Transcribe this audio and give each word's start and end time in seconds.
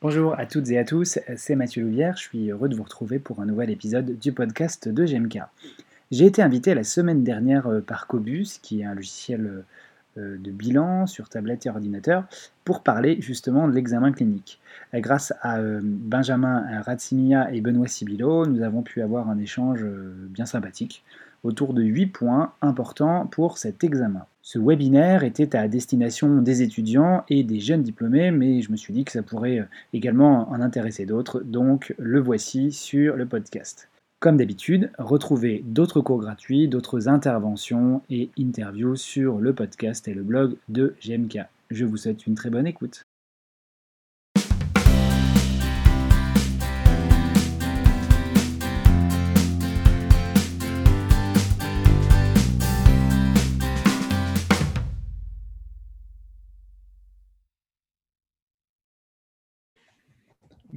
Bonjour 0.00 0.38
à 0.38 0.46
toutes 0.46 0.70
et 0.70 0.78
à 0.78 0.84
tous, 0.84 1.18
c'est 1.34 1.56
Mathieu 1.56 1.82
Louvière, 1.82 2.16
je 2.16 2.22
suis 2.22 2.50
heureux 2.50 2.68
de 2.68 2.76
vous 2.76 2.84
retrouver 2.84 3.18
pour 3.18 3.40
un 3.40 3.46
nouvel 3.46 3.68
épisode 3.68 4.16
du 4.16 4.30
podcast 4.30 4.88
de 4.88 5.04
GMK. 5.04 5.40
J'ai 6.12 6.24
été 6.24 6.40
invité 6.40 6.72
la 6.72 6.84
semaine 6.84 7.24
dernière 7.24 7.66
euh, 7.66 7.80
par 7.80 8.06
Cobus, 8.06 8.60
qui 8.62 8.80
est 8.80 8.84
un 8.84 8.94
logiciel 8.94 9.64
euh, 10.16 10.36
de 10.38 10.50
bilan 10.52 11.08
sur 11.08 11.28
tablette 11.28 11.66
et 11.66 11.70
ordinateur, 11.70 12.22
pour 12.64 12.84
parler 12.84 13.20
justement 13.20 13.66
de 13.66 13.72
l'examen 13.72 14.12
clinique. 14.12 14.60
Euh, 14.94 15.00
grâce 15.00 15.32
à 15.42 15.58
Benjamin 15.82 16.80
Ratsimia 16.82 17.52
et 17.52 17.60
Benoît 17.60 17.88
Sibilo, 17.88 18.46
nous 18.46 18.62
avons 18.62 18.82
pu 18.82 19.02
avoir 19.02 19.28
un 19.28 19.38
échange 19.40 19.84
bien 20.28 20.46
sympathique 20.46 21.02
autour 21.48 21.72
de 21.74 21.82
8 21.82 22.06
points 22.06 22.52
importants 22.60 23.26
pour 23.26 23.58
cet 23.58 23.82
examen. 23.82 24.26
Ce 24.42 24.58
webinaire 24.58 25.24
était 25.24 25.56
à 25.56 25.66
destination 25.66 26.40
des 26.42 26.62
étudiants 26.62 27.24
et 27.28 27.42
des 27.42 27.58
jeunes 27.58 27.82
diplômés, 27.82 28.30
mais 28.30 28.62
je 28.62 28.70
me 28.70 28.76
suis 28.76 28.92
dit 28.92 29.04
que 29.04 29.12
ça 29.12 29.22
pourrait 29.22 29.60
euh, 29.60 29.64
également 29.92 30.50
en 30.50 30.60
intéresser 30.60 31.06
d'autres, 31.06 31.40
donc 31.40 31.94
le 31.98 32.20
voici 32.20 32.70
sur 32.70 33.16
le 33.16 33.26
podcast. 33.26 33.88
Comme 34.20 34.36
d'habitude, 34.36 34.90
retrouvez 34.98 35.62
d'autres 35.64 36.00
cours 36.00 36.20
gratuits, 36.20 36.68
d'autres 36.68 37.08
interventions 37.08 38.02
et 38.10 38.30
interviews 38.38 38.96
sur 38.96 39.38
le 39.38 39.52
podcast 39.52 40.06
et 40.08 40.14
le 40.14 40.22
blog 40.22 40.56
de 40.68 40.94
GMK. 41.02 41.40
Je 41.70 41.84
vous 41.84 41.96
souhaite 41.96 42.26
une 42.26 42.34
très 42.34 42.50
bonne 42.50 42.66
écoute. 42.66 43.02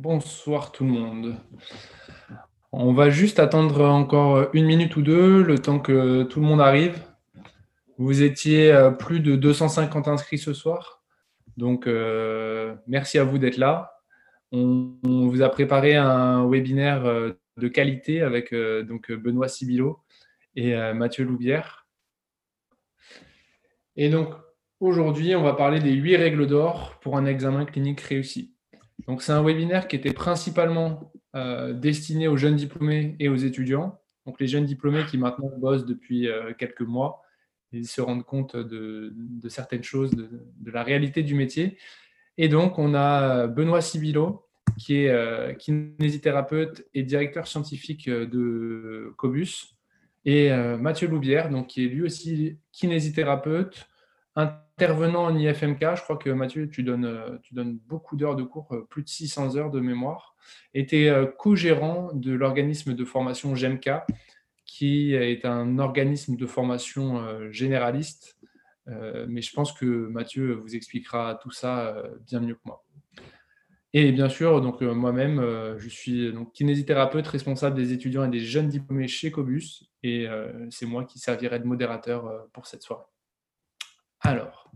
Bonsoir 0.02 0.72
tout 0.72 0.84
le 0.84 0.90
monde. 0.90 1.36
On 2.72 2.92
va 2.92 3.12
juste 3.12 3.38
attendre 3.38 3.86
encore 3.86 4.50
une 4.54 4.66
minute 4.66 4.96
ou 4.96 5.04
deux, 5.04 5.44
le 5.44 5.60
temps 5.60 5.78
que 5.78 6.24
tout 6.24 6.40
le 6.40 6.48
monde 6.48 6.60
arrive. 6.60 7.00
Vous 8.00 8.24
étiez 8.24 8.72
euh, 8.72 8.90
plus 8.90 9.20
de 9.20 9.36
250 9.36 10.08
inscrits 10.08 10.40
ce 10.40 10.54
soir. 10.54 11.04
Donc, 11.56 11.86
euh, 11.86 12.74
merci 12.88 13.20
à 13.20 13.24
vous 13.24 13.38
d'être 13.38 13.58
là. 13.58 13.94
On, 14.52 14.98
vous 15.04 15.44
a 15.44 15.50
préparé 15.50 15.96
un 15.96 16.50
webinaire 16.50 17.06
euh, 17.06 17.34
de 17.58 17.68
qualité 17.68 18.24
avec 18.24 18.56
donc 18.56 19.12
Benoît 19.12 19.50
Sibilo 19.50 20.00
et 20.56 20.74
Mathieu 20.94 21.26
Loubière. 21.26 21.86
Et 23.96 24.10
donc, 24.10 24.34
aujourd'hui, 24.80 25.36
on 25.36 25.44
va 25.44 25.54
parler 25.54 25.80
des 25.80 25.94
huit 25.94 26.16
règles 26.16 26.48
d'or 26.48 26.98
pour 27.02 27.18
un 27.18 27.28
examen 27.28 27.66
clinique 27.66 28.02
réussi. 28.02 28.56
Donc, 29.08 29.22
c'est 29.22 29.32
un 29.32 29.44
webinaire 29.44 29.88
qui 29.88 29.96
était 29.96 30.14
principalement 30.14 31.12
euh, 31.36 31.74
destiné 31.74 32.28
aux 32.28 32.38
jeunes 32.38 32.56
diplômés 32.56 33.16
et 33.20 33.30
aux 33.30 33.36
étudiants. 33.36 34.00
Donc, 34.26 34.40
les 34.40 34.48
jeunes 34.48 34.66
diplômés 34.66 35.06
qui 35.06 35.18
maintenant 35.18 35.52
bossent 35.58 35.86
depuis 35.86 36.28
euh, 36.28 36.54
quelques 36.58 36.82
mois 36.82 37.22
et 37.74 37.84
se 37.84 38.02
rendent 38.02 38.26
compte 38.26 38.56
de, 38.56 39.14
certaines 39.48 39.84
choses, 39.84 40.12
de, 40.12 40.72
la 40.72 40.84
réalité 40.84 41.24
du 41.24 41.36
métier. 41.36 41.78
Et 42.38 42.50
donc, 42.50 42.78
on 42.78 42.94
a 42.94 43.48
Benoît 43.48 43.82
Sibilo, 43.82 44.46
qui 44.78 44.98
est 45.04 45.10
euh, 45.10 45.54
kinésithérapeute 45.54 46.86
et 46.94 47.04
directeur 47.04 47.48
scientifique 47.48 48.10
de 48.10 49.14
Cobus, 49.18 49.78
et 50.24 50.52
Mathieu 50.78 51.08
Loubière, 51.08 51.50
donc, 51.50 51.68
qui 51.68 51.84
est 51.84 51.88
lui 51.88 52.04
aussi 52.04 52.60
kinésithérapeute, 52.72 53.88
intervenant 54.82 55.26
en 55.26 55.38
IFMK, 55.38 55.96
je 55.96 56.02
crois 56.02 56.18
que 56.18 56.32
Mathieu, 56.32 56.68
tu 56.68 56.82
donnes, 56.82 57.06
euh, 57.06 57.38
tu 57.44 57.54
donnes 57.54 57.78
beaucoup 57.88 58.16
d'heures 58.16 58.36
de 58.36 58.42
cours, 58.42 58.68
euh, 58.72 58.88
plus 58.90 59.04
de 59.04 59.10
600 59.10 59.56
heures 59.56 59.70
de 59.70 59.80
mémoire, 59.80 60.36
et 60.74 60.88
tu 60.88 61.04
es 61.04 61.10
euh, 61.10 61.28
co-gérant 61.28 62.10
de 62.14 62.34
l'organisme 62.34 62.96
de 62.96 63.06
formation 63.06 63.54
GEMK, 63.54 63.92
qui 64.66 65.14
est 65.14 65.46
un 65.46 65.78
organisme 65.78 66.36
de 66.36 66.46
formation 66.48 67.22
généraliste. 67.52 68.38
mais 69.28 69.42
je 69.42 69.54
pense 69.54 69.74
que 69.74 69.86
Mathieu 69.86 70.54
vous 70.54 70.76
expliquera 70.76 71.38
tout 71.44 71.52
ça 71.52 72.02
bien 72.26 72.40
mieux 72.40 72.56
que 72.56 72.62
moi. 72.66 72.84
Et 73.94 74.14
bien 74.14 74.30
sûr, 74.30 74.62
moi-même, 74.96 75.42
je 75.78 75.90
suis 75.90 76.34
kinésithérapeute 76.54 77.28
responsable 77.28 77.76
des 77.76 77.92
étudiants 77.92 78.24
et 78.24 78.30
des 78.30 78.40
jeunes 78.40 78.70
diplômés 78.70 79.10
chez 79.10 79.30
Cobus, 79.30 79.90
et 80.04 80.26
c'est 80.70 80.86
moi 80.86 81.04
qui 81.04 81.20
servirai 81.20 81.60
de 81.60 81.66
modérateur 81.66 82.48
pour 82.54 82.66
cette 82.66 82.82
soirée. 82.82 83.11
Alors, 84.24 84.70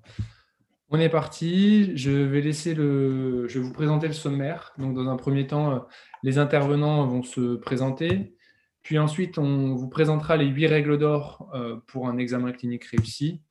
on 0.89 0.99
est 0.99 1.09
parti. 1.09 1.95
Je 1.95 2.09
vais 2.09 3.59
vous 3.59 3.73
présenter 3.73 4.07
le 4.07 4.13
sommaire. 4.13 4.73
Donc, 4.79 4.95
dans 4.95 5.07
un 5.07 5.15
premier 5.17 5.45
temps, 5.45 5.71
euh, 5.71 5.79
les 6.23 6.39
intervenants 6.39 7.05
vont 7.05 7.21
se 7.21 7.55
présenter. 7.55 8.35
Puis 8.81 8.97
ensuite, 8.97 9.37
on 9.37 9.75
vous 9.75 9.87
présentera 9.87 10.35
les 10.35 10.47
huit 10.47 10.65
règles 10.65 10.97
d'or 10.97 11.51
euh, 11.53 11.77
pour 11.87 12.07
un 12.07 12.17
examen 12.17 12.51
clinique 12.53 12.85
réussi. 12.85 13.41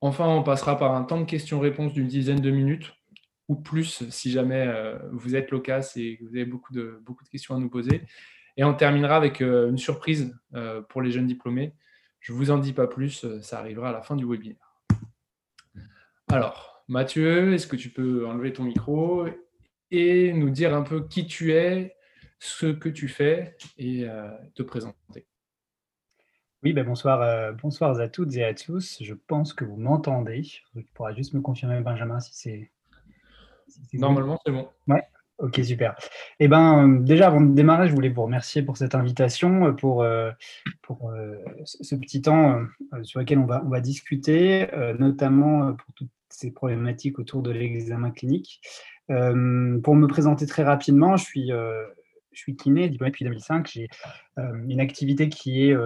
Enfin, 0.00 0.26
on 0.28 0.44
passera 0.44 0.78
par 0.78 0.94
un 0.94 1.02
temps 1.02 1.20
de 1.20 1.24
questions-réponses 1.24 1.92
d'une 1.92 2.08
dizaine 2.08 2.40
de 2.40 2.50
minutes 2.50 2.92
ou 3.48 3.56
plus 3.56 4.08
si 4.10 4.30
jamais 4.30 4.64
euh, 4.66 4.96
vous 5.10 5.34
êtes 5.34 5.50
loquace 5.50 5.96
et 5.96 6.18
que 6.18 6.24
vous 6.24 6.36
avez 6.36 6.44
beaucoup 6.44 6.72
de, 6.72 7.00
beaucoup 7.04 7.24
de 7.24 7.28
questions 7.28 7.56
à 7.56 7.58
nous 7.58 7.68
poser. 7.68 8.02
Et 8.56 8.62
on 8.62 8.74
terminera 8.74 9.16
avec 9.16 9.40
une 9.40 9.78
surprise 9.78 10.36
pour 10.90 11.00
les 11.00 11.10
jeunes 11.10 11.26
diplômés. 11.26 11.74
Je 12.20 12.34
ne 12.34 12.36
vous 12.36 12.50
en 12.50 12.58
dis 12.58 12.74
pas 12.74 12.86
plus, 12.86 13.24
ça 13.40 13.58
arrivera 13.58 13.88
à 13.88 13.92
la 13.92 14.02
fin 14.02 14.14
du 14.14 14.26
webinaire. 14.26 14.61
Alors, 16.32 16.82
Mathieu, 16.88 17.52
est-ce 17.52 17.66
que 17.66 17.76
tu 17.76 17.90
peux 17.90 18.26
enlever 18.26 18.54
ton 18.54 18.62
micro 18.62 19.26
et 19.90 20.32
nous 20.32 20.48
dire 20.48 20.74
un 20.74 20.80
peu 20.80 21.06
qui 21.06 21.26
tu 21.26 21.52
es, 21.52 21.94
ce 22.38 22.68
que 22.68 22.88
tu 22.88 23.06
fais 23.06 23.54
et 23.76 24.08
euh, 24.08 24.30
te 24.54 24.62
présenter? 24.62 25.26
Oui, 26.62 26.72
ben 26.72 26.86
bonsoir, 26.86 27.20
euh, 27.20 27.52
bonsoir 27.52 28.00
à 28.00 28.08
toutes 28.08 28.34
et 28.36 28.44
à 28.44 28.54
tous. 28.54 29.02
Je 29.02 29.12
pense 29.12 29.52
que 29.52 29.66
vous 29.66 29.76
m'entendez. 29.76 30.40
Tu 30.40 30.86
pourras 30.94 31.12
juste 31.12 31.34
me 31.34 31.42
confirmer, 31.42 31.82
Benjamin, 31.82 32.18
si 32.18 32.32
c'est. 32.32 32.72
Normalement, 33.92 34.40
c'est 34.46 34.52
bon. 34.52 34.70
Ouais. 34.88 35.06
Ok, 35.42 35.60
super. 35.62 35.94
Eh 36.40 36.48
ben, 36.48 36.88
euh, 36.88 37.00
déjà, 37.00 37.26
avant 37.26 37.42
de 37.42 37.52
démarrer, 37.52 37.88
je 37.88 37.94
voulais 37.94 38.08
vous 38.08 38.22
remercier 38.22 38.62
pour 38.62 38.78
cette 38.78 38.94
invitation, 38.94 39.74
pour, 39.74 40.06
pour 40.82 41.12
ce 41.64 41.94
petit 41.96 42.22
temps 42.22 42.62
sur 43.02 43.20
lequel 43.20 43.38
on 43.38 43.46
va, 43.46 43.80
discuter, 43.80 44.68
notamment 44.98 45.74
pour 45.74 45.92
toutes 45.94 46.10
ces 46.30 46.50
problématiques 46.50 47.18
autour 47.18 47.42
de 47.42 47.50
l'examen 47.50 48.10
clinique. 48.10 48.60
Euh, 49.10 49.80
pour 49.80 49.94
me 49.94 50.06
présenter 50.06 50.46
très 50.46 50.62
rapidement, 50.62 51.16
je 51.16 51.24
suis, 51.24 51.52
euh, 51.52 51.84
je 52.32 52.40
suis 52.40 52.56
kiné, 52.56 52.88
diplômé 52.88 53.10
depuis 53.10 53.24
2005. 53.24 53.68
J'ai 53.72 53.88
euh, 54.38 54.52
une 54.68 54.80
activité 54.80 55.28
qui 55.28 55.68
est, 55.68 55.76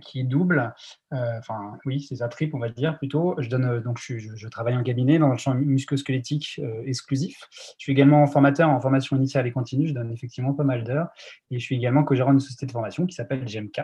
qui 0.00 0.24
double, 0.24 0.74
enfin 1.10 1.78
oui, 1.84 2.00
c'est 2.00 2.16
ça, 2.16 2.28
triple, 2.28 2.56
on 2.56 2.58
va 2.58 2.68
dire 2.68 2.96
plutôt. 2.98 3.34
Je, 3.38 3.48
donne, 3.48 3.80
donc, 3.80 3.98
je, 3.98 4.48
travaille 4.48 4.76
en 4.76 4.82
cabinet 4.82 5.18
dans 5.18 5.28
le 5.28 5.36
champ 5.36 5.54
musculosquelettique 5.54 6.60
exclusif. 6.84 7.36
Je 7.78 7.84
suis 7.84 7.92
également 7.92 8.26
formateur 8.26 8.68
en 8.68 8.80
formation 8.80 9.16
initiale 9.16 9.46
et 9.46 9.52
continue. 9.52 9.88
Je 9.88 9.94
donne 9.94 10.12
effectivement 10.12 10.54
pas 10.54 10.64
mal 10.64 10.84
d'heures. 10.84 11.08
Et 11.50 11.58
je 11.58 11.64
suis 11.64 11.76
également 11.76 12.04
co-gérant 12.04 12.30
d'une 12.30 12.40
société 12.40 12.66
de 12.66 12.72
formation 12.72 13.06
qui 13.06 13.14
s'appelle 13.14 13.44
GMK, 13.44 13.80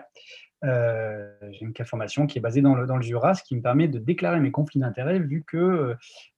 euh, 0.62 1.32
une 1.60 1.72
formation 1.84 2.26
qui 2.26 2.38
est 2.38 2.40
basée 2.40 2.60
dans 2.60 2.74
le, 2.74 2.86
dans 2.86 2.96
le 2.96 3.02
Jura, 3.02 3.34
ce 3.34 3.42
qui 3.42 3.56
me 3.56 3.62
permet 3.62 3.88
de 3.88 3.98
déclarer 3.98 4.40
mes 4.40 4.50
conflits 4.50 4.80
d'intérêts 4.80 5.18
vu 5.18 5.42
que 5.46 5.56
euh, 5.56 5.94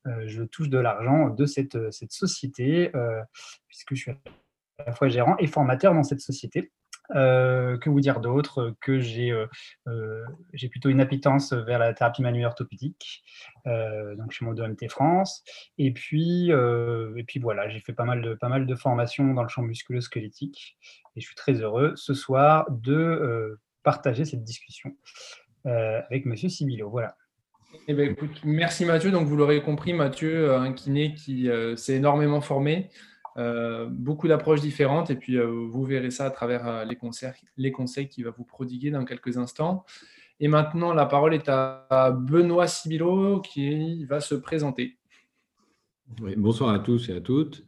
euh, 0.07 0.23
je 0.27 0.45
touche 0.45 0.69
de 0.69 0.79
l'argent 0.79 1.29
de 1.29 1.45
cette, 1.45 1.91
cette 1.91 2.13
société, 2.13 2.93
puisque 3.67 3.95
je 3.95 4.01
suis 4.01 4.11
à 4.13 4.85
la 4.87 4.93
fois 4.93 5.09
gérant 5.09 5.37
et 5.39 5.47
formateur 5.47 5.95
dans 5.95 6.05
cette 6.05 6.21
société. 6.21 6.71
Que 7.15 7.89
vous 7.89 8.01
dire 8.01 8.21
d'autre 8.21 8.75
Que 8.81 9.01
j'ai 9.01 9.33
j'ai 10.53 10.69
plutôt 10.69 10.89
une 10.89 11.01
appétence 11.01 11.53
vers 11.53 11.79
la 11.79 11.93
thérapie 11.95 12.23
manuelle 12.23 12.47
orthopédique, 12.47 13.25
donc 13.67 14.31
chez 14.31 14.45
mon 14.45 14.53
MT 14.53 14.89
France. 14.89 15.45
Et 15.79 15.93
puis, 15.93 16.51
et 16.51 17.25
puis 17.25 17.41
voilà, 17.41 17.69
j'ai 17.69 17.81
fait 17.81 17.93
pas 17.93 18.05
mal, 18.05 18.23
de, 18.23 18.35
pas 18.35 18.49
mal 18.49 18.67
de 18.67 18.75
formations 18.75 19.35
dans 19.35 19.43
le 19.43 19.49
champ 19.49 19.63
musculo-squelettique. 19.63 20.79
Et 21.17 21.21
je 21.21 21.27
suis 21.27 21.37
très 21.37 21.55
heureux 21.55 21.93
ce 21.97 22.15
soir 22.15 22.67
de 22.71 23.59
partager 23.83 24.25
cette 24.25 24.45
discussion 24.45 24.93
euh, 25.67 26.01
avec 26.11 26.27
Monsieur 26.27 26.49
Sibilo. 26.49 26.91
Voilà. 26.91 27.17
Eh 27.89 27.95
ben, 27.95 28.11
écoute, 28.11 28.41
merci 28.45 28.85
Mathieu. 28.85 29.11
Donc, 29.11 29.27
vous 29.27 29.37
l'aurez 29.37 29.63
compris, 29.63 29.93
Mathieu, 29.93 30.51
euh, 30.51 30.61
un 30.61 30.73
kiné 30.73 31.15
qui 31.15 31.49
euh, 31.49 31.77
s'est 31.77 31.95
énormément 31.95 32.41
formé, 32.41 32.91
beaucoup 33.91 34.29
d'approches 34.29 34.61
différentes, 34.61 35.11
et 35.11 35.17
puis 35.17 35.39
vous 35.39 35.85
verrez 35.85 36.11
ça 36.11 36.27
à 36.27 36.31
travers 36.31 36.85
les, 36.85 36.97
concerts, 36.97 37.35
les 37.57 37.73
conseils 37.73 38.09
qu'il 38.09 38.25
va 38.25 38.31
vous 38.31 38.45
prodiguer 38.45 38.91
dans 38.91 39.05
quelques 39.05 39.39
instants. 39.39 39.85
Et 40.41 40.49
maintenant, 40.49 40.93
la 40.93 41.07
parole 41.07 41.35
est 41.35 41.49
à 41.49 42.15
Benoît 42.17 42.67
Sibilo 42.67 43.41
qui 43.41 44.05
va 44.05 44.21
se 44.21 44.35
présenter. 44.35 44.99
bonsoir 46.37 46.71
à 46.71 46.79
tous 46.79 47.09
et 47.09 47.13
à 47.13 47.21
toutes. 47.21 47.65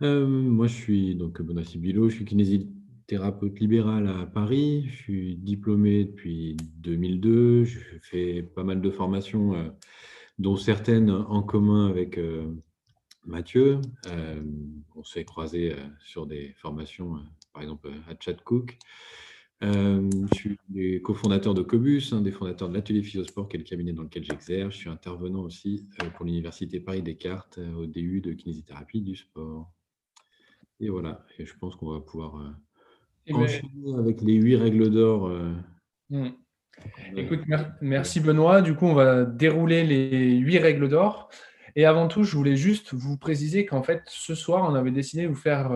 moi, 0.00 0.66
je 0.66 0.74
suis 0.74 1.14
donc 1.16 1.42
Benoît 1.42 1.64
Sibilo, 1.64 2.08
je 2.08 2.16
suis 2.16 2.24
kinésiste 2.24 2.68
thérapeute 3.06 3.60
libéral 3.60 4.08
à 4.08 4.26
Paris. 4.26 4.86
Je 4.88 4.96
suis 4.96 5.36
diplômé 5.36 6.04
depuis 6.04 6.56
2002. 6.78 7.64
Je 7.64 7.78
fais 8.02 8.42
pas 8.42 8.64
mal 8.64 8.80
de 8.80 8.90
formations, 8.90 9.54
euh, 9.54 9.68
dont 10.38 10.56
certaines 10.56 11.10
en 11.10 11.42
commun 11.42 11.88
avec 11.88 12.18
euh, 12.18 12.46
Mathieu. 13.26 13.80
Euh, 14.08 14.42
on 14.94 15.04
s'est 15.04 15.24
croisé 15.24 15.74
sur 16.00 16.26
des 16.26 16.54
formations, 16.58 17.18
par 17.52 17.62
exemple 17.62 17.90
à 18.08 18.14
Chatcook. 18.18 18.78
Euh, 19.62 20.10
je 20.32 20.56
suis 20.68 21.02
cofondateur 21.02 21.54
de 21.54 21.62
Cobus, 21.62 22.12
un 22.12 22.20
des 22.20 22.32
fondateurs 22.32 22.68
de 22.68 22.74
l'atelier 22.74 23.02
Physiosport, 23.02 23.48
qui 23.48 23.56
est 23.56 23.58
le 23.58 23.64
cabinet 23.64 23.92
dans 23.92 24.02
lequel 24.02 24.24
j'exerce. 24.24 24.74
Je 24.74 24.78
suis 24.78 24.90
intervenant 24.90 25.40
aussi 25.40 25.88
euh, 26.02 26.10
pour 26.10 26.26
l'Université 26.26 26.80
Paris-Descartes 26.80 27.58
euh, 27.58 27.74
au 27.74 27.86
DU 27.86 28.20
de 28.20 28.32
kinésithérapie 28.32 29.00
du 29.00 29.16
sport. 29.16 29.70
Et 30.80 30.88
voilà, 30.88 31.24
et 31.38 31.46
je 31.46 31.54
pense 31.56 31.76
qu'on 31.76 31.92
va 31.92 32.00
pouvoir 32.00 32.56
ben, 33.26 33.36
enchaîner 33.36 33.94
avec 33.96 34.20
les 34.20 34.34
huit 34.34 34.56
règles 34.56 34.90
d'or. 34.90 35.30
Hmm. 36.10 36.30
Écoute, 37.16 37.40
merci 37.80 38.18
Benoît. 38.18 38.60
Du 38.60 38.74
coup, 38.74 38.86
on 38.86 38.94
va 38.94 39.24
dérouler 39.24 39.84
les 39.84 40.36
huit 40.36 40.58
règles 40.58 40.88
d'or. 40.88 41.30
Et 41.76 41.86
avant 41.86 42.08
tout, 42.08 42.22
je 42.22 42.36
voulais 42.36 42.56
juste 42.56 42.94
vous 42.94 43.16
préciser 43.16 43.66
qu'en 43.66 43.82
fait, 43.82 44.02
ce 44.06 44.34
soir, 44.34 44.68
on 44.70 44.74
avait 44.74 44.92
décidé 44.92 45.24
de 45.24 45.28
vous 45.28 45.34
faire 45.34 45.72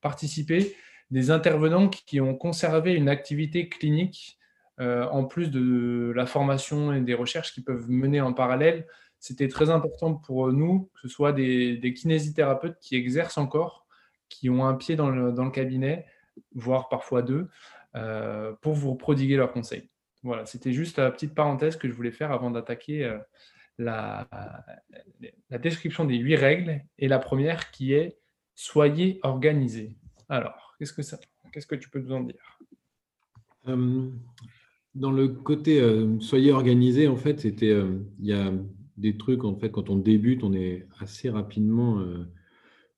participer 0.00 0.74
des 1.10 1.30
intervenants 1.30 1.88
qui 1.88 2.20
ont 2.20 2.34
conservé 2.34 2.94
une 2.94 3.08
activité 3.08 3.68
clinique 3.68 4.38
euh, 4.80 5.06
en 5.08 5.24
plus 5.24 5.50
de 5.50 6.12
la 6.14 6.24
formation 6.24 6.92
et 6.92 7.00
des 7.00 7.14
recherches 7.14 7.52
qui 7.52 7.60
peuvent 7.60 7.90
mener 7.90 8.20
en 8.20 8.32
parallèle. 8.32 8.86
C'était 9.18 9.48
très 9.48 9.68
important 9.68 10.14
pour 10.14 10.52
nous 10.52 10.90
que 10.94 11.00
ce 11.00 11.08
soit 11.08 11.32
des, 11.32 11.94
kinésithérapeutes 11.94 12.78
qui 12.80 12.96
exercent 12.96 13.36
encore, 13.36 13.86
qui 14.28 14.48
ont 14.48 14.64
un 14.64 14.74
pied 14.74 14.96
dans 14.96 15.10
le, 15.10 15.50
cabinet, 15.50 16.06
voire 16.54 16.88
parfois 16.88 17.20
deux, 17.20 17.48
euh, 17.96 18.54
pour 18.62 18.72
vous 18.74 18.94
prodiguer 18.94 19.36
leurs 19.36 19.52
conseils. 19.52 19.90
Voilà, 20.22 20.46
c'était 20.46 20.72
juste 20.72 20.98
la 20.98 21.10
petite 21.10 21.34
parenthèse 21.34 21.76
que 21.76 21.88
je 21.88 21.92
voulais 21.92 22.12
faire 22.12 22.32
avant 22.32 22.50
d'attaquer 22.50 23.04
euh, 23.04 23.18
la, 23.80 24.28
la 25.50 25.58
description 25.58 26.04
des 26.04 26.16
huit 26.16 26.36
règles. 26.36 26.82
Et 26.98 27.08
la 27.08 27.18
première 27.18 27.70
qui 27.70 27.92
est 27.92 28.16
Soyez 28.54 29.20
organisés. 29.22 29.96
Alors, 30.28 30.70
Qu'est-ce 30.80 30.94
que, 30.94 31.74
que 31.74 31.80
tu 31.80 31.90
peux 31.90 32.00
nous 32.00 32.12
en 32.12 32.20
dire? 32.20 32.58
Euh, 33.68 34.08
Dans 34.94 35.10
le 35.10 35.28
côté 35.28 35.80
euh, 35.80 36.18
soyez 36.20 36.52
organisé, 36.52 37.06
en 37.06 37.16
fait, 37.16 37.40
c'était 37.40 37.70
euh, 37.70 37.98
il 38.18 38.26
y 38.26 38.32
a 38.32 38.52
des 38.96 39.16
trucs 39.16 39.44
en 39.44 39.56
fait 39.56 39.70
quand 39.70 39.90
on 39.90 39.96
débute, 39.96 40.42
on 40.42 40.52
est 40.54 40.86
assez 40.98 41.30
rapidement 41.30 42.02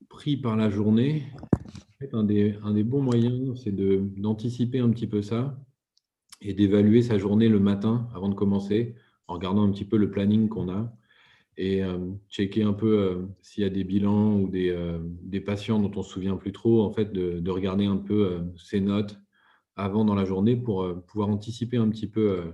pris 0.08 0.36
par 0.36 0.56
la 0.56 0.68
journée. 0.68 1.24
un, 2.12 2.24
des, 2.24 2.56
un 2.64 2.72
des 2.72 2.82
bons 2.82 3.02
moyens, 3.02 3.60
c'est 3.62 3.74
d'anticiper 3.74 4.80
un 4.80 4.90
petit 4.90 5.06
peu 5.06 5.22
ça 5.22 5.56
et 6.40 6.54
d'évaluer 6.54 7.02
sa 7.02 7.18
journée 7.18 7.48
le 7.48 7.60
matin 7.60 8.08
avant 8.14 8.28
de 8.28 8.34
commencer, 8.34 8.96
en 9.32 9.36
regardant 9.36 9.64
un 9.66 9.70
petit 9.70 9.86
peu 9.86 9.96
le 9.96 10.10
planning 10.10 10.48
qu'on 10.48 10.68
a 10.68 10.92
et 11.56 11.82
euh, 11.82 11.98
checker 12.28 12.62
un 12.62 12.74
peu 12.74 12.98
euh, 12.98 13.26
s'il 13.40 13.62
y 13.62 13.66
a 13.66 13.70
des 13.70 13.84
bilans 13.84 14.38
ou 14.38 14.48
des, 14.48 14.70
euh, 14.70 14.98
patients 15.44 15.80
dont 15.80 15.90
on 15.94 16.00
ne 16.00 16.04
se 16.04 16.10
souvient 16.10 16.36
plus 16.36 16.52
trop, 16.52 16.82
en 16.82 16.92
fait, 16.92 17.12
de, 17.12 17.40
de 17.40 17.50
regarder 17.50 17.86
un 17.86 17.96
peu 17.96 18.42
ces 18.56 18.80
notes 18.80 19.18
avant 19.74 20.04
dans 20.04 20.14
la 20.14 20.26
journée 20.26 20.54
pour 20.54 20.86
pouvoir 21.06 21.30
anticiper 21.30 21.78
un 21.78 21.88
petit 21.88 22.06
peu 22.06 22.52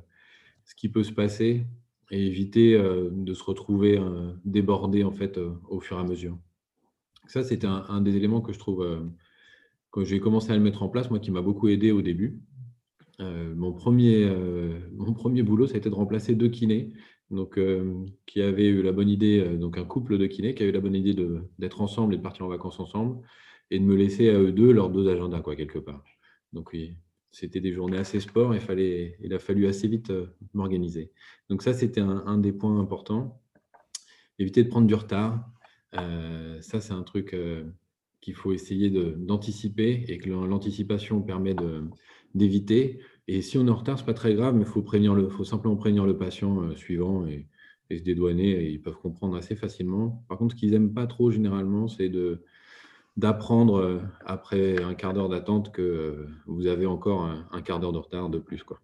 ce 0.64 0.75
qui 0.76 0.88
peut 0.88 1.02
se 1.02 1.12
passer 1.12 1.66
et 2.10 2.26
éviter 2.26 2.78
de 2.78 3.34
se 3.34 3.42
retrouver 3.42 4.00
débordé 4.44 5.02
en 5.02 5.10
fait 5.10 5.38
au 5.69 5.80
fur 5.80 5.98
et 5.98 6.00
à 6.00 6.04
mesure. 6.04 6.38
Ça, 7.26 7.42
c'était 7.42 7.66
un, 7.66 7.84
un, 7.88 8.00
des 8.00 8.16
éléments 8.16 8.40
que 8.40 8.52
je 8.52 8.58
trouve, 8.58 8.86
quand 9.90 10.04
j'ai 10.04 10.20
commencé 10.20 10.52
à 10.52 10.56
le 10.56 10.62
mettre 10.62 10.82
en 10.82 10.88
place, 10.88 11.10
moi 11.10 11.19
qui 11.19 11.32
m'a 11.32 11.42
beaucoup 11.42 11.69
aidé 11.69 11.90
au 11.90 12.02
début. 12.02 12.40
Mon, 13.19 13.73
premier, 13.73 14.31
mon 14.93 15.12
premier 15.12 15.43
boulot, 15.43 15.67
ça 15.67 15.75
a 15.75 15.79
été 15.79 15.91
de 15.91 15.94
remplacer 15.94 16.35
deux 16.35 16.49
kinés 16.49 16.93
donc, 17.31 17.59
euh, 17.59 18.06
qui 18.26 18.41
avait 18.41 18.67
eu 18.67 18.82
la 18.82 18.93
bonne 18.93 19.09
idée, 19.09 19.41
euh, 19.41 19.56
donc 19.56 19.76
un 19.76 19.85
couple 19.85 20.17
de 20.19 20.26
kinés 20.26 20.55
qui 20.55 20.62
a 20.62 20.67
eu 20.67 20.73
la 20.73 20.81
bonne 20.81 20.94
idée 20.94 21.15
d'être 21.59 21.81
ensemble 21.81 22.15
et 22.15 22.17
de 22.17 22.23
partir 22.23 22.47
en 22.47 22.49
vacances 22.49 22.81
ensemble 22.81 23.20
et 23.70 23.79
de 23.79 23.85
me 23.85 23.97
laisser 23.97 24.31
à 24.31 24.38
eux 24.38 24.53
deux 24.53 24.73
leurs 24.73 24.88
deux 24.91 25.09
agendas, 25.09 25.41
quoi, 25.41 25.55
quelque 25.55 25.79
part. 25.79 26.03
Donc, 26.55 26.73
oui, 26.73 26.94
c'était 27.31 27.61
des 27.61 27.73
journées 27.73 27.99
assez 27.99 28.20
sport 28.20 28.55
et 28.55 28.61
fallait, 28.61 29.19
il 29.21 29.35
a 29.35 29.38
fallu 29.38 29.67
assez 29.67 29.88
vite 29.88 30.11
euh, 30.11 30.26
m'organiser. 30.55 31.12
Donc, 31.50 31.62
ça, 31.62 31.75
c'était 31.75 32.00
un, 32.00 32.38
des 32.38 32.53
points 32.53 32.81
importants. 32.81 33.43
Éviter 34.38 34.64
de 34.64 34.69
prendre 34.69 34.87
du 34.87 34.94
retard. 34.94 35.50
ça, 35.93 36.81
c'est 36.81 36.93
un 36.93 37.03
truc 37.03 37.37
qu'il 38.21 38.35
faut 38.35 38.53
essayer 38.53 38.88
d'anticiper 38.91 40.05
et 40.09 40.19
que 40.19 40.31
l'anticipation 40.31 41.21
permet 41.21 41.55
d'éviter. 42.34 43.00
Et 43.26 43.42
si 43.42 43.58
on 43.58 43.66
est 43.66 43.70
en 43.70 43.76
retard, 43.76 43.98
ce 43.98 44.02
n'est 44.02 44.06
pas 44.06 44.14
très 44.14 44.34
grave, 44.34 44.54
mais 44.54 44.64
il 44.64 45.30
faut, 45.30 45.44
simplement 45.44 45.76
prévenir 45.76 46.06
le 46.06 46.16
patient 46.16 46.62
euh, 46.62 46.75
suivant 46.75 47.26
et, 47.26 47.46
se 47.90 48.02
dédouaner. 48.02 48.50
Et 48.50 48.70
ils 48.70 48.82
peuvent 48.82 48.98
comprendre 48.98 49.36
assez 49.36 49.56
facilement. 49.56 50.25
Par 50.28 50.38
contre, 50.38 50.54
ce 50.54 50.60
qu'ils 50.60 50.70
n'aiment 50.70 50.94
pas 50.94 51.06
trop 51.06 51.30
généralement, 51.30 51.88
c'est 51.88 52.10
d'apprendre 53.16 53.76
euh, 53.76 53.98
après 54.25 54.82
un 54.82 54.94
quart 54.94 55.14
d'heure 55.14 55.28
d'attente 55.28 55.72
que 55.72 55.82
euh, 55.82 56.26
vous 56.46 56.66
avez 56.66 56.86
encore 56.86 57.25
un, 57.25 57.62
quart 57.62 57.80
d'heure 57.80 57.92
de 57.92 57.98
retard 57.98 58.30
de 58.30 58.38
plus. 58.38 58.62
Quoi. 58.62 58.80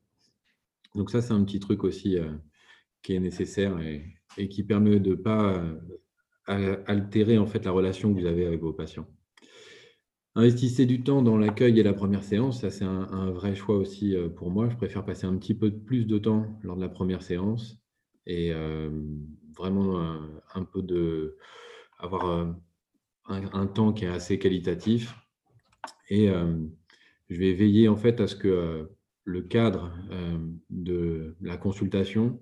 Donc 0.95 1.11
ça, 1.11 1.23
c'est 1.23 1.33
un 1.33 1.45
petit 1.45 1.61
truc 1.61 1.85
aussi 1.85 2.17
qui 3.03 3.15
est 3.15 3.21
nécessaire 3.21 3.79
et, 3.81 4.49
qui 4.49 4.63
permet 4.63 5.01
de 5.01 5.11
ne 5.11 5.15
pas 5.15 5.63
altérer 6.47 7.39
en 7.39 7.47
fait 7.47 7.65
la 7.65 7.71
relation 7.71 8.13
que 8.13 8.21
vous 8.21 8.27
avez 8.27 8.47
avec 8.47 8.61
vos 8.61 8.73
patients. 8.73 9.07
Investissez 10.37 10.85
du 10.85 11.05
temps 11.05 11.23
dans 11.23 11.39
l'accueil 11.39 11.79
et 11.79 11.85
la 11.85 11.93
première 11.93 12.25
séance, 12.25 12.63
ça 12.63 12.71
c'est 12.71 12.85
un, 12.85 13.31
vrai 13.31 13.55
choix 13.55 13.77
aussi 13.77 14.17
euh, 14.17 14.29
pour 14.29 14.51
moi. 14.51 14.69
Je 14.69 14.75
préfère 14.75 15.05
passer 15.05 15.27
un 15.27 15.37
petit 15.37 15.55
peu 15.55 15.71
plus 15.71 16.07
de 16.07 16.19
temps 16.19 16.59
lors 16.63 16.75
de 16.75 16.81
la 16.81 16.89
première 16.89 17.23
séance 17.23 17.79
et 18.27 18.53
euh, 18.53 18.91
vraiment 19.57 20.01
un, 20.55 20.65
peu 20.65 20.83
de 20.83 21.37
avoir 22.01 22.27
euh, 22.27 22.47
un, 23.27 23.67
temps 23.69 23.93
qui 23.93 24.07
est 24.07 24.09
assez 24.09 24.41
qualitatif. 24.41 25.15
Et 26.11 26.29
je 26.29 27.39
vais 27.39 27.53
veiller 27.53 27.89
en 27.89 27.97
fait 27.97 28.21
à 28.21 28.27
ce 28.27 28.35
que 28.37 28.91
le 29.25 29.43
cadre 29.43 29.97
de 30.69 31.37
la 31.41 31.57
consultation 31.57 32.41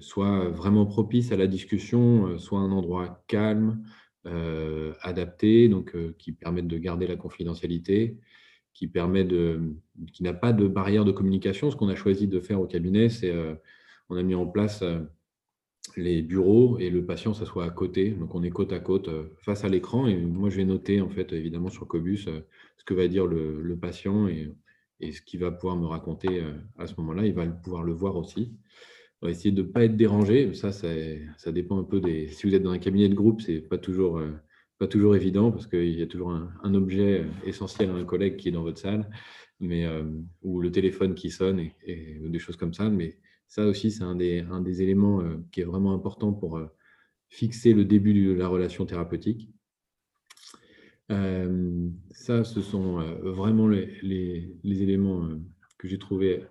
soit 0.00 0.48
vraiment 0.48 0.86
propice 0.86 1.30
à 1.32 1.36
la 1.36 1.46
discussion, 1.46 2.38
soit 2.38 2.60
un 2.60 2.72
endroit 2.72 3.22
calme, 3.26 3.84
euh, 4.26 4.94
adaptés, 5.00 5.68
donc 5.68 5.94
euh, 5.94 6.14
qui 6.18 6.32
permettent 6.32 6.66
de 6.66 6.76
garder 6.76 7.06
la 7.06 7.16
confidentialité, 7.16 8.18
qui 8.74 8.88
permet 8.88 9.24
de, 9.24 9.74
qui 10.12 10.22
n'a 10.24 10.34
pas 10.34 10.52
de 10.52 10.66
barrière 10.66 11.04
de 11.04 11.12
communication. 11.12 11.70
Ce 11.70 11.76
qu'on 11.76 11.88
a 11.88 11.94
choisi 11.94 12.26
de 12.26 12.40
faire 12.40 12.60
au 12.60 12.66
cabinet, 12.66 13.08
c'est 13.10 13.30
euh, 13.30 13.54
on 14.08 14.16
a 14.16 14.22
mis 14.22 14.34
en 14.34 14.46
place 14.46 14.82
les 15.96 16.22
bureaux 16.22 16.78
et 16.78 16.90
le 16.90 17.06
patient 17.06 17.32
s'assoit 17.32 17.64
à 17.64 17.70
côté. 17.70 18.10
Donc 18.10 18.34
on 18.34 18.42
est 18.42 18.50
côte 18.50 18.72
à 18.72 18.80
côte 18.80 19.08
face 19.42 19.64
à 19.64 19.68
l'écran 19.68 20.06
et 20.06 20.16
moi 20.16 20.50
je 20.50 20.56
vais 20.56 20.64
noter 20.64 21.00
en 21.00 21.08
fait 21.08 21.32
évidemment 21.32 21.70
sur 21.70 21.86
Cobus 21.86 22.28
ce 22.76 22.84
que 22.84 22.94
va 22.94 23.08
dire 23.08 23.26
le, 23.26 23.76
patient 23.80 24.28
et, 24.28 24.52
et, 25.00 25.12
ce 25.12 25.22
qu'il 25.22 25.40
va 25.40 25.52
pouvoir 25.52 25.76
me 25.76 25.86
raconter 25.86 26.42
à 26.76 26.86
ce 26.86 26.94
moment-là. 26.98 27.26
Il 27.26 27.34
va 27.34 27.46
pouvoir 27.46 27.82
le 27.82 27.92
voir 27.92 28.16
aussi. 28.16 28.52
On 29.20 29.26
va 29.26 29.32
essayer 29.32 29.50
de 29.50 29.62
ne 29.62 29.66
pas 29.66 29.84
être 29.84 29.96
dérangé. 29.96 30.54
Ça, 30.54 30.70
ça 30.72 31.52
dépend 31.52 31.78
un 31.78 31.84
peu 31.84 32.00
des. 32.00 32.28
Si 32.28 32.46
vous 32.46 32.54
êtes 32.54 32.62
dans 32.62 32.70
un 32.70 32.78
cabinet 32.78 33.08
de 33.08 33.14
groupe, 33.14 33.40
ce 33.40 33.52
n'est 33.52 33.60
pas 33.60 33.78
toujours, 33.78 34.18
euh, 34.18 34.30
pas 34.78 34.86
toujours 34.86 35.16
évident 35.16 35.50
parce 35.50 35.66
qu'il 35.66 35.98
y 35.98 36.02
a 36.02 36.06
toujours 36.06 36.30
un, 36.30 36.74
objet 36.74 37.26
essentiel 37.44 37.90
à 37.90 37.94
un 37.94 38.04
collègue 38.04 38.36
qui 38.36 38.48
est 38.48 38.52
dans 38.52 38.62
votre 38.62 38.78
salle, 38.78 39.10
mais, 39.58 39.86
euh, 39.86 40.04
ou 40.42 40.60
le 40.60 40.70
téléphone 40.70 41.14
qui 41.14 41.30
sonne 41.30 41.58
et, 41.58 42.20
des 42.22 42.38
choses 42.38 42.56
comme 42.56 42.74
ça. 42.74 42.88
Mais 42.90 43.18
ça 43.48 43.66
aussi, 43.66 43.90
c'est 43.90 44.04
un 44.04 44.14
des, 44.14 44.40
un 44.40 44.60
des 44.60 44.82
éléments 44.82 45.20
euh, 45.20 45.38
qui 45.50 45.62
est 45.62 45.64
vraiment 45.64 45.94
important 45.94 46.32
pour 46.32 46.60
fixer 47.28 47.74
le 47.74 47.84
début 47.84 48.14
de 48.14 48.32
la 48.34 48.48
relation 48.48 48.86
thérapeutique. 48.86 49.50
ça, 52.10 52.44
ce 52.44 52.60
sont 52.60 53.00
vraiment 53.22 53.66
les, 53.68 54.54
les 54.62 54.82
éléments 54.82 55.28
que 55.76 55.88
j'ai 55.88 55.98
trouvés 55.98 56.44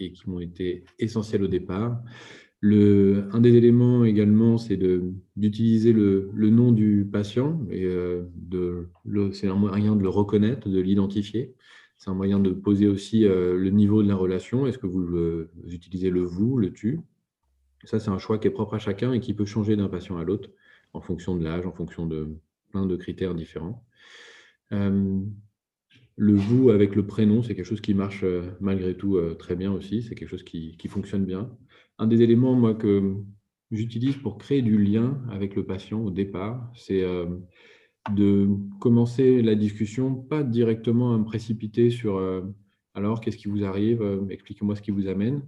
et 0.00 0.12
qui 0.12 0.28
m'ont 0.28 0.40
été 0.40 0.84
essentiels 0.98 1.42
au 1.42 1.48
départ. 1.48 2.00
Le, 2.60 3.28
un 3.32 3.40
des 3.40 3.56
éléments 3.56 4.04
également, 4.04 4.56
c'est 4.56 4.78
d'utiliser 5.36 5.92
le, 5.92 6.30
le, 6.34 6.50
nom 6.50 6.72
du 6.72 7.06
patient. 7.10 7.60
et 7.70 7.84
euh, 7.84 8.22
C'est 9.32 9.48
un 9.48 9.54
moyen 9.54 9.96
de 9.96 10.02
le 10.02 10.08
reconnaître, 10.08 10.68
de 10.68 10.80
l'identifier. 10.80 11.54
C'est 11.98 12.10
un 12.10 12.14
moyen 12.14 12.40
de 12.40 12.50
poser 12.50 12.86
aussi 12.86 13.26
euh, 13.26 13.58
le 13.58 13.70
niveau 13.70 14.02
de 14.02 14.08
la 14.08 14.16
relation. 14.16 14.66
Est-ce 14.66 14.78
que 14.78 14.86
vous, 14.86 15.46
utilisez 15.68 16.10
le 16.10 16.22
vous, 16.22 16.56
le 16.56 16.72
tu? 16.72 17.00
Ça, 17.84 18.00
c'est 18.00 18.10
un 18.10 18.18
choix 18.18 18.38
qui 18.38 18.48
est 18.48 18.50
propre 18.50 18.74
à 18.74 18.78
chacun 18.78 19.12
et 19.12 19.20
qui 19.20 19.34
peut 19.34 19.44
changer 19.44 19.76
d'un 19.76 19.88
patient 19.88 20.16
à 20.16 20.24
l'autre 20.24 20.48
en 20.94 21.00
fonction 21.00 21.36
de 21.36 21.44
l'âge, 21.44 21.66
en 21.66 21.72
fonction 21.72 22.06
de 22.06 22.28
plein 22.70 22.86
de 22.86 22.96
critères 22.96 23.34
différents. 23.34 23.84
Euh, 24.72 25.20
le 26.16 26.34
vous 26.34 26.70
avec 26.70 26.94
le 26.94 27.06
prénom, 27.06 27.42
c'est 27.42 27.54
quelque 27.54 27.66
chose 27.66 27.80
qui 27.80 27.94
marche 27.94 28.22
euh, 28.22 28.42
malgré 28.60 28.96
tout 28.96 29.16
euh, 29.16 29.34
très 29.34 29.56
bien 29.56 29.72
aussi. 29.72 30.02
C'est 30.02 30.14
quelque 30.14 30.28
chose 30.28 30.44
qui, 30.44 30.76
fonctionne 30.88 31.24
bien. 31.24 31.50
Un 31.98 32.06
des 32.06 32.22
éléments, 32.22 32.54
moi, 32.54 32.74
que 32.74 33.16
j'utilise 33.70 34.16
pour 34.16 34.38
créer 34.38 34.62
du 34.62 34.78
lien 34.78 35.20
avec 35.30 35.56
le 35.56 35.64
patient 35.64 36.00
au 36.00 36.10
départ, 36.10 36.70
c'est 36.76 37.02
euh, 37.02 37.26
de 38.12 38.48
commencer 38.80 39.42
la 39.42 39.54
discussion, 39.54 40.14
pas 40.14 40.42
directement 40.44 41.14
à 41.14 41.18
me 41.18 41.24
précipiter 41.24 41.90
sur 41.90 42.20
alors 42.92 43.20
qu'est-ce 43.20 43.38
qui 43.38 43.48
vous 43.48 43.64
arrive, 43.64 44.04
expliquez-moi 44.28 44.76
ce 44.76 44.82
qui 44.82 44.90
vous 44.90 45.08
amène, 45.08 45.42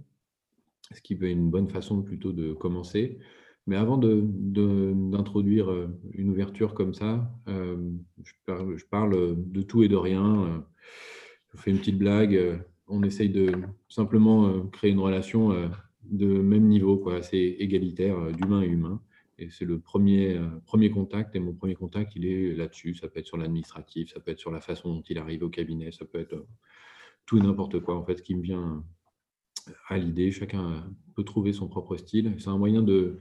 ce 0.91 0.99
qui 1.01 1.15
peut 1.15 1.27
être 1.27 1.37
une 1.37 1.51
bonne 1.51 1.69
façon 1.69 2.01
plutôt 2.01 2.33
de 2.33 2.53
commencer. 2.53 3.19
Mais 3.67 3.75
avant 3.75 3.97
d'introduire 3.97 5.67
de, 5.67 5.89
une 6.13 6.29
ouverture 6.29 6.73
comme 6.73 6.93
ça, 6.93 7.29
je 7.47 8.31
parle, 8.45 8.77
je, 8.77 8.85
parle, 8.85 9.35
de 9.51 9.61
tout 9.61 9.83
et 9.83 9.89
de 9.89 9.95
rien. 9.97 10.65
Je 11.53 11.59
fais 11.59 11.71
une 11.71 11.79
petite 11.79 11.97
blague. 11.97 12.61
On 12.87 13.03
essaye 13.03 13.29
de 13.29 13.51
simplement 13.89 14.61
créer 14.67 14.91
une 14.91 14.99
relation 14.99 15.69
de 16.03 16.27
même 16.27 16.67
niveau, 16.67 16.97
quoi, 16.97 17.17
assez 17.17 17.57
égalitaire 17.59 18.31
d'humain 18.31 18.61
à 18.61 18.65
humain. 18.65 19.01
Et 19.37 19.49
c'est 19.49 19.65
le 19.65 19.79
premier, 19.79 20.39
premier 20.65 20.89
contact. 20.89 21.35
Et 21.35 21.39
mon 21.39 21.53
premier 21.53 21.75
contact, 21.75 22.13
il 22.15 22.25
est 22.25 22.55
là-dessus. 22.55 22.95
Ça 22.95 23.09
peut 23.09 23.19
être 23.19 23.27
sur 23.27 23.37
l'administratif, 23.37 24.13
ça 24.13 24.21
peut 24.21 24.31
être 24.31 24.39
sur 24.39 24.51
la 24.51 24.61
façon 24.61 24.95
dont 24.95 25.03
il 25.09 25.17
arrive 25.17 25.43
au 25.43 25.49
cabinet, 25.49 25.91
ça 25.91 26.05
peut 26.05 26.19
être 26.19 26.45
tout 27.25 27.37
et 27.37 27.41
n'importe 27.41 27.81
quoi, 27.81 27.97
en 27.97 28.05
fait, 28.05 28.21
qui 28.21 28.33
me 28.33 28.41
vient 28.41 28.81
à 29.89 29.97
l'idée. 29.97 30.31
Chacun 30.31 30.89
peut 31.15 31.23
trouver 31.23 31.51
son 31.51 31.67
propre 31.67 31.97
style. 31.97 32.33
C'est 32.39 32.47
un 32.47 32.57
moyen 32.57 32.81
de, 32.81 33.19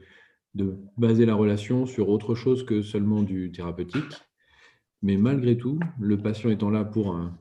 de 0.56 0.76
baser 0.96 1.26
la 1.26 1.34
relation 1.34 1.86
sur 1.86 2.08
autre 2.08 2.34
chose 2.34 2.64
que 2.64 2.82
seulement 2.82 3.22
du 3.22 3.52
thérapeutique. 3.52 4.22
Mais 5.02 5.16
malgré 5.16 5.56
tout, 5.56 5.78
le 6.00 6.16
patient 6.16 6.50
étant 6.50 6.70
là 6.70 6.84
pour 6.84 7.14
un, 7.14 7.38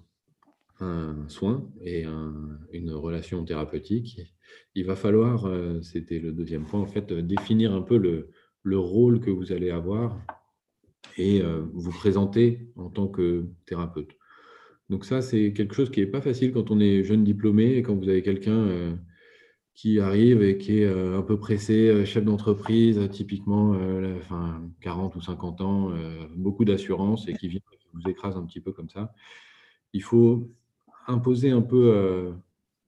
soin 1.29 1.67
et 1.81 2.05
une 2.73 2.91
relation 2.91 3.43
thérapeutique, 3.45 4.19
il 4.75 4.85
va 4.85 4.95
falloir, 4.95 5.45
euh, 5.45 5.81
c'était 5.81 6.19
le 6.19 6.33
deuxième 6.33 6.65
point, 6.65 6.81
en 6.81 6.85
fait, 6.85 7.13
définir 7.13 7.73
un 7.73 7.81
peu 7.81 7.97
le, 7.97 8.29
le 8.61 8.77
rôle 8.77 9.21
que 9.21 9.31
vous 9.31 9.53
allez 9.53 9.69
avoir 9.69 10.19
et 11.17 11.41
euh, 11.41 11.61
vous 11.73 11.91
présenter 11.91 12.71
en 12.75 12.89
tant 12.89 13.07
que 13.07 13.45
thérapeute. 13.65 14.11
Donc 14.89 15.05
ça, 15.05 15.21
c'est 15.21 15.53
quelque 15.53 15.73
chose 15.73 15.89
qui 15.89 16.01
n'est 16.01 16.07
pas 16.07 16.21
facile 16.21 16.51
quand 16.51 16.71
on 16.71 16.79
est 16.79 17.03
jeune 17.03 17.23
diplômé 17.23 17.77
et 17.77 17.81
quand 17.81 17.95
vous 17.95 18.09
avez 18.09 18.21
quelqu'un 18.21 18.67
euh, 18.67 18.95
qui 19.75 19.99
arrive 19.99 20.41
et 20.41 20.57
qui 20.57 20.79
est 20.79 20.85
euh, 20.85 21.19
un 21.19 21.21
peu 21.21 21.37
pressé, 21.37 22.05
chef 22.05 22.23
d'entreprise, 22.25 22.99
typiquement 23.11 23.75
enfin, 24.17 24.63
40 24.81 25.15
ou 25.15 25.21
50 25.21 25.61
ans, 25.61 25.91
beaucoup 26.35 26.65
d'assurance 26.65 27.27
et 27.27 27.33
qui 27.33 27.47
vient 27.47 27.61
vous 27.93 28.09
écrase 28.09 28.35
un 28.35 28.45
petit 28.45 28.59
peu 28.59 28.73
comme 28.73 28.89
ça. 28.89 29.13
Il 29.93 30.03
faut 30.03 30.49
imposer 31.07 31.51
un 31.51 31.61
peu 31.61 32.33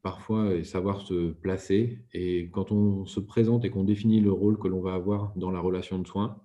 parfois 0.02 0.54
et 0.56 0.64
savoir 0.64 1.02
se 1.02 1.32
placer. 1.32 2.00
Et 2.14 2.50
quand 2.52 2.72
on 2.72 3.06
se 3.06 3.20
présente 3.20 3.66
et 3.66 3.70
qu'on 3.70 3.84
définit 3.84 4.22
le 4.22 4.32
rôle 4.32 4.58
que 4.58 4.68
l'on 4.68 4.82
va 4.82 4.94
avoir 4.94 5.34
dans 5.36 5.52
la 5.52 5.60
relation 5.60 6.00
de 6.00 6.08
soins, 6.08 6.42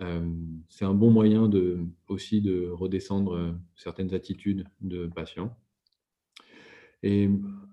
euh, 0.00 0.26
c'est 0.68 0.84
un 0.84 0.94
bon 0.94 1.10
moyen 1.10 1.48
de, 1.48 1.86
aussi 2.08 2.40
de 2.40 2.68
redescendre 2.68 3.34
euh, 3.34 3.52
certaines 3.76 4.14
attitudes 4.14 4.66
de 4.80 5.06
patients. 5.06 5.56
Et 7.04 7.30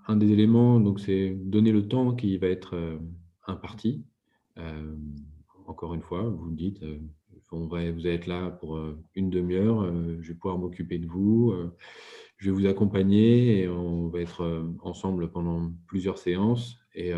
un 0.07 0.17
des 0.17 0.31
éléments, 0.31 0.79
donc, 0.79 1.00
c'est 1.00 1.29
donner 1.29 1.71
le 1.71 1.88
temps 1.88 2.13
qui 2.15 2.38
va 2.38 2.47
être 2.47 2.75
euh, 2.75 2.97
imparti. 3.47 4.05
encore 5.67 5.93
une 5.93 6.01
fois, 6.01 6.23
vous 6.23 6.51
dites, 6.51 6.83
vous 7.51 7.75
allez 7.75 8.15
être 8.15 8.27
là 8.27 8.50
pour 8.50 8.79
une 9.15 9.29
demi-heure, 9.29 9.91
je 10.21 10.27
vais 10.27 10.38
pouvoir 10.38 10.57
m'occuper 10.59 11.00
de 11.00 11.07
vous, 11.07 11.53
je 12.38 12.51
vais 12.51 12.55
vous 12.55 12.67
accompagner 12.67 13.61
et 13.61 13.67
on 13.67 14.09
va 14.09 14.19
être 14.19 14.43
ensemble 14.83 15.31
pendant 15.31 15.71
plusieurs 15.88 16.17
séances. 16.17 16.77
Et 16.93 17.13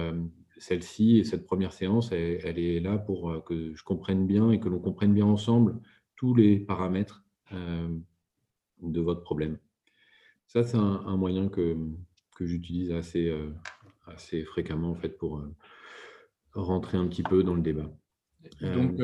celle-ci 0.64 1.18
et 1.18 1.24
cette 1.24 1.46
première 1.46 1.74
séance, 1.74 2.12
elle, 2.12 2.58
est 2.60 2.80
là 2.80 2.98
pour 2.98 3.30
euh, 3.30 3.42
que 3.42 3.76
je 3.76 3.84
comprenne 3.84 4.26
bien 4.26 4.52
et 4.52 4.60
que 4.60 4.70
l'on 4.70 4.80
comprenne 4.80 5.14
bien 5.14 5.26
ensemble 5.26 5.80
tous 6.16 6.34
les 6.34 6.58
paramètres 6.58 7.26
euh, 7.52 7.90
de 8.82 9.02
votre 9.02 9.22
problème. 9.22 9.58
Ça, 10.54 10.64
c'est 10.64 10.78
un, 10.78 11.18
moyen 11.18 11.50
que, 11.50 11.76
que 12.36 12.46
j'utilise 12.46 12.92
assez, 12.92 13.28
euh, 13.28 13.50
assez 14.06 14.44
fréquemment 14.44 14.92
en 14.92 14.96
fait, 14.96 15.18
pour 15.18 15.44
rentrer 16.54 17.00
un 17.00 17.08
petit 17.08 17.24
peu 17.24 17.42
dans 17.44 17.56
le 17.56 17.62
débat. 17.62 17.90
Donc, 18.62 19.02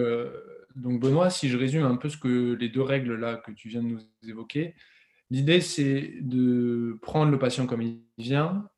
donc, 0.76 1.02
Benoît, 1.02 1.32
si 1.32 1.50
je 1.50 1.58
résume 1.58 1.84
un 1.84 1.96
peu 1.96 2.08
ce 2.08 2.18
que 2.18 2.54
les 2.54 2.70
deux 2.70 2.84
règles 2.84 3.16
là 3.16 3.36
que 3.36 3.52
tu 3.52 3.68
viens 3.68 3.82
de 3.82 3.88
nous 3.88 4.00
évoquer, 4.28 4.76
l'idée 5.32 5.60
c'est 5.60 6.14
de 6.22 7.00
prendre 7.02 7.32
le 7.32 7.40
patient 7.40 7.66
comme 7.66 7.82
il 7.82 8.02
vient, 8.20 8.70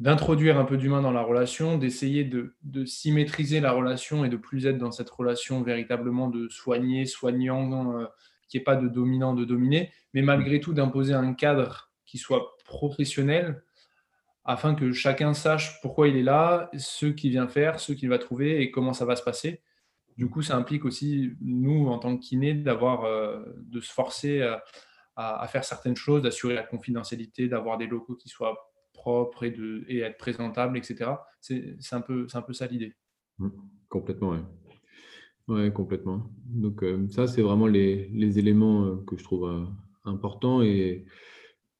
d'introduire 0.00 0.58
un 0.58 0.64
peu 0.64 0.76
d'humain 0.76 1.00
dans 1.00 1.12
la 1.12 1.22
relation, 1.22 1.78
d'essayer 1.78 2.24
de, 2.24 2.56
de, 2.64 2.84
symétriser 2.84 3.60
la 3.60 3.70
relation 3.70 4.24
et 4.24 4.28
de 4.28 4.36
plus 4.36 4.66
être 4.66 4.78
dans 4.78 4.90
cette 4.90 5.10
relation 5.10 5.62
véritablement 5.62 6.28
de 6.28 6.48
soigner, 6.48 7.06
soignant, 7.06 8.08
euh, 8.44 8.48
qui 8.48 8.58
n'y 8.58 8.64
pas 8.64 8.76
de 8.76 8.88
dominant, 8.88 9.34
de 9.34 9.44
dominé, 9.44 9.92
mais 10.12 10.22
malgré 10.22 10.60
tout 10.60 10.72
d'imposer 10.72 11.14
un 11.14 11.34
cadre 11.34 11.92
qui 12.06 12.18
soit 12.18 12.56
professionnel 12.64 13.62
afin 14.44 14.74
que 14.74 14.92
chacun 14.92 15.32
sache 15.32 15.80
pourquoi 15.80 16.08
il 16.08 16.16
est 16.16 16.22
là, 16.22 16.70
ce 16.76 17.06
qu'il 17.06 17.30
vient 17.30 17.48
faire, 17.48 17.80
ce 17.80 17.92
qu'il 17.92 18.08
va 18.08 18.18
trouver 18.18 18.60
et 18.60 18.70
comment 18.70 18.92
ça 18.92 19.04
va 19.06 19.16
se 19.16 19.22
passer. 19.22 19.62
Du 20.16 20.28
coup, 20.28 20.42
ça 20.42 20.56
implique 20.56 20.84
aussi, 20.84 21.32
nous, 21.40 21.88
en 21.88 21.98
tant 21.98 22.16
que 22.16 22.22
kiné, 22.22 22.54
d'avoir, 22.54 23.04
euh, 23.04 23.42
de 23.56 23.80
se 23.80 23.92
forcer 23.92 24.42
à, 25.16 25.46
faire 25.48 25.64
certaines 25.64 25.96
choses, 25.96 26.22
d'assurer 26.22 26.54
la 26.54 26.62
confidentialité, 26.62 27.48
d'avoir 27.48 27.78
des 27.78 27.86
locaux 27.86 28.14
qui 28.14 28.28
soient 28.28 28.70
propre 28.92 29.44
et, 29.44 29.50
de, 29.50 29.84
et 29.88 30.00
être 30.00 30.18
présentable, 30.18 30.76
etc. 30.78 31.10
C'est 31.40 31.76
un, 31.92 32.00
peu, 32.00 32.26
un 32.32 32.42
peu 32.42 32.52
ça 32.52 32.66
l'idée. 32.66 32.94
Mmh, 33.38 33.48
complètement, 33.88 34.30
oui. 34.30 34.38
Ouais, 35.48 35.70
complètement. 35.72 36.22
Donc 36.46 36.82
euh, 36.82 37.06
ça, 37.10 37.26
c'est 37.26 37.42
vraiment 37.42 37.66
les, 37.66 38.38
éléments 38.38 38.84
euh, 38.86 38.96
que 39.06 39.16
je 39.18 39.24
trouve 39.24 39.46
euh, 39.46 39.64
importants 40.04 40.62
et 40.62 41.04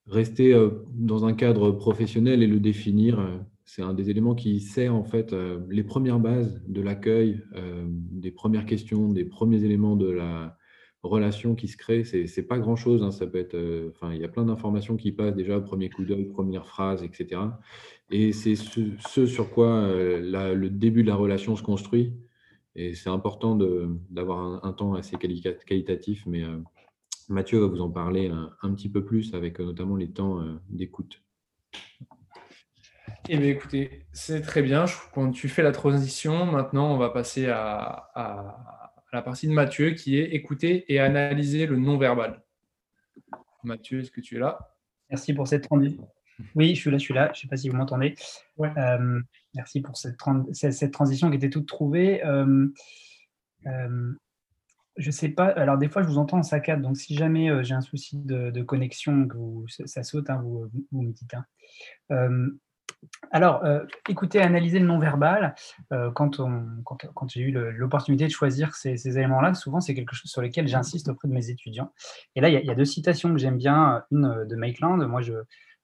rester 0.06 0.54
dans 0.92 1.25
un 1.25 1.33
cadre 1.33 1.71
professionnel 1.71 2.42
et 2.42 2.47
le 2.47 2.61
définir, 2.61 3.26
c'est 3.64 3.80
un 3.80 3.94
des 3.94 4.11
éléments 4.11 4.35
qui 4.35 4.61
sert 4.61 4.94
en 4.94 5.04
fait 5.04 5.35
les 5.71 5.83
premières 5.83 6.21
bases 6.21 6.62
de 6.68 6.83
l'accueil, 6.83 7.40
des 8.11 8.30
premières 8.30 8.66
questions, 8.66 9.09
des 9.09 9.25
premiers 9.25 9.64
éléments 9.64 9.97
de 9.97 10.11
la, 10.11 10.59
relation 11.02 11.54
qui 11.54 11.68
se 11.68 11.76
crée, 11.78 12.04
c'est 12.04 12.42
pas 12.42 12.59
grand 12.59 12.76
chose. 12.76 13.02
Hein, 13.02 13.12
ça 13.12 13.26
peut 13.26 13.38
être, 13.38 13.56
enfin, 13.90 14.12
il 14.14 14.21
y 14.21 14.25
a 14.25 14.28
plein 14.28 14.44
d'informations 14.44 14.97
qui 14.97 15.12
passent 15.12 15.37
déjà 15.37 15.59
premier 15.61 15.88
coup 15.88 16.04
d'œil, 16.04 16.26
première 16.26 16.66
phrase, 16.66 17.02
etc. 17.02 17.40
Et 18.11 18.33
c'est 18.33 18.56
ce, 18.56 19.26
sur 19.26 19.50
quoi 19.50 19.88
le 19.90 20.68
début 20.68 21.02
de 21.02 21.09
la 21.09 21.14
relation 21.14 21.56
se 21.56 21.62
construit. 21.62 22.12
Et 22.76 22.95
c'est 22.95 23.11
important 23.11 23.57
d'avoir 24.11 24.64
un, 24.64 24.73
temps 24.73 24.95
assez 24.95 25.16
qualitatif. 25.16 26.25
Mais 26.26 26.43
euh, 26.43 26.59
Mathieu 27.28 27.61
va 27.61 27.66
vous 27.66 27.81
en 27.81 27.90
parler 27.90 28.31
un, 28.62 28.75
petit 28.75 28.88
peu 28.88 29.04
plus 29.04 29.35
avec 29.35 29.61
notamment 29.61 29.97
les 29.97 30.11
temps 30.11 30.43
d'écoute. 30.69 31.23
Eh 33.28 33.38
bien, 33.38 33.49
écoutez, 33.49 34.07
c'est 34.12 34.43
très 34.43 34.62
bien. 34.62 34.85
Quand 35.14 35.31
tu 35.31 35.49
fais 35.49 35.62
la 35.62 35.73
transition, 35.73 36.47
maintenant, 36.47 36.93
on 36.93 36.99
va 36.99 37.11
passer 37.11 37.47
à 37.47 38.11
la 39.14 39.23
partie 39.23 39.47
de 39.47 39.52
Mathieu 39.52 39.93
qui 39.93 40.19
est 40.19 40.35
écouter 40.35 40.93
et 40.93 40.99
analyser 40.99 41.66
le 41.66 41.76
non-verbal. 41.76 42.43
Mathieu, 43.62 44.00
est-ce 44.00 44.11
que 44.11 44.21
tu 44.21 44.37
es 44.37 44.38
là? 44.40 44.76
Merci 45.09 45.33
pour 45.33 45.47
cette 45.47 45.62
transition. 45.62 46.09
Oui, 46.55 46.75
je 46.75 46.81
suis 46.81 46.91
là, 46.91 46.99
je 46.99 47.03
suis 47.03 47.14
là. 47.14 47.26
Je 47.33 47.38
ne 47.38 47.43
sais 47.43 47.49
pas 47.49 47.57
si 47.57 47.69
vous 47.69 47.76
m'entendez. 47.76 48.14
Euh, 48.61 49.21
merci 49.55 49.81
pour 49.81 49.97
cette, 49.97 50.17
cette, 50.53 50.93
transition 50.93 51.31
qui 51.31 51.37
était 51.37 51.50
toute 51.50 51.67
trouvée. 51.67 52.25
Euh, 52.25 52.69
euh, 53.67 54.12
je 54.97 55.07
ne 55.07 55.12
sais 55.12 55.29
pas. 55.29 55.47
Alors, 55.47 55.79
des 55.79 55.88
fois, 55.88 56.03
je 56.03 56.09
vous 56.09 56.19
entends 56.19 56.38
en 56.38 56.43
saccade. 56.43 56.83
Donc, 56.83 56.97
si 56.97 57.14
jamais 57.17 57.64
j'ai 57.64 57.75
un 57.75 57.81
souci 57.81 58.19
de, 58.19 58.62
connexion, 58.62 59.26
que 59.29 59.38
ça 59.87 60.03
saute, 60.03 60.31
hein, 60.31 60.41
vous, 60.43 60.69
vous, 60.93 61.03
me 61.03 61.12
dites. 61.12 61.35
Hein. 61.35 62.49
Alors, 63.33 63.62
écoutez, 64.09 64.41
analyser 64.41 64.79
le 64.79 64.87
non-verbal, 64.87 65.55
quand, 66.14 66.38
j'ai 67.29 67.41
eu 67.41 67.50
l'opportunité 67.53 68.25
de 68.26 68.31
choisir 68.31 68.75
ces, 68.76 69.19
éléments-là, 69.19 69.55
souvent 69.55 69.81
c'est 69.81 69.95
quelque 69.95 70.14
chose 70.14 70.31
sur 70.31 70.43
lequel 70.43 70.69
j'insiste 70.69 71.09
auprès 71.09 71.29
de 71.29 71.33
mes 71.33 71.50
étudiants. 71.50 71.93
Et 72.37 72.41
là, 72.41 72.49
il 72.49 72.64
y, 72.64 72.71
a 72.71 72.75
deux 72.75 72.85
citations 72.85 73.33
que 73.33 73.38
j'aime 73.38 73.59
bien, 73.59 74.05
une 74.12 74.47
de 74.47 74.57
Maitland, 74.57 75.05
moi 75.09 75.21
je, 75.23 75.35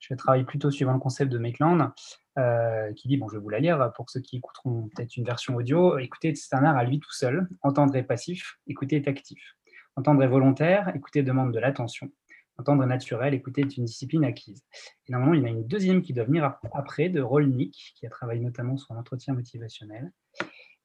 je 0.00 0.14
travaille 0.14 0.44
plutôt 0.44 0.70
suivant 0.70 0.92
le 0.92 0.98
concept 0.98 1.30
de 1.30 1.38
Maitland, 1.38 1.92
euh, 2.38 2.92
qui 2.94 3.08
dit, 3.08 3.16
bon, 3.16 3.28
je 3.28 3.36
vais 3.36 3.42
vous 3.42 3.50
la 3.50 3.60
lire 3.60 3.92
pour 3.94 4.08
ceux 4.10 4.20
qui 4.20 4.38
écouteront 4.38 4.88
peut-être 4.94 5.16
une 5.16 5.24
version 5.24 5.54
audio, 5.56 5.98
écouter 5.98 6.34
c'est 6.34 6.54
un 6.56 6.64
art 6.64 6.76
à 6.76 6.84
lui 6.84 6.98
tout 6.98 7.12
seul, 7.12 7.48
entendre 7.62 7.94
est 7.96 8.02
passif, 8.02 8.58
écouter 8.66 8.96
est 8.96 9.08
actif. 9.08 9.56
Entendre 9.96 10.22
est 10.22 10.28
volontaire, 10.28 10.94
écouter 10.96 11.22
demande 11.22 11.52
de 11.52 11.58
l'attention. 11.58 12.10
Entendre 12.56 12.84
naturel, 12.86 13.34
écouter 13.34 13.62
est 13.62 13.76
une 13.76 13.84
discipline 13.84 14.24
acquise. 14.24 14.64
Et 15.06 15.12
normalement, 15.12 15.34
il 15.34 15.40
y 15.40 15.42
en 15.44 15.46
a 15.46 15.50
une 15.50 15.66
deuxième 15.66 16.02
qui 16.02 16.12
doit 16.12 16.24
venir 16.24 16.58
après, 16.72 17.08
de 17.08 17.20
Rolnick, 17.20 17.94
qui 17.96 18.06
a 18.06 18.10
travaillé 18.10 18.40
notamment 18.40 18.76
sur 18.76 18.94
l'entretien 18.94 19.34
motivationnel, 19.34 20.12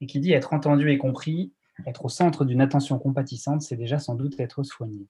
et 0.02 0.06
qui 0.06 0.20
dit 0.20 0.32
être 0.32 0.54
entendu 0.54 0.90
et 0.90 0.98
compris, 0.98 1.54
être 1.86 2.06
au 2.06 2.10
centre 2.10 2.46
d'une 2.46 2.62
attention 2.62 2.98
compatissante, 3.00 3.62
c'est 3.62 3.76
déjà 3.76 4.00
sans 4.00 4.16
doute 4.16 4.40
être 4.40 4.64
soigné. 4.64 5.08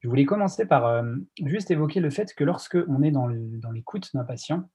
Je 0.00 0.08
voulais 0.08 0.24
commencer 0.24 0.66
par 0.66 0.86
euh, 0.86 1.14
juste 1.44 1.70
évoquer 1.70 2.00
le 2.00 2.10
fait 2.10 2.34
que 2.34 2.44
lorsque 2.44 2.78
on 2.88 3.02
est 3.02 3.10
dans 3.10 3.26
l'écoute 3.26 4.10
d'un 4.14 4.24
patient, 4.24 4.68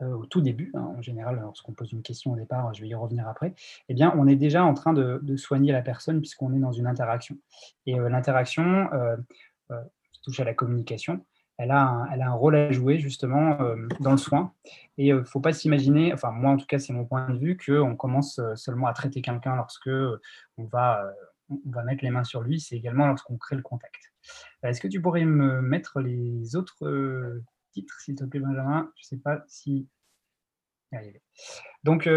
euh, 0.00 0.16
au 0.16 0.24
tout 0.24 0.40
début, 0.40 0.70
hein, 0.74 0.94
en 0.96 1.02
général, 1.02 1.38
lorsqu'on 1.40 1.72
pose 1.72 1.92
une 1.92 2.02
question 2.02 2.32
au 2.32 2.36
départ, 2.36 2.72
je 2.72 2.80
vais 2.80 2.88
y 2.88 2.94
revenir 2.94 3.28
après, 3.28 3.54
eh 3.90 3.94
bien, 3.94 4.14
on 4.16 4.26
est 4.26 4.36
déjà 4.36 4.64
en 4.64 4.72
train 4.72 4.94
de, 4.94 5.20
soigner 5.36 5.70
la 5.70 5.82
personne 5.82 6.20
puisqu'on 6.20 6.54
est 6.54 6.58
dans 6.58 6.72
une 6.72 6.86
interaction. 6.86 7.36
Et 7.86 7.98
euh, 7.98 8.08
l'interaction, 8.08 8.88
touche 10.22 10.40
à 10.40 10.44
la 10.44 10.54
communication, 10.54 11.24
elle 11.58 11.70
a, 11.70 12.06
un, 12.10 12.32
rôle 12.32 12.56
à 12.56 12.72
jouer 12.72 12.98
justement 12.98 13.58
dans 14.00 14.12
le 14.12 14.16
soin. 14.16 14.52
Et 14.98 15.08
il 15.08 15.14
ne 15.14 15.22
faut 15.22 15.40
pas 15.40 15.52
s'imaginer, 15.52 16.12
enfin 16.12 16.30
moi 16.30 16.50
en 16.50 16.56
tout 16.56 16.66
cas 16.66 16.78
c'est 16.78 16.92
mon 16.92 17.04
point 17.04 17.28
de 17.30 17.38
vue, 17.38 17.56
qu'on 17.56 17.96
commence 17.96 18.40
seulement 18.56 18.86
à 18.86 18.92
traiter 18.92 19.22
quelqu'un 19.22 19.56
lorsque 19.56 19.90
on 20.58 20.64
va, 20.64 21.04
on 21.50 21.70
va 21.70 21.84
mettre 21.84 22.04
les 22.04 22.10
mains 22.10 22.24
sur 22.24 22.40
lui, 22.40 22.60
c'est 22.60 22.76
également 22.76 23.06
lorsqu'on 23.06 23.36
crée 23.36 23.56
le 23.56 23.62
contact. 23.62 24.12
Est-ce 24.62 24.80
que 24.80 24.88
tu 24.88 25.00
pourrais 25.00 25.24
me 25.24 25.60
mettre 25.60 26.00
les 26.00 26.56
autres 26.56 27.42
titres, 27.72 28.00
s'il 28.00 28.14
te 28.14 28.24
plaît 28.24 28.40
Benjamin? 28.40 28.90
Je 28.96 29.02
ne 29.02 29.08
sais 29.08 29.22
pas 29.22 29.44
si... 29.48 29.88
Donc, 31.84 32.08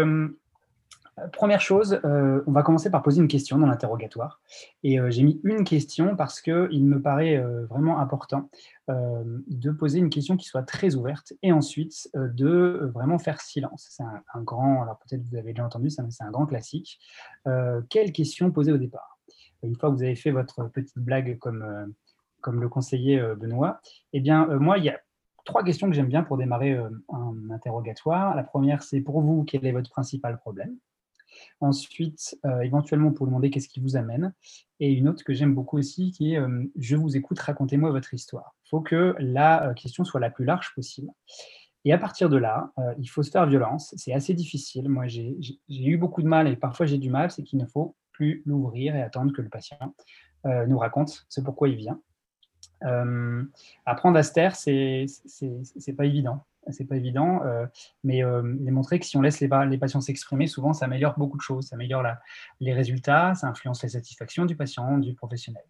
Première 1.32 1.62
chose, 1.62 1.98
euh, 2.04 2.42
on 2.46 2.52
va 2.52 2.62
commencer 2.62 2.90
par 2.90 3.02
poser 3.02 3.22
une 3.22 3.28
question 3.28 3.56
dans 3.56 3.66
l'interrogatoire. 3.66 4.42
Et 4.82 5.00
euh, 5.00 5.10
j'ai 5.10 5.22
mis 5.22 5.40
une 5.44 5.64
question 5.64 6.14
parce 6.14 6.42
qu'il 6.42 6.84
me 6.84 7.00
paraît 7.00 7.38
euh, 7.38 7.64
vraiment 7.66 8.00
important 8.00 8.50
de 8.88 9.72
poser 9.72 9.98
une 9.98 10.10
question 10.10 10.36
qui 10.36 10.46
soit 10.46 10.62
très 10.62 10.94
ouverte 10.94 11.32
et 11.42 11.50
ensuite 11.50 12.08
de 12.14 12.88
vraiment 12.94 13.18
faire 13.18 13.40
silence. 13.40 13.88
C'est 13.90 14.04
un, 14.04 14.42
grand, 14.42 14.80
alors 14.82 15.00
peut-être 15.00 15.22
vous 15.22 15.34
avez 15.34 15.52
déjà 15.54 15.64
entendu, 15.64 15.90
c'est 15.90 16.02
un 16.02 16.30
grand 16.30 16.46
classique. 16.46 17.00
quelle 17.90 18.12
question 18.12 18.52
poser 18.52 18.70
au 18.70 18.76
départ? 18.76 19.18
Une 19.64 19.74
fois 19.74 19.90
que 19.90 19.96
vous 19.96 20.04
avez 20.04 20.14
fait 20.14 20.30
votre 20.30 20.68
petite 20.68 21.00
blague 21.00 21.36
comme, 21.38 21.92
comme 22.42 22.60
le 22.60 22.68
conseiller 22.68 23.20
Benoît, 23.36 23.80
eh 24.12 24.20
bien, 24.20 24.46
moi, 24.60 24.78
il 24.78 24.84
y 24.84 24.88
a 24.88 25.00
trois 25.44 25.64
questions 25.64 25.88
que 25.88 25.96
j'aime 25.96 26.06
bien 26.06 26.22
pour 26.22 26.36
démarrer 26.36 26.78
un 27.12 27.50
interrogatoire. 27.50 28.36
La 28.36 28.44
première, 28.44 28.84
c'est 28.84 29.00
pour 29.00 29.20
vous, 29.20 29.42
quel 29.42 29.66
est 29.66 29.72
votre 29.72 29.90
principal 29.90 30.38
problème? 30.38 30.76
Ensuite, 31.60 32.38
euh, 32.44 32.60
éventuellement, 32.60 33.12
pour 33.12 33.26
demander 33.26 33.50
qu'est-ce 33.50 33.68
qui 33.68 33.80
vous 33.80 33.96
amène. 33.96 34.34
Et 34.80 34.92
une 34.92 35.08
autre 35.08 35.24
que 35.24 35.32
j'aime 35.32 35.54
beaucoup 35.54 35.78
aussi, 35.78 36.12
qui 36.12 36.34
est 36.34 36.38
euh, 36.38 36.64
je 36.76 36.96
vous 36.96 37.16
écoute, 37.16 37.38
racontez-moi 37.38 37.90
votre 37.90 38.12
histoire. 38.14 38.54
Il 38.64 38.68
faut 38.70 38.80
que 38.80 39.14
la 39.18 39.68
euh, 39.68 39.74
question 39.74 40.04
soit 40.04 40.20
la 40.20 40.30
plus 40.30 40.44
large 40.44 40.74
possible. 40.74 41.10
Et 41.84 41.92
à 41.92 41.98
partir 41.98 42.28
de 42.28 42.36
là, 42.36 42.72
il 42.98 43.06
faut 43.06 43.22
se 43.22 43.30
faire 43.30 43.46
violence. 43.46 43.94
C'est 43.96 44.12
assez 44.12 44.34
difficile. 44.34 44.88
Moi, 44.88 45.06
j'ai 45.06 45.36
eu 45.68 45.96
beaucoup 45.96 46.20
de 46.20 46.26
mal 46.26 46.48
et 46.48 46.56
parfois 46.56 46.84
j'ai 46.84 46.98
du 46.98 47.10
mal, 47.10 47.30
c'est 47.30 47.44
qu'il 47.44 47.60
ne 47.60 47.66
faut 47.66 47.94
plus 48.10 48.42
l'ouvrir 48.44 48.96
et 48.96 49.02
attendre 49.02 49.32
que 49.32 49.40
le 49.40 49.48
patient 49.48 49.94
nous 50.44 50.78
raconte 50.78 51.24
ce 51.28 51.40
pourquoi 51.40 51.68
il 51.68 51.76
vient. 51.76 52.00
apprendre 53.84 54.18
à 54.18 54.24
se 54.24 54.32
taire, 54.32 54.56
c'est 54.56 55.92
pas 55.96 56.06
évident 56.06 56.44
c'est 56.70 56.84
pas 56.84 56.96
évident, 56.96 57.42
euh, 57.44 57.66
mais 58.04 58.24
euh, 58.24 58.56
il 58.60 58.66
est 58.66 58.72
montré 58.72 58.98
que 58.98 59.06
si 59.06 59.16
on 59.16 59.22
laisse 59.22 59.40
les, 59.40 59.48
patients 59.78 60.00
s'exprimer, 60.00 60.46
souvent 60.46 60.72
ça 60.72 60.86
améliore 60.86 61.14
beaucoup 61.16 61.36
de 61.36 61.42
choses. 61.42 61.68
Ça 61.68 61.76
améliore 61.76 62.04
les 62.60 62.72
résultats, 62.72 63.34
ça 63.34 63.46
influence 63.46 63.82
la 63.82 63.88
satisfaction 63.88 64.44
du 64.44 64.56
patient, 64.56 64.98
du 64.98 65.14
professionnel. 65.14 65.64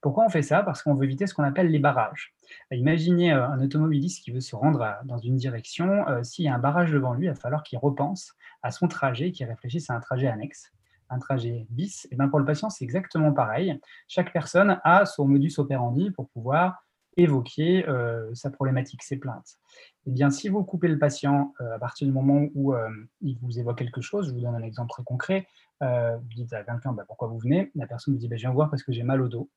Pourquoi 0.00 0.24
on 0.24 0.28
fait 0.28 0.42
ça? 0.42 0.62
Parce 0.62 0.82
qu'on 0.82 0.94
veut 0.94 1.04
éviter 1.04 1.26
ce 1.26 1.34
qu'on 1.34 1.44
appelle 1.44 1.70
les 1.70 1.78
barrages. 1.78 2.34
Imaginez 2.70 3.32
euh, 3.32 3.46
un 3.46 3.60
automobiliste 3.60 4.24
qui 4.24 4.30
veut 4.30 4.40
se 4.40 4.56
rendre 4.56 4.96
dans 5.04 5.18
une 5.18 5.36
direction. 5.36 6.04
S'il 6.22 6.44
y 6.44 6.48
a 6.48 6.54
un 6.54 6.58
barrage 6.58 6.92
devant 6.92 7.12
lui, 7.12 7.26
il 7.26 7.28
va 7.28 7.34
falloir 7.34 7.62
qu'il 7.62 7.78
repense 7.78 8.34
à 8.62 8.70
son 8.70 8.88
trajet, 8.88 9.32
qu'il 9.32 9.46
réfléchisse 9.46 9.90
à 9.90 9.94
un 9.94 10.00
trajet 10.00 10.28
annexe 10.28 10.72
un 11.10 11.18
trajet 11.18 11.66
bis, 11.70 12.06
et 12.10 12.16
bien 12.16 12.28
pour 12.28 12.38
le 12.38 12.44
patient, 12.44 12.68
c'est 12.68 12.84
exactement 12.84 13.32
pareil. 13.32 13.80
Chaque 14.08 14.30
personne 14.30 14.78
a 14.84 15.06
son 15.06 15.26
modus 15.26 15.54
operandi 15.56 16.10
pour 16.10 16.28
pouvoir 16.28 16.84
évoquer 17.18 17.86
euh, 17.88 18.32
sa 18.34 18.50
problématique, 18.50 19.02
ses 19.02 19.16
plaintes. 19.16 19.58
Eh 20.06 20.10
bien, 20.10 20.30
si 20.30 20.48
vous 20.48 20.64
coupez 20.64 20.88
le 20.88 20.98
patient 20.98 21.52
euh, 21.60 21.74
à 21.74 21.78
partir 21.78 22.06
du 22.06 22.12
moment 22.12 22.46
où 22.54 22.74
euh, 22.74 22.88
il 23.20 23.36
vous 23.42 23.58
évoque 23.58 23.78
quelque 23.78 24.00
chose, 24.00 24.28
je 24.28 24.32
vous 24.32 24.40
donne 24.40 24.54
un 24.54 24.62
exemple 24.62 24.90
très 24.90 25.02
concret, 25.02 25.46
vous 25.80 26.34
dites 26.34 26.52
à 26.52 26.64
quelqu'un 26.64 26.92
bah, 26.92 27.04
pourquoi 27.06 27.28
vous 27.28 27.38
venez, 27.38 27.70
la 27.76 27.86
personne 27.86 28.14
vous 28.14 28.20
dit 28.20 28.28
bah, 28.28 28.36
je 28.36 28.42
viens 28.42 28.52
voir 28.52 28.70
parce 28.70 28.82
que 28.82 28.92
j'ai 28.92 29.02
mal 29.02 29.20
au 29.20 29.28
dos. 29.28 29.50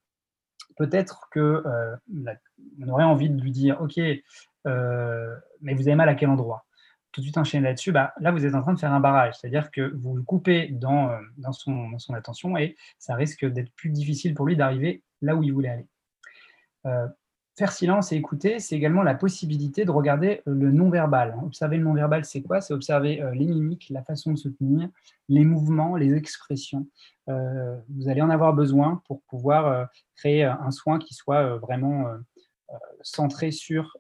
Peut-être 0.78 1.30
que 1.32 1.64
aurait 2.88 3.04
envie 3.04 3.30
de 3.30 3.42
lui 3.42 3.52
dire 3.52 3.82
ok, 3.82 3.98
mais 4.66 5.74
vous 5.74 5.88
avez 5.88 5.96
mal 5.96 6.10
à 6.10 6.16
quel 6.16 6.30
endroit? 6.30 6.66
Tout 7.12 7.22
de 7.22 7.26
suite 7.26 7.38
enchaîner 7.38 7.68
là-dessus, 7.68 7.92
bah, 7.92 8.14
là 8.20 8.32
vous 8.32 8.46
êtes 8.46 8.54
en 8.56 8.62
train 8.62 8.74
de 8.74 8.80
faire 8.80 8.94
un 8.94 9.00
barrage, 9.00 9.34
c'est-à-dire 9.40 9.72
que 9.72 9.94
vous 9.96 10.16
le 10.16 10.22
coupez 10.22 10.68
dans, 10.68 11.10
dans 11.38 11.52
son 11.54 12.14
attention 12.14 12.56
et 12.56 12.76
ça 13.00 13.16
risque 13.16 13.46
d'être 13.46 13.74
plus 13.74 13.90
difficile 13.90 14.36
pour 14.36 14.46
lui 14.46 14.56
d'arriver 14.56 15.04
là 15.22 15.36
où 15.36 15.42
il 15.42 15.54
voulait 15.54 15.70
aller. 15.70 15.88
Faire 17.58 17.74
silence 17.74 18.14
et 18.14 18.16
écouter, 18.16 18.60
c'est 18.60 18.76
également 18.76 19.04
la 19.04 19.14
possibilité 19.14 19.84
de 19.84 19.92
regarder 19.92 20.42
euh, 20.48 20.54
le 20.54 20.72
non-verbal. 20.72 21.38
Observer 21.44 21.78
le 21.78 21.84
non-verbal, 21.84 22.24
c'est 22.24 22.42
quoi? 22.42 22.62
C'est 22.62 22.74
observer 22.74 23.22
euh, 23.22 23.32
les 23.32 23.46
mimiques, 23.46 23.88
la 23.90 24.04
façon 24.04 24.32
de 24.32 24.38
se 24.38 24.48
tenir, 24.48 24.90
les 25.28 25.44
mouvements, 25.44 25.98
les 25.98 26.14
expressions. 26.14 26.88
Euh, 27.28 27.78
vous 27.90 28.08
allez 28.08 28.22
en 28.22 28.30
avoir 28.30 28.54
besoin 28.54 29.02
pour 29.06 29.22
pouvoir 29.24 29.90
créer 30.16 30.44
un 30.44 30.72
soin 30.72 30.98
qui 30.98 31.14
soit 31.14 31.58
vraiment 31.58 32.06
centré 33.02 33.52
sur, 33.52 33.96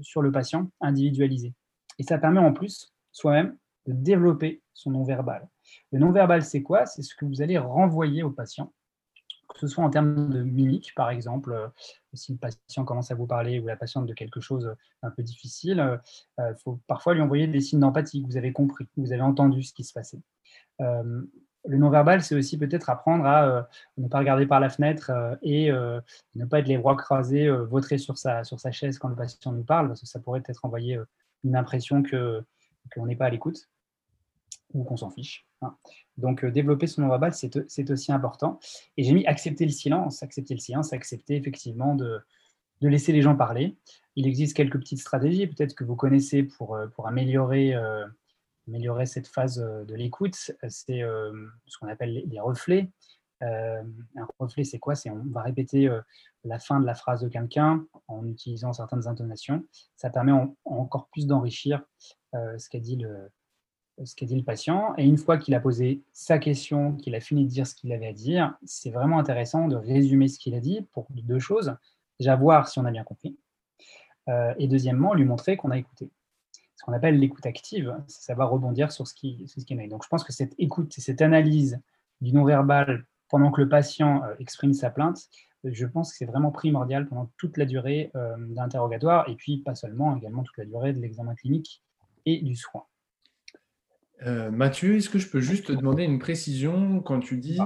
sur 0.00 0.22
le 0.22 0.32
patient, 0.32 0.70
individualisé. 0.80 1.54
Et 1.98 2.02
ça 2.02 2.18
permet 2.18 2.40
en 2.40 2.52
plus, 2.52 2.92
soi-même, 3.12 3.56
de 3.86 3.92
développer 3.92 4.62
son 4.72 4.90
non-verbal. 4.90 5.46
Le 5.92 5.98
non-verbal, 5.98 6.42
c'est 6.42 6.62
quoi? 6.62 6.86
C'est 6.86 7.02
ce 7.02 7.14
que 7.14 7.24
vous 7.24 7.42
allez 7.42 7.58
renvoyer 7.58 8.22
au 8.22 8.30
patient 8.30 8.72
que 9.48 9.58
ce 9.58 9.66
soit 9.66 9.84
en 9.84 9.90
termes 9.90 10.30
de 10.30 10.42
mimique, 10.42 10.94
par 10.94 11.10
exemple, 11.10 11.52
euh, 11.52 11.68
si 12.12 12.32
le 12.32 12.38
patient 12.38 12.84
commence 12.84 13.10
à 13.10 13.14
vous 13.14 13.26
parler 13.26 13.60
ou 13.60 13.66
la 13.66 13.76
patiente 13.76 14.06
de 14.06 14.14
quelque 14.14 14.40
chose 14.40 14.74
un 15.02 15.10
peu 15.10 15.22
difficile, 15.22 16.00
il 16.38 16.42
euh, 16.44 16.54
faut 16.56 16.80
parfois 16.86 17.14
lui 17.14 17.20
envoyer 17.20 17.46
des 17.46 17.60
signes 17.60 17.80
d'empathie, 17.80 18.22
que 18.22 18.26
vous 18.26 18.36
avez 18.36 18.52
compris, 18.52 18.86
que 18.86 19.00
vous 19.00 19.12
avez 19.12 19.22
entendu 19.22 19.62
ce 19.62 19.72
qui 19.72 19.84
se 19.84 19.92
passait. 19.92 20.20
Euh, 20.80 21.22
le 21.66 21.78
non-verbal, 21.78 22.22
c'est 22.22 22.34
aussi 22.34 22.58
peut-être 22.58 22.90
apprendre 22.90 23.24
à 23.24 23.66
ne 23.96 24.06
pas 24.06 24.18
regarder 24.18 24.46
par 24.46 24.60
la 24.60 24.68
fenêtre 24.68 25.10
et 25.40 25.72
ne 25.72 26.44
pas 26.44 26.58
être 26.58 26.68
les 26.68 26.76
bras 26.76 26.94
croisés, 26.94 27.48
vautrer 27.48 27.96
sur 27.96 28.18
sa, 28.18 28.44
sur 28.44 28.60
sa 28.60 28.70
chaise 28.70 28.98
quand 28.98 29.08
le 29.08 29.16
patient 29.16 29.50
nous 29.50 29.64
parle, 29.64 29.88
parce 29.88 30.02
que 30.02 30.06
ça 30.06 30.20
pourrait 30.20 30.42
peut-être 30.42 30.66
envoyer 30.66 31.00
une 31.42 31.56
impression 31.56 32.02
qu'on 32.02 33.06
n'est 33.06 33.16
pas 33.16 33.24
à 33.24 33.30
l'écoute 33.30 33.70
ou 34.74 34.82
qu'on 34.84 34.96
s'en 34.96 35.10
fiche. 35.10 35.46
Hein. 35.62 35.76
Donc, 36.18 36.44
euh, 36.44 36.50
développer 36.50 36.86
son 36.86 37.02
non-verbal, 37.02 37.32
c'est 37.32 37.90
aussi 37.90 38.12
important. 38.12 38.58
Et 38.96 39.04
j'ai 39.04 39.12
mis 39.12 39.24
accepter 39.26 39.64
le 39.64 39.70
silence, 39.70 40.22
accepter 40.22 40.54
le 40.54 40.60
silence, 40.60 40.92
accepter 40.92 41.36
effectivement 41.36 41.94
de, 41.94 42.20
laisser 42.82 43.12
les 43.12 43.22
gens 43.22 43.34
parler. 43.34 43.78
Il 44.14 44.26
existe 44.26 44.54
quelques 44.54 44.78
petites 44.78 45.00
stratégies, 45.00 45.46
peut-être 45.46 45.74
que 45.74 45.84
vous 45.84 45.96
connaissez 45.96 46.42
pour, 46.42 46.76
euh, 46.76 46.86
euh, 46.98 48.06
améliorer 48.68 49.06
cette 49.06 49.28
phase 49.28 49.56
de 49.56 49.94
l'écoute. 49.94 50.34
C'est 50.34 51.00
ce 51.00 51.78
qu'on 51.78 51.88
appelle 51.88 52.24
les, 52.26 52.40
reflets. 52.40 52.90
un 53.40 54.28
reflet, 54.38 54.64
c'est 54.64 54.78
quoi? 54.78 54.96
C'est 54.96 55.08
on 55.08 55.24
va 55.30 55.42
répéter 55.42 55.88
la 56.44 56.58
fin 56.58 56.78
de 56.78 56.84
la 56.84 56.94
phrase 56.94 57.22
de 57.22 57.28
quelqu'un 57.28 57.86
en 58.06 58.26
utilisant 58.26 58.72
certaines 58.72 59.06
intonations. 59.06 59.64
Ça 59.96 60.10
permet 60.10 60.32
encore 60.64 61.08
plus 61.08 61.26
d'enrichir 61.26 61.82
ce 62.32 62.68
qu'a 62.68 62.80
dit 62.80 62.96
le, 62.96 63.30
ce 64.02 64.14
qu'a 64.14 64.26
dit 64.26 64.36
le 64.36 64.42
patient. 64.42 64.94
Et 64.96 65.04
une 65.04 65.18
fois 65.18 65.38
qu'il 65.38 65.54
a 65.54 65.60
posé 65.60 66.02
sa 66.12 66.38
question, 66.38 66.94
qu'il 66.94 67.14
a 67.14 67.20
fini 67.20 67.44
de 67.44 67.50
dire 67.50 67.66
ce 67.66 67.74
qu'il 67.74 67.92
avait 67.92 68.08
à 68.08 68.12
dire, 68.12 68.54
c'est 68.64 68.90
vraiment 68.90 69.18
intéressant 69.18 69.68
de 69.68 69.76
résumer 69.76 70.28
ce 70.28 70.38
qu'il 70.38 70.54
a 70.54 70.60
dit 70.60 70.82
pour 70.92 71.06
deux 71.10 71.38
choses. 71.38 71.76
Déjà, 72.18 72.36
voir 72.36 72.68
si 72.68 72.78
on 72.78 72.84
a 72.84 72.90
bien 72.90 73.04
compris. 73.04 73.36
Euh, 74.28 74.54
et 74.58 74.68
deuxièmement, 74.68 75.14
lui 75.14 75.24
montrer 75.24 75.56
qu'on 75.56 75.70
a 75.70 75.78
écouté. 75.78 76.10
Ce 76.76 76.84
qu'on 76.84 76.92
appelle 76.92 77.18
l'écoute 77.18 77.46
active, 77.46 77.96
c'est 78.06 78.22
savoir 78.22 78.50
rebondir 78.50 78.90
sur 78.92 79.06
ce 79.06 79.14
qui, 79.14 79.46
sur 79.46 79.60
ce 79.60 79.66
qui 79.66 79.74
est. 79.74 79.88
Donc, 79.88 80.02
je 80.04 80.08
pense 80.08 80.24
que 80.24 80.32
cette 80.32 80.54
écoute, 80.58 80.92
cette 80.96 81.22
analyse 81.22 81.80
du 82.20 82.32
non-verbal 82.32 83.06
pendant 83.28 83.50
que 83.50 83.60
le 83.60 83.68
patient 83.68 84.22
euh, 84.24 84.34
exprime 84.38 84.72
sa 84.72 84.90
plainte, 84.90 85.28
je 85.64 85.86
pense 85.86 86.12
que 86.12 86.18
c'est 86.18 86.26
vraiment 86.26 86.50
primordial 86.50 87.06
pendant 87.06 87.30
toute 87.38 87.56
la 87.56 87.64
durée 87.64 88.10
euh, 88.14 88.36
d'interrogatoire, 88.38 89.28
et 89.28 89.34
puis 89.34 89.58
pas 89.58 89.74
seulement, 89.74 90.16
également 90.16 90.42
toute 90.42 90.58
la 90.58 90.66
durée 90.66 90.92
de 90.92 91.00
l'examen 91.00 91.34
clinique 91.34 91.82
et 92.26 92.40
du 92.42 92.54
soin. 92.54 92.84
Euh, 94.22 94.50
Mathieu, 94.50 94.96
est-ce 94.96 95.10
que 95.10 95.18
je 95.18 95.28
peux 95.28 95.40
juste 95.40 95.66
te 95.66 95.72
demander 95.72 96.04
une 96.04 96.18
précision 96.18 97.00
quand 97.00 97.20
tu 97.20 97.36
dis 97.36 97.58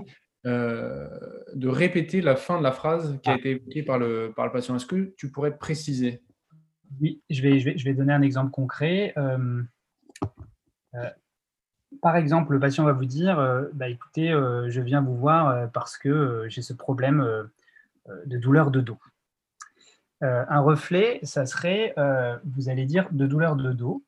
euh, 0.46 1.08
de 1.54 1.68
répéter 1.68 2.20
la 2.20 2.36
fin 2.36 2.58
de 2.58 2.62
la 2.62 2.72
phrase 2.72 3.18
qui 3.22 3.30
a 3.30 3.34
ah. 3.34 3.36
été 3.36 3.50
évoquée 3.50 3.82
par 3.82 3.98
le, 3.98 4.32
par 4.34 4.46
le 4.46 4.52
patient? 4.52 4.76
Est-ce 4.76 4.86
que 4.86 5.14
tu 5.16 5.30
pourrais 5.30 5.56
préciser? 5.56 6.22
Oui, 7.00 7.22
je 7.28 7.42
vais, 7.42 7.58
je, 7.60 7.84
vais, 7.84 7.94
donner 7.94 8.14
un 8.14 8.22
exemple 8.22 8.50
concret. 8.50 9.12
Euh, 9.18 9.62
par 12.00 12.16
exemple, 12.16 12.52
le 12.52 12.60
patient 12.60 12.84
va 12.84 12.92
vous 12.92 13.04
dire 13.04 13.36
bah, 13.74 13.88
écoutez, 13.88 14.30
je 14.30 14.80
viens 14.80 15.02
vous 15.02 15.16
voir 15.16 15.70
parce 15.72 15.98
que 15.98 16.46
j'ai 16.48 16.62
ce 16.62 16.72
problème 16.72 17.48
de 18.24 18.38
douleur 18.38 18.70
de 18.70 18.80
dos. 18.80 18.98
un 20.22 20.60
reflet, 20.60 21.20
ça 21.22 21.44
serait, 21.44 21.94
vous 22.44 22.70
allez 22.70 22.86
dire 22.86 23.06
de 23.12 23.26
douleur 23.26 23.54
de 23.54 23.72
dos 23.72 24.02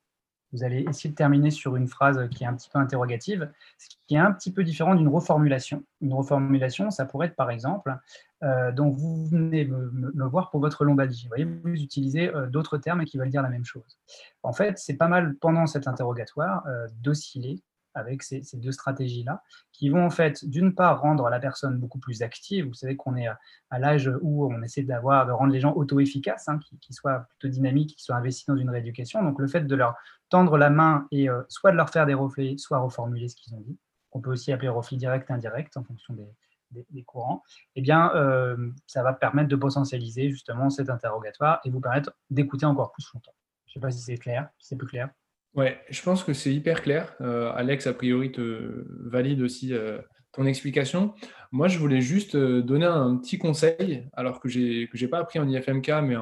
vous 0.53 0.63
allez 0.63 0.85
essayer 0.89 1.09
de 1.09 1.15
terminer 1.15 1.51
sur 1.51 1.75
une 1.75 1.87
phrase 1.87 2.27
qui 2.29 2.43
est 2.43 2.47
un 2.47 2.53
petit 2.53 2.69
peu 2.69 2.79
interrogative, 2.79 3.49
ce 3.77 3.87
qui 4.07 4.15
est 4.15 4.19
un 4.19 4.31
petit 4.31 4.51
peu 4.51 4.63
différent 4.63 4.95
d'une 4.95 5.07
reformulation. 5.07 5.83
Une 6.01 6.13
reformulation, 6.13 6.91
ça 6.91 7.05
pourrait 7.05 7.27
être 7.27 7.35
par 7.35 7.51
exemple, 7.51 7.95
euh, 8.43 8.71
donc 8.71 8.95
vous 8.95 9.25
venez 9.27 9.65
me, 9.65 10.25
voir 10.25 10.49
pour 10.49 10.59
votre 10.59 10.83
lombalgie. 10.83 11.23
Vous 11.23 11.29
voyez, 11.29 11.45
vous 11.45 11.81
utilisez 11.81 12.33
euh, 12.33 12.47
d'autres 12.47 12.77
termes 12.77 13.05
qui 13.05 13.17
veulent 13.17 13.29
dire 13.29 13.43
la 13.43 13.49
même 13.49 13.65
chose. 13.65 13.99
En 14.43 14.53
fait, 14.53 14.77
c'est 14.77 14.97
pas 14.97 15.07
mal 15.07 15.35
pendant 15.35 15.67
cet 15.67 15.87
interrogatoire 15.87 16.63
euh, 16.67 16.87
d'osciller 17.01 17.61
avec 17.93 18.23
ces, 18.23 18.41
deux 18.53 18.71
stratégies-là, 18.71 19.43
qui 19.71 19.89
vont 19.89 20.05
en 20.05 20.09
fait, 20.09 20.45
d'une 20.45 20.73
part, 20.73 21.01
rendre 21.01 21.29
la 21.29 21.39
personne 21.39 21.77
beaucoup 21.77 21.99
plus 21.99 22.21
active. 22.21 22.67
Vous 22.67 22.73
savez 22.73 22.95
qu'on 22.95 23.15
est 23.15 23.27
à 23.69 23.79
l'âge 23.79 24.11
où 24.21 24.51
on 24.51 24.61
essaie 24.61 24.83
d'avoir, 24.83 25.25
de 25.25 25.31
rendre 25.31 25.53
les 25.53 25.59
gens 25.59 25.73
auto-efficaces, 25.73 26.47
hein, 26.47 26.59
qui, 26.81 26.93
soient 26.93 27.27
plutôt 27.29 27.47
dynamiques, 27.47 27.95
qui 27.95 28.03
soient 28.03 28.15
investis 28.15 28.45
dans 28.45 28.57
une 28.57 28.69
rééducation. 28.69 29.23
Donc, 29.23 29.39
le 29.39 29.47
fait 29.47 29.61
de 29.61 29.75
leur 29.75 29.95
tendre 30.29 30.57
la 30.57 30.69
main 30.69 31.07
et 31.11 31.29
euh, 31.29 31.41
soit 31.49 31.71
de 31.71 31.77
leur 31.77 31.89
faire 31.89 32.05
des 32.05 32.13
reflets, 32.13 32.55
soit 32.57 32.79
reformuler 32.79 33.27
ce 33.27 33.35
qu'ils 33.35 33.53
ont 33.53 33.61
dit, 33.61 33.77
on 34.11 34.21
peut 34.21 34.31
aussi 34.31 34.51
appeler 34.51 34.69
reflets 34.69 34.97
direct, 34.97 35.29
indirect, 35.31 35.77
en 35.77 35.83
fonction 35.83 36.13
des, 36.13 37.03
courants, 37.03 37.43
eh 37.75 37.81
bien, 37.81 38.13
euh, 38.15 38.71
ça 38.87 39.03
va 39.03 39.11
permettre 39.11 39.49
de 39.49 39.57
potentialiser 39.57 40.29
justement 40.29 40.69
cet 40.69 40.89
interrogatoire 40.89 41.59
et 41.65 41.69
vous 41.69 41.81
permettre 41.81 42.13
d'écouter 42.29 42.65
encore 42.65 42.93
plus 42.93 43.05
longtemps. 43.13 43.35
Je 43.65 43.71
ne 43.71 43.73
sais 43.73 43.79
pas 43.81 43.91
si 43.91 43.99
c'est 43.99 44.17
clair, 44.17 44.49
si 44.57 44.69
c'est 44.69 44.77
plus 44.77 44.87
clair. 44.87 45.09
Ouais, 45.53 45.81
je 45.89 46.01
pense 46.01 46.23
que 46.23 46.33
c'est 46.33 46.53
hyper 46.53 46.81
clair. 46.81 47.13
Euh, 47.19 47.51
Alex, 47.53 47.85
a 47.85 47.93
priori, 47.93 48.31
te 48.31 48.85
valide 48.87 49.41
aussi 49.41 49.73
euh, 49.73 49.99
ton 50.31 50.45
explication. 50.45 51.13
Moi, 51.51 51.67
je 51.67 51.77
voulais 51.77 51.99
juste 51.99 52.35
euh, 52.35 52.61
donner 52.61 52.85
un 52.85 53.17
petit 53.17 53.37
conseil, 53.37 54.09
alors 54.13 54.39
que 54.39 54.47
je 54.47 54.87
n'ai 55.01 55.07
pas 55.09 55.19
appris 55.19 55.39
en 55.39 55.49
IFMK, 55.49 55.89
mais 56.03 56.15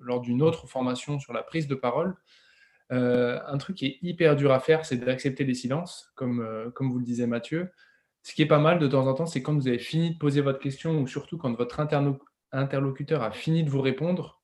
lors 0.00 0.20
d'une 0.20 0.42
autre 0.42 0.66
formation 0.66 1.20
sur 1.20 1.32
la 1.32 1.42
prise 1.42 1.68
de 1.68 1.76
parole. 1.76 2.16
un 2.90 3.58
truc 3.58 3.76
qui 3.76 3.86
est 3.86 3.98
hyper 4.02 4.34
dur 4.34 4.52
à 4.52 4.60
faire, 4.60 4.84
c'est 4.84 4.96
d'accepter 4.96 5.44
les 5.44 5.54
silences, 5.54 6.10
comme, 6.16 6.72
comme 6.74 6.90
vous 6.90 6.98
le 6.98 7.04
disait 7.04 7.26
Mathieu. 7.26 7.70
Ce 8.22 8.34
qui 8.34 8.42
est 8.42 8.46
pas 8.46 8.58
mal 8.58 8.78
de 8.80 8.88
temps 8.88 9.06
en 9.06 9.14
temps, 9.14 9.26
c'est 9.26 9.42
quand 9.42 9.54
vous 9.54 9.68
avez 9.68 9.78
fini 9.78 10.14
de 10.14 10.18
poser 10.18 10.40
votre 10.40 10.58
question, 10.58 11.00
ou 11.00 11.06
surtout 11.06 11.38
quand 11.38 11.52
votre 11.54 11.78
interlocuteur 12.52 13.22
a 13.22 13.30
fini 13.30 13.62
de 13.62 13.70
vous 13.70 13.82
répondre, 13.82 14.42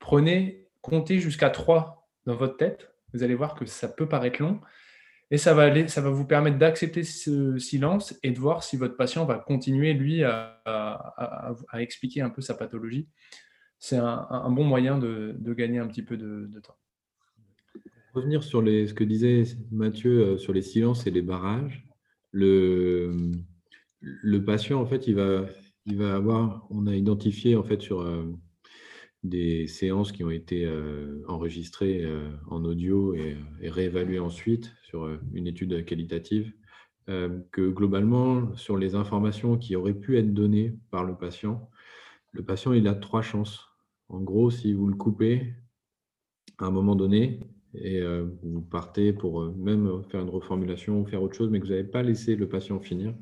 prenez, 0.00 0.68
comptez 0.82 1.20
jusqu'à 1.20 1.50
3 1.50 2.08
dans 2.26 2.36
votre 2.36 2.56
tête 2.56 2.93
vous 3.14 3.22
allez 3.22 3.34
voir 3.34 3.54
que 3.54 3.64
ça 3.64 3.88
peut 3.88 4.08
paraître 4.08 4.42
long. 4.42 4.60
Et 5.30 5.38
ça 5.38 5.54
va, 5.54 5.62
aller, 5.62 5.88
ça 5.88 6.00
va 6.00 6.10
vous 6.10 6.26
permettre 6.26 6.58
d'accepter 6.58 7.02
ce 7.02 7.56
silence 7.58 8.18
et 8.22 8.30
de 8.30 8.38
voir 8.38 8.62
si 8.62 8.76
votre 8.76 8.96
patient 8.96 9.24
va 9.24 9.38
continuer, 9.38 9.94
lui, 9.94 10.22
à, 10.22 10.60
expliquer 11.74 12.20
un 12.20 12.30
peu 12.30 12.42
sa 12.42 12.54
pathologie. 12.54 13.08
C'est 13.78 13.96
un, 13.96 14.50
bon 14.50 14.64
moyen 14.64 14.98
de, 14.98 15.54
gagner 15.54 15.78
un 15.78 15.86
petit 15.86 16.02
peu 16.02 16.16
de, 16.16 16.60
temps. 16.60 16.76
Revenir 18.12 18.44
sur 18.44 18.62
les, 18.62 18.86
ce 18.86 18.94
que 18.94 19.02
disait 19.02 19.42
Mathieu 19.72 20.20
euh, 20.20 20.38
sur 20.38 20.52
les 20.52 20.62
silences 20.62 21.04
et 21.08 21.10
les 21.10 21.22
barrages. 21.22 21.84
Le, 22.30 23.32
le 24.00 24.44
patient, 24.44 24.80
en 24.80 24.86
fait, 24.86 25.08
il 25.08 25.16
va, 25.16 25.46
il 25.86 25.96
va 25.96 26.14
avoir, 26.14 26.66
on 26.70 26.86
a 26.86 26.94
identifié 26.94 27.56
en 27.56 27.64
fait 27.64 27.82
sur 27.82 28.02
euh, 28.02 28.24
des 29.24 29.66
séances 29.66 30.12
qui 30.12 30.22
ont 30.22 30.30
été 30.30 30.66
euh, 30.66 31.22
enregistrées 31.26 32.04
euh, 32.04 32.30
en 32.48 32.64
audio 32.64 33.14
et, 33.14 33.36
réévaluées 33.62 34.18
ensuite 34.18 34.72
sur 34.82 35.04
euh, 35.04 35.18
une 35.32 35.46
étude 35.46 35.84
qualitative, 35.84 36.52
que 37.50 37.68
globalement, 37.68 38.56
sur 38.56 38.78
les 38.78 38.94
informations 38.94 39.58
qui 39.58 39.76
auraient 39.76 39.92
pu 39.92 40.16
être 40.16 40.32
données 40.32 40.72
par 40.90 41.04
le 41.04 41.14
patient, 41.14 41.68
le 42.32 42.42
patient 42.42 42.72
il 42.72 42.88
a 42.88 42.94
trois 42.94 43.20
chances. 43.20 43.68
En 44.08 44.22
gros, 44.22 44.50
si 44.50 44.72
vous 44.72 44.86
le 44.86 44.96
coupez 44.96 45.52
à 46.56 46.64
un 46.64 46.70
moment 46.70 46.96
donné 46.96 47.40
et 47.74 48.00
vous 48.42 48.62
partez 48.62 49.12
pour 49.12 49.54
même 49.54 50.02
faire 50.08 50.22
une 50.22 50.30
reformulation 50.30 51.02
ou 51.02 51.04
faire 51.04 51.22
autre 51.22 51.36
chose, 51.36 51.50
mais 51.50 51.60
que 51.60 51.66
vous 51.66 51.72
n'avez 51.72 51.84
pas 51.84 52.02
laissé 52.02 52.36
le 52.36 52.48
patient 52.48 52.80
finir, 52.80 53.14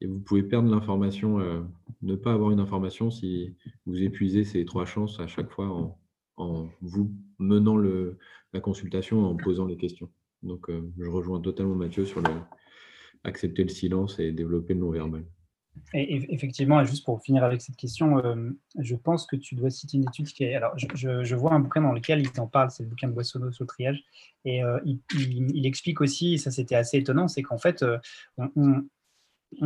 et 0.00 0.06
vous 0.06 0.20
pouvez 0.20 0.42
perdre 0.42 0.70
l'information, 0.70 1.40
euh, 1.40 1.60
ne 2.02 2.14
pas 2.14 2.32
avoir 2.32 2.50
une 2.50 2.60
information 2.60 3.10
si 3.10 3.54
vous 3.86 4.02
épuisez 4.02 4.44
ces 4.44 4.64
trois 4.64 4.84
chances 4.84 5.18
à 5.18 5.26
chaque 5.26 5.50
fois 5.50 5.94
en, 6.36 6.68
vous 6.80 7.12
menant 7.38 7.76
la 7.76 8.60
consultation, 8.60 9.24
en 9.24 9.36
posant 9.36 9.66
les 9.66 9.76
questions. 9.76 10.08
Donc, 10.44 10.70
euh, 10.70 10.88
je 10.98 11.10
rejoins 11.10 11.40
totalement 11.40 11.74
Mathieu 11.74 12.04
sur 12.04 12.22
accepter 13.24 13.64
le 13.64 13.70
silence 13.70 14.20
et 14.20 14.30
développer 14.30 14.74
le 14.74 14.80
non-verbal. 14.80 15.24
Et 15.94 16.32
effectivement, 16.32 16.84
juste 16.84 17.04
pour 17.04 17.20
finir 17.20 17.42
avec 17.42 17.60
cette 17.60 17.76
question, 17.76 18.18
euh, 18.18 18.50
je 18.78 18.94
pense 18.94 19.26
que 19.26 19.34
tu 19.34 19.56
dois 19.56 19.70
citer 19.70 19.96
une 19.96 20.04
étude 20.08 20.26
qui 20.26 20.44
est. 20.44 20.54
Alors, 20.54 20.74
je, 20.76 21.34
vois 21.34 21.52
un 21.52 21.60
bouquin 21.60 21.82
dans 21.82 21.92
lequel 21.92 22.20
il 22.20 22.40
en 22.40 22.46
parle, 22.46 22.70
c'est 22.70 22.84
le 22.84 22.88
bouquin 22.88 23.08
de 23.08 23.12
Boissonneau 23.14 23.50
sur 23.50 23.64
le 23.64 23.68
triage, 23.68 24.04
et 24.44 24.60
il, 24.84 25.66
explique 25.66 26.00
aussi, 26.00 26.34
et 26.34 26.38
ça 26.38 26.52
c'était 26.52 26.76
assez 26.76 26.98
étonnant, 26.98 27.26
c'est 27.26 27.42
qu'en 27.42 27.58
fait, 27.58 27.84
on 28.38 28.84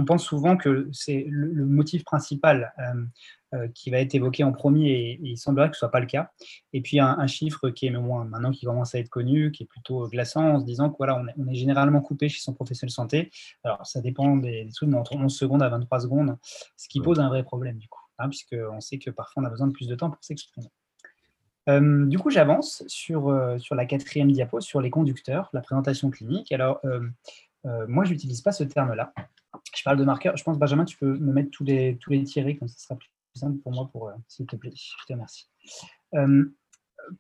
pense 0.05 0.25
souvent 0.25 0.57
que 0.57 0.89
c'est 0.93 1.27
le, 1.29 1.67
motif 1.67 2.05
principal 2.05 2.73
euh, 2.79 3.05
euh, 3.55 3.69
qui 3.75 3.91
va 3.91 3.99
être 3.99 4.15
évoqué 4.15 4.45
en 4.45 4.53
premier, 4.53 4.91
et, 4.91 5.21
il 5.23 5.37
semblerait 5.37 5.71
que 5.71 5.77
ce 5.77 5.79
ne 5.79 5.89
soit 5.89 5.91
pas 5.91 6.01
le 6.01 6.07
cas. 6.07 6.31
Et 6.73 6.81
puis 6.81 7.01
un, 7.01 7.27
chiffre 7.27 7.71
qui 7.71 7.87
est 7.87 7.91
moins, 7.91 8.25
maintenant 8.25 8.51
qui 8.51 8.65
commence 8.65 8.95
à 8.95 8.99
être 8.99 9.09
connu, 9.09 9.51
qui 9.51 9.65
est 9.65 9.67
plutôt 9.67 10.09
glaçant, 10.09 10.55
en 10.55 10.61
se 10.61 10.65
disant 10.65 10.91
que 10.91 10.97
voilà, 10.99 11.23
on 11.37 11.49
est, 11.49 11.55
généralement 11.55 12.01
coupé 12.01 12.29
chez 12.29 12.41
son 12.41 12.55
professionnel 12.55 12.91
de 12.91 12.95
santé. 12.95 13.31
Alors 13.65 13.85
ça 13.87 14.01
dépend 14.01 14.37
des, 14.37 14.69
trucs, 14.75 14.89
mais 14.89 14.97
entre 14.97 15.17
11 15.17 15.35
secondes 15.35 15.63
à 15.63 15.69
23 15.69 16.01
secondes, 16.01 16.37
ce 16.77 16.89
qui 16.89 17.01
pose 17.01 17.21
un 17.21 17.29
vrai 17.29 17.43
problème 17.43 17.79
du 17.79 17.89
coup, 17.89 18.03
hein, 18.19 18.29
puisqu'on 18.29 18.81
sait 18.81 18.99
que 18.99 19.11
parfois 19.11 19.43
on 19.43 19.47
a 19.47 19.51
besoin 19.51 19.67
de 19.67 19.73
plus 19.73 19.89
de 19.89 19.95
temps 19.95 20.11
pour 20.11 20.23
s'exprimer. 20.23 20.69
Euh, 21.69 22.07
du 22.07 22.19
coup, 22.19 22.31
j'avance 22.31 22.83
sur, 22.89 23.33
sur 23.61 23.77
la 23.77 23.87
quatrième 23.87 24.33
diapo, 24.33 24.61
sur 24.61 24.81
les 24.81 24.91
conducteurs, 24.91 25.49
la 25.53 25.61
présentation 25.61 26.11
clinique. 26.11 26.51
Alors, 26.51 26.81
moi, 27.87 28.05
je 28.05 28.11
n'utilise 28.11 28.41
pas 28.41 28.51
ce 28.51 28.65
terme-là 28.65 29.13
je 29.75 29.83
parle 29.83 29.99
de 29.99 30.05
marqueurs. 30.05 30.37
Je 30.37 30.45
pense, 30.45 30.59
Benjamin, 30.59 30.85
tu 30.85 30.97
peux 30.97 31.17
me 31.19 31.33
mettre 31.33 31.51
tous 31.51 31.65
les, 31.65 31.97
tous 31.99 32.11
les 32.11 32.23
tirés, 32.23 32.57
comme 32.57 32.69
ça 32.69 32.79
sera 32.79 32.97
plus 32.97 33.11
simple 33.35 33.59
pour 33.59 33.73
moi, 33.73 33.89
pour, 33.93 34.09
euh, 34.09 34.13
s'il 34.29 34.47
te 34.47 34.57
plaît. 34.57 34.73
Je 34.75 35.07
te 35.07 35.13
remercie. 35.13 35.49
Euh, 36.15 36.45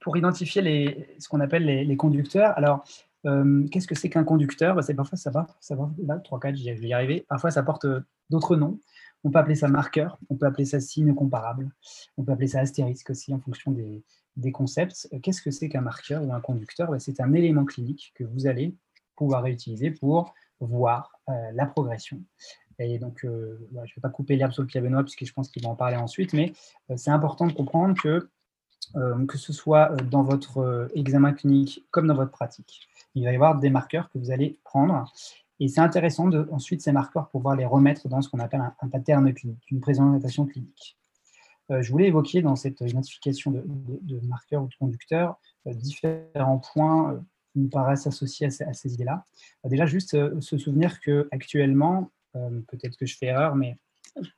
pour 0.00 0.16
identifier 0.16 0.62
les, 0.62 1.16
ce 1.18 1.28
qu'on 1.28 1.40
appelle 1.40 1.64
les, 1.64 1.96
conducteurs, 1.96 2.56
alors, 2.56 2.84
euh, 3.26 3.66
qu'est-ce 3.68 3.86
que 3.86 3.94
c'est 3.94 4.10
qu'un 4.10 4.24
conducteur? 4.24 4.74
Bah, 4.74 4.82
c'est 4.82 4.94
Parfois, 4.94 5.18
ça 5.18 5.30
va, 5.30 5.46
ça 5.60 5.74
va, 5.74 5.90
là, 6.04 6.18
3, 6.18 6.40
4, 6.40 6.56
je 6.56 6.70
vais 6.70 6.88
y 6.88 6.92
arriver. 6.92 7.26
Parfois, 7.28 7.50
ça 7.50 7.62
porte 7.62 7.86
d'autres 8.30 8.56
noms. 8.56 8.78
On 9.24 9.30
peut 9.30 9.38
appeler 9.38 9.54
ça 9.54 9.68
marqueur, 9.68 10.18
on 10.30 10.36
peut 10.36 10.46
appeler 10.46 10.64
ça 10.64 10.80
signe 10.80 11.14
comparable, 11.14 11.70
on 12.16 12.24
peut 12.24 12.32
appeler 12.32 12.48
ça 12.48 12.58
astérisque 12.58 13.10
aussi 13.10 13.32
en 13.32 13.38
fonction 13.38 13.70
des, 13.70 14.02
des 14.36 14.52
concepts. 14.52 15.08
Qu'est-ce 15.22 15.42
que 15.42 15.50
c'est 15.50 15.68
qu'un 15.68 15.80
marqueur 15.80 16.24
ou 16.24 16.32
un 16.32 16.40
conducteur? 16.40 16.90
Bah, 16.90 16.98
C'est 16.98 17.20
un 17.20 17.32
élément 17.32 17.64
clinique 17.64 18.12
que 18.16 18.24
vous 18.24 18.46
allez 18.46 18.74
pouvoir 19.16 19.42
réutiliser 19.42 19.90
pour 19.90 20.34
voir 20.60 21.12
la 21.28 21.66
progression. 21.66 22.20
Et 22.78 22.98
donc, 22.98 23.24
euh, 23.24 23.58
je 23.70 23.76
ne 23.76 23.82
vais 23.82 24.00
pas 24.00 24.08
couper 24.08 24.36
l'herbe 24.36 24.52
sur 24.52 24.62
le 24.62 24.66
pied 24.66 24.80
Benoît, 24.80 25.02
puisque 25.02 25.24
je 25.24 25.32
pense 25.32 25.48
qu'il 25.50 25.62
va 25.62 25.70
en 25.70 25.76
parler 25.76 25.96
ensuite, 25.96 26.32
mais 26.32 26.52
euh, 26.90 26.96
c'est 26.96 27.10
important 27.10 27.46
de 27.46 27.52
comprendre 27.52 28.00
que, 28.00 28.28
que 29.28 29.38
ce 29.38 29.52
soit 29.52 29.94
dans 30.10 30.22
votre 30.22 30.90
examen 30.94 31.32
clinique 31.32 31.86
comme 31.90 32.08
dans 32.08 32.14
votre 32.14 32.32
pratique, 32.32 32.88
il 33.14 33.24
va 33.24 33.32
y 33.32 33.34
avoir 33.34 33.58
des 33.58 33.70
marqueurs 33.70 34.10
que 34.10 34.18
vous 34.18 34.30
allez 34.30 34.58
prendre. 34.64 35.10
Et 35.60 35.68
c'est 35.68 35.80
intéressant 35.80 36.28
de, 36.28 36.46
ensuite, 36.50 36.82
ces 36.82 36.92
marqueurs, 36.92 37.30
pouvoir 37.30 37.56
les 37.56 37.64
remettre 37.64 38.08
dans 38.08 38.20
ce 38.20 38.28
qu'on 38.28 38.40
appelle 38.40 38.60
un, 38.60 38.88
pattern 38.88 39.32
clinique, 39.32 39.62
une 39.70 39.80
présentation 39.80 40.44
clinique. 40.44 40.98
je 41.70 41.90
voulais 41.90 42.08
évoquer 42.08 42.42
dans 42.42 42.56
cette 42.56 42.80
identification 42.82 43.52
de, 43.52 43.64
de 43.66 44.20
marqueurs 44.26 44.64
ou 44.64 44.66
de 44.66 44.74
conducteurs 44.74 45.38
différents 45.64 46.58
points 46.58 47.22
qui 47.52 47.60
nous 47.60 47.68
paraissent 47.68 48.06
associés 48.06 48.46
à, 48.46 48.72
ces 48.72 48.94
idées-là. 48.94 49.24
Euh, 49.64 49.68
déjà, 49.68 49.86
juste 49.86 50.14
euh, 50.14 50.40
se 50.40 50.58
souvenir 50.58 51.00
qu'actuellement, 51.00 52.10
euh, 52.36 52.60
peut-être 52.68 52.96
que 52.96 53.06
je 53.06 53.16
fais 53.16 53.26
erreur, 53.26 53.54
mais 53.54 53.76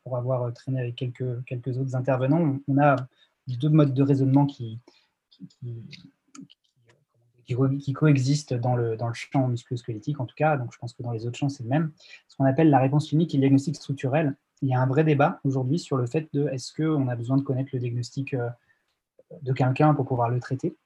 pour 0.03 0.16
avoir 0.16 0.53
traîné 0.53 0.81
avec 0.81 0.96
quelques, 0.96 1.79
autres 1.79 1.96
intervenants, 1.96 2.59
on, 2.68 2.79
a 2.79 2.96
deux 3.48 3.68
modes 3.68 3.94
de 3.94 4.03
raisonnement 4.03 4.46
qui, 4.46 4.79
coexistent 7.92 8.55
dans 8.55 8.77
le, 8.77 8.96
champ 9.14 9.48
musculo-squelettique, 9.48 10.20
en 10.20 10.27
tout 10.27 10.37
cas, 10.37 10.57
donc 10.57 10.72
je 10.72 10.79
pense 10.79 10.92
que 10.92 11.03
dans 11.03 11.11
les 11.11 11.27
autres 11.27 11.38
champs, 11.38 11.48
c'est 11.48 11.64
le 11.64 11.68
même. 11.68 11.92
Ce 12.29 12.37
qu'on 12.37 12.44
appelle 12.44 12.70
la 12.70 12.79
réponse 12.79 13.09
clinique 13.09 13.35
et 13.35 13.38
le 13.38 13.42
diagnostic 13.42 13.74
structurel. 13.77 14.37
Il 14.62 14.68
y 14.68 14.74
a 14.74 14.81
un 14.81 14.87
vrai 14.87 15.03
débat 15.03 15.40
aujourd'hui 15.42 15.81
sur 15.81 15.96
le 15.96 16.07
fait 16.07 16.29
de 16.33 16.48
est-ce 16.48 16.72
qu'on 16.72 17.09
a 17.09 17.16
besoin 17.16 17.37
de 17.37 17.42
connaître 17.42 17.70
le 17.72 17.81
diagnostic 17.81 18.37
de 19.42 19.53
quelqu'un 19.53 19.92
pour 19.94 20.07
pouvoir 20.07 20.31
le 20.31 20.38
traiter? 20.38 20.77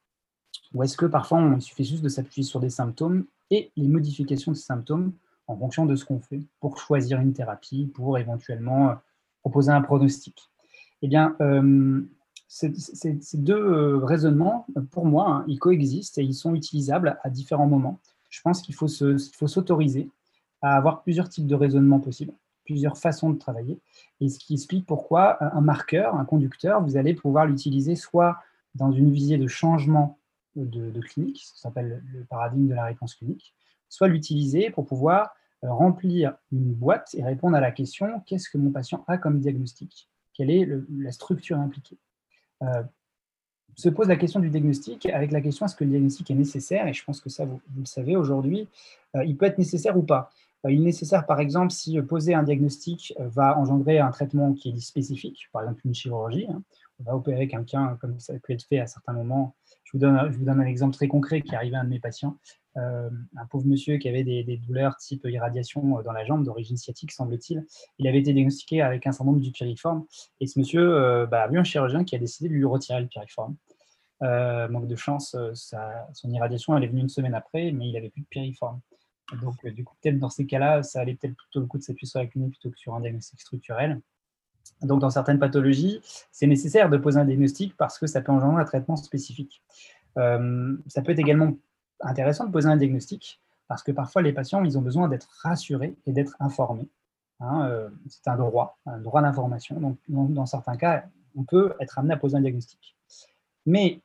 Ou 0.74 0.82
est-ce 0.82 0.96
que 0.96 1.06
parfois 1.06 1.40
il 1.54 1.62
suffit 1.62 1.84
juste 1.84 2.02
de 2.02 2.08
s'appuyer 2.08 2.44
sur 2.44 2.60
des 2.60 2.70
symptômes 2.70 3.24
et 3.50 3.70
les 3.76 3.88
modifications 3.88 4.52
de 4.52 4.56
ces 4.56 4.64
symptômes 4.64 5.12
en 5.46 5.56
fonction 5.56 5.86
de 5.86 5.96
ce 5.96 6.04
qu'on 6.04 6.20
fait 6.20 6.40
pour 6.60 6.78
choisir 6.78 7.20
une 7.20 7.32
thérapie, 7.32 7.86
pour 7.86 8.18
éventuellement 8.18 8.90
euh, 8.90 8.94
proposer 9.40 9.72
un 9.72 9.80
pronostic 9.80 10.50
Eh 11.02 11.08
bien, 11.08 11.34
euh, 11.40 12.02
ces, 12.46 12.72
deux 13.34 13.54
euh, 13.54 14.04
raisonnements, 14.04 14.66
pour 14.90 15.06
moi, 15.06 15.28
hein, 15.28 15.44
ils 15.48 15.58
coexistent 15.58 16.18
et 16.18 16.22
ils 16.22 16.34
sont 16.34 16.54
utilisables 16.54 17.18
à 17.22 17.30
différents 17.30 17.66
moments. 17.66 17.98
Je 18.30 18.40
pense 18.42 18.60
qu'il 18.60 18.74
faut 18.74 18.88
s'autoriser 18.88 20.10
à 20.60 20.76
avoir 20.76 21.02
plusieurs 21.02 21.30
types 21.30 21.46
de 21.46 21.54
raisonnements 21.54 22.00
possibles, 22.00 22.32
plusieurs 22.66 22.98
façons 22.98 23.30
de 23.30 23.38
travailler, 23.38 23.78
et 24.20 24.28
ce 24.28 24.38
qui 24.38 24.54
explique 24.54 24.84
pourquoi 24.84 25.42
un 25.42 25.62
marqueur, 25.62 26.14
un 26.14 26.26
conducteur, 26.26 26.82
vous 26.82 26.98
allez 26.98 27.14
pouvoir 27.14 27.46
l'utiliser 27.46 27.94
soit 27.94 28.38
dans 28.74 28.92
une 28.92 29.10
visée 29.10 29.38
de 29.38 29.46
changement 29.46 30.17
de, 30.64 31.00
clinique, 31.00 31.42
ça 31.44 31.56
s'appelle 31.56 32.02
le 32.12 32.24
paradigme 32.24 32.68
de 32.68 32.74
la 32.74 32.84
réponse 32.84 33.14
clinique, 33.14 33.54
soit 33.88 34.08
l'utiliser 34.08 34.70
pour 34.70 34.86
pouvoir 34.86 35.34
euh, 35.64 35.72
remplir 35.72 36.36
une 36.52 36.72
boîte 36.72 37.14
et 37.14 37.24
répondre 37.24 37.56
à 37.56 37.60
la 37.60 37.70
question 37.70 38.20
qu'est-ce 38.26 38.48
que 38.48 38.58
mon 38.58 38.70
patient 38.70 39.04
a 39.08 39.18
comme 39.18 39.40
diagnostic? 39.40 40.08
Quelle 40.34 40.50
est 40.50 40.68
la 40.96 41.12
structure 41.12 41.58
impliquée? 41.58 41.98
Euh, 42.62 42.82
se 43.74 43.88
pose 43.88 44.08
la 44.08 44.16
question 44.16 44.40
du 44.40 44.50
diagnostic 44.50 45.06
avec 45.06 45.30
la 45.30 45.40
question 45.40 45.66
est-ce 45.66 45.76
que 45.76 45.84
le 45.84 45.90
diagnostic 45.90 46.30
est 46.30 46.34
nécessaire? 46.34 46.86
Et 46.88 46.92
je 46.92 47.04
pense 47.04 47.20
que 47.20 47.28
ça, 47.28 47.44
vous, 47.44 47.60
le 47.76 47.84
savez 47.84 48.16
aujourd'hui, 48.16 48.68
il 49.24 49.36
peut 49.36 49.46
être 49.46 49.58
nécessaire 49.58 49.96
ou 49.96 50.02
pas. 50.02 50.30
il 50.64 50.80
est 50.80 50.84
nécessaire, 50.84 51.26
par 51.26 51.38
exemple, 51.38 51.70
si 51.70 52.00
poser 52.02 52.34
un 52.34 52.42
diagnostic 52.42 53.14
va 53.18 53.56
engendrer 53.56 54.00
un 54.00 54.10
traitement 54.10 54.52
qui 54.52 54.70
est 54.70 54.80
spécifique, 54.80 55.48
par 55.52 55.62
exemple 55.62 55.82
une 55.84 55.94
chirurgie. 55.94 56.46
Hein. 56.48 56.62
On 57.00 57.04
va 57.04 57.16
opérer 57.16 57.48
quelqu'un 57.48 57.96
comme 58.00 58.18
ça 58.18 58.34
peut 58.34 58.52
être 58.52 58.64
fait 58.64 58.80
à 58.80 58.86
certains 58.86 59.12
moments. 59.12 59.54
Je 59.84 59.92
vous 59.92 59.98
donne, 59.98 60.60
un 60.60 60.66
exemple 60.66 60.94
très 60.94 61.08
concret 61.08 61.40
qui 61.42 61.52
est 61.52 61.56
arrivé 61.56 61.76
à 61.76 61.80
un 61.80 61.84
de 61.84 61.88
mes 61.90 62.00
patients. 62.00 62.36
Euh, 62.76 63.10
un 63.36 63.46
pauvre 63.46 63.66
monsieur 63.66 63.96
qui 63.96 64.08
avait 64.08 64.24
des, 64.24 64.56
douleurs 64.58 64.96
type 64.96 65.24
irradiation 65.24 65.98
euh, 65.98 66.02
dans 66.02 66.12
la 66.12 66.24
jambe, 66.24 66.44
d'origine 66.44 66.76
sciatique, 66.76 67.10
semble-t-il. 67.10 67.64
Il 67.98 68.06
avait 68.06 68.18
été 68.18 68.32
diagnostiqué 68.32 68.82
avec 68.82 69.06
un 69.06 69.12
syndrome 69.12 69.40
du 69.40 69.50
piriforme. 69.50 70.06
Et 70.40 70.46
ce 70.46 70.58
monsieur 70.58 70.94
euh, 70.94 71.26
bah, 71.26 71.44
a 71.44 71.48
vu 71.48 71.58
un 71.58 71.64
chirurgien 71.64 72.04
qui 72.04 72.14
a 72.14 72.18
décidé 72.18 72.48
de 72.48 72.54
lui 72.54 72.64
retirer 72.64 73.00
le 73.00 73.06
piriforme. 73.06 73.56
manque 74.20 74.88
de 74.88 74.96
chance, 74.96 75.36
son 75.54 76.30
irradiation 76.32 76.76
elle 76.76 76.84
est 76.84 76.88
venue 76.88 77.00
une 77.00 77.08
semaine 77.08 77.34
après, 77.34 77.72
mais 77.72 77.88
il 77.88 77.92
n'avait 77.92 78.10
plus 78.10 78.22
de 78.22 78.28
piriforme. 78.28 78.80
Donc, 79.42 79.64
du 79.66 79.84
coup, 79.84 79.94
peut-être 80.02 80.18
dans 80.18 80.30
ces 80.30 80.46
cas-là, 80.46 80.82
ça 80.82 81.00
allait 81.00 81.14
peut-être 81.14 81.36
plutôt 81.36 81.60
le 81.60 81.66
coup 81.66 81.78
de 81.78 81.82
s'appuyer 81.82 82.08
sur 82.08 82.18
la 82.18 82.26
clinique 82.26 82.52
plutôt 82.52 82.70
que 82.70 82.78
sur 82.78 82.94
un 82.94 83.00
diagnostic 83.00 83.40
structurel. 83.40 84.00
Donc, 84.82 85.00
dans 85.00 85.10
certaines 85.10 85.38
pathologies, 85.38 86.00
c'est 86.30 86.46
nécessaire 86.46 86.88
de 86.90 86.96
poser 86.96 87.18
un 87.18 87.24
diagnostic 87.24 87.76
parce 87.76 87.98
que 87.98 88.06
ça 88.06 88.20
peut 88.20 88.32
engendrer 88.32 88.62
un 88.62 88.64
traitement 88.64 88.96
spécifique. 88.96 89.62
ça 90.14 91.02
peut 91.02 91.12
être 91.12 91.18
également 91.18 91.52
intéressant 92.00 92.46
de 92.46 92.52
poser 92.52 92.68
un 92.68 92.76
diagnostic 92.76 93.40
parce 93.68 93.82
que 93.82 93.92
parfois 93.92 94.22
les 94.22 94.32
patients, 94.32 94.64
ont 94.64 94.82
besoin 94.82 95.08
d'être 95.08 95.28
rassurés 95.42 95.94
et 96.06 96.12
d'être 96.12 96.34
informés. 96.40 96.88
Hein, 97.40 97.68
euh, 97.68 97.88
c'est 98.08 98.26
un 98.26 98.36
droit, 98.36 98.78
un 98.86 98.98
droit 98.98 99.22
d'information. 99.22 99.78
Donc, 99.78 99.98
dans, 100.08 100.46
certains 100.46 100.76
cas, 100.76 101.04
on 101.36 101.44
peut 101.44 101.74
être 101.78 101.98
amené 101.98 102.14
à 102.14 102.16
poser 102.16 102.36
un 102.36 102.40
diagnostic. 102.40 102.96
Mais 103.66 104.00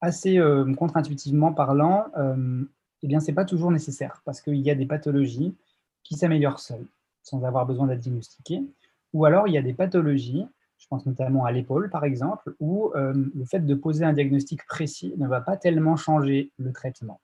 assez 0.00 0.38
euh, 0.38 0.72
contre-intuitivement 0.74 1.52
parlant, 1.52 2.06
euh, 2.16 2.62
eh 3.02 3.06
bien, 3.08 3.18
ce 3.18 3.28
n'est 3.28 3.34
pas 3.34 3.46
toujours 3.46 3.72
nécessaire 3.72 4.22
parce 4.24 4.40
qu'il 4.40 4.58
y 4.58 4.70
a 4.70 4.74
des 4.74 4.86
pathologies 4.86 5.56
qui 6.04 6.14
s'améliorent 6.14 6.60
seules 6.60 6.86
sans 7.22 7.42
avoir 7.42 7.66
besoin 7.66 7.86
d'être 7.86 8.00
diagnostiquées. 8.00 8.62
Ou 9.16 9.24
alors, 9.24 9.48
il 9.48 9.54
y 9.54 9.56
a 9.56 9.62
des 9.62 9.72
pathologies, 9.72 10.46
je 10.76 10.86
pense 10.88 11.06
notamment 11.06 11.46
à 11.46 11.50
l'épaule 11.50 11.88
par 11.88 12.04
exemple, 12.04 12.54
où 12.60 12.92
le 12.94 13.44
fait 13.46 13.60
de 13.60 13.74
poser 13.74 14.04
un 14.04 14.12
diagnostic 14.12 14.66
précis 14.66 15.14
ne 15.16 15.26
va 15.26 15.40
pas 15.40 15.56
tellement 15.56 15.96
changer 15.96 16.52
le 16.58 16.70
traitement. 16.70 17.18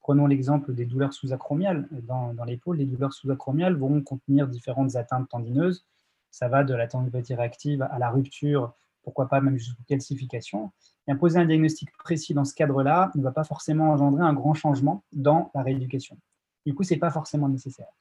Prenons 0.00 0.26
l'exemple 0.26 0.72
des 0.72 0.86
douleurs 0.86 1.12
sous-acromiales. 1.12 1.86
Dans, 1.90 2.32
l'épaule, 2.46 2.78
les 2.78 2.86
douleurs 2.86 3.12
sous-acromiales 3.12 3.76
vont 3.76 4.00
contenir 4.00 4.48
différentes 4.48 4.96
atteintes 4.96 5.28
tendineuses. 5.28 5.84
Ça 6.30 6.48
va 6.48 6.64
de 6.64 6.72
la 6.72 6.88
tendinopathie 6.88 7.34
réactive 7.34 7.82
à 7.82 7.98
la 7.98 8.08
rupture, 8.08 8.72
pourquoi 9.02 9.28
pas 9.28 9.42
même 9.42 9.58
jusqu'à 9.58 9.82
calcification. 9.86 10.72
Et 11.08 11.14
poser 11.14 11.38
un 11.38 11.44
diagnostic 11.44 11.90
précis 11.98 12.32
dans 12.32 12.46
ce 12.46 12.54
cadre-là 12.54 13.10
ne 13.16 13.22
va 13.22 13.32
pas 13.32 13.44
forcément 13.44 13.90
engendrer 13.90 14.22
un 14.22 14.32
grand 14.32 14.54
changement 14.54 15.04
dans 15.12 15.50
la 15.54 15.62
rééducation. 15.62 16.16
Du 16.64 16.74
coup, 16.74 16.84
ce 16.84 16.94
n'est 16.94 17.00
pas 17.00 17.10
forcément 17.10 17.50
nécessaire. 17.50 17.92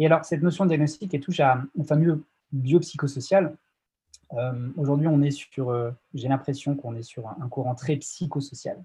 Et 0.00 0.06
alors, 0.06 0.24
cette 0.24 0.42
notion 0.42 0.64
de 0.64 0.70
diagnostic 0.70 1.20
touche 1.20 1.40
à 1.40 1.62
un 1.78 1.84
fameux 1.84 2.24
biopsychosocial. 2.52 3.54
Euh, 4.32 4.70
Aujourd'hui, 4.78 5.06
on 5.06 5.20
est 5.20 5.30
sur, 5.30 5.68
euh, 5.68 5.90
j'ai 6.14 6.26
l'impression 6.26 6.74
qu'on 6.74 6.96
est 6.96 7.02
sur 7.02 7.28
un 7.28 7.48
courant 7.48 7.74
très 7.74 7.96
psychosocial. 7.96 8.82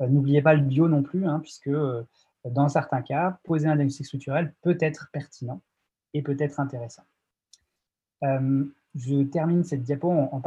Euh, 0.00 0.08
n'oubliez 0.08 0.42
pas 0.42 0.54
le 0.54 0.62
bio 0.62 0.88
non 0.88 1.04
plus, 1.04 1.26
hein, 1.26 1.38
puisque 1.38 1.70
dans 2.44 2.68
certains 2.68 3.02
cas, 3.02 3.38
poser 3.44 3.68
un 3.68 3.76
diagnostic 3.76 4.04
structurel 4.04 4.52
peut 4.62 4.76
être 4.80 5.10
pertinent 5.12 5.62
et 6.12 6.22
peut 6.22 6.36
être 6.40 6.58
intéressant. 6.58 7.04
Euh, 8.96 8.98
je 8.98 9.22
termine 9.24 9.64
cette 9.64 9.82
diapo 9.82 10.10
en, 10.10 10.40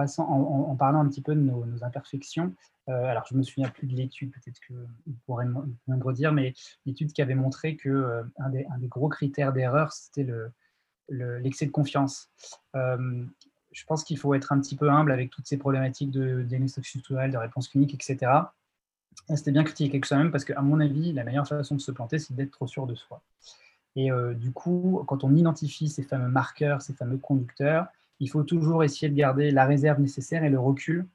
parlant 0.76 1.02
un 1.02 1.08
petit 1.08 1.22
peu 1.22 1.36
de 1.36 1.42
nos, 1.42 1.66
imperfections. 1.84 2.54
alors, 2.88 3.26
je 3.28 3.34
ne 3.34 3.40
me 3.40 3.44
souviens 3.44 3.70
plus 3.70 3.88
de 3.88 3.96
l'étude, 3.96 4.32
peut-être 4.32 4.60
que 4.60 4.74
vous 4.74 5.16
pourrez 5.26 5.46
me 5.46 6.04
redire, 6.04 6.32
mais 6.32 6.54
l'étude 6.86 7.12
qui 7.12 7.22
avait 7.22 7.36
montré 7.36 7.76
que 7.76 8.24
un, 8.38 8.50
des, 8.50 8.88
gros 8.88 9.10
critères 9.10 9.54
d'erreur, 9.54 9.92
c'était 9.92 10.28
l'excès 11.10 11.66
de 11.66 11.72
confiance. 11.72 12.30
je 12.74 13.84
pense 13.88 14.04
qu'il 14.04 14.18
faut 14.18 14.34
être 14.36 14.52
un 14.52 14.60
petit 14.60 14.76
peu 14.76 14.90
humble 14.90 15.12
avec 15.12 15.32
toutes 15.32 15.48
ces 15.48 15.58
problématiques 15.58 16.12
de 16.12 16.44
diagnostic 16.44 16.86
structurel, 16.86 17.32
de 17.32 17.38
réponse 17.38 17.68
clinique, 17.68 17.94
etc. 17.96 18.32
C'était 19.34 19.52
bien 19.52 19.64
critiqué 19.64 20.00
que 20.00 20.16
même 20.16 20.32
parce 20.32 20.46
qu'à 20.46 20.62
mon 20.62 20.80
avis, 20.80 21.12
la 21.14 21.24
meilleure 21.24 21.48
façon 21.48 21.76
de 21.76 21.82
se 21.82 21.92
planter, 21.92 22.20
c'est 22.20 22.36
d'être 22.36 22.52
trop 22.52 22.68
sûr 22.68 22.86
de 22.86 22.96
soi. 22.96 23.22
Et 23.96 24.12
euh, 24.12 24.34
du 24.34 24.52
coup, 24.52 25.04
quand 25.08 25.24
on 25.24 25.34
identifie 25.36 25.90
ces 25.90 26.04
fameux 26.04 26.28
marqueurs, 26.28 26.82
ces 26.82 26.94
fameux 26.94 27.18
conducteurs, 27.18 27.88
il 28.20 28.30
faut 28.30 28.44
toujours 28.44 28.84
essayer 28.84 29.10
de 29.10 29.16
garder 29.16 29.52
la 29.52 29.66
réserve 29.66 30.00
nécessaire 30.00 30.44
et 30.44 30.50
le 30.50 30.60
recul 30.60 31.08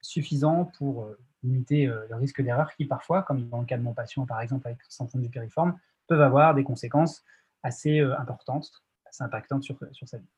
suffisant 0.00 0.64
pour 0.78 1.04
euh, 1.04 1.18
limiter 1.42 1.86
euh, 1.86 2.06
le 2.08 2.16
risque 2.16 2.42
d'erreur 2.42 2.72
qui 2.74 2.84
parfois, 2.84 3.22
comme 3.22 3.48
dans 3.48 3.60
le 3.60 3.66
cas 3.66 3.76
de 3.76 3.82
mon 3.82 3.94
patient 3.94 4.26
par 4.26 4.40
exemple 4.40 4.66
avec 4.66 4.78
syndrome 4.88 5.22
du 5.22 5.28
périforme, 5.28 5.78
peuvent 6.06 6.22
avoir 6.22 6.54
des 6.54 6.64
conséquences 6.64 7.24
assez 7.62 8.00
importantes, 8.00 8.70
assez 9.06 9.22
impactantes 9.24 9.62
sur, 9.62 9.76
sur 9.92 10.08
sa 10.08 10.18
vie. 10.18 10.28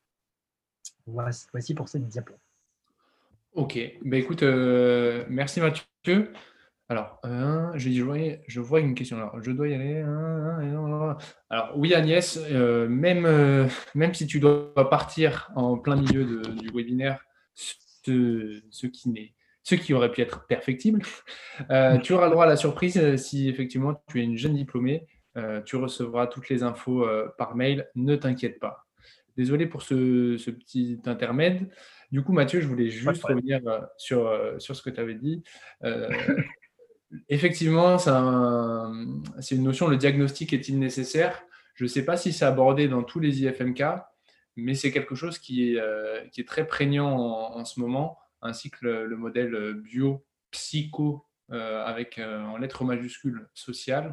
Voici, 1.06 1.74
pour 1.74 1.88
cette 1.88 2.06
diapo. 2.08 2.34
Ok, 3.54 3.78
ben 4.02 4.20
écoute, 4.20 4.42
merci 4.42 5.60
Mathieu. 5.60 6.32
Alors, 6.90 7.20
je, 7.76 8.02
vois, 8.02 8.18
je 8.48 8.60
vois 8.60 8.80
une 8.80 8.96
question. 8.96 9.16
Alors, 9.16 9.40
je 9.40 9.52
dois 9.52 9.68
y 9.68 9.74
aller. 9.74 10.02
alors, 11.48 11.72
oui, 11.76 11.94
Agnès, 11.94 12.36
euh, 12.50 12.88
même, 12.88 13.26
euh, 13.26 13.68
même 13.94 14.12
si 14.12 14.26
tu 14.26 14.40
dois 14.40 14.72
partir 14.90 15.52
en 15.54 15.78
plein 15.78 15.94
milieu 15.94 16.24
du 16.24 16.68
webinaire, 16.74 17.24
ce, 17.54 18.86
qui 18.88 19.34
ce 19.62 19.74
qui 19.76 19.94
aurait 19.94 20.10
pu 20.10 20.20
être 20.20 20.48
perfectible, 20.48 21.02
euh, 21.70 21.96
tu 21.98 22.12
auras 22.12 22.24
le 22.24 22.32
droit 22.32 22.44
à 22.44 22.48
la 22.48 22.56
surprise 22.56 23.14
si 23.14 23.48
effectivement 23.48 24.02
tu 24.08 24.20
es 24.20 24.24
une 24.24 24.36
jeune 24.36 24.54
diplômée. 24.54 25.06
tu 25.66 25.76
recevras 25.76 26.26
toutes 26.26 26.48
les 26.48 26.64
infos 26.64 27.06
par 27.38 27.54
mail. 27.54 27.88
Ne 27.94 28.16
t'inquiète 28.16 28.58
pas. 28.58 28.88
Désolé 29.36 29.66
pour 29.66 29.82
ce, 29.82 30.36
ce, 30.38 30.50
petit 30.50 31.00
intermède. 31.06 31.70
Du 32.10 32.22
coup, 32.24 32.32
Mathieu, 32.32 32.60
je 32.60 32.66
voulais 32.66 32.90
juste 32.90 33.22
revenir 33.22 33.60
sur, 33.96 34.28
sur 34.58 34.74
ce 34.74 34.82
que 34.82 34.90
tu 34.90 34.98
avais 34.98 35.14
dit. 35.14 35.44
Effectivement, 37.28 37.98
c'est 37.98 39.54
une 39.54 39.64
notion, 39.64 39.88
le 39.88 39.96
diagnostic 39.96 40.52
est-il 40.52 40.78
nécessaire? 40.78 41.42
Je 41.74 41.84
ne 41.84 41.88
sais 41.88 42.04
pas 42.04 42.16
si 42.16 42.32
c'est 42.32 42.44
abordé 42.44 42.88
dans 42.88 43.02
tous 43.02 43.20
les 43.20 43.42
IFMK, 43.42 43.82
mais 44.56 44.74
c'est 44.74 44.92
quelque 44.92 45.14
chose 45.14 45.38
qui 45.38 45.70
est, 45.70 45.80
euh, 45.80 46.24
qui 46.28 46.40
est 46.40 46.48
très 46.48 46.66
prégnant 46.66 47.16
en, 47.16 47.64
ce 47.64 47.80
moment, 47.80 48.18
ainsi 48.42 48.70
que 48.70 48.84
le, 48.86 49.16
modèle 49.16 49.74
bio-psycho 49.74 51.26
euh, 51.50 51.84
avec 51.84 52.18
euh, 52.18 52.42
en 52.44 52.58
lettres 52.58 52.84
majuscules 52.84 53.48
social. 53.54 54.12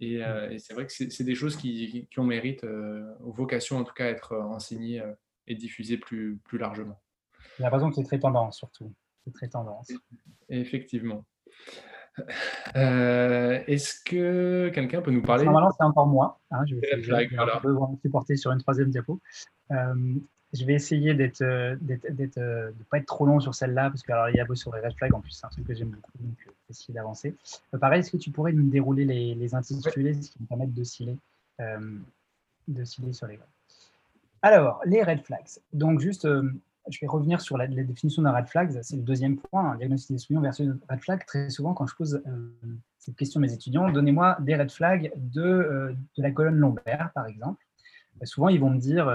Et, 0.00 0.14
et 0.50 0.58
c'est 0.58 0.74
vrai 0.74 0.86
que 0.86 0.92
c'est 0.92 1.22
des 1.22 1.36
choses 1.36 1.54
qui, 1.54 2.08
qui 2.10 2.18
ont 2.18 2.24
mérite, 2.24 2.64
vocation 3.20 3.78
en 3.78 3.84
tout 3.84 3.94
cas, 3.94 4.06
à 4.06 4.08
être 4.08 4.34
enseignées 4.36 5.00
et 5.46 5.54
diffusées 5.54 5.96
plus, 5.96 6.40
plus 6.42 6.58
largement. 6.58 7.00
J'ai 7.56 7.62
l'impression 7.62 7.88
que 7.88 7.94
c'est 7.94 8.02
très 8.02 8.18
tendance 8.18 8.58
surtout. 8.58 8.92
C'est 9.24 9.32
très 9.32 9.48
tendance. 9.48 9.92
Effectivement. 10.48 11.24
Euh, 12.76 13.60
est-ce 13.66 14.02
que 14.04 14.70
quelqu'un 14.74 15.00
peut 15.00 15.10
nous 15.10 15.22
parler? 15.22 15.44
Normalement, 15.44 15.72
c'est 15.72 15.84
encore 15.84 16.06
moi. 16.06 16.40
Hein, 16.50 16.64
je 16.66 16.76
vais 16.76 16.88
essayer 16.98 17.26
de 17.28 18.00
supporter 18.02 18.36
sur 18.36 18.52
une 18.52 18.60
troisième 18.60 18.90
diapo. 18.90 19.20
Euh, 19.70 20.14
je 20.52 20.64
vais 20.66 20.74
essayer 20.74 21.14
d'être, 21.14 21.40
euh, 21.42 21.76
de 21.80 21.94
ne 21.94 22.84
pas 22.90 22.98
être 22.98 23.06
trop 23.06 23.24
long 23.24 23.40
sur 23.40 23.54
celle-là, 23.54 23.88
parce 23.88 24.02
qu'il 24.02 24.36
y 24.36 24.40
a 24.40 24.44
beau 24.44 24.54
sur 24.54 24.74
les 24.74 24.80
red 24.82 24.92
flags, 24.94 25.14
en 25.14 25.20
plus, 25.20 25.30
c'est 25.30 25.46
un 25.46 25.48
truc 25.48 25.66
que 25.66 25.74
j'aime 25.74 25.88
beaucoup, 25.88 26.12
donc 26.20 26.34
je 26.40 26.48
vais 26.48 26.54
essayer 26.68 26.92
d'avancer. 26.92 27.34
pareil, 27.80 28.00
est-ce 28.00 28.10
que 28.10 28.18
tu 28.18 28.30
pourrais 28.30 28.52
nous 28.52 28.68
dérouler 28.68 29.06
les, 29.06 29.34
les 29.34 29.54
intitulés, 29.54 30.14
ce 30.14 30.30
qui 30.30 30.42
me 30.42 30.46
permettent 30.46 30.74
de 30.74 30.84
sciller, 30.84 31.16
de 31.58 32.84
sciller 32.84 33.14
sur 33.14 33.26
les 33.28 33.38
Alors, 34.42 34.82
les 34.84 35.02
red 35.02 35.24
flags. 35.24 35.58
Donc, 35.72 36.00
juste 36.00 36.28
je 36.88 36.98
vais 37.00 37.06
revenir 37.06 37.40
sur 37.40 37.56
la, 37.56 37.66
définition 37.66 38.22
d'un 38.22 38.32
red 38.32 38.48
flag. 38.48 38.78
C'est 38.82 38.96
le 38.96 39.02
deuxième 39.02 39.38
point, 39.38 39.72
un 39.72 39.76
diagnostic 39.76 40.12
d'exclusion 40.12 40.40
versus 40.40 40.68
red 40.88 41.00
flag. 41.00 41.24
Très 41.26 41.50
souvent, 41.50 41.74
quand 41.74 41.86
je 41.86 41.94
pose 41.94 42.22
euh, 42.26 42.58
cette 42.98 43.16
question 43.16 43.40
à 43.40 43.42
mes 43.42 43.52
étudiants, 43.52 43.90
donnez-moi 43.90 44.36
des 44.40 44.56
red 44.56 44.70
flags 44.70 45.12
de, 45.16 45.42
euh, 45.42 45.94
la 46.16 46.30
colonne 46.30 46.56
lombaire, 46.56 47.10
par 47.14 47.26
exemple. 47.26 47.64
Euh, 48.20 48.26
souvent, 48.26 48.48
ils 48.48 48.60
vont 48.60 48.70
me 48.70 48.78
dire 48.78 49.10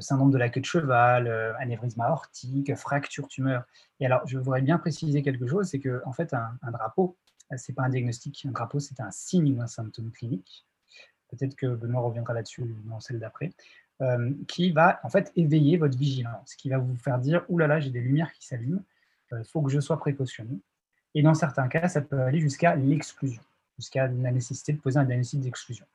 syndrome 0.00 0.32
de 0.32 0.38
la 0.38 0.48
queue 0.48 0.60
de 0.60 0.66
cheval, 0.66 1.28
anévrisme 1.60 2.00
aortique, 2.00 2.74
fracture, 2.74 3.28
tumeur. 3.28 3.64
Et 4.00 4.06
alors, 4.06 4.26
je 4.26 4.38
voudrais 4.38 4.62
bien 4.62 4.78
préciser 4.78 5.22
quelque 5.22 5.46
chose, 5.46 5.68
c'est 5.68 5.78
que 5.78 6.02
en 6.04 6.12
fait, 6.12 6.34
un, 6.34 6.58
un 6.62 6.70
drapeau, 6.72 7.16
c'est 7.56 7.74
pas 7.74 7.84
un 7.84 7.90
diagnostic. 7.90 8.44
Un 8.48 8.50
drapeau, 8.50 8.80
c'est 8.80 8.98
un 9.00 9.10
signe 9.12 9.56
ou 9.56 9.62
un 9.62 9.68
symptôme 9.68 10.10
clinique. 10.10 10.66
Peut-être 11.28 11.54
que 11.54 11.66
Benoît 11.66 12.00
reviendra 12.02 12.34
là-dessus 12.34 12.74
dans 12.86 13.00
celle 13.00 13.18
d'après. 13.18 13.52
Euh, 14.02 14.32
qui 14.48 14.72
va 14.72 14.98
en 15.04 15.08
fait 15.08 15.30
éveiller 15.36 15.76
votre 15.76 15.96
vigilance, 15.96 16.56
qui 16.56 16.68
va 16.68 16.78
vous 16.78 16.96
faire 16.96 17.16
dire 17.20 17.44
Ouh 17.48 17.58
là 17.58 17.68
là, 17.68 17.78
j'ai 17.78 17.90
des 17.90 18.00
lumières 18.00 18.32
qui 18.32 18.44
s'allument, 18.44 18.82
il 19.30 19.36
euh, 19.36 19.44
faut 19.44 19.62
que 19.62 19.70
je 19.70 19.78
sois 19.78 20.00
précautionné. 20.00 20.58
Et 21.14 21.22
dans 21.22 21.34
certains 21.34 21.68
cas, 21.68 21.86
ça 21.88 22.00
peut 22.00 22.20
aller 22.20 22.40
jusqu'à 22.40 22.74
l'exclusion, 22.74 23.40
jusqu'à 23.78 24.08
la 24.08 24.32
nécessité 24.32 24.72
de 24.72 24.78
poser 24.78 24.98
un 24.98 25.04
diagnostic 25.04 25.40
d'exclusion. 25.40 25.86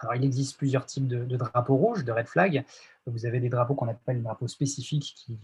Alors, 0.00 0.14
il 0.14 0.24
existe 0.24 0.56
plusieurs 0.56 0.86
types 0.86 1.06
de, 1.06 1.36
drapeaux 1.36 1.76
rouges, 1.76 2.04
de 2.06 2.12
red 2.12 2.26
flag. 2.26 2.64
Vous 3.06 3.26
avez 3.26 3.38
des 3.38 3.50
drapeaux 3.50 3.74
qu'on 3.74 3.88
appelle 3.88 4.16
des 4.16 4.22
drapeaux 4.22 4.48
spécifiques 4.48 5.12
qui 5.14 5.38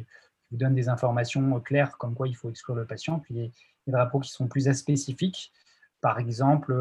vous 0.50 0.56
donne 0.56 0.74
des 0.74 0.88
informations 0.88 1.60
claires 1.60 1.98
comme 1.98 2.14
quoi 2.14 2.26
il 2.26 2.34
faut 2.34 2.48
exclure 2.48 2.74
le 2.74 2.86
patient. 2.86 3.18
Puis 3.18 3.34
les, 3.34 3.52
drapeaux 3.86 4.20
qui 4.20 4.30
sont 4.30 4.46
plus 4.46 4.72
spécifiques, 4.72 5.52
par 6.02 6.18
exemple, 6.18 6.74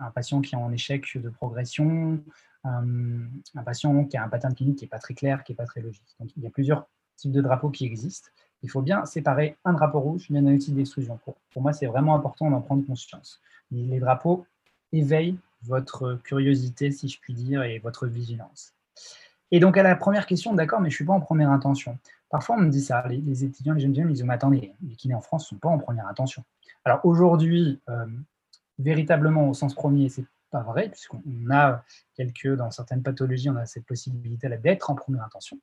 un 0.00 0.10
patient 0.12 0.40
qui 0.40 0.54
est 0.54 0.58
en 0.58 0.72
échec 0.72 1.18
de 1.18 1.28
progression, 1.28 2.22
un, 2.64 3.62
patient 3.64 4.04
qui 4.04 4.16
a 4.16 4.24
un 4.24 4.28
pattern 4.28 4.54
clinique 4.54 4.78
qui 4.78 4.84
n'est 4.84 4.88
pas 4.88 5.00
très 5.00 5.14
clair, 5.14 5.42
qui 5.42 5.52
n'est 5.52 5.56
pas 5.56 5.66
très 5.66 5.80
logique. 5.80 6.06
Donc, 6.20 6.30
il 6.36 6.44
y 6.44 6.46
a 6.46 6.50
plusieurs 6.50 6.86
types 7.16 7.32
de 7.32 7.40
drapeaux 7.40 7.70
qui 7.70 7.84
existent. 7.84 8.30
Il 8.62 8.70
faut 8.70 8.80
bien 8.80 9.04
séparer 9.04 9.56
un 9.64 9.72
drapeau 9.72 9.98
rouge 9.98 10.30
d'un 10.30 10.46
outil 10.46 10.72
d'exclusion. 10.72 11.18
Pour, 11.24 11.34
pour 11.52 11.60
moi, 11.60 11.72
c'est 11.72 11.86
vraiment 11.86 12.14
important 12.14 12.48
d'en 12.50 12.60
prendre 12.60 12.86
conscience. 12.86 13.40
Les 13.72 13.98
drapeaux 13.98 14.46
éveillent 14.92 15.38
votre 15.62 16.14
curiosité, 16.22 16.92
si 16.92 17.08
je 17.08 17.18
puis 17.20 17.34
dire, 17.34 17.64
et 17.64 17.80
votre 17.80 18.06
vigilance. 18.06 18.74
Et 19.50 19.58
donc, 19.58 19.76
à 19.76 19.82
la 19.82 19.96
première 19.96 20.26
question, 20.26 20.54
d'accord, 20.54 20.80
mais 20.80 20.88
je 20.88 20.94
ne 20.94 20.96
suis 20.98 21.04
pas 21.04 21.14
en 21.14 21.20
première 21.20 21.50
intention. 21.50 21.98
Parfois, 22.30 22.56
on 22.56 22.60
me 22.60 22.70
dit 22.70 22.82
ça, 22.82 23.04
les, 23.08 23.44
étudiants, 23.44 23.74
les 23.74 23.80
jeunes 23.80 23.94
gens, 23.94 24.02
ils 24.02 24.12
disent, 24.12 24.22
mais 24.22 24.34
attendez, 24.34 24.72
les 24.82 24.94
kinés 24.94 25.14
en 25.14 25.20
France 25.20 25.46
ne 25.46 25.56
sont 25.56 25.60
pas 25.60 25.68
en 25.68 25.78
première 25.78 26.06
intention. 26.06 26.44
Alors 26.84 27.00
aujourd'hui, 27.04 27.80
euh, 27.88 28.06
véritablement, 28.78 29.48
au 29.48 29.54
sens 29.54 29.74
premier, 29.74 30.08
c'est 30.08 30.24
pas 30.50 30.62
vrai, 30.62 30.88
puisqu'on 30.88 31.22
a 31.50 31.84
quelques, 32.14 32.54
dans 32.54 32.70
certaines 32.70 33.02
pathologies, 33.02 33.50
on 33.50 33.56
a 33.56 33.66
cette 33.66 33.84
possibilité 33.84 34.48
d'être 34.48 34.90
en 34.90 34.94
première 34.94 35.24
intention, 35.24 35.58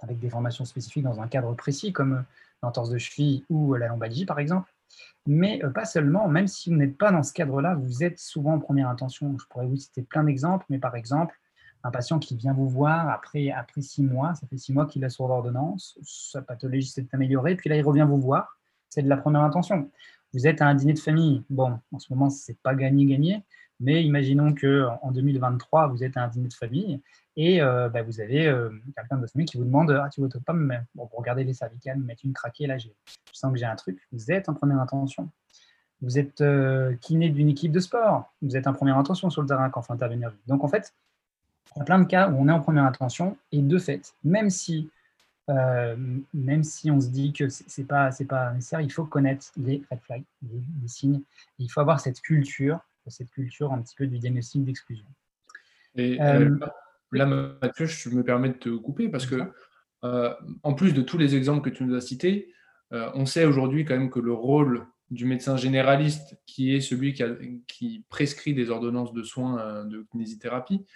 avec 0.00 0.18
des 0.18 0.30
formations 0.30 0.64
spécifiques 0.64 1.04
dans 1.04 1.20
un 1.20 1.28
cadre 1.28 1.54
précis, 1.54 1.92
comme 1.92 2.24
l'entorse 2.62 2.90
de 2.90 2.98
cheville 2.98 3.44
ou 3.48 3.74
la 3.74 3.88
lombalgie, 3.88 4.26
par 4.26 4.38
exemple. 4.38 4.72
Mais 5.26 5.62
euh, 5.64 5.70
pas 5.70 5.84
seulement, 5.84 6.28
même 6.28 6.48
si 6.48 6.70
vous 6.70 6.76
n'êtes 6.76 6.96
pas 6.96 7.12
dans 7.12 7.22
ce 7.22 7.32
cadre-là, 7.32 7.74
vous 7.74 8.02
êtes 8.02 8.18
souvent 8.18 8.54
en 8.54 8.58
première 8.58 8.88
intention. 8.88 9.36
Je 9.38 9.46
pourrais 9.46 9.66
vous 9.66 9.76
citer 9.76 10.02
plein 10.02 10.24
d'exemples, 10.24 10.64
mais 10.70 10.78
par 10.78 10.96
exemple, 10.96 11.38
un 11.84 11.90
patient 11.90 12.18
qui 12.18 12.34
vient 12.36 12.52
vous 12.52 12.68
voir 12.68 13.08
après, 13.10 13.50
après 13.50 13.82
six 13.82 14.02
mois, 14.02 14.34
ça 14.34 14.46
fait 14.46 14.56
six 14.56 14.72
mois 14.72 14.86
qu'il 14.86 15.04
est 15.04 15.10
sur 15.10 15.28
l'ordonnance, 15.28 15.98
sa 16.02 16.42
pathologie 16.42 16.88
s'est 16.88 17.06
améliorée, 17.12 17.54
puis 17.54 17.70
là, 17.70 17.76
il 17.76 17.82
revient 17.82 18.06
vous 18.08 18.20
voir, 18.20 18.58
c'est 18.88 19.02
de 19.02 19.08
la 19.08 19.16
première 19.16 19.42
intention. 19.42 19.90
Vous 20.34 20.46
êtes 20.46 20.60
à 20.60 20.66
un 20.66 20.74
dîner 20.74 20.92
de 20.92 20.98
famille, 20.98 21.42
bon, 21.48 21.78
en 21.92 21.98
ce 21.98 22.12
moment, 22.12 22.30
c'est 22.30 22.58
pas 22.58 22.74
gagné-gagné, 22.74 23.42
mais 23.80 24.02
imaginons 24.04 24.54
qu'en 24.54 25.10
2023, 25.10 25.88
vous 25.88 26.04
êtes 26.04 26.16
à 26.16 26.24
un 26.24 26.28
dîner 26.28 26.48
de 26.48 26.54
famille 26.54 27.00
et 27.36 27.62
euh, 27.62 27.88
bah, 27.88 28.02
vous 28.02 28.20
avez 28.20 28.46
euh, 28.46 28.70
quelqu'un 28.96 29.16
de 29.16 29.20
votre 29.20 29.32
famille 29.32 29.46
qui 29.46 29.56
vous 29.56 29.64
demande 29.64 29.90
Ah, 29.90 30.08
tu 30.12 30.20
veux 30.20 30.28
pas 30.28 30.52
me 30.52 30.76
bon, 30.94 31.06
pour 31.06 31.20
regarder 31.20 31.44
les 31.44 31.54
cervicales, 31.54 31.98
me 31.98 32.04
mettre 32.04 32.24
une 32.24 32.32
craquée, 32.32 32.66
là, 32.66 32.78
je 32.78 32.88
sens 33.32 33.52
que 33.52 33.58
j'ai 33.58 33.64
un 33.64 33.76
truc. 33.76 34.00
Vous 34.12 34.30
êtes 34.30 34.48
en 34.48 34.54
première 34.54 34.80
intention. 34.80 35.30
Vous 36.00 36.18
êtes 36.18 36.40
euh, 36.40 36.94
kiné 37.00 37.28
d'une 37.28 37.48
équipe 37.48 37.72
de 37.72 37.80
sport. 37.80 38.32
Vous 38.42 38.56
êtes 38.56 38.66
en 38.66 38.72
première 38.72 38.98
intention 38.98 39.30
sur 39.30 39.42
le 39.42 39.48
terrain 39.48 39.68
quand 39.70 39.82
il 39.82 39.86
faut 39.86 39.92
intervenir. 39.92 40.32
Donc, 40.46 40.62
en 40.62 40.68
fait, 40.68 40.92
il 41.74 41.78
y 41.78 41.82
a 41.82 41.84
plein 41.84 41.98
de 41.98 42.04
cas 42.04 42.28
où 42.28 42.36
on 42.38 42.48
est 42.48 42.52
en 42.52 42.60
première 42.60 42.84
intention 42.84 43.36
et 43.52 43.62
de 43.62 43.78
fait, 43.78 44.14
même 44.24 44.50
si, 44.50 44.90
même 45.48 46.62
si 46.62 46.90
on 46.90 47.00
se 47.00 47.08
dit 47.08 47.32
que 47.32 47.48
ce 47.48 47.80
n'est 47.80 47.86
pas, 47.86 48.10
pas 48.28 48.52
nécessaire, 48.52 48.80
il 48.80 48.92
faut 48.92 49.04
connaître 49.04 49.46
les 49.56 49.82
red 49.90 50.00
flags, 50.00 50.24
les 50.42 50.88
signes. 50.88 51.22
Il 51.58 51.70
faut 51.70 51.80
avoir 51.80 52.00
cette 52.00 52.20
culture 52.20 52.80
cette 53.10 53.30
culture 53.30 53.72
un 53.72 53.82
petit 53.82 53.96
peu 53.96 54.06
du 54.06 54.18
diagnostic 54.18 54.64
d'exclusion. 54.64 55.06
Et 55.94 56.20
euh, 56.20 56.50
euh, 56.50 56.58
là, 57.12 57.26
Mathieu, 57.26 57.86
je 57.86 58.10
me 58.10 58.22
permets 58.22 58.50
de 58.50 58.54
te 58.54 58.68
couper 58.68 59.08
parce 59.08 59.26
que, 59.26 59.52
euh, 60.04 60.34
en 60.62 60.74
plus 60.74 60.94
de 60.94 61.02
tous 61.02 61.18
les 61.18 61.34
exemples 61.34 61.68
que 61.68 61.74
tu 61.74 61.84
nous 61.84 61.94
as 61.94 62.00
cités, 62.00 62.52
on 62.90 63.26
sait 63.26 63.44
aujourd'hui 63.44 63.84
quand 63.84 63.98
même 63.98 64.08
que 64.08 64.20
le 64.20 64.32
rôle 64.32 64.86
du 65.10 65.26
médecin 65.26 65.58
généraliste, 65.58 66.40
qui 66.46 66.74
est 66.74 66.80
celui 66.80 67.12
qui, 67.12 67.22
qui 67.66 68.04
prescrit 68.08 68.54
des 68.54 68.70
ordonnances 68.70 69.12
de 69.12 69.22
soins 69.22 69.84
de 69.84 70.06
kinésithérapie, 70.10 70.86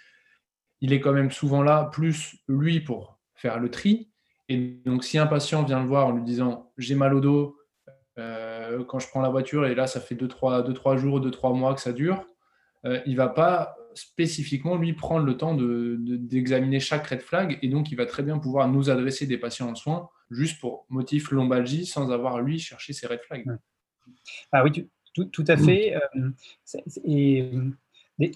il 0.81 0.91
est 0.91 0.99
quand 0.99 1.13
même 1.13 1.29
souvent 1.29 1.61
là, 1.61 1.89
plus 1.91 2.35
lui 2.47 2.79
pour 2.79 3.19
faire 3.35 3.59
le 3.59 3.69
tri. 3.69 4.09
Et 4.49 4.81
donc, 4.85 5.03
si 5.03 5.17
un 5.17 5.27
patient 5.27 5.63
vient 5.63 5.81
le 5.81 5.87
voir 5.87 6.07
en 6.07 6.11
lui 6.11 6.23
disant 6.23 6.71
j'ai 6.77 6.95
mal 6.95 7.13
au 7.13 7.21
dos, 7.21 7.57
euh, 8.19 8.83
quand 8.85 8.99
je 8.99 9.07
prends 9.07 9.21
la 9.21 9.29
voiture 9.29 9.65
et 9.65 9.75
là, 9.75 9.87
ça 9.87 9.99
fait 9.99 10.15
2-3 10.15 10.65
deux, 10.65 10.73
trois, 10.73 10.97
jours, 10.97 11.19
2-3 11.19 11.57
mois 11.57 11.73
que 11.73 11.81
ça 11.81 11.93
dure, 11.93 12.25
euh, 12.85 13.01
il 13.05 13.13
ne 13.13 13.17
va 13.17 13.29
pas 13.29 13.75
spécifiquement 13.95 14.75
lui 14.75 14.93
prendre 14.93 15.25
le 15.25 15.37
temps 15.37 15.55
d'examiner 15.55 16.77
de, 16.77 16.81
chaque 16.81 17.07
red 17.07 17.21
flag 17.21 17.59
et 17.61 17.67
donc 17.67 17.91
il 17.91 17.95
va 17.95 18.05
très 18.05 18.23
bien 18.23 18.39
pouvoir 18.39 18.67
nous 18.67 18.89
adresser 18.89 19.27
des 19.27 19.37
patients 19.37 19.69
en 19.69 19.75
soins 19.75 20.09
juste 20.31 20.59
pour 20.59 20.85
motif 20.89 21.31
lombalgie 21.31 21.85
sans 21.85 22.11
avoir 22.11 22.41
lui 22.41 22.59
cherché 22.59 22.91
ses 22.91 23.07
red 23.07 23.21
flags. 23.21 23.45
Ah 24.51 24.63
oui, 24.63 24.89
tout, 25.13 25.25
tout, 25.25 25.45
à 25.47 25.55
fait. 25.57 25.95
Euh, 25.95 26.29
et 27.05 27.51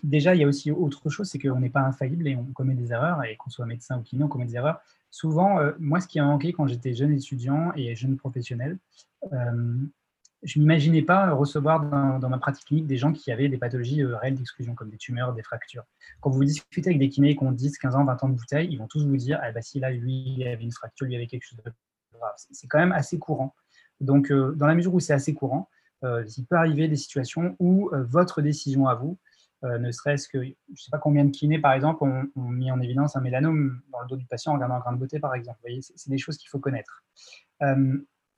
déjà, 0.04 0.36
il 0.36 0.42
y 0.42 0.44
a 0.44 0.48
aussi 0.48 0.72
autre 0.72 1.10
chose, 1.10 1.28
c'est 1.28 1.40
qu'on 1.40 1.60
n'est 1.60 1.70
pas 1.70 1.82
infaillible 1.82 2.28
et 2.28 2.36
on 2.36 2.46
commet 2.46 2.76
des 2.76 2.92
erreurs, 2.92 3.24
et 3.24 3.36
qu'on 3.36 3.50
soit 3.50 3.66
médecin 3.66 4.00
ou 4.00 4.04
kiné, 4.04 4.24
on 4.24 4.28
commet 4.28 4.46
des 4.46 4.56
erreurs. 4.56 4.80
Souvent, 5.10 5.60
moi, 5.80 6.00
ce 6.00 6.08
qui 6.08 6.20
a 6.20 6.24
manqué 6.24 6.54
quand 6.54 6.68
j'étais 6.68 6.94
jeune 6.94 7.14
étudiant 7.14 7.72
et 7.76 7.96
jeune 7.96 8.18
professionnel, 8.18 8.78
euh, 9.34 9.76
je 10.44 10.60
ne 10.60 10.64
m'imaginais 10.64 11.02
pas 11.02 11.32
recevoir 11.32 12.20
dans, 12.20 12.30
ma 12.30 12.38
pratique 12.38 12.66
clinique 12.66 12.88
des 12.88 12.98
gens 12.98 13.12
qui 13.12 13.32
avaient 13.32 13.50
des 13.50 13.58
pathologies 13.58 14.04
euh, 14.04 14.16
réelles 14.18 14.36
d'exclusion, 14.36 14.76
comme 14.76 14.90
des 14.90 14.98
tumeurs, 14.98 15.34
des 15.34 15.42
fractures. 15.42 15.84
Quand 16.22 16.30
vous 16.30 16.44
discutez 16.44 16.90
avec 16.90 17.00
des 17.00 17.10
kinés 17.10 17.36
qui 17.36 17.44
ont 17.44 17.52
10, 17.52 17.78
15 17.80 17.96
ans, 17.96 18.06
20 18.06 18.24
ans 18.24 18.30
de 18.30 18.36
bouteille, 18.36 18.68
ils 18.72 18.78
vont 18.78 18.88
tous 18.88 19.06
vous 19.06 19.18
dire 19.18 19.40
ah 19.42 19.52
bah, 19.52 19.62
si 19.62 19.80
là, 19.80 19.90
lui, 19.90 20.36
il 20.38 20.48
avait 20.48 20.64
une 20.64 20.72
fracture, 20.72 21.08
lui, 21.08 21.14
il 21.14 21.18
avait 21.18 21.28
quelque 21.28 21.46
chose 21.46 21.58
de 21.58 21.72
grave. 22.14 22.34
C'est 22.52 22.68
quand 22.68 22.80
même 22.80 22.92
assez 22.92 23.18
courant. 23.18 23.56
Donc, 24.00 24.32
euh, 24.32 24.54
dans 24.54 24.68
la 24.68 24.76
mesure 24.76 24.94
où 24.94 25.00
c'est 25.00 25.14
assez 25.14 25.34
courant, 25.34 25.70
il 26.04 26.46
peut 26.48 26.56
arriver 26.56 26.88
des 26.88 26.96
situations 26.96 27.56
où 27.58 27.90
votre 27.92 28.44
décision 28.44 28.88
à 28.88 28.94
vous, 28.94 29.18
ne 29.64 29.92
serait-ce 29.92 30.28
que, 30.28 30.44
je 30.44 30.50
ne 30.50 30.76
sais 30.76 30.92
pas 30.92 31.00
combien 31.00 31.26
de 31.26 31.32
kinés, 31.32 31.60
par 31.60 31.74
exemple, 31.74 32.04
ont, 32.04 32.28
mis 32.36 32.72
en 32.72 32.80
évidence 32.80 33.16
un 33.16 33.22
mélanome 33.22 33.82
dans 33.92 34.02
le 34.02 34.08
dos 34.08 34.16
du 34.16 34.26
patient 34.26 34.52
en 34.52 34.56
regardant 34.56 34.76
un 34.76 34.80
grain 34.80 34.94
de 34.94 35.00
beauté, 35.00 35.20
par 35.20 35.34
exemple. 35.34 35.58
Vous 35.60 35.70
voyez, 35.70 35.82
c'est 35.82 36.10
des 36.10 36.18
choses 36.18 36.38
qu'il 36.38 36.50
faut 36.50 36.60
connaître 36.60 37.04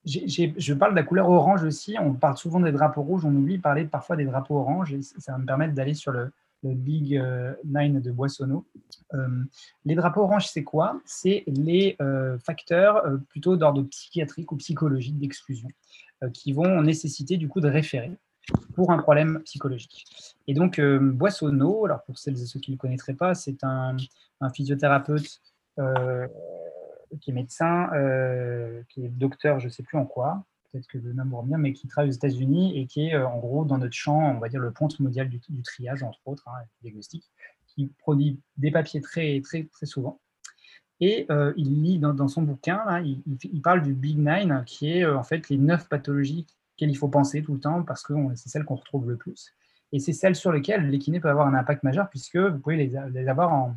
je 0.05 0.73
parle 0.73 0.91
de 0.91 0.95
la 0.95 1.03
couleur 1.03 1.29
orange 1.29 1.63
aussi. 1.63 1.95
On 1.99 2.13
parle 2.13 2.37
souvent 2.37 2.59
des 2.59 2.71
drapeaux 2.71 3.01
rouges. 3.01 3.25
On 3.25 3.35
oublie 3.35 3.57
de 3.57 3.61
parler 3.61 3.85
parfois 3.85 4.15
des 4.15 4.25
drapeaux 4.25 4.57
orange. 4.57 4.93
Et 4.93 5.01
ça 5.01 5.33
va 5.33 5.37
me 5.37 5.45
permettre 5.45 5.73
d'aller 5.73 5.93
sur 5.93 6.11
le, 6.11 6.31
Big 6.61 7.15
euh, 7.15 7.53
Nine 7.63 8.01
de 8.01 8.11
Boissonneau. 8.11 8.67
Euh, 9.13 9.43
les 9.85 9.95
drapeaux 9.95 10.21
orange, 10.21 10.47
c'est 10.47 10.63
quoi? 10.63 10.99
C'est 11.05 11.43
les 11.47 11.95
euh, 12.01 12.37
facteurs 12.39 13.03
plutôt 13.29 13.55
d'ordre 13.55 13.83
psychiatrique 13.83 14.51
ou 14.51 14.57
psychologique 14.57 15.17
d'exclusion 15.17 15.69
qui 16.33 16.51
vont 16.51 16.81
nécessiter 16.81 17.37
du 17.37 17.47
coup 17.47 17.61
de 17.61 17.69
référer 17.69 18.11
pour 18.75 18.91
un 18.91 18.97
problème 18.97 19.41
psychologique. 19.43 20.05
Et 20.47 20.53
donc, 20.53 20.79
Boissonneau, 20.79 21.85
alors 21.85 22.03
pour 22.03 22.17
celles 22.17 22.41
et 22.41 22.45
ceux 22.45 22.59
qui 22.59 22.71
ne 22.71 22.75
le 22.75 22.79
connaîtraient 22.79 23.13
pas, 23.13 23.35
c'est 23.35 23.63
un, 23.63 23.97
physiothérapeute 24.53 25.41
qui 27.17 27.31
est 27.31 27.33
médecin, 27.33 27.89
euh, 27.93 28.81
qui 28.89 29.05
est 29.05 29.09
docteur, 29.09 29.59
je 29.59 29.67
ne 29.67 29.71
sais 29.71 29.83
plus 29.83 29.97
en 29.97 30.05
quoi, 30.05 30.43
peut-être 30.71 30.87
que 30.87 30.97
le 30.97 31.13
nom 31.13 31.25
va 31.25 31.37
revenir, 31.37 31.57
mais 31.57 31.73
qui 31.73 31.87
travaille 31.87 32.09
aux 32.09 32.13
États-Unis 32.13 32.77
et 32.77 32.85
qui 32.85 33.07
est 33.07 33.15
euh, 33.15 33.27
en 33.27 33.39
gros 33.39 33.65
dans 33.65 33.77
notre 33.77 33.93
champ, 33.93 34.35
on 34.35 34.39
va 34.39 34.49
dire 34.49 34.59
le 34.59 34.71
ponte 34.71 34.99
mondial 34.99 35.29
du, 35.29 35.39
triage, 35.63 36.03
entre 36.03 36.19
autres, 36.25 36.47
hein, 36.47 36.63
diagnostic, 36.81 37.29
qui 37.67 37.87
produit 37.99 38.39
des 38.57 38.71
papiers 38.71 39.01
très, 39.01 39.41
très, 39.41 39.63
très 39.63 39.85
souvent. 39.85 40.19
Et 41.01 41.25
euh, 41.31 41.53
il 41.55 41.81
lit 41.81 41.97
dans, 41.97 42.27
son 42.27 42.41
bouquin, 42.41 42.83
là, 42.85 42.99
il, 42.99 43.61
parle 43.61 43.81
du 43.81 43.93
Big 43.93 44.17
Nine, 44.17 44.63
qui 44.65 44.91
est 44.91 45.05
en 45.05 45.23
fait 45.23 45.47
les 45.49 45.57
neuf 45.57 45.87
pathologies 45.87 46.45
auxquelles 46.79 46.91
il 46.91 46.97
faut 46.97 47.09
penser 47.09 47.41
tout 47.43 47.53
le 47.53 47.59
temps 47.59 47.83
parce 47.83 48.03
que 48.03 48.13
c'est 48.35 48.49
celles 48.49 48.63
qu'on 48.63 48.75
retrouve 48.75 49.09
le 49.09 49.17
plus. 49.17 49.53
Et 49.91 49.99
c'est 49.99 50.13
celles 50.13 50.35
sur 50.35 50.51
lesquelles 50.51 50.89
l'équiné 50.89 51.19
peut 51.19 51.29
avoir 51.29 51.47
un 51.47 51.53
impact 51.53 51.83
majeur 51.83 52.09
puisque 52.09 52.37
vous 52.37 52.59
pouvez 52.59 52.77
les, 52.77 52.93
les 53.11 53.27
avoir 53.27 53.51
en, 53.51 53.75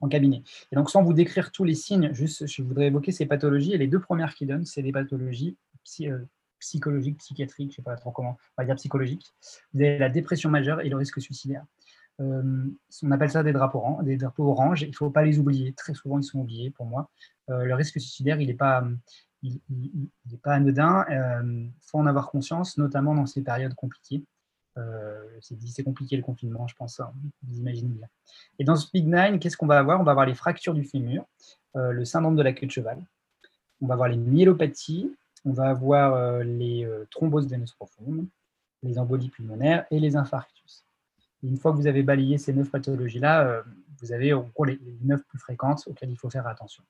en 0.00 0.08
cabinet. 0.08 0.42
Et 0.70 0.76
donc, 0.76 0.90
sans 0.90 1.02
vous 1.02 1.12
décrire 1.12 1.50
tous 1.52 1.64
les 1.64 1.74
signes, 1.74 2.12
juste, 2.12 2.46
je 2.46 2.62
voudrais 2.62 2.86
évoquer 2.86 3.12
ces 3.12 3.26
pathologies. 3.26 3.72
Et 3.72 3.78
les 3.78 3.88
deux 3.88 4.00
premières 4.00 4.34
qui 4.34 4.46
donnent, 4.46 4.64
c'est 4.64 4.82
des 4.82 4.92
pathologies 4.92 5.56
euh, 6.02 6.18
psychologiques, 6.58 7.18
psychiatriques, 7.18 7.70
je 7.70 7.74
ne 7.74 7.76
sais 7.76 7.82
pas 7.82 7.96
trop 7.96 8.12
comment, 8.12 8.36
on 8.56 8.62
va 8.62 8.64
dire 8.64 8.76
psychologiques. 8.76 9.26
Vous 9.74 9.80
avez 9.80 9.98
la 9.98 10.08
dépression 10.08 10.48
majeure 10.48 10.80
et 10.80 10.88
le 10.88 10.96
risque 10.96 11.20
suicidaire. 11.20 11.64
Euh, 12.20 12.66
on 13.02 13.10
appelle 13.10 13.30
ça 13.30 13.42
des 13.42 13.52
drapeaux, 13.52 14.00
des 14.02 14.16
drapeaux 14.16 14.48
orange. 14.48 14.82
Il 14.82 14.90
ne 14.90 14.94
faut 14.94 15.10
pas 15.10 15.24
les 15.24 15.38
oublier. 15.38 15.72
Très 15.72 15.94
souvent, 15.94 16.18
ils 16.18 16.24
sont 16.24 16.40
oubliés 16.40 16.70
pour 16.70 16.86
moi. 16.86 17.10
Euh, 17.50 17.64
le 17.64 17.74
risque 17.74 18.00
suicidaire, 18.00 18.40
il 18.40 18.46
n'est 18.46 18.54
pas, 18.54 18.84
il, 19.42 20.08
pas 20.42 20.54
anodin. 20.54 21.04
Il 21.08 21.70
faut 21.80 21.98
en 21.98 22.06
avoir 22.06 22.30
conscience, 22.30 22.78
notamment 22.78 23.14
dans 23.14 23.26
ces 23.26 23.42
périodes 23.42 23.74
compliquées. 23.74 24.24
Euh, 24.78 25.22
c'est 25.40 25.84
compliqué 25.84 26.16
le 26.16 26.22
confinement, 26.22 26.66
je 26.66 26.74
pense, 26.74 27.00
hein, 27.00 27.12
vous 27.42 27.58
imaginez 27.58 27.90
bien. 27.94 28.08
Et 28.58 28.64
dans 28.64 28.76
ce 28.76 28.90
Big 28.90 29.06
Nine, 29.06 29.38
qu'est-ce 29.38 29.56
qu'on 29.56 29.66
va 29.66 29.78
avoir? 29.78 30.00
On 30.00 30.04
va 30.04 30.12
avoir 30.12 30.26
les 30.26 30.34
fractures 30.34 30.74
du 30.74 30.84
fémur, 30.84 31.24
euh, 31.76 31.92
le 31.92 32.04
syndrome 32.04 32.36
de 32.36 32.42
la 32.42 32.52
queue 32.52 32.66
de 32.66 32.70
cheval, 32.70 32.98
on 33.80 33.86
va 33.86 33.94
avoir 33.94 34.08
les 34.08 34.16
myélopathies, 34.16 35.14
on 35.44 35.52
va 35.52 35.68
avoir 35.68 36.14
euh, 36.14 36.42
les 36.42 36.88
thromboses 37.10 37.48
veineuses 37.48 37.72
profondes, 37.72 38.26
les 38.82 38.98
embolies 38.98 39.28
pulmonaires 39.28 39.84
et 39.90 40.00
les 40.00 40.16
infarctus. 40.16 40.84
une 41.42 41.58
fois 41.58 41.72
que 41.72 41.76
vous 41.76 41.86
avez 41.86 42.02
balayé 42.02 42.38
ces 42.38 42.52
neuf 42.52 42.70
pathologies-là, 42.70 43.62
vous 44.00 44.12
avez 44.12 44.32
en 44.32 44.42
gros 44.54 44.64
les 44.64 44.78
neuf 45.02 45.22
plus 45.24 45.38
fréquentes 45.38 45.86
auxquelles 45.86 46.10
il 46.10 46.16
faut 46.16 46.30
faire 46.30 46.46
attention. 46.46 46.82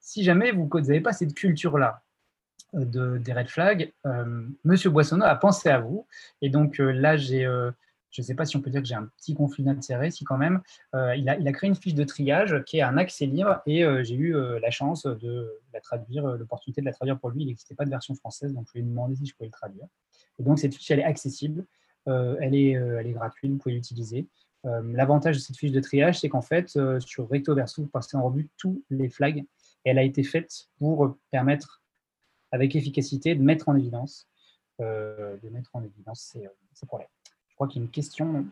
Si 0.00 0.24
jamais 0.24 0.50
vous 0.50 0.68
n'avez 0.72 1.00
pas 1.00 1.12
cette 1.12 1.34
culture-là, 1.34 2.02
de, 2.72 3.18
des 3.18 3.32
red 3.32 3.48
flags, 3.48 3.92
euh, 4.06 4.46
Monsieur 4.64 4.90
Boissonneau 4.90 5.24
a 5.24 5.34
pensé 5.36 5.68
à 5.68 5.80
vous. 5.80 6.06
Et 6.40 6.50
donc 6.50 6.80
euh, 6.80 6.92
là, 6.92 7.16
j'ai 7.16 7.44
euh, 7.44 7.70
je 8.10 8.22
ne 8.22 8.26
sais 8.26 8.34
pas 8.34 8.44
si 8.44 8.56
on 8.56 8.60
peut 8.60 8.70
dire 8.70 8.82
que 8.82 8.88
j'ai 8.88 8.96
un 8.96 9.08
petit 9.18 9.34
conflit 9.34 9.62
d'intérêt, 9.62 10.10
si 10.10 10.24
quand 10.24 10.36
même, 10.36 10.60
il, 10.94 11.28
a, 11.28 11.38
il, 11.38 11.46
a, 11.46 11.52
créé 11.52 11.68
une 11.68 11.76
fiche 11.76 11.94
de 11.94 12.02
triage 12.02 12.60
qui 12.64 12.78
est 12.78 12.82
un 12.82 12.96
accès 12.96 13.24
libre 13.24 13.62
et 13.66 13.84
j'ai 14.02 14.16
eu 14.16 14.34
la 14.60 14.70
chance 14.72 15.04
de 15.04 15.48
la 15.72 15.78
traduire, 15.78 16.26
l'opportunité 16.36 16.80
de 16.80 16.86
la 16.86 16.92
traduire 16.92 17.20
pour 17.20 17.30
lui. 17.30 17.44
Il 17.44 17.46
n'existait 17.46 17.76
pas 17.76 17.84
de 17.84 17.90
version 17.90 18.16
française, 18.16 18.52
donc 18.52 18.66
je 18.66 18.72
lui 18.72 18.80
ai 18.80 18.82
demandé 18.82 19.14
si 19.14 19.26
je 19.26 19.34
pouvais 19.36 19.46
le 19.46 19.52
traduire. 19.52 19.86
Et 20.40 20.42
donc 20.42 20.58
cette 20.58 20.74
fiche, 20.74 20.90
elle 20.90 20.98
est 20.98 21.04
accessible, 21.04 21.64
elle, 22.06 22.56
est, 22.56 22.70
elle 22.70 23.06
est 23.06 23.12
gratuite, 23.12 23.52
vous 23.52 23.58
pouvez 23.58 23.76
l'utiliser. 23.76 24.26
L'avantage 24.64 25.36
de 25.36 25.40
cette 25.40 25.56
fiche 25.56 25.70
de 25.70 25.78
triage, 25.78 26.18
c'est 26.18 26.28
qu'en 26.28 26.42
fait, 26.42 26.76
sur 26.98 27.30
recto 27.30 27.54
verso, 27.54 27.82
vous 27.82 27.88
passez 27.88 28.16
en 28.16 28.24
revue 28.24 28.48
tous 28.56 28.82
les 28.90 29.08
flags. 29.08 29.44
Elle 29.84 29.98
a 29.98 30.02
été 30.02 30.22
faite 30.22 30.68
pour 30.78 31.18
permettre, 31.30 31.82
avec 32.52 32.76
efficacité, 32.76 33.34
de 33.34 33.42
mettre 33.42 33.68
en 33.68 33.76
évidence, 33.76 34.28
de 34.78 35.48
mettre 35.50 35.70
en 35.74 35.84
évidence 35.84 36.36
ces 36.74 36.86
problèmes 36.86 37.08
crois 37.60 37.68
qu'il 37.68 37.82
y 37.82 37.84
a 37.84 37.84
une 37.84 37.90
question. 37.90 38.46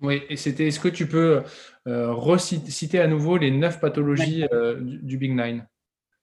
Oui, 0.00 0.22
et 0.28 0.36
c'était 0.36 0.68
est-ce 0.68 0.78
que 0.78 0.88
tu 0.88 1.08
peux 1.08 1.42
euh, 1.88 2.12
reciter 2.12 3.00
à 3.00 3.08
nouveau 3.08 3.38
les 3.38 3.50
neuf 3.50 3.80
pathologies 3.80 4.46
euh, 4.52 4.78
du, 4.80 5.18
Big 5.18 5.32
Nine? 5.32 5.66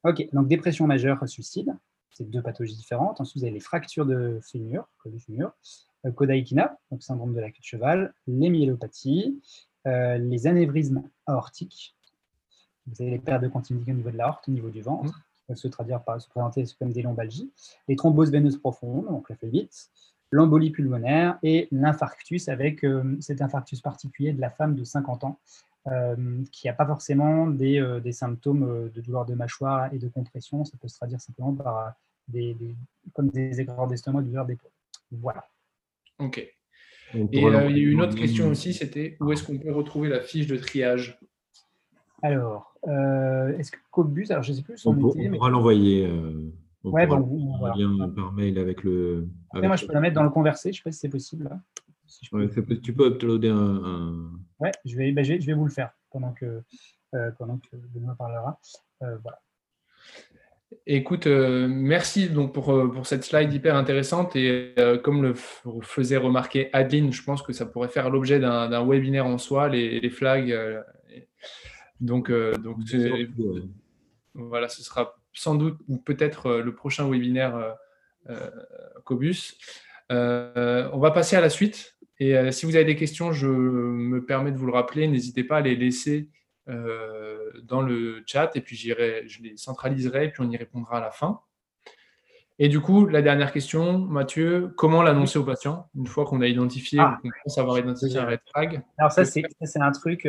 Ok, 0.05 0.25
donc 0.31 0.47
dépression 0.47 0.87
majeure, 0.87 1.27
suicide, 1.27 1.75
c'est 2.11 2.29
deux 2.29 2.41
pathologies 2.41 2.77
différentes. 2.77 3.19
Ensuite, 3.19 3.41
vous 3.41 3.43
avez 3.43 3.53
les 3.53 3.59
fractures 3.59 4.05
de 4.05 4.39
fémur, 4.41 4.87
de 5.05 5.19
fémur 5.19 5.51
euh, 6.05 6.11
donc 6.91 7.03
syndrome 7.03 7.33
de 7.33 7.41
la 7.41 7.49
queue 7.49 7.59
de 7.59 7.65
cheval, 7.65 8.13
les 8.27 8.49
myélopathies, 8.49 9.41
euh, 9.87 10.17
les 10.17 10.47
anévrismes 10.47 11.03
aortiques, 11.25 11.97
vous 12.87 13.01
avez 13.01 13.11
les 13.11 13.19
pertes 13.19 13.43
de 13.43 13.47
continuité 13.47 13.91
au 13.91 13.95
niveau 13.95 14.11
de 14.11 14.17
l'aorte, 14.17 14.47
au 14.47 14.51
niveau 14.51 14.69
du 14.69 14.81
ventre, 14.81 15.17
mmh. 15.17 15.21
qui 15.35 15.41
peuvent 15.47 15.57
se 15.57 15.67
traduire 15.67 16.03
par 16.03 16.21
se 16.21 16.27
présenter 16.27 16.65
comme 16.79 16.91
des 16.91 17.01
lombalgies, 17.01 17.51
les 17.87 17.95
thromboses 17.95 18.31
veineuses 18.31 18.57
profondes, 18.57 19.05
donc 19.05 19.29
la 19.29 19.35
fait 19.35 19.49
vite, 19.49 19.89
l'embolie 20.31 20.71
pulmonaire 20.71 21.37
et 21.43 21.67
l'infarctus 21.71 22.49
avec 22.49 22.83
euh, 22.83 23.17
cet 23.19 23.41
infarctus 23.41 23.81
particulier 23.81 24.33
de 24.33 24.41
la 24.41 24.49
femme 24.49 24.75
de 24.75 24.83
50 24.83 25.23
ans 25.25 25.39
euh, 25.87 26.43
qui 26.51 26.67
n'a 26.67 26.73
pas 26.73 26.87
forcément 26.87 27.47
des, 27.47 27.79
euh, 27.79 28.11
symptômes 28.11 28.89
de 28.93 29.01
douleur 29.01 29.25
de 29.25 29.35
mâchoire 29.35 29.93
et 29.93 29.99
de 29.99 30.07
compression. 30.07 30.65
Ça 30.65 30.75
peut 30.81 30.87
se 30.87 30.95
traduire 30.95 31.21
simplement 31.21 31.53
par 31.53 31.93
des, 32.27 32.57
comme 33.13 33.29
des 33.29 33.61
aigreurs 33.61 33.87
d'estomac, 33.87 34.21
de 34.21 34.27
douleur 34.27 34.45
d'épaule. 34.45 34.71
Voilà. 35.11 35.45
Ok. 36.17 36.39
Et 36.39 37.27
il 37.31 37.39
y 37.39 37.45
a 37.45 37.69
eu 37.69 37.91
une 37.91 38.01
autre 38.01 38.15
question 38.15 38.47
aussi, 38.47 38.73
c'était 38.73 39.17
où 39.19 39.31
est-ce 39.31 39.43
qu'on 39.43 39.59
peut 39.59 39.71
retrouver 39.71 40.09
la 40.09 40.21
fiche 40.21 40.47
de 40.47 40.57
triage? 40.57 41.19
Alors, 42.23 42.72
est-ce 42.85 43.71
que 43.71 43.77
Cobus, 43.91 44.31
alors 44.31 44.43
je 44.43 44.51
ne 44.51 44.57
sais 44.57 44.63
plus 44.63 44.85
on, 44.85 44.91
on 44.91 45.31
pourra 45.31 45.49
l'envoyer 45.49 46.07
ouais, 46.83 47.07
bon, 47.07 47.57
voilà. 47.59 47.75
lien 47.75 48.09
par 48.09 48.31
mail 48.31 48.57
avec 48.59 48.83
le. 48.83 49.27
moi, 49.53 49.75
je 49.75 49.85
peux 49.85 49.93
la 49.93 49.99
mettre 49.99 50.15
dans 50.15 50.23
le 50.23 50.29
conversé, 50.29 50.71
je 50.73 50.79
ne 50.79 50.81
sais 50.81 50.83
pas 50.83 50.91
si 50.91 50.99
c'est 50.99 51.09
possible. 51.09 51.49
tu 52.81 52.93
peux 52.93 53.07
uploader 53.07 53.49
un. 53.49 54.31
Ouais, 54.59 54.71
je 54.85 54.95
vais, 54.95 55.11
ben, 55.11 55.23
je, 55.23 55.33
vais, 55.33 55.41
je 55.41 55.47
vais, 55.47 55.53
vous 55.53 55.65
le 55.65 55.71
faire 55.71 55.91
pendant 56.11 56.31
que, 56.31 56.61
euh, 57.15 57.31
pendant 57.37 57.57
que 57.57 57.75
Benoît 57.93 58.15
parlera. 58.17 58.59
Euh, 59.01 59.17
voilà. 59.21 59.39
Écoute, 60.87 61.27
euh, 61.27 61.67
merci 61.69 62.29
donc 62.29 62.53
pour, 62.53 62.65
pour, 62.91 63.05
cette 63.05 63.23
slide 63.23 63.53
hyper 63.53 63.75
intéressante 63.75 64.35
et 64.35 64.73
comme 65.03 65.21
le 65.21 65.35
faisait 65.83 66.17
remarquer 66.17 66.69
Adeline, 66.73 67.13
je 67.13 67.23
pense 67.23 67.43
que 67.43 67.53
ça 67.53 67.67
pourrait 67.67 67.89
faire 67.89 68.09
l'objet 68.09 68.39
d'un 68.39 68.85
webinaire 68.85 69.27
en 69.27 69.37
soi, 69.37 69.69
les, 69.69 69.99
les 69.99 70.09
flags. 70.09 70.53
Donc, 72.01 72.31
donc 72.31 72.77
voilà, 74.33 74.67
ce 74.67 74.83
sera 74.83 75.15
sans 75.33 75.55
doute 75.55 75.77
ou 75.87 75.97
peut-être 75.97 76.47
euh, 76.47 76.61
le 76.61 76.73
prochain 76.73 77.09
webinaire 77.09 77.55
euh, 77.55 77.71
euh, 78.29 78.49
Cobus. 79.03 79.57
on 80.09 80.99
va 80.99 81.11
passer 81.11 81.35
à 81.35 81.41
la 81.41 81.49
suite. 81.49 81.97
Et 82.19 82.51
si 82.51 82.65
vous 82.65 82.75
avez 82.75 82.85
des 82.85 82.95
questions, 82.95 83.33
je 83.33 83.47
me 83.47 84.23
permets 84.23 84.51
de 84.51 84.57
vous 84.57 84.67
le 84.67 84.71
rappeler. 84.71 85.07
N'hésitez 85.07 85.43
pas 85.43 85.57
à 85.57 85.61
les 85.61 85.75
laisser 85.75 86.29
dans 86.67 87.81
le 87.81 88.23
chat 88.25 88.55
et 88.55 88.61
puis 88.61 88.77
je 88.77 89.41
les 89.41 89.57
centraliserai 89.57 90.25
et 90.25 90.29
puis 90.29 90.41
on 90.41 90.49
y 90.49 90.55
répondra 90.55 90.99
à 90.99 91.01
la 91.01 91.11
fin. 91.11 91.41
Et 92.63 92.69
du 92.69 92.79
coup, 92.79 93.07
la 93.07 93.21
dernière 93.21 93.51
question, 93.51 93.97
Mathieu, 93.97 94.73
comment 94.77 95.03
l'annoncer 95.03 95.37
aux 95.37 95.43
patients 95.43 95.89
une 95.97 96.07
fois 96.07 96.23
qu'on 96.23 96.39
a 96.39 96.47
identifié 96.47 96.97
ah. 96.97 97.19
qu'on 97.21 97.29
pense 97.43 97.57
avoir 97.57 97.77
identifié 97.77 98.19
un 98.19 98.25
red 98.25 98.39
flag? 98.53 98.81
Alors 98.97 99.11
ça, 99.11 99.25
c'est 99.25 99.43
un 99.81 99.91
truc, 99.91 100.25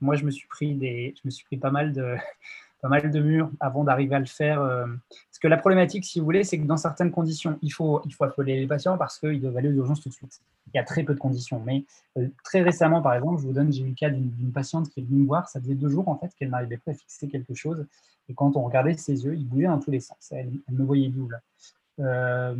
moi 0.00 0.14
je 0.14 0.24
me 0.24 0.30
suis 0.30 0.46
pris 0.46 0.76
des, 0.76 1.12
je 1.16 1.22
me 1.24 1.30
suis 1.30 1.44
pris 1.44 1.56
pas 1.56 1.72
mal 1.72 1.92
de, 1.92 2.14
pas 2.82 2.88
mal 2.88 3.10
de 3.10 3.20
murs 3.20 3.48
avant 3.60 3.84
d'arriver 3.84 4.16
à 4.16 4.18
le 4.18 4.26
faire. 4.26 4.60
Euh, 4.60 4.84
parce 5.08 5.38
que 5.40 5.46
la 5.46 5.56
problématique, 5.56 6.04
si 6.04 6.18
vous 6.18 6.24
voulez, 6.24 6.42
c'est 6.42 6.58
que 6.58 6.66
dans 6.66 6.76
certaines 6.76 7.12
conditions, 7.12 7.56
il 7.62 7.70
faut, 7.70 8.02
il 8.04 8.12
faut 8.12 8.24
appeler 8.24 8.60
les 8.60 8.66
patients 8.66 8.98
parce 8.98 9.20
qu'ils 9.20 9.40
doivent 9.40 9.56
aller 9.56 9.68
aux 9.68 9.76
urgences 9.76 10.00
tout 10.00 10.08
de 10.08 10.14
suite. 10.14 10.40
Il 10.74 10.76
y 10.76 10.80
a 10.80 10.84
très 10.84 11.04
peu 11.04 11.14
de 11.14 11.18
conditions. 11.20 11.62
Mais 11.64 11.84
euh, 12.18 12.28
très 12.42 12.60
récemment, 12.60 13.00
par 13.00 13.14
exemple, 13.14 13.40
je 13.40 13.46
vous 13.46 13.52
donne, 13.52 13.72
j'ai 13.72 13.82
eu 13.82 13.88
le 13.88 13.94
cas 13.94 14.10
d'une 14.10 14.52
patiente 14.52 14.88
qui 14.88 14.98
est 14.98 15.04
venue 15.04 15.22
me 15.22 15.26
voir. 15.26 15.48
Ça 15.48 15.60
faisait 15.60 15.76
deux 15.76 15.88
jours 15.88 16.08
en 16.08 16.18
fait 16.18 16.34
qu'elle 16.34 16.50
n'arrivait 16.50 16.76
pas 16.76 16.90
à 16.90 16.94
fixer 16.94 17.28
quelque 17.28 17.54
chose. 17.54 17.86
Et 18.28 18.34
quand 18.34 18.56
on 18.56 18.62
regardait 18.62 18.94
ses 18.94 19.24
yeux, 19.24 19.36
ils 19.36 19.46
bougeaient 19.46 19.68
dans 19.68 19.78
tous 19.78 19.92
les 19.92 20.00
sens. 20.00 20.32
Elle, 20.32 20.50
me 20.68 20.84
voyait 20.84 21.08
double. 21.08 21.40
Euh, 22.00 22.56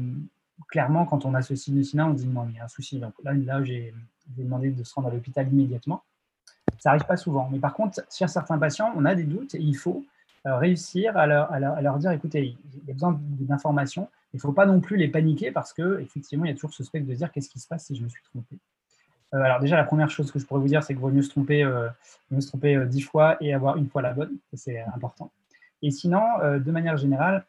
clairement, 0.68 1.04
quand 1.04 1.24
on 1.24 1.34
a 1.34 1.42
ce 1.42 1.56
signe 1.56 1.82
on 2.00 2.10
dit 2.10 2.28
non, 2.28 2.46
il 2.48 2.54
y 2.54 2.60
a 2.60 2.64
un 2.64 2.68
souci. 2.68 3.00
Donc 3.00 3.14
là, 3.24 3.32
là 3.32 3.64
j'ai 3.64 3.92
demandé 4.28 4.70
de 4.70 4.84
se 4.84 4.94
rendre 4.94 5.08
à 5.08 5.10
l'hôpital 5.10 5.52
immédiatement. 5.52 6.04
Ça 6.78 6.90
n'arrive 6.90 7.06
pas 7.06 7.16
souvent. 7.16 7.48
Mais 7.50 7.58
par 7.58 7.74
contre, 7.74 8.00
chez 8.08 8.28
certains 8.28 8.58
patients, 8.58 8.92
on 8.96 9.04
a 9.04 9.16
des 9.16 9.24
doutes 9.24 9.56
et 9.56 9.60
il 9.60 9.76
faut 9.76 10.04
réussir 10.45 11.16
à 11.16 11.26
leur, 11.26 11.99
dire 11.99 12.11
écoutez, 12.11 12.57
il 12.74 12.88
y 12.88 12.90
a 12.90 12.95
besoin 12.95 13.18
d'informations. 13.20 14.09
Il 14.32 14.36
ne 14.36 14.40
faut 14.40 14.53
pas 14.53 14.66
non 14.66 14.80
plus 14.80 14.97
les 14.97 15.09
paniquer 15.09 15.53
parce 15.53 15.72
qu'effectivement, 15.72 16.45
il 16.45 16.49
y 16.49 16.51
a 16.53 16.55
toujours 16.55 16.72
ce 16.72 16.82
spectre 16.82 17.09
de 17.09 17.14
dire 17.14 17.30
qu'est-ce 17.30 17.49
qui 17.49 17.61
se 17.61 17.68
passe 17.68 17.86
si 17.86 17.95
je 17.95 18.03
me 18.03 18.09
suis 18.09 18.22
trompé? 18.22 18.57
Euh, 19.34 19.40
alors, 19.40 19.61
déjà, 19.61 19.76
la 19.76 19.84
première 19.84 20.11
chose 20.11 20.30
que 20.30 20.38
je 20.38 20.47
pourrais 20.47 20.61
vous 20.61 20.68
dire, 20.68 20.82
c'est 20.82 20.95
qu'il 20.95 21.01
vaut 21.01 21.11
mieux 21.11 21.22
se 21.22 21.30
tromper, 21.30 21.62
euh, 21.62 21.88
mieux 22.30 22.40
se 22.40 22.49
tromper 22.49 22.84
dix 22.86 23.03
fois 23.03 23.36
et 23.40 23.55
avoir 23.55 23.76
une 23.76 23.88
fois 23.88 24.03
la 24.03 24.12
bonne. 24.12 24.36
C'est 24.55 24.80
important. 24.80 25.30
Et 25.82 25.90
sinon, 25.90 26.22
de 26.43 26.70
manière 26.70 26.97
générale, 26.97 27.45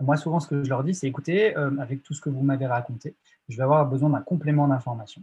moi, 0.00 0.16
souvent, 0.16 0.40
ce 0.40 0.48
que 0.48 0.64
je 0.64 0.68
leur 0.68 0.82
dis, 0.82 0.94
c'est 0.94 1.06
écoutez, 1.06 1.54
avec 1.54 2.02
tout 2.02 2.14
ce 2.14 2.20
que 2.20 2.30
vous 2.30 2.42
m'avez 2.42 2.66
raconté, 2.66 3.14
je 3.48 3.56
vais 3.56 3.62
avoir 3.62 3.86
besoin 3.86 4.10
d'un 4.10 4.22
complément 4.22 4.66
d'information. 4.66 5.22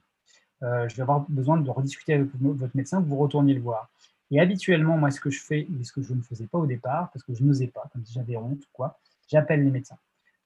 je 0.61 0.95
vais 0.95 1.01
avoir 1.01 1.25
besoin 1.27 1.57
de 1.57 1.69
rediscuter 1.69 2.13
avec 2.13 2.29
votre 2.39 2.75
médecin, 2.75 3.01
que 3.01 3.07
vous 3.07 3.17
retourniez 3.17 3.53
le 3.53 3.59
voir. 3.59 3.89
Et 4.31 4.39
habituellement, 4.39 4.97
moi, 4.97 5.11
ce 5.11 5.21
que 5.21 5.29
je 5.29 5.41
fais, 5.41 5.61
et 5.61 5.83
ce 5.83 5.91
que 5.91 6.01
je 6.01 6.13
ne 6.13 6.21
faisais 6.21 6.47
pas 6.47 6.57
au 6.57 6.65
départ, 6.65 7.09
parce 7.11 7.23
que 7.23 7.33
je 7.33 7.43
n'osais 7.43 7.67
pas, 7.67 7.89
comme 7.93 8.05
si 8.05 8.13
j'avais 8.13 8.35
honte 8.35 8.61
ou 8.61 8.69
quoi, 8.73 8.99
j'appelle 9.27 9.63
les 9.63 9.71
médecins. 9.71 9.97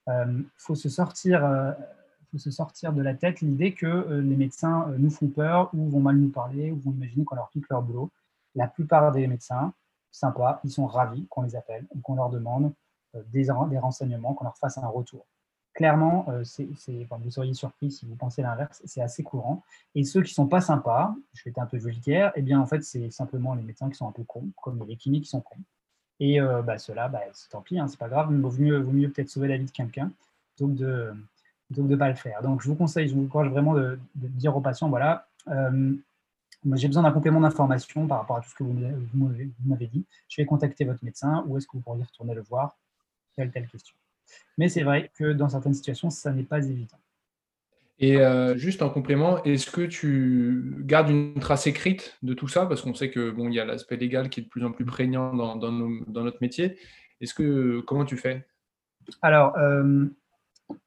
Il 0.06 0.12
euh, 0.12 0.42
faut, 0.56 0.74
se 0.74 0.88
sortir, 0.88 1.44
euh, 1.44 1.72
faut 2.30 2.38
se 2.38 2.50
sortir 2.50 2.92
de 2.92 3.02
la 3.02 3.14
tête 3.14 3.40
l'idée 3.40 3.74
que 3.74 3.86
euh, 3.86 4.20
les 4.20 4.36
médecins 4.36 4.88
nous 4.98 5.10
font 5.10 5.28
peur 5.28 5.70
ou 5.74 5.88
vont 5.88 6.00
mal 6.00 6.16
nous 6.16 6.30
parler 6.30 6.70
ou 6.70 6.78
vont 6.78 6.92
imaginer 6.92 7.24
qu'on 7.24 7.36
leur 7.36 7.50
pique 7.50 7.68
leur 7.68 7.82
boulot. 7.82 8.10
La 8.54 8.68
plupart 8.68 9.10
des 9.12 9.26
médecins, 9.26 9.72
sympas, 10.10 10.60
ils 10.64 10.70
sont 10.70 10.86
ravis 10.86 11.26
qu'on 11.28 11.42
les 11.42 11.56
appelle 11.56 11.86
et 11.94 12.00
qu'on 12.00 12.16
leur 12.16 12.30
demande 12.30 12.72
des 13.30 13.48
renseignements, 13.78 14.34
qu'on 14.34 14.44
leur 14.44 14.56
fasse 14.56 14.78
un 14.78 14.86
retour 14.86 15.26
clairement, 15.82 16.26
euh, 16.28 16.44
vous 16.44 17.30
seriez 17.30 17.54
surpris 17.54 17.90
si 17.90 18.06
vous 18.06 18.14
pensez 18.14 18.40
l'inverse, 18.40 18.80
c'est 18.84 19.00
assez 19.00 19.24
courant. 19.24 19.64
Et 19.96 20.04
ceux 20.04 20.22
qui 20.22 20.30
ne 20.30 20.34
sont 20.34 20.46
pas 20.46 20.60
sympas, 20.60 21.12
je 21.34 21.42
vais 21.42 21.50
être 21.50 21.58
un 21.58 21.66
peu 21.66 21.76
vulgaire, 21.76 22.30
eh 22.36 22.42
bien, 22.42 22.60
en 22.60 22.66
fait, 22.66 22.84
c'est 22.84 23.10
simplement 23.10 23.56
les 23.56 23.64
médecins 23.64 23.90
qui 23.90 23.96
sont 23.96 24.06
un 24.06 24.12
peu 24.12 24.22
cons, 24.22 24.46
comme 24.62 24.84
les 24.86 24.94
cliniques 24.96 25.24
qui 25.24 25.30
sont 25.30 25.40
cons. 25.40 25.58
Et 26.20 26.40
euh, 26.40 26.62
bah, 26.62 26.78
ceux-là, 26.78 27.08
bah, 27.08 27.22
c'est 27.32 27.48
tant 27.48 27.62
pis, 27.62 27.80
hein, 27.80 27.88
c'est 27.88 27.98
pas 27.98 28.08
grave, 28.08 28.28
il 28.30 28.40
vaut 28.40 28.52
mieux, 28.52 29.10
peut-être 29.10 29.28
sauver 29.28 29.48
la 29.48 29.56
vie 29.56 29.64
de 29.64 29.72
quelqu'un 29.72 30.12
que 30.56 30.64
de 30.66 31.12
ne 31.76 31.96
pas 31.96 32.08
le 32.08 32.14
faire. 32.14 32.42
Donc, 32.42 32.62
je 32.62 32.68
vous 32.68 32.76
conseille, 32.76 33.08
je 33.08 33.14
vous 33.16 33.24
encourage 33.24 33.48
vraiment 33.48 33.74
de, 33.74 33.98
dire 34.14 34.56
aux 34.56 34.60
patients, 34.60 34.88
voilà, 34.88 35.26
euh, 35.48 35.96
j'ai 36.74 36.86
besoin 36.86 37.02
d'un 37.02 37.10
complément 37.10 37.40
d'information 37.40 38.06
par 38.06 38.18
rapport 38.20 38.36
à 38.36 38.40
tout 38.40 38.50
ce 38.50 38.54
que 38.54 38.62
vous, 38.62 38.72
m'avez 39.64 39.86
dit. 39.88 40.04
Je 40.28 40.40
vais 40.40 40.46
contacter 40.46 40.84
votre 40.84 41.04
médecin, 41.04 41.42
ou 41.48 41.58
est-ce 41.58 41.66
que 41.66 41.72
vous 41.72 41.82
pourriez 41.82 42.04
retourner 42.04 42.34
le 42.34 42.42
voir? 42.42 42.76
Telle, 43.34 43.50
telle 43.50 43.66
question. 43.66 43.96
Mais 44.58 44.68
c'est 44.68 44.82
vrai 44.82 45.10
que 45.16 45.32
dans 45.32 45.48
certaines 45.48 45.74
situations, 45.74 46.10
ça 46.10 46.32
n'est 46.32 46.44
pas 46.44 46.64
évident. 46.64 46.98
Et 47.98 48.18
euh, 48.18 48.56
juste 48.56 48.82
en 48.82 48.90
complément, 48.90 49.42
est-ce 49.44 49.70
que 49.70 49.82
tu 49.82 50.80
gardes 50.80 51.08
une 51.08 51.38
trace 51.38 51.66
écrite 51.66 52.18
de 52.22 52.34
tout 52.34 52.48
ça? 52.48 52.66
Parce 52.66 52.82
qu'on 52.82 52.94
sait 52.94 53.10
que 53.10 53.30
bon, 53.30 53.48
il 53.48 53.54
y 53.54 53.60
a 53.60 53.64
l'aspect 53.64 53.96
légal 53.96 54.28
qui 54.28 54.40
est 54.40 54.42
de 54.42 54.48
plus 54.48 54.64
en 54.64 54.72
plus 54.72 54.84
prégnant 54.84 55.32
dans, 55.34 55.56
dans, 55.56 55.70
notre 55.70 56.38
métier. 56.40 56.78
Est-ce 57.20 57.32
que 57.32 57.80
comment 57.86 58.04
tu 58.04 58.16
fais? 58.16 58.44
Alors, 59.20 59.56
euh, 59.56 60.06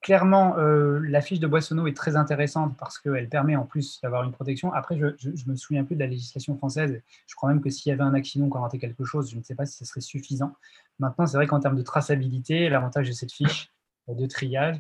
clairement, 0.01 0.57
euh, 0.57 0.99
la 1.07 1.21
fiche 1.21 1.39
de 1.39 1.47
Boissonneau 1.47 1.87
est 1.87 1.95
très 1.95 2.15
intéressante 2.15 2.75
parce 2.77 2.99
qu'elle 2.99 3.29
permet 3.29 3.55
en 3.55 3.65
plus 3.65 3.99
d'avoir 4.01 4.23
une 4.23 4.31
protection. 4.31 4.73
Après, 4.73 4.97
je, 4.97 5.05
ne 5.05 5.51
me 5.51 5.55
souviens 5.55 5.83
plus 5.83 5.95
de 5.95 5.99
la 5.99 6.07
législation 6.07 6.55
française. 6.57 7.01
Je 7.27 7.35
crois 7.35 7.49
même 7.49 7.61
que 7.61 7.69
s'il 7.69 7.89
y 7.89 7.93
avait 7.93 8.03
un 8.03 8.13
accident 8.13 8.47
qu'on 8.49 8.61
ratait 8.61 8.79
quelque 8.79 9.03
chose, 9.03 9.31
je 9.31 9.37
ne 9.37 9.43
sais 9.43 9.55
pas 9.55 9.65
si 9.65 9.77
ce 9.77 9.85
serait 9.85 10.01
suffisant. 10.01 10.53
Maintenant, 10.99 11.25
c'est 11.25 11.37
vrai 11.37 11.47
qu'en 11.47 11.59
termes 11.59 11.75
de 11.75 11.81
traçabilité, 11.81 12.69
l'avantage 12.69 13.07
de 13.07 13.13
cette 13.13 13.31
fiche 13.31 13.71
de 14.07 14.25
triage, 14.27 14.79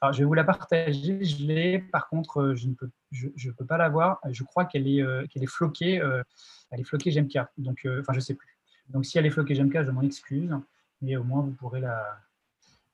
alors 0.00 0.12
je 0.12 0.18
vais 0.18 0.24
vous 0.24 0.34
la 0.34 0.44
partager, 0.44 1.24
je 1.24 1.44
l'ai, 1.44 1.78
par 1.78 2.08
contre, 2.08 2.40
euh, 2.40 2.54
je 2.56 2.66
ne 2.66 2.74
peux, 2.74 2.90
je, 3.12 3.50
peux 3.50 3.66
pas 3.66 3.76
la 3.76 3.88
voir. 3.88 4.18
Je 4.30 4.42
crois 4.42 4.64
qu'elle 4.64 4.88
est, 4.88 5.00
euh, 5.02 5.26
qu'elle 5.26 5.44
est 5.44 5.50
floquée, 5.50 6.02
elle 6.70 6.80
est 6.80 6.84
floquée 6.84 7.10
GMK, 7.10 7.38
donc, 7.58 7.86
enfin, 8.00 8.12
je 8.12 8.20
sais 8.20 8.34
plus. 8.34 8.58
Donc, 8.88 9.06
si 9.06 9.18
elle 9.18 9.26
est 9.26 9.30
floquée 9.30 9.54
GMK, 9.54 9.84
je 9.84 9.90
m'en 9.90 10.02
excuse, 10.02 10.50
mais 11.02 11.16
au 11.16 11.24
moins, 11.24 11.42
vous 11.42 11.52
pourrez 11.52 11.80
la, 11.80 11.98
euh, 11.98 12.12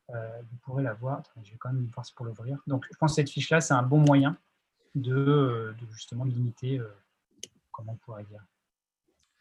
vous 0.09 0.57
pourrez 0.63 0.83
la 0.83 0.95
voir. 0.95 1.23
je 1.43 1.51
vais 1.51 1.59
quand 1.59 1.71
même 1.73 1.83
une 1.83 1.91
force 1.91 2.11
pour 2.11 2.27
l'ouvrir. 2.27 2.59
Donc, 2.67 2.87
je 2.91 2.97
pense 2.97 3.13
que 3.13 3.17
cette 3.17 3.31
fiche-là, 3.31 3.61
c'est 3.61 3.75
un 3.75 3.83
bon 3.83 3.99
moyen 3.99 4.37
de, 4.95 5.75
justement 5.91 6.25
limiter, 6.25 6.81
comment 7.73 7.93
on 7.93 7.97
pourrait 7.97 8.25
dire, 8.25 8.43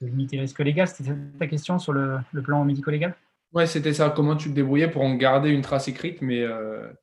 de 0.01 0.07
limiter 0.07 0.35
le 0.35 0.41
risque 0.43 0.59
légal. 0.59 0.87
C'était 0.87 1.15
ta 1.39 1.47
question 1.47 1.79
sur 1.79 1.93
le, 1.93 2.19
plan 2.43 2.63
médico-légal? 2.65 3.15
Ouais, 3.53 3.65
c'était 3.65 3.93
ça. 3.93 4.09
Comment 4.09 4.35
tu 4.35 4.49
te 4.49 4.53
débrouillais 4.53 4.89
pour 4.89 5.03
en 5.03 5.15
garder 5.15 5.49
une 5.49 5.61
trace 5.61 5.87
écrite, 5.87 6.21
mais 6.21 6.45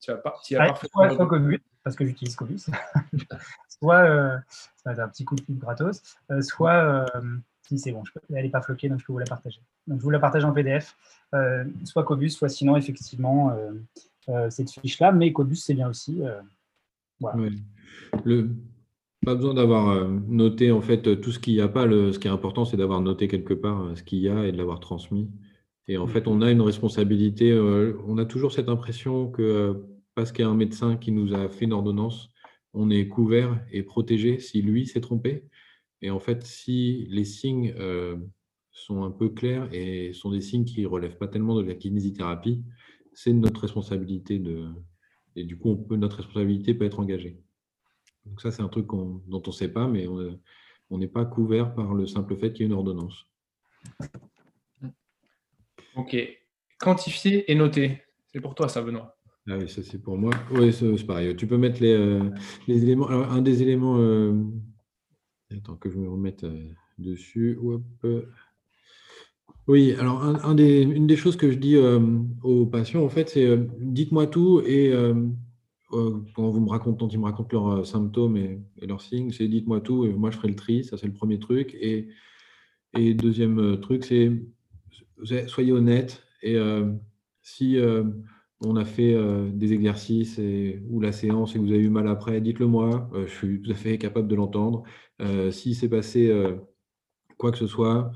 tu 0.00 0.10
n'as 0.10 0.16
pas. 0.18 0.34
Tu 0.44 0.56
as 0.56 0.74
soit, 0.76 1.10
soit 1.10 1.26
Cobus, 1.26 1.62
parce 1.82 1.96
que 1.96 2.04
j'utilise 2.04 2.36
Cobus, 2.36 2.66
soit 3.68 4.42
ça 4.76 4.82
va 4.84 4.92
être 4.92 5.00
un 5.00 5.08
petit 5.08 5.24
coup 5.24 5.36
de 5.36 5.42
pub 5.42 5.58
gratos, 5.58 6.02
soit 6.42 7.06
si 7.66 7.78
c'est 7.78 7.92
bon, 7.92 8.02
elle 8.34 8.44
n'est 8.44 8.50
pas 8.50 8.62
floquée, 8.62 8.88
donc 8.88 9.00
je 9.00 9.06
peux 9.06 9.12
vous 9.12 9.18
la 9.18 9.26
partager. 9.26 9.60
Donc 9.86 9.98
je 9.98 10.04
vous 10.04 10.10
la 10.10 10.18
partage 10.18 10.44
en 10.44 10.52
PDF, 10.52 10.96
soit 11.84 12.04
Cobus, 12.04 12.30
soit 12.30 12.48
sinon 12.48 12.76
effectivement 12.76 13.56
cette 14.50 14.70
fiche-là, 14.70 15.12
mais 15.12 15.32
Cobus 15.32 15.56
c'est 15.56 15.74
bien 15.74 15.88
aussi. 15.88 16.22
Voilà. 17.20 17.50
Pas 19.24 19.34
besoin 19.34 19.54
d'avoir 19.54 19.88
euh, 19.88 20.08
noté 20.28 20.70
en 20.70 20.82
fait 20.82 21.20
tout 21.20 21.32
ce 21.32 21.38
qu'il 21.38 21.54
n'y 21.54 21.60
a 21.60 21.68
pas. 21.68 21.84
ce 21.84 22.18
qui 22.18 22.28
est 22.28 22.30
important, 22.30 22.64
c'est 22.64 22.76
d'avoir 22.76 23.00
noté 23.00 23.26
quelque 23.26 23.54
part 23.54 23.82
euh, 23.82 23.94
ce 23.94 24.02
qu'il 24.02 24.18
y 24.18 24.28
a 24.28 24.46
et 24.46 24.52
de 24.52 24.58
l'avoir 24.58 24.80
transmis. 24.80 25.30
Et 25.88 25.96
en 25.96 26.06
fait, 26.06 26.28
on 26.28 26.42
a 26.42 26.50
une 26.50 26.60
responsabilité. 26.60 27.50
Euh, 27.50 27.98
on 28.06 28.18
a 28.18 28.26
toujours 28.26 28.52
cette 28.52 28.68
impression 28.68 29.30
que 29.30 29.82
parce 30.14 30.30
qu'il 30.30 30.44
y 30.44 30.48
a 30.48 30.50
un 30.50 30.54
médecin 30.54 30.96
qui 30.96 31.10
nous 31.10 31.34
a 31.34 31.48
fait 31.48 31.64
une 31.64 31.72
ordonnance, 31.72 32.30
on 32.74 32.90
est 32.90 33.08
couvert 33.08 33.58
et 33.72 33.82
protégé 33.82 34.38
si 34.40 34.60
lui 34.60 34.86
s'est 34.86 35.00
trompé. 35.00 35.44
Et 36.02 36.10
en 36.10 36.20
fait, 36.20 36.44
si 36.44 37.06
les 37.10 37.24
signes 37.24 37.74
sont 38.70 39.04
un 39.04 39.10
peu 39.10 39.30
clairs 39.30 39.68
et 39.72 40.12
sont 40.12 40.30
des 40.30 40.40
signes 40.40 40.64
qui 40.64 40.82
ne 40.82 40.86
relèvent 40.86 41.16
pas 41.16 41.28
tellement 41.28 41.56
de 41.56 41.62
la 41.62 41.74
kinésithérapie, 41.74 42.62
c'est 43.14 43.32
notre 43.32 43.62
responsabilité 43.62 44.38
de. 44.38 44.68
Et 45.36 45.44
du 45.44 45.56
coup, 45.56 45.70
on 45.70 45.76
peut, 45.76 45.96
notre 45.96 46.18
responsabilité 46.18 46.74
peut 46.74 46.84
être 46.84 47.00
engagée. 47.00 47.40
Donc 48.26 48.40
ça, 48.40 48.50
c'est 48.50 48.62
un 48.62 48.68
truc 48.68 48.88
dont 48.88 49.22
on 49.28 49.42
ne 49.46 49.52
sait 49.52 49.72
pas, 49.72 49.86
mais 49.86 50.06
on 50.90 50.98
n'est 50.98 51.08
pas 51.08 51.24
couvert 51.24 51.74
par 51.74 51.94
le 51.94 52.06
simple 52.06 52.36
fait 52.36 52.52
qu'il 52.52 52.62
y 52.62 52.64
ait 52.64 52.66
une 52.66 52.74
ordonnance. 52.74 53.26
Ok. 55.96 56.16
Quantifier 56.78 57.50
et 57.50 57.54
noter. 57.54 58.02
C'est 58.26 58.40
pour 58.40 58.54
toi 58.54 58.68
ça, 58.68 58.82
Benoît. 58.82 59.16
Ah 59.48 59.58
oui, 59.58 59.68
ça 59.68 59.82
c'est 59.82 60.02
pour 60.02 60.16
moi. 60.16 60.32
Oui, 60.50 60.72
c'est 60.72 61.06
pareil. 61.06 61.36
Tu 61.36 61.46
peux 61.46 61.58
mettre 61.58 61.80
les, 61.80 61.92
euh, 61.92 62.30
éléments. 62.66 63.06
Alors, 63.06 63.30
un 63.30 63.42
des 63.42 63.62
éléments. 63.62 63.98
Euh, 63.98 64.32
attends 65.50 65.76
que 65.76 65.90
je 65.90 65.98
me 65.98 66.08
remette 66.08 66.44
euh, 66.44 66.68
dessus. 66.98 67.58
Oui, 69.66 69.94
alors 69.98 70.22
une 70.22 71.06
des 71.06 71.16
choses 71.16 71.36
que 71.36 71.50
je 71.50 71.56
dis 71.56 71.76
aux 72.42 72.66
patients, 72.66 73.02
en 73.02 73.08
fait, 73.08 73.30
c'est 73.30 73.58
dites-moi 73.80 74.26
tout 74.26 74.60
et 74.66 74.92
euh, 75.94 76.20
quand 76.34 76.48
vous 76.48 76.60
me 76.60 76.68
racontez, 76.70 77.06
ils 77.10 77.18
me 77.18 77.24
racontent 77.24 77.48
leurs 77.52 77.80
euh, 77.80 77.84
symptômes 77.84 78.36
et, 78.36 78.60
leurs 78.82 79.00
signes, 79.00 79.30
c'est 79.32 79.48
dites-moi 79.48 79.80
tout 79.80 80.04
et 80.04 80.12
moi 80.12 80.30
je 80.30 80.36
ferai 80.36 80.48
le 80.48 80.56
tri, 80.56 80.84
ça 80.84 80.96
c'est 80.96 81.06
le 81.06 81.12
premier 81.12 81.38
truc. 81.38 81.76
Et, 81.80 82.08
deuxième 83.14 83.58
euh, 83.58 83.76
truc, 83.76 84.04
c'est 84.04 84.32
soyez 85.46 85.72
honnête 85.72 86.22
et 86.42 86.56
si 87.40 87.78
on 88.60 88.76
a 88.76 88.84
fait 88.84 89.16
des 89.52 89.72
exercices 89.72 90.38
ou 90.90 91.00
la 91.00 91.12
séance 91.12 91.52
et 91.52 91.58
que 91.58 91.64
vous 91.64 91.72
avez 91.72 91.80
eu 91.80 91.88
mal 91.88 92.08
après, 92.08 92.40
dites-le 92.42 92.66
moi, 92.66 93.08
je 93.14 93.32
suis 93.32 93.62
tout 93.62 93.70
à 93.70 93.74
fait 93.74 93.96
capable 93.96 94.28
de 94.28 94.34
l'entendre. 94.34 94.82
Si 95.50 95.74
c'est 95.74 95.88
passé 95.88 96.32
quoi 97.38 97.52
que 97.52 97.58
ce 97.58 97.66
soit, 97.66 98.12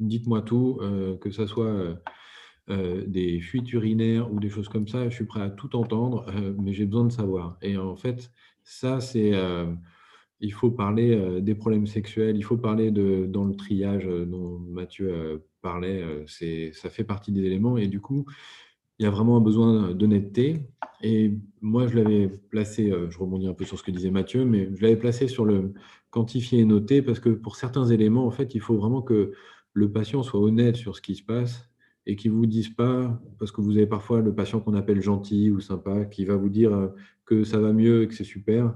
dites-moi 0.00 0.42
tout, 0.42 0.80
que 1.20 1.30
ce 1.30 1.46
soit 1.46 1.98
euh, 2.68 3.04
des 3.06 3.40
fuites 3.40 3.72
urinaires 3.74 4.32
ou 4.32 4.40
des 4.40 4.48
choses 4.48 4.68
comme 4.68 4.88
ça, 4.88 5.08
je 5.08 5.14
suis 5.14 5.24
prêt 5.24 5.40
à 5.40 5.50
tout 5.50 5.76
entendre, 5.76 6.26
euh, 6.34 6.52
mais 6.58 6.72
j'ai 6.72 6.84
besoin 6.84 7.04
de 7.04 7.12
savoir. 7.12 7.56
Et 7.62 7.76
en 7.76 7.94
fait, 7.94 8.32
ça, 8.64 9.00
c'est. 9.00 9.34
Euh, 9.34 9.72
il 10.40 10.52
faut 10.52 10.70
parler 10.70 11.40
des 11.40 11.54
problèmes 11.54 11.86
sexuels, 11.86 12.36
il 12.36 12.42
faut 12.42 12.58
parler 12.58 12.90
de, 12.90 13.24
dans 13.26 13.44
le 13.44 13.56
triage 13.56 14.04
dont 14.04 14.58
Mathieu 14.58 15.42
parlait, 15.62 16.04
ça 16.26 16.90
fait 16.90 17.04
partie 17.04 17.32
des 17.32 17.42
éléments. 17.42 17.78
Et 17.78 17.86
du 17.86 18.00
coup, 18.00 18.26
il 18.98 19.04
y 19.04 19.06
a 19.06 19.10
vraiment 19.10 19.36
un 19.36 19.40
besoin 19.40 19.92
d'honnêteté. 19.92 20.68
Et 21.02 21.38
moi, 21.60 21.86
je 21.86 21.96
l'avais 21.96 22.28
placé, 22.28 22.92
je 23.10 23.18
rebondis 23.18 23.46
un 23.46 23.54
peu 23.54 23.64
sur 23.64 23.78
ce 23.78 23.82
que 23.82 23.90
disait 23.90 24.10
Mathieu, 24.10 24.44
mais 24.44 24.70
je 24.74 24.82
l'avais 24.82 24.96
placé 24.96 25.28
sur 25.28 25.44
le 25.44 25.74
quantifier 26.10 26.60
et 26.60 26.64
noter 26.64 27.02
parce 27.02 27.20
que 27.20 27.28
pour 27.28 27.56
certains 27.56 27.86
éléments, 27.86 28.26
en 28.26 28.30
fait, 28.30 28.54
il 28.54 28.60
faut 28.60 28.76
vraiment 28.76 29.02
que 29.02 29.32
le 29.74 29.92
patient 29.92 30.22
soit 30.22 30.40
honnête 30.40 30.76
sur 30.76 30.96
ce 30.96 31.02
qui 31.02 31.14
se 31.14 31.22
passe 31.22 31.68
et 32.06 32.16
qui 32.16 32.30
ne 32.30 32.34
vous 32.34 32.46
disent 32.46 32.70
pas, 32.70 33.20
parce 33.38 33.52
que 33.52 33.60
vous 33.60 33.76
avez 33.76 33.86
parfois 33.86 34.20
le 34.20 34.34
patient 34.34 34.60
qu'on 34.60 34.74
appelle 34.74 35.02
gentil 35.02 35.50
ou 35.50 35.60
sympa, 35.60 36.04
qui 36.04 36.24
va 36.24 36.36
vous 36.36 36.48
dire 36.48 36.72
euh, 36.72 36.88
que 37.24 37.44
ça 37.44 37.58
va 37.58 37.72
mieux 37.72 38.02
et 38.02 38.08
que 38.08 38.14
c'est 38.14 38.24
super. 38.24 38.74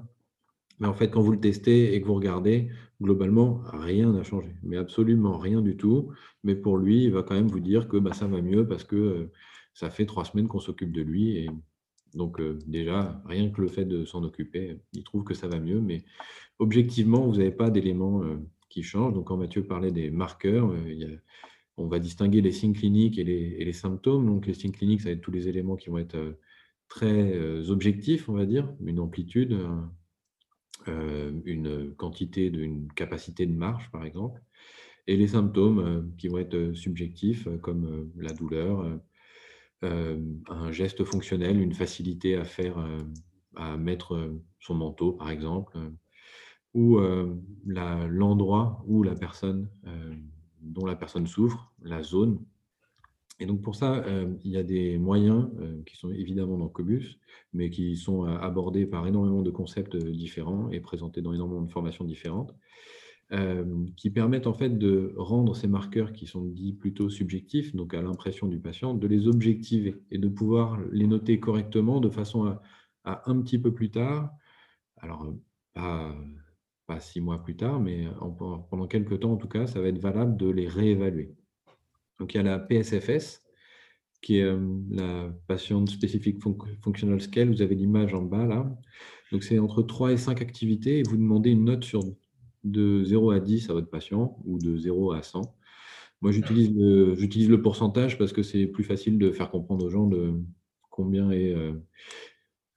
Mais 0.80 0.88
en 0.88 0.94
fait, 0.94 1.10
quand 1.10 1.20
vous 1.20 1.32
le 1.32 1.40
testez 1.40 1.94
et 1.94 2.00
que 2.00 2.06
vous 2.06 2.14
regardez, 2.14 2.68
globalement, 3.00 3.62
rien 3.72 4.12
n'a 4.12 4.24
changé. 4.24 4.54
Mais 4.62 4.76
absolument 4.76 5.38
rien 5.38 5.60
du 5.62 5.76
tout. 5.76 6.08
Mais 6.42 6.56
pour 6.56 6.76
lui, 6.76 7.04
il 7.04 7.12
va 7.12 7.22
quand 7.22 7.34
même 7.34 7.48
vous 7.48 7.60
dire 7.60 7.86
que 7.88 7.98
bah, 7.98 8.12
ça 8.12 8.26
va 8.26 8.42
mieux 8.42 8.66
parce 8.66 8.84
que 8.84 8.96
euh, 8.96 9.32
ça 9.74 9.90
fait 9.90 10.06
trois 10.06 10.24
semaines 10.24 10.48
qu'on 10.48 10.60
s'occupe 10.60 10.92
de 10.92 11.02
lui. 11.02 11.36
Et 11.36 11.50
donc, 12.14 12.40
euh, 12.40 12.58
déjà, 12.66 13.22
rien 13.26 13.50
que 13.50 13.60
le 13.60 13.68
fait 13.68 13.84
de 13.84 14.04
s'en 14.04 14.22
occuper, 14.24 14.78
il 14.92 15.04
trouve 15.04 15.24
que 15.24 15.34
ça 15.34 15.48
va 15.48 15.58
mieux. 15.58 15.80
Mais 15.80 16.04
objectivement, 16.58 17.26
vous 17.26 17.36
n'avez 17.36 17.52
pas 17.52 17.70
d'éléments 17.70 18.22
qui 18.68 18.82
changent. 18.82 19.14
Donc, 19.14 19.28
quand 19.28 19.36
Mathieu 19.36 19.64
parlait 19.64 19.92
des 19.92 20.10
marqueurs, 20.10 20.72
a 20.72 20.76
on 21.80 21.88
va 21.88 21.98
distinguer 21.98 22.42
les 22.42 22.52
signes 22.52 22.74
cliniques 22.74 23.18
et 23.18 23.24
les, 23.24 23.72
symptômes. 23.72 24.26
Donc, 24.26 24.46
les 24.46 24.54
signes 24.54 24.72
cliniques, 24.72 25.00
ça 25.00 25.08
va 25.08 25.12
être 25.12 25.22
tous 25.22 25.30
les 25.30 25.48
éléments 25.48 25.76
qui 25.76 25.88
vont 25.88 25.98
être 25.98 26.16
euh, 26.16 26.38
très 26.88 27.34
euh, 27.34 27.70
objectifs, 27.70 28.28
on 28.28 28.34
va 28.34 28.44
dire, 28.44 28.68
une 28.84 29.00
amplitude, 29.00 29.58
euh, 30.88 31.32
une 31.46 31.94
quantité, 31.94 32.46
une 32.46 32.92
capacité 32.92 33.46
de 33.46 33.54
marche, 33.54 33.90
par 33.90 34.04
exemple. 34.04 34.42
Et 35.06 35.16
les 35.16 35.28
symptômes 35.28 36.12
qui 36.18 36.28
vont 36.28 36.38
être 36.38 36.72
subjectifs, 36.74 37.48
comme 37.62 38.10
la 38.16 38.32
douleur, 38.32 39.00
un 39.82 40.72
geste 40.72 41.04
fonctionnel, 41.04 41.60
une 41.60 41.72
facilité 41.72 42.36
à 42.36 42.44
faire, 42.44 42.76
à 43.56 43.76
mettre 43.76 44.32
son 44.58 44.74
manteau, 44.74 45.12
par 45.12 45.30
exemple, 45.30 45.78
ou 46.74 46.98
l'endroit 47.66 48.84
où 48.86 49.02
la 49.02 49.14
personne 49.14 49.68
dont 50.60 50.86
la 50.86 50.96
personne 50.96 51.26
souffre, 51.26 51.72
la 51.82 52.02
zone. 52.02 52.38
Et 53.38 53.46
donc 53.46 53.62
pour 53.62 53.74
ça, 53.74 54.04
euh, 54.04 54.34
il 54.44 54.50
y 54.50 54.58
a 54.58 54.62
des 54.62 54.98
moyens 54.98 55.48
euh, 55.60 55.82
qui 55.86 55.96
sont 55.96 56.10
évidemment 56.10 56.58
dans 56.58 56.68
Cobus, 56.68 57.18
mais 57.54 57.70
qui 57.70 57.96
sont 57.96 58.26
euh, 58.26 58.36
abordés 58.38 58.84
par 58.84 59.06
énormément 59.06 59.42
de 59.42 59.50
concepts 59.50 59.96
différents 59.96 60.68
et 60.70 60.80
présentés 60.80 61.22
dans 61.22 61.32
énormément 61.32 61.62
de 61.62 61.70
formations 61.70 62.04
différentes, 62.04 62.54
qui 63.96 64.10
permettent 64.10 64.48
en 64.48 64.54
fait 64.54 64.76
de 64.76 65.14
rendre 65.16 65.54
ces 65.54 65.68
marqueurs 65.68 66.12
qui 66.12 66.26
sont 66.26 66.44
dits 66.44 66.72
plutôt 66.72 67.08
subjectifs, 67.08 67.76
donc 67.76 67.94
à 67.94 68.02
l'impression 68.02 68.48
du 68.48 68.58
patient, 68.58 68.92
de 68.92 69.06
les 69.06 69.28
objectiver 69.28 70.02
et 70.10 70.18
de 70.18 70.26
pouvoir 70.26 70.80
les 70.90 71.06
noter 71.06 71.38
correctement 71.38 72.00
de 72.00 72.10
façon 72.10 72.56
à, 73.04 73.22
un 73.30 73.40
petit 73.40 73.58
peu 73.58 73.72
plus 73.72 73.90
tard, 73.90 74.32
alors 74.96 75.32
pas 75.74 76.14
pas 76.88 76.98
six 76.98 77.20
mois 77.20 77.40
plus 77.40 77.56
tard, 77.56 77.78
mais 77.78 78.08
pendant 78.68 78.88
quelques 78.88 79.20
temps 79.20 79.32
en 79.32 79.36
tout 79.36 79.46
cas, 79.46 79.68
ça 79.68 79.80
va 79.80 79.86
être 79.86 80.00
valable 80.00 80.36
de 80.36 80.50
les 80.50 80.66
réévaluer. 80.66 81.36
Donc 82.18 82.34
il 82.34 82.38
y 82.38 82.40
a 82.40 82.42
la 82.42 82.58
PSFS, 82.58 83.44
qui 84.20 84.38
est 84.38 84.42
euh, 84.42 84.58
la 84.90 85.32
Patient 85.46 85.86
Specific 85.86 86.38
Functional 86.82 87.20
Scale. 87.20 87.48
Vous 87.48 87.62
avez 87.62 87.74
l'image 87.74 88.14
en 88.14 88.22
bas 88.22 88.46
là. 88.46 88.70
Donc 89.32 89.44
c'est 89.44 89.58
entre 89.58 89.82
3 89.82 90.12
et 90.12 90.16
5 90.16 90.42
activités 90.42 90.98
et 90.98 91.02
vous 91.02 91.16
demandez 91.16 91.50
une 91.50 91.64
note 91.64 91.84
sur 91.84 92.02
de 92.64 93.02
0 93.04 93.30
à 93.30 93.40
10 93.40 93.70
à 93.70 93.72
votre 93.72 93.90
patient 93.90 94.38
ou 94.44 94.58
de 94.58 94.76
0 94.76 95.12
à 95.12 95.22
100. 95.22 95.42
Moi 96.20 96.32
j'utilise 96.32 96.74
le, 96.74 97.62
pourcentage 97.62 98.18
parce 98.18 98.32
que 98.32 98.42
c'est 98.42 98.66
plus 98.66 98.84
facile 98.84 99.18
de 99.18 99.30
faire 99.30 99.50
comprendre 99.50 99.84
aux 99.84 99.90
gens 99.90 100.06
de 100.06 100.34
combien 100.90 101.30
est 101.30 101.54
euh, 101.54 101.72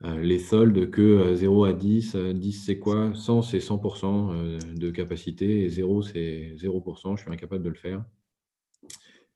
euh, 0.06 0.22
les 0.22 0.40
soldes 0.40 0.90
que 0.92 1.34
0 1.36 1.66
euh, 1.66 1.70
à 1.70 1.74
10. 1.74 2.16
10, 2.16 2.16
euh, 2.16 2.62
c'est 2.66 2.80
quoi? 2.80 3.14
100, 3.16 3.42
c'est 3.44 3.60
100% 3.60 4.76
de 4.76 4.92
capacité 4.92 5.64
et 5.64 5.70
0, 5.70 6.02
c'est 6.02 6.56
0%. 6.58 7.16
Je 7.16 7.22
suis 7.22 7.32
incapable 7.32 7.64
de 7.64 7.70
le 7.70 7.76
faire. 7.76 8.04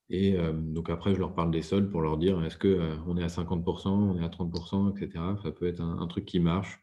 Et 0.10 0.38
donc 0.54 0.90
après, 0.90 1.14
je 1.14 1.20
leur 1.20 1.36
parle 1.36 1.52
des 1.52 1.62
soldes 1.62 1.92
pour 1.92 2.00
leur 2.00 2.18
dire 2.18 2.42
est-ce 2.46 2.58
qu'on 2.58 3.18
est 3.18 3.24
à 3.24 3.28
50%, 3.28 3.90
on 3.90 4.18
est 4.18 4.24
à 4.24 4.30
30%, 4.30 4.96
etc. 4.96 5.22
Ça 5.44 5.52
peut 5.52 5.68
être 5.68 5.82
un, 5.82 6.08
truc 6.08 6.24
qui 6.24 6.40
marche. 6.40 6.80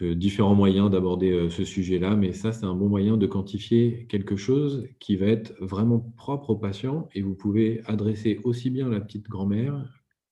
Différents 0.00 0.54
moyens 0.54 0.90
d'aborder 0.90 1.50
ce 1.50 1.64
sujet-là, 1.64 2.16
mais 2.16 2.32
ça, 2.32 2.52
c'est 2.52 2.64
un 2.64 2.74
bon 2.74 2.88
moyen 2.88 3.18
de 3.18 3.26
quantifier 3.26 4.06
quelque 4.08 4.36
chose 4.36 4.88
qui 4.98 5.16
va 5.16 5.26
être 5.26 5.52
vraiment 5.60 6.00
propre 6.16 6.50
au 6.50 6.56
patient 6.56 7.08
et 7.14 7.20
vous 7.20 7.34
pouvez 7.34 7.82
adresser 7.84 8.40
aussi 8.44 8.70
bien 8.70 8.88
la 8.88 9.00
petite 9.00 9.28
grand-mère 9.28 9.84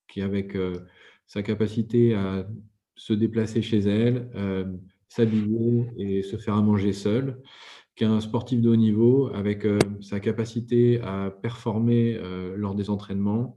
qui, 0.08 0.22
avec 0.22 0.56
sa 1.30 1.44
capacité 1.44 2.14
à 2.14 2.44
se 2.96 3.14
déplacer 3.14 3.62
chez 3.62 3.78
elle, 3.78 4.28
euh, 4.34 4.64
s'habiller 5.08 5.86
et 5.96 6.22
se 6.22 6.36
faire 6.36 6.54
à 6.54 6.60
manger 6.60 6.92
seul, 6.92 7.40
qu'un 7.94 8.20
sportif 8.20 8.60
de 8.60 8.68
haut 8.68 8.76
niveau 8.76 9.30
avec 9.32 9.64
euh, 9.64 9.78
sa 10.00 10.18
capacité 10.18 11.00
à 11.00 11.30
performer 11.30 12.16
euh, 12.16 12.56
lors 12.56 12.74
des 12.74 12.90
entraînements, 12.90 13.54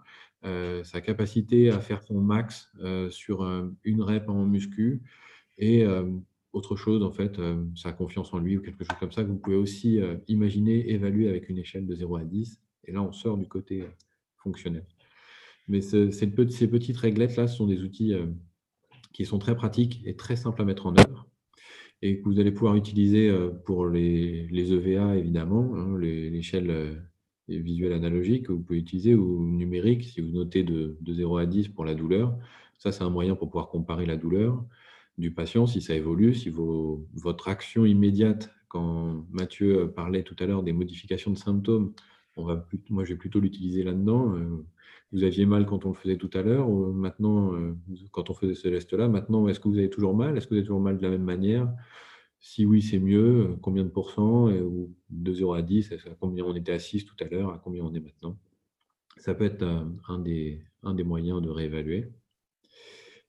sa 0.83 0.99
capacité 0.99 1.69
à 1.69 1.79
faire 1.79 2.03
son 2.03 2.19
max 2.19 2.69
sur 3.11 3.49
une 3.85 4.01
rep 4.01 4.27
en 4.27 4.45
muscu 4.45 5.01
et 5.57 5.85
autre 6.51 6.75
chose, 6.75 7.03
en 7.03 7.11
fait, 7.11 7.39
sa 7.75 7.91
confiance 7.91 8.33
en 8.33 8.39
lui 8.39 8.57
ou 8.57 8.61
quelque 8.61 8.83
chose 8.83 8.97
comme 8.99 9.11
ça, 9.11 9.23
vous 9.23 9.37
pouvez 9.37 9.55
aussi 9.55 9.99
imaginer, 10.27 10.91
évaluer 10.91 11.29
avec 11.29 11.49
une 11.49 11.57
échelle 11.57 11.85
de 11.85 11.95
0 11.95 12.15
à 12.15 12.23
10. 12.23 12.59
Et 12.85 12.91
là, 12.91 13.01
on 13.01 13.11
sort 13.11 13.37
du 13.37 13.47
côté 13.47 13.83
fonctionnel. 14.37 14.85
Mais 15.67 15.81
ces 15.81 16.27
petites 16.27 16.97
réglettes-là, 16.97 17.47
ce 17.47 17.57
sont 17.57 17.67
des 17.67 17.81
outils 17.81 18.13
qui 19.13 19.25
sont 19.25 19.39
très 19.39 19.55
pratiques 19.55 20.01
et 20.05 20.15
très 20.15 20.35
simples 20.35 20.61
à 20.61 20.65
mettre 20.65 20.85
en 20.85 20.95
œuvre 20.97 21.27
et 22.03 22.19
que 22.19 22.25
vous 22.25 22.37
allez 22.37 22.51
pouvoir 22.51 22.75
utiliser 22.75 23.33
pour 23.65 23.87
les, 23.87 24.73
EVA, 24.73 25.15
évidemment, 25.15 25.73
hein, 25.75 25.97
l'échelle 25.97 27.01
visuelle 27.47 27.93
analogique 27.93 28.47
que 28.47 28.51
vous 28.51 28.59
pouvez 28.59 28.79
utiliser 28.79 29.15
ou 29.15 29.41
numérique 29.45 30.03
si 30.03 30.19
vous 30.19 30.29
notez 30.29 30.63
de, 30.63 30.97
0 31.07 31.37
à 31.37 31.45
10 31.45 31.69
pour 31.69 31.85
la 31.85 31.95
douleur. 31.95 32.37
Ça, 32.77 32.91
c'est 32.91 33.03
un 33.03 33.09
moyen 33.09 33.35
pour 33.35 33.49
pouvoir 33.49 33.69
comparer 33.69 34.05
la 34.05 34.17
douleur 34.17 34.65
du 35.17 35.31
patient, 35.31 35.65
si 35.67 35.81
ça 35.81 35.95
évolue, 35.95 36.33
si 36.33 36.49
votre 36.49 37.47
action 37.47 37.85
immédiate, 37.85 38.53
quand 38.67 39.25
Mathieu 39.31 39.91
parlait 39.91 40.23
tout 40.23 40.35
à 40.39 40.45
l'heure 40.45 40.63
des 40.63 40.73
modifications 40.73 41.31
de 41.31 41.37
symptômes, 41.37 41.93
on 42.35 42.43
va 42.43 42.67
moi, 42.89 43.03
je 43.03 43.13
vais 43.13 43.17
plutôt 43.17 43.39
l'utiliser 43.39 43.83
là-dedans. 43.83 44.35
Euh, 44.35 44.65
vous 45.11 45.23
aviez 45.23 45.45
mal 45.45 45.67
quand 45.67 45.85
on 45.85 45.89
le 45.89 45.95
faisait 45.95 46.17
tout 46.17 46.31
à 46.33 46.41
l'heure, 46.41 46.67
maintenant, 46.69 47.53
euh, 47.53 47.75
quand 48.11 48.31
on 48.31 48.33
faisait 48.33 48.55
ce 48.55 48.69
geste-là, 48.69 49.07
maintenant, 49.07 49.47
est-ce 49.47 49.59
que 49.59 49.67
vous 49.67 49.77
avez 49.77 49.89
toujours 49.89 50.15
mal 50.15 50.35
Est-ce 50.35 50.47
que 50.47 50.55
vous 50.55 50.57
avez 50.57 50.65
toujours 50.65 50.81
mal 50.81 50.97
de 50.97 51.03
la 51.03 51.09
même 51.09 51.23
manière? 51.23 51.71
Si 52.39 52.65
oui, 52.65 52.81
c'est 52.81 52.99
mieux. 52.99 53.55
Combien 53.61 53.83
de 53.83 53.89
pourcents 53.89 54.49
ou 54.51 54.93
De 55.09 55.33
0 55.33 55.53
à 55.53 55.61
10, 55.61 55.93
à 55.93 55.97
combien 56.19 56.43
on 56.43 56.55
était 56.55 56.73
à 56.73 56.79
6 56.79 57.05
tout 57.05 57.15
à 57.23 57.25
l'heure, 57.25 57.51
à 57.51 57.59
combien 57.63 57.83
on 57.83 57.93
est 57.93 57.99
maintenant? 57.99 58.37
Ça 59.17 59.35
peut 59.35 59.45
être 59.45 59.61
euh, 59.61 59.85
un 60.09 60.19
des 60.19 61.03
moyens 61.03 61.41
de 61.41 61.49
réévaluer. 61.49 62.11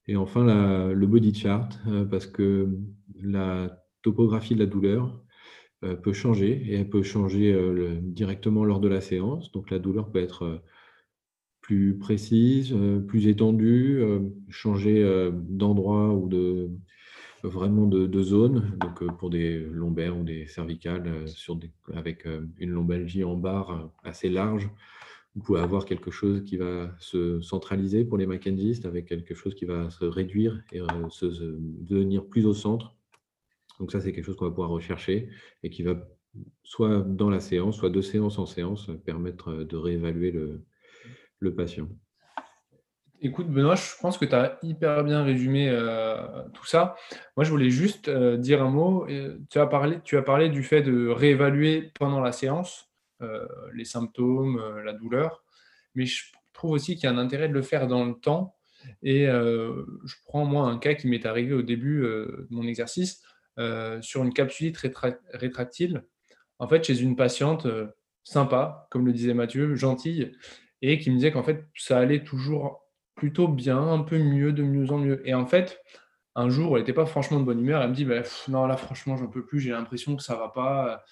Et 0.07 0.17
enfin, 0.17 0.93
le 0.93 1.07
body 1.07 1.35
chart, 1.35 1.79
parce 2.11 2.27
que 2.27 2.69
la 3.23 3.83
topographie 4.03 4.55
de 4.55 4.61
la 4.61 4.67
douleur, 4.67 5.25
euh, 5.85 5.97
peut 5.97 6.13
changer 6.13 6.63
et 6.67 6.75
elle 6.75 6.89
peut 6.89 7.03
changer 7.03 7.53
euh, 7.53 7.99
directement 8.01 8.65
lors 8.65 8.81
de 8.81 8.89
la 8.89 9.01
séance. 9.01 9.53
Donc 9.53 9.71
la 9.71 9.79
douleur 9.79 10.11
peut 10.11 10.21
être 10.21 10.45
euh, 10.45 10.59
plus 11.61 11.99
précise, 11.99 12.77
plus 13.09 13.27
étendue, 13.27 14.03
changer 14.51 15.31
d'endroit 15.49 16.13
ou 16.13 16.29
de 16.29 16.69
vraiment 17.43 17.87
de, 17.87 18.23
zone. 18.23 18.77
Donc 18.81 19.03
pour 19.17 19.31
des 19.31 19.61
lombaires 19.61 20.15
ou 20.19 20.25
des 20.25 20.47
cervicales 20.47 21.27
sur 21.27 21.59
avec 21.95 22.27
une 22.59 22.69
lombalgie 22.69 23.25
en 23.25 23.37
barre 23.37 23.91
assez 24.03 24.29
large, 24.29 24.69
vous 25.35 25.43
pouvez 25.43 25.61
avoir 25.61 25.85
quelque 25.85 26.11
chose 26.11 26.45
qui 26.45 26.57
va 26.57 26.95
se 26.99 27.41
centraliser 27.41 28.05
pour 28.05 28.19
les 28.19 28.27
McKenzistes 28.27 28.87
avec 28.87 29.07
quelque 29.07 29.35
chose 29.35 29.55
qui 29.55 29.65
va 29.65 29.91
se 29.91 30.05
réduire 30.05 30.63
et 30.73 30.81
se, 31.11 31.27
devenir 31.27 32.27
plus 32.27 32.47
au 32.47 32.55
centre 32.55 32.95
donc 33.81 33.93
ça, 33.93 34.01
c'est 34.01 34.13
quelque 34.13 34.25
chose 34.25 34.37
qu'on 34.37 34.45
va 34.45 34.51
pouvoir 34.51 34.71
rechercher 34.71 35.29
et 35.63 35.71
qui 35.71 35.83
va, 35.83 35.97
soit 36.63 37.01
dans 37.01 37.31
la 37.31 37.41
séance, 37.41 37.77
soit 37.77 37.91
de 37.91 38.01
séance 38.01 38.39
en 38.39 38.47
séance, 38.47 38.91
permettre 39.05 39.51
euh, 39.51 39.65
de 39.65 39.77
réévaluer 39.77 40.31
le, 40.31 40.65
patient. 41.55 41.87
Écoute, 43.21 43.49
Benoît, 43.49 43.75
je 43.75 44.01
pense 44.01 44.17
que 44.17 44.25
tu 44.25 44.35
as 44.35 44.59
hyper 44.63 45.05
bien 45.05 45.23
résumé 45.23 45.69
euh, 45.69 46.43
tout 46.55 46.65
ça. 46.65 46.97
Moi, 47.37 47.45
je 47.45 47.51
voulais 47.51 47.69
juste 47.69 48.09
euh, 48.09 48.39
dire 48.39 48.63
un 48.63 48.71
mot. 48.71 49.07
Tu 49.51 49.59
as, 49.59 49.67
parlé, 49.67 49.99
tu 50.05 50.17
as 50.17 50.23
parlé 50.23 50.49
du 50.49 50.63
fait 50.63 50.81
de 50.81 51.09
réévaluer 51.09 51.93
pendant 51.99 52.21
la 52.21 52.33
séance 52.33 52.94
les 53.73 53.85
symptômes, 53.85 54.61
la 54.85 54.93
douleur. 54.93 55.45
Mais 55.95 56.07
je 56.07 56.25
trouve 56.53 56.73
aussi 56.73 56.95
qu'il 56.95 57.05
y 57.05 57.07
a 57.07 57.11
un 57.11 57.19
intérêt 57.19 57.49
de 57.49 57.55
le 57.55 57.63
faire 57.63 57.87
dans 57.87 58.05
le 58.05 58.15
temps. 58.15 58.57
Et 59.03 59.27
je 59.27 60.15
prends, 60.25 60.45
moi, 60.45 60.67
un 60.67 60.79
cas 60.79 60.95
qui 60.95 61.09
m'est 61.09 61.25
arrivé 61.27 61.55
au 61.55 61.63
début 61.63 62.03
de 62.03 62.47
mon 62.51 62.67
exercice. 62.67 63.23
Euh, 63.61 64.03
sur 64.03 64.25
une 64.25 64.33
capsulite 64.33 64.77
rétractile, 65.33 66.03
en 66.59 66.67
fait, 66.67 66.83
chez 66.83 67.01
une 67.01 67.15
patiente 67.15 67.67
euh, 67.67 67.87
sympa, 68.25 68.89
comme 68.91 69.07
le 69.07 69.13
disait 69.13 69.33
Mathieu, 69.33 69.77
gentille, 69.77 70.33
et 70.83 70.99
qui 70.99 71.11
me 71.11 71.17
disait 71.17 71.31
qu'en 71.31 71.45
fait, 71.45 71.65
ça 71.77 71.99
allait 71.99 72.25
toujours 72.25 72.83
plutôt 73.15 73.47
bien, 73.47 73.79
un 73.79 74.01
peu 74.01 74.19
mieux, 74.19 74.53
de 74.53 74.65
mieux 74.65 74.91
en 74.91 74.99
mieux. 74.99 75.23
Et 75.25 75.35
en 75.35 75.47
fait, 75.47 75.81
un 76.35 76.49
jour, 76.51 76.77
elle 76.77 76.83
n'était 76.83 76.93
pas 76.93 77.07
franchement 77.07 77.39
de 77.39 77.45
bonne 77.45 77.61
humeur, 77.61 77.81
elle 77.81 77.91
me 77.91 77.95
dit, 77.95 78.05
bah, 78.05 78.23
non, 78.49 78.67
là, 78.67 78.77
franchement, 78.77 79.17
j'en 79.17 79.29
peux 79.29 79.47
plus, 79.47 79.61
j'ai 79.61 79.71
l'impression 79.71 80.17
que 80.17 80.23
ça 80.25 80.35
va 80.35 80.49
pas. 80.49 81.05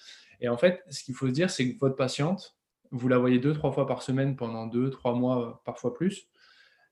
Et 0.43 0.49
en 0.49 0.57
fait, 0.57 0.83
ce 0.89 1.03
qu'il 1.03 1.15
faut 1.15 1.27
se 1.27 1.31
dire, 1.31 1.49
c'est 1.49 1.73
que 1.73 1.79
votre 1.79 1.95
patiente, 1.95 2.55
vous 2.91 3.07
la 3.07 3.17
voyez 3.17 3.39
deux, 3.39 3.53
trois 3.53 3.71
fois 3.71 3.87
par 3.87 4.03
semaine 4.03 4.35
pendant 4.35 4.67
deux, 4.67 4.89
trois 4.89 5.15
mois, 5.15 5.61
parfois 5.65 5.93
plus. 5.93 6.27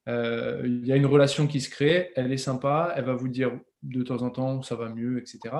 Euh, 0.08 0.62
il 0.66 0.88
y 0.88 0.92
a 0.94 0.96
une 0.96 1.06
relation 1.06 1.46
qui 1.46 1.60
se 1.62 1.70
crée, 1.70 2.12
elle 2.16 2.32
est 2.32 2.38
sympa, 2.38 2.94
elle 2.96 3.04
va 3.06 3.14
vous 3.14 3.28
dire 3.28 3.52
de 3.84 4.02
temps 4.02 4.22
en 4.22 4.30
temps 4.30 4.62
ça 4.64 4.76
va 4.76 4.90
mieux, 4.90 5.20
etc. 5.20 5.56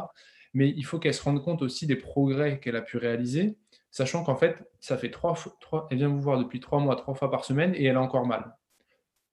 Mais 0.54 0.70
il 0.70 0.84
faut 0.84 1.00
qu'elle 1.00 1.14
se 1.14 1.22
rende 1.22 1.44
compte 1.44 1.62
aussi 1.62 1.86
des 1.86 1.98
progrès 1.98 2.60
qu'elle 2.60 2.78
a 2.78 2.82
pu 2.82 2.98
réaliser, 2.98 3.58
sachant 3.92 4.24
qu'en 4.24 4.36
fait, 4.36 4.58
ça 4.80 4.98
fait 4.98 5.12
trois, 5.12 5.38
trois, 5.60 5.88
elle 5.92 5.98
vient 5.98 6.08
vous 6.08 6.22
voir 6.22 6.40
depuis 6.40 6.62
trois 6.62 6.80
mois, 6.80 6.96
trois 6.96 7.14
fois 7.14 7.30
par 7.30 7.44
semaine, 7.44 7.74
et 7.76 7.84
elle 7.86 7.98
a 7.98 8.02
encore 8.02 8.26
mal. 8.26 8.56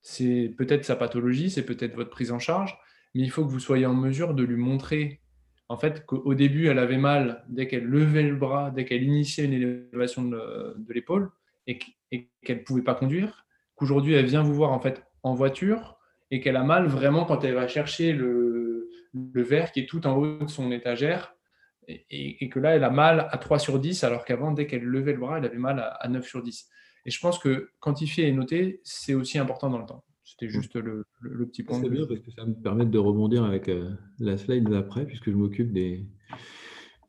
C'est 0.02 0.54
peut-être 0.59 0.84
sa 0.84 0.96
pathologie, 0.96 1.50
c'est 1.50 1.64
peut-être 1.64 1.94
votre 1.94 2.11
prise 2.11 2.32
en 2.32 2.38
charge, 2.40 2.76
mais 3.14 3.22
il 3.22 3.30
faut 3.30 3.44
que 3.44 3.50
vous 3.50 3.61
soyez 3.61 3.86
en 3.86 3.94
mesure 3.94 4.34
de 4.34 4.42
lui 4.42 4.56
montrer 4.56 5.22
en 5.68 5.76
fait 5.76 6.06
qu'au 6.06 6.34
début 6.34 6.68
elle 6.68 6.78
avait 6.78 6.98
mal 6.98 7.44
dès 7.48 7.66
qu'elle 7.66 7.84
levait 7.84 8.22
le 8.22 8.36
bras, 8.36 8.70
dès 8.70 8.84
qu'elle 8.84 9.02
initiait 9.02 9.44
une 9.44 9.52
élévation 9.52 10.24
de, 10.24 10.76
l'épaule 10.88 11.30
et 11.66 11.78
qu'elle 11.78 12.58
ne 12.58 12.62
pouvait 12.62 12.82
pas 12.82 12.94
conduire, 12.94 13.46
qu'aujourd'hui 13.74 14.14
elle 14.14 14.26
vient 14.26 14.42
vous 14.42 14.54
voir 14.54 14.72
en 14.72 14.80
fait 14.80 15.04
en 15.22 15.34
voiture 15.34 15.98
et 16.30 16.40
qu'elle 16.40 16.56
a 16.56 16.64
mal 16.64 16.86
vraiment 16.86 17.24
quand 17.24 17.44
elle 17.44 17.54
va 17.54 17.68
chercher 17.68 18.12
le, 18.12 18.90
le 19.12 19.42
verre 19.42 19.72
qui 19.72 19.80
est 19.80 19.86
tout 19.86 20.06
en 20.06 20.16
haut 20.16 20.38
de 20.38 20.50
son 20.50 20.70
étagère 20.72 21.34
et, 21.88 22.48
que 22.48 22.58
là 22.58 22.76
elle 22.76 22.84
a 22.84 22.90
mal 22.90 23.28
à 23.30 23.38
3 23.38 23.58
sur 23.58 23.78
10 23.78 24.04
alors 24.04 24.24
qu'avant 24.24 24.52
dès 24.52 24.66
qu'elle 24.66 24.84
levait 24.84 25.12
le 25.12 25.18
bras 25.18 25.38
elle 25.38 25.44
avait 25.44 25.58
mal 25.58 25.96
à, 25.98 26.08
9 26.08 26.26
sur 26.26 26.42
10. 26.42 26.68
Et 27.06 27.10
je 27.10 27.20
pense 27.20 27.38
que 27.38 27.70
quantifier 27.80 28.28
et 28.28 28.32
noter 28.32 28.80
c'est 28.84 29.14
aussi 29.14 29.38
important 29.38 29.70
dans 29.70 29.78
le 29.78 29.86
temps. 29.86 30.04
C'était 30.39 30.53
juste 30.53 30.76
le, 30.76 31.05
petit 31.47 31.64
point. 31.64 31.80
C'est 31.80 31.89
bien 31.89 32.07
parce 32.07 32.20
que 32.20 32.30
ça 32.30 32.45
me 32.45 32.55
permet 32.55 32.86
de 32.86 32.99
rebondir 32.99 33.45
avec 33.45 33.68
euh, 33.68 33.91
la 34.20 34.39
slide 34.39 34.68
d'après 34.68 35.05
puisque 35.05 35.30
je 35.30 35.36
m'occupe 35.36 35.72
des, 35.72 36.07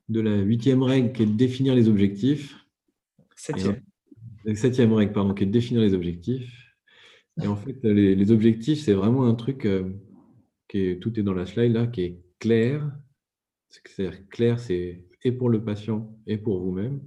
de 0.09 0.19
la 0.19 0.37
huitième 0.37 0.81
règle 0.81 1.11
qui 1.11 1.23
est 1.23 1.27
de 1.27 1.37
définir 1.37 1.75
les 1.75 1.87
objectifs. 1.89 2.55
Septième. 3.35 3.81
Septième 4.55 4.93
règle, 4.93 5.13
pardon, 5.13 5.33
qui 5.33 5.43
est 5.43 5.47
de 5.47 5.51
définir 5.51 5.81
les 5.81 5.93
objectifs. 5.93 6.51
Et 7.41 7.47
en 7.47 7.55
fait, 7.55 7.77
les, 7.83 8.31
objectifs, 8.31 8.79
c'est 8.79 8.93
vraiment 8.93 9.27
un 9.27 9.35
truc 9.35 9.65
euh, 9.65 9.93
qui 10.67 10.79
est, 10.79 10.99
tout 10.99 11.17
est 11.19 11.23
dans 11.23 11.33
la 11.33 11.45
slide 11.45 11.73
là, 11.73 11.87
qui 11.87 12.01
est 12.01 12.21
clair. 12.39 12.91
C'est-à-dire 13.69 14.27
clair, 14.29 14.59
c'est 14.59 15.05
et 15.23 15.31
pour 15.31 15.49
le 15.49 15.63
patient 15.63 16.17
et 16.25 16.37
pour 16.37 16.61
vous-même. 16.61 17.01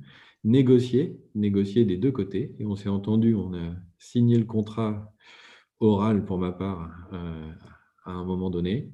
Négocier, 0.44 1.18
négocier 1.34 1.84
des 1.84 1.96
deux 1.96 2.12
côtés. 2.12 2.54
Et 2.58 2.66
on 2.66 2.76
s'est 2.76 2.88
entendu, 2.88 3.34
on 3.34 3.54
a 3.54 3.74
signé 3.98 4.38
le 4.38 4.44
contrat 4.44 5.12
oral 5.82 6.24
pour 6.24 6.38
ma 6.38 6.52
part 6.52 6.90
euh, 7.12 7.50
à 8.04 8.12
un 8.12 8.24
moment 8.24 8.50
donné. 8.50 8.92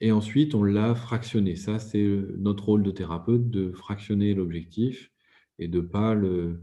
Et 0.00 0.12
ensuite, 0.12 0.54
on 0.54 0.62
l'a 0.62 0.94
fractionné. 0.94 1.56
Ça, 1.56 1.78
c'est 1.78 2.06
notre 2.36 2.66
rôle 2.66 2.82
de 2.82 2.90
thérapeute, 2.90 3.50
de 3.50 3.72
fractionner 3.72 4.34
l'objectif 4.34 5.10
et 5.58 5.68
de 5.68 5.80
ne 5.80 5.86
pas 5.86 6.14
le, 6.14 6.60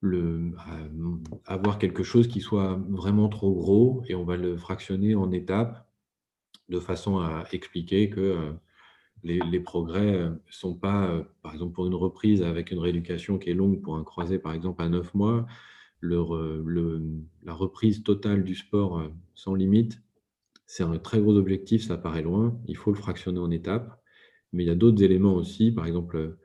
le, 0.00 0.52
euh, 0.68 1.16
avoir 1.46 1.78
quelque 1.78 2.04
chose 2.04 2.28
qui 2.28 2.40
soit 2.40 2.80
vraiment 2.88 3.28
trop 3.28 3.52
gros 3.52 4.04
et 4.08 4.14
on 4.14 4.24
va 4.24 4.36
le 4.36 4.56
fractionner 4.56 5.16
en 5.16 5.32
étapes 5.32 5.88
de 6.68 6.78
façon 6.78 7.18
à 7.18 7.44
expliquer 7.50 8.08
que 8.08 8.20
euh, 8.20 8.52
les, 9.24 9.60
progrès 9.60 10.30
ne 10.30 10.36
sont 10.48 10.74
pas, 10.74 11.22
par 11.42 11.52
exemple, 11.52 11.74
pour 11.74 11.86
une 11.86 11.94
reprise 11.94 12.42
avec 12.42 12.70
une 12.70 12.78
rééducation 12.78 13.38
qui 13.38 13.50
est 13.50 13.54
longue 13.54 13.82
pour 13.82 13.96
un 13.96 14.04
croisé, 14.04 14.38
par 14.38 14.54
exemple, 14.54 14.80
à 14.80 14.88
9 14.88 15.12
mois, 15.12 15.46
la 16.02 17.52
reprise 17.52 18.02
totale 18.02 18.44
du 18.44 18.54
sport 18.54 19.02
sans 19.34 19.54
limite, 19.54 20.00
c'est 20.66 20.84
un 20.84 20.98
très 20.98 21.20
gros 21.20 21.36
objectif, 21.36 21.82
ça 21.82 21.96
paraît 21.96 22.22
loin, 22.22 22.58
il 22.66 22.76
faut 22.76 22.90
le 22.90 22.96
fractionner 22.96 23.40
en 23.40 23.50
étapes, 23.50 24.00
mais 24.52 24.64
il 24.64 24.66
y 24.66 24.70
a 24.70 24.74
d'autres 24.74 25.02
éléments 25.02 25.34
aussi, 25.34 25.72
par 25.72 25.86
exemple, 25.86 26.36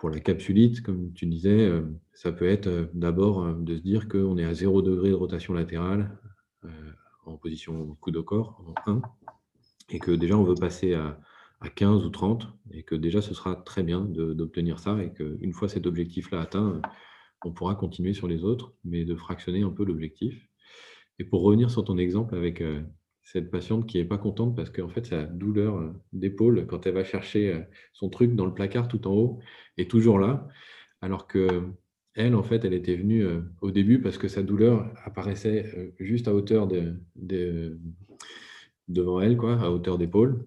pour 0.00 0.10
la 0.10 0.20
capsulite, 0.20 0.82
comme 0.82 1.12
tu 1.12 1.26
disais, 1.26 1.60
euh, 1.60 1.82
ça 2.12 2.32
peut 2.32 2.46
être 2.46 2.66
euh, 2.66 2.86
d'abord 2.94 3.42
euh, 3.42 3.54
de 3.54 3.76
se 3.76 3.82
dire 3.82 4.08
qu'on 4.08 4.38
est 4.38 4.44
à 4.44 4.54
0 4.54 4.82
degré 4.82 5.10
de 5.10 5.14
rotation 5.14 5.54
latérale 5.54 6.18
en 7.26 7.36
position 7.36 7.94
coude 8.00 8.16
au 8.16 8.22
corps, 8.22 8.62
en 8.86 8.92
1, 8.92 9.02
et 9.90 9.98
que 9.98 10.10
déjà 10.10 10.36
on 10.36 10.44
veut 10.44 10.54
passer 10.54 10.94
à, 10.94 11.18
15 11.74 12.04
ou 12.04 12.10
30, 12.10 12.46
et 12.72 12.82
que 12.82 12.94
déjà 12.94 13.22
ce 13.22 13.32
sera 13.32 13.56
très 13.56 13.82
bien 13.82 14.00
d'obtenir 14.00 14.78
ça, 14.78 15.02
et 15.02 15.12
qu'une 15.14 15.54
fois 15.54 15.68
cet 15.68 15.86
objectif-là 15.86 16.42
atteint, 16.42 16.82
on 17.46 17.52
pourra 17.52 17.74
continuer 17.74 18.14
sur 18.14 18.28
les 18.28 18.44
autres, 18.44 18.74
mais 18.84 19.04
de 19.04 19.14
fractionner 19.14 19.62
un 19.62 19.70
peu 19.70 19.84
l'objectif. 19.84 20.48
Et 21.18 21.24
pour 21.24 21.42
revenir 21.42 21.70
sur 21.70 21.84
ton 21.84 21.98
exemple 21.98 22.34
avec 22.34 22.62
cette 23.24 23.50
patiente 23.50 23.86
qui 23.86 23.98
n'est 23.98 24.04
pas 24.04 24.18
contente 24.18 24.54
parce 24.54 24.70
qu'en 24.70 24.88
fait, 24.88 25.06
sa 25.06 25.24
douleur 25.24 25.78
euh, 25.78 25.92
d'épaule, 26.12 26.66
quand 26.66 26.86
elle 26.86 26.94
va 26.94 27.04
chercher 27.04 27.52
euh, 27.52 27.60
son 27.92 28.10
truc 28.10 28.36
dans 28.36 28.44
le 28.44 28.54
placard 28.54 28.86
tout 28.86 29.08
en 29.08 29.12
haut, 29.12 29.40
est 29.78 29.90
toujours 29.90 30.18
là. 30.18 30.46
Alors 31.00 31.26
que 31.26 31.62
elle, 32.14 32.36
en 32.36 32.42
fait, 32.44 32.64
elle 32.64 32.74
était 32.74 32.94
venue 32.94 33.24
euh, 33.24 33.40
au 33.60 33.70
début 33.70 34.00
parce 34.00 34.18
que 34.18 34.28
sa 34.28 34.42
douleur 34.42 34.92
apparaissait 35.04 35.94
juste 35.98 36.28
à 36.28 36.34
hauteur 36.34 36.68
de, 36.68 37.80
devant 38.88 39.20
elle, 39.20 39.36
quoi, 39.36 39.60
à 39.60 39.70
hauteur 39.70 39.98
d'épaule. 39.98 40.46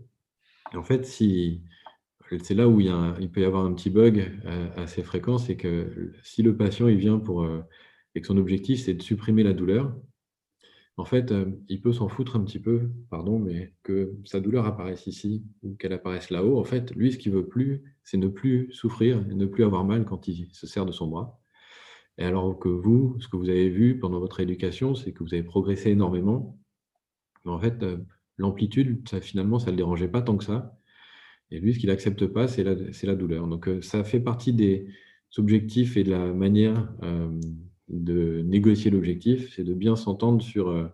en 0.74 0.84
fait, 0.84 1.06
si, 1.06 1.64
c'est 2.42 2.54
là 2.54 2.68
où 2.68 2.80
il, 2.80 2.94
il, 3.20 3.30
peut 3.30 3.42
y 3.42 3.46
avoir 3.46 3.66
un 3.66 3.74
petit 3.74 3.90
bug 3.90 4.32
assez 4.76 5.04
fréquent, 5.04 5.38
c'est 5.38 5.56
que 5.56 6.12
si 6.24 6.44
le 6.44 6.56
patient 6.56 6.88
il 6.88 6.98
vient 6.98 7.20
pour, 7.20 7.48
et 8.16 8.22
que 8.22 8.28
son 8.28 8.38
objectif 8.38 8.80
c'est 8.80 8.94
de 8.94 9.02
supprimer 9.02 9.44
la 9.44 9.54
douleur, 9.54 9.94
en 10.98 11.06
fait, 11.06 11.32
euh, 11.32 11.46
il 11.70 11.80
peut 11.80 11.94
s'en 11.94 12.10
foutre 12.10 12.36
un 12.36 12.44
petit 12.44 12.60
peu, 12.60 12.90
pardon, 13.12 13.38
mais 13.38 13.74
que 13.84 14.16
sa 14.26 14.40
douleur 14.40 14.66
apparaisse 14.66 15.06
ici 15.06 15.46
ou 15.62 15.76
qu'elle 15.76 15.94
apparaisse 15.94 16.32
là-haut. 16.32 16.60
En 16.60 16.64
fait, 16.64 16.92
lui, 16.96 17.12
ce 17.12 17.20
qu'il 17.20 17.32
veut 17.32 17.48
plus, 17.48 17.84
c'est 18.04 18.18
ne 18.18 18.28
plus 18.28 18.72
souffrir 18.74 19.24
et 19.30 19.36
ne 19.36 19.46
plus 19.46 19.64
avoir 19.64 19.86
mal 19.86 20.06
quand 20.06 20.28
il 20.28 20.50
se 20.52 20.66
sert 20.66 20.88
de 20.88 20.92
son 20.92 21.08
bras. 21.08 21.40
Et 22.18 22.24
alors 22.24 22.58
que 22.58 22.68
vous, 22.68 23.16
ce 23.20 23.28
que 23.28 23.38
vous 23.38 23.50
avez 23.50 23.70
vu 23.70 24.00
pendant 24.00 24.20
votre 24.20 24.40
éducation, 24.40 24.96
c'est 24.96 25.14
que 25.14 25.24
vous 25.24 25.36
avez 25.36 25.44
progressé 25.44 25.92
énormément. 25.92 26.60
Mais 27.46 27.52
en 27.52 27.60
fait, 27.60 27.84
euh, 27.84 27.98
l'amplitude, 28.38 29.08
ça, 29.08 29.22
finalement, 29.22 29.60
ça 29.60 29.68
ne 29.68 29.72
le 29.74 29.78
dérangeait 29.78 30.08
pas 30.08 30.24
tant 30.24 30.36
que 30.36 30.44
ça. 30.44 30.80
Et 31.52 31.60
lui, 31.60 31.74
ce 31.74 31.80
qu'il 31.80 31.90
n'accepte 31.90 32.28
pas, 32.28 32.48
c'est 32.48 32.64
la, 32.64 33.16
douleur. 33.16 33.48
Donc, 33.48 33.68
euh, 33.68 33.82
ça 33.82 34.04
fait 34.04 34.20
partie 34.20 34.54
des 34.54 34.88
objectifs 35.38 35.98
et 35.98 36.04
de 36.04 36.12
la 36.12 36.34
manière 36.34 36.90
de 37.90 38.42
négocier 38.42 38.92
l'objectif, 38.92 39.54
c'est 39.56 39.64
de 39.64 39.74
bien 39.74 39.96
s'entendre 39.96 40.42
sur 40.42 40.70
euh, 40.70 40.88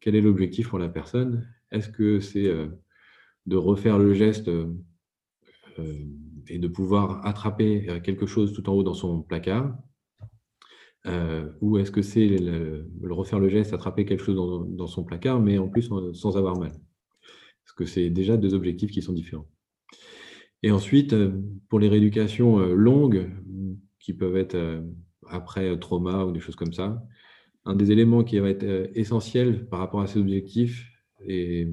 quel 0.00 0.14
est 0.14 0.20
l'objectif 0.20 0.68
pour 0.68 0.78
la 0.78 0.88
personne. 0.88 1.48
Est-ce 1.70 1.88
que 1.88 2.20
c'est 2.20 2.46
euh, 2.46 2.68
de 3.46 3.56
refaire 3.56 3.98
le 3.98 4.14
geste 4.14 4.48
euh, 4.48 4.72
et 6.48 6.58
de 6.58 6.68
pouvoir 6.68 7.26
attraper 7.26 8.00
quelque 8.04 8.26
chose 8.26 8.52
tout 8.52 8.68
en 8.68 8.74
haut 8.74 8.82
dans 8.82 8.94
son 8.94 9.22
placard 9.22 9.76
ou 11.60 11.76
est-ce 11.76 11.90
que 11.90 12.00
c'est 12.00 12.28
le, 12.38 12.86
refaire 13.10 13.38
le 13.38 13.48
geste, 13.50 13.74
attraper 13.74 14.06
quelque 14.06 14.22
chose 14.22 14.36
dans, 14.68 14.86
son 14.86 15.04
placard, 15.04 15.40
mais 15.40 15.58
en 15.58 15.68
plus 15.68 15.90
sans 16.12 16.36
avoir 16.36 16.58
mal? 16.58 16.72
Parce 17.64 17.74
que 17.76 17.84
c'est 17.84 18.08
déjà 18.08 18.38
deux 18.38 18.54
objectifs 18.54 18.90
qui 18.90 19.02
sont 19.02 19.12
différents. 19.12 19.46
Et 20.64 20.70
ensuite, 20.70 21.14
pour 21.68 21.78
les 21.78 21.88
rééducations 21.88 22.58
longues, 22.58 23.30
qui 24.04 24.12
peuvent 24.12 24.36
être 24.36 24.82
après 25.28 25.68
euh, 25.68 25.76
trauma 25.76 26.24
ou 26.24 26.32
des 26.32 26.40
choses 26.40 26.56
comme 26.56 26.72
ça. 26.72 27.02
Un 27.64 27.74
des 27.74 27.90
éléments 27.90 28.24
qui 28.24 28.38
va 28.38 28.50
être 28.50 28.64
euh, 28.64 28.86
essentiel 28.94 29.66
par 29.66 29.78
rapport 29.78 30.02
à 30.02 30.06
ces 30.06 30.18
objectifs, 30.18 30.90
et 31.26 31.68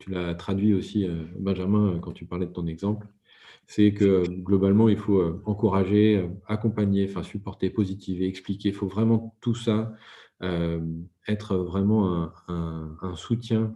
tu 0.00 0.10
l'as 0.10 0.34
traduit 0.34 0.74
aussi, 0.74 1.04
euh, 1.04 1.24
Benjamin, 1.38 2.00
quand 2.00 2.12
tu 2.12 2.26
parlais 2.26 2.46
de 2.46 2.52
ton 2.52 2.66
exemple, 2.66 3.06
c'est 3.68 3.92
que 3.92 4.24
globalement, 4.28 4.88
il 4.88 4.96
faut 4.96 5.22
encourager, 5.44 6.28
accompagner, 6.46 7.08
enfin 7.08 7.24
supporter, 7.24 7.68
positiver, 7.70 8.26
expliquer. 8.26 8.68
Il 8.68 8.74
faut 8.74 8.86
vraiment 8.86 9.36
tout 9.40 9.56
ça 9.56 9.92
être 11.26 11.56
vraiment 11.56 12.30
un, 12.46 13.14
soutien 13.16 13.74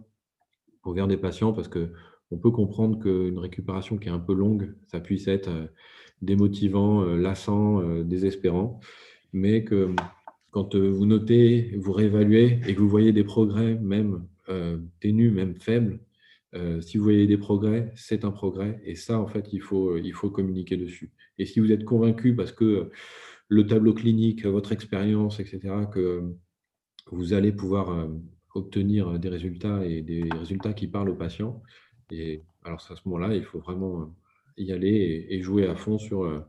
pour 0.81 0.93
vers 0.93 1.07
des 1.07 1.17
patients 1.17 1.51
parce 1.51 1.67
que 1.67 1.91
on 2.31 2.37
peut 2.37 2.51
comprendre 2.51 2.99
qu'une 2.99 3.37
récupération 3.37 3.97
qui 3.97 4.07
est 4.07 4.11
un 4.11 4.19
peu 4.19 4.33
longue, 4.33 4.73
ça 4.87 4.99
puisse 4.99 5.27
être 5.27 5.49
démotivant, 6.21 7.03
lassant, 7.03 7.81
désespérant 8.03 8.79
mais 9.33 9.63
que 9.63 9.93
quand 10.51 10.75
euh, 10.75 10.89
vous 10.89 11.05
notez, 11.05 11.75
vous 11.77 11.93
réévaluez 11.93 12.59
et 12.67 12.75
que 12.75 12.79
vous 12.79 12.89
voyez 12.89 13.13
des 13.13 13.23
progrès, 13.23 13.75
même 13.75 14.25
euh, 14.49 14.77
ténus, 14.99 15.31
même 15.31 15.55
faibles, 15.55 15.99
euh, 16.53 16.81
si 16.81 16.97
vous 16.97 17.03
voyez 17.03 17.27
des 17.27 17.37
progrès, 17.37 17.91
c'est 17.95 18.25
un 18.25 18.31
progrès. 18.31 18.81
Et 18.85 18.95
ça, 18.95 19.19
en 19.19 19.27
fait, 19.27 19.53
il 19.53 19.61
faut, 19.61 19.97
il 19.97 20.13
faut 20.13 20.29
communiquer 20.29 20.75
dessus. 20.75 21.11
Et 21.37 21.45
si 21.45 21.59
vous 21.59 21.71
êtes 21.71 21.85
convaincu, 21.85 22.35
parce 22.35 22.51
que 22.51 22.91
le 23.47 23.65
tableau 23.65 23.93
clinique, 23.93 24.45
votre 24.45 24.73
expérience, 24.73 25.39
etc., 25.39 25.59
que 25.91 26.23
vous 27.11 27.33
allez 27.33 27.51
pouvoir 27.51 28.09
obtenir 28.53 29.17
des 29.17 29.29
résultats 29.29 29.85
et 29.85 30.01
des 30.01 30.23
résultats 30.31 30.73
qui 30.73 30.87
parlent 30.87 31.09
aux 31.09 31.15
patients, 31.15 31.61
et 32.11 32.43
alors 32.63 32.79
à 32.89 32.95
ce 32.95 33.01
moment-là, 33.05 33.35
il 33.35 33.43
faut 33.43 33.59
vraiment 33.59 34.13
y 34.57 34.71
aller 34.71 35.25
et, 35.29 35.41
jouer 35.41 35.65
à 35.67 35.75
fond 35.75 35.97
sur 35.97 36.45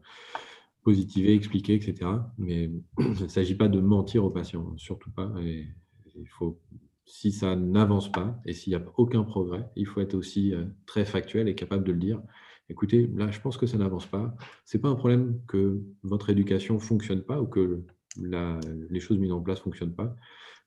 positiver, 0.82 1.34
expliquer, 1.34 1.74
etc. 1.74 2.10
Mais 2.38 2.70
il 2.98 3.22
ne 3.22 3.28
s'agit 3.28 3.54
pas 3.54 3.68
de 3.68 3.80
mentir 3.80 4.24
aux 4.24 4.30
patients, 4.30 4.76
surtout 4.76 5.10
pas. 5.10 5.32
Et 5.40 5.66
il 6.14 6.28
faut, 6.28 6.60
si 7.06 7.32
ça 7.32 7.56
n'avance 7.56 8.10
pas 8.10 8.40
et 8.44 8.52
s'il 8.52 8.72
n'y 8.72 8.82
a 8.82 8.84
aucun 8.96 9.22
progrès, 9.22 9.68
il 9.76 9.86
faut 9.86 10.00
être 10.00 10.14
aussi 10.14 10.54
euh, 10.54 10.64
très 10.86 11.04
factuel 11.04 11.48
et 11.48 11.54
capable 11.54 11.84
de 11.84 11.92
le 11.92 11.98
dire. 11.98 12.20
Écoutez, 12.68 13.06
là, 13.14 13.30
je 13.30 13.40
pense 13.40 13.56
que 13.56 13.66
ça 13.66 13.76
n'avance 13.78 14.06
pas. 14.06 14.34
Ce 14.64 14.76
n'est 14.76 14.80
pas 14.80 14.88
un 14.88 14.94
problème 14.94 15.40
que 15.46 15.82
votre 16.02 16.30
éducation 16.30 16.74
ne 16.74 16.80
fonctionne 16.80 17.22
pas 17.22 17.40
ou 17.40 17.46
que 17.46 17.84
les 18.16 19.00
choses 19.00 19.18
mises 19.18 19.32
en 19.32 19.40
place 19.40 19.58
ne 19.58 19.64
fonctionnent 19.64 19.94
pas. 19.94 20.14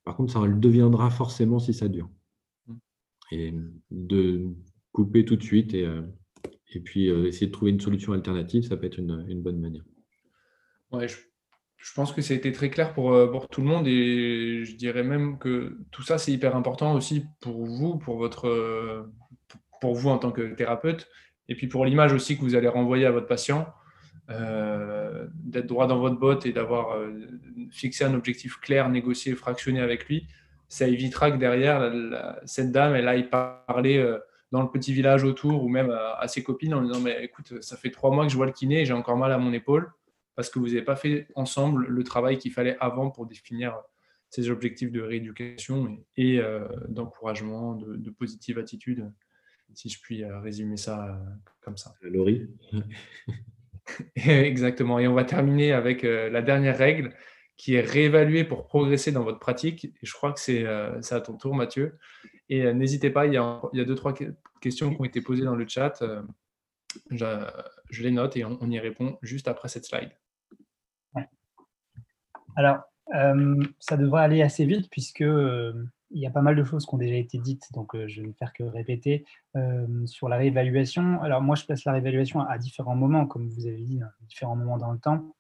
Par 0.03 0.15
contre, 0.15 0.33
ça 0.33 0.45
le 0.45 0.55
deviendra 0.55 1.09
forcément 1.09 1.57
si 1.57 1.73
ça 1.73 1.87
dure. 1.87 2.09
Mmh. 2.67 2.73
Et 3.31 3.53
de 3.91 4.49
couper 4.95 5.25
tout 5.25 5.35
de 5.35 5.43
suite 5.43 5.73
et, 5.73 5.83
euh, 5.83 6.01
et 6.73 6.79
puis 6.79 7.09
euh, 7.09 7.27
essayer 7.27 7.47
de 7.47 7.51
trouver 7.51 7.71
une 7.71 7.81
solution 7.81 8.13
alternative, 8.13 8.63
ça 8.63 8.77
peut 8.77 8.87
être 8.87 8.97
une 8.97 9.41
bonne 9.41 9.59
manière 9.59 9.83
je, 11.01 11.93
pense 11.93 12.13
que 12.13 12.21
ça 12.21 12.33
a 12.33 12.37
été 12.37 12.53
très 12.53 12.69
clair 12.69 12.93
pour, 12.93 13.11
euh, 13.11 13.29
pour 13.29 13.49
tout 13.49 13.59
le 13.59 13.67
monde 13.67 13.85
et 13.85 14.63
je 14.63 14.75
dirais 14.77 15.03
même 15.03 15.37
que 15.37 15.77
tout 15.91 16.03
ça, 16.03 16.17
c'est 16.17 16.31
hyper 16.31 16.55
important 16.55 16.93
aussi 16.95 17.25
pour 17.41 17.65
vous, 17.65 17.97
pour, 17.97 18.17
votre, 18.17 19.09
pour 19.81 19.93
vous 19.93 20.09
en 20.09 20.17
tant 20.17 20.31
que 20.31 20.53
thérapeute 20.55 21.09
et 21.49 21.55
puis 21.55 21.67
pour 21.67 21.85
l'image 21.85 22.13
aussi 22.13 22.37
que 22.37 22.41
vous 22.41 22.55
allez 22.55 22.69
renvoyer 22.69 23.05
à 23.05 23.11
votre 23.11 23.27
patient. 23.27 23.67
D'être 24.29 25.67
droit 25.67 25.85
dans 25.85 25.99
votre 25.99 26.17
botte 26.17 26.45
et 26.45 26.53
d'avoir 26.53 26.97
fixé 27.71 28.05
un 28.05 28.13
objectif 28.13 28.57
clair, 28.61 28.87
négocié, 28.89 29.35
fractionné 29.35 29.81
avec 29.81 30.07
lui, 30.07 30.27
ça 30.69 30.87
évitera 30.87 31.29
que 31.29 31.37
derrière, 31.37 31.91
cette 32.45 32.71
dame, 32.71 32.95
elle 32.95 33.09
aille 33.09 33.29
parler 33.29 34.01
dans 34.51 34.61
le 34.61 34.69
petit 34.69 34.93
village 34.93 35.23
autour 35.23 35.63
ou 35.63 35.69
même 35.69 35.89
à, 35.89 36.13
à, 36.19 36.27
ses 36.27 36.43
copines 36.43 36.73
en 36.73 36.81
disant 36.81 36.99
Mais 36.99 37.23
écoute, 37.23 37.61
ça 37.61 37.77
fait 37.77 37.91
trois 37.91 38.11
mois 38.11 38.25
que 38.25 38.31
je 38.31 38.37
vois 38.37 38.45
le 38.45 38.51
kiné 38.51 38.81
et 38.81 38.85
j'ai 38.85 38.93
encore 38.93 39.17
mal 39.17 39.31
à 39.31 39.37
mon 39.37 39.53
épaule 39.53 39.91
parce 40.35 40.49
que 40.49 40.59
vous 40.59 40.67
n'avez 40.67 40.81
pas 40.81 40.95
fait 40.95 41.27
ensemble 41.35 41.87
le 41.87 42.03
travail 42.03 42.37
qu'il 42.37 42.51
fallait 42.51 42.77
avant 42.79 43.09
pour 43.09 43.25
définir 43.25 43.81
ces 44.29 44.49
objectifs 44.49 44.91
de 44.91 45.01
rééducation 45.01 45.97
et, 46.17 46.39
euh, 46.39 46.67
d'encouragement, 46.89 47.75
de, 47.75 48.09
positive 48.09 48.59
attitude, 48.59 49.09
si 49.73 49.89
je 49.89 49.99
puis 50.01 50.23
euh, 50.23 50.39
résumer 50.41 50.77
ça 50.77 51.07
euh, 51.07 51.13
comme 51.61 51.77
ça. 51.77 51.93
Laurie 52.01 52.49
Exactement. 54.15 54.99
Et 54.99 55.07
on 55.07 55.13
va 55.13 55.23
terminer 55.23 55.71
avec 55.71 56.01
la 56.01 56.41
dernière 56.41 56.77
règle 56.77 57.13
qui 57.55 57.75
est 57.75 57.81
réévaluer 57.81 58.43
pour 58.43 58.65
progresser 58.65 59.11
dans 59.11 59.23
votre 59.23 59.39
pratique. 59.39 59.85
Et 59.85 60.05
je 60.05 60.11
crois 60.11 60.33
que 60.33 60.39
c'est 60.39 60.65
à 60.65 61.21
ton 61.21 61.37
tour, 61.37 61.55
Mathieu. 61.55 61.97
Et 62.49 62.71
n'hésitez 62.73 63.09
pas, 63.09 63.25
il 63.25 63.33
y, 63.33 63.37
a, 63.37 63.61
deux, 63.73 63.95
trois 63.95 64.13
questions 64.61 64.93
qui 64.93 65.01
ont 65.01 65.05
été 65.05 65.21
posées 65.21 65.43
dans 65.43 65.55
le 65.55 65.67
chat. 65.67 66.03
Je, 67.11 67.25
je 67.89 68.03
les 68.03 68.11
note 68.11 68.37
et 68.37 68.45
on, 68.45 68.69
y 68.69 68.79
répond 68.79 69.17
juste 69.21 69.47
après 69.47 69.67
cette 69.67 69.85
slide. 69.85 70.11
Alors, 72.55 72.79
euh, 73.13 73.63
ça 73.79 73.97
devrait 73.97 74.23
aller 74.23 74.41
assez 74.41 74.65
vite 74.65 74.89
puisque 74.89 75.21
euh, 75.21 75.73
il 76.11 76.21
y 76.21 76.25
a 76.25 76.31
pas 76.31 76.41
mal 76.41 76.55
de 76.55 76.63
choses 76.63 76.85
qui 76.85 76.95
ont 76.95 76.97
déjà 76.97 77.15
été 77.15 77.37
dites, 77.37 77.71
donc 77.73 77.93
euh, 77.95 78.07
je 78.07 78.21
vais 78.21 78.27
ne 78.27 78.33
faire 78.33 78.53
que 78.53 78.63
répéter 78.63 79.25
sur 80.05 80.29
la 80.29 80.37
réévaluation. 80.37 81.21
Alors 81.21 81.41
moi, 81.41 81.55
je 81.55 81.65
place 81.65 81.85
la 81.85 81.93
réévaluation 81.93 82.41
à, 82.41 82.57
différents 82.57 82.95
moments, 82.95 83.25
comme 83.25 83.47
vous 83.47 83.67
avez 83.67 83.81
dit, 83.81 84.01
à 84.01 84.11
différents 84.27 84.55
moments 84.55 84.77
dans 84.77 84.91
le 84.91 84.99
temps. 84.99 85.35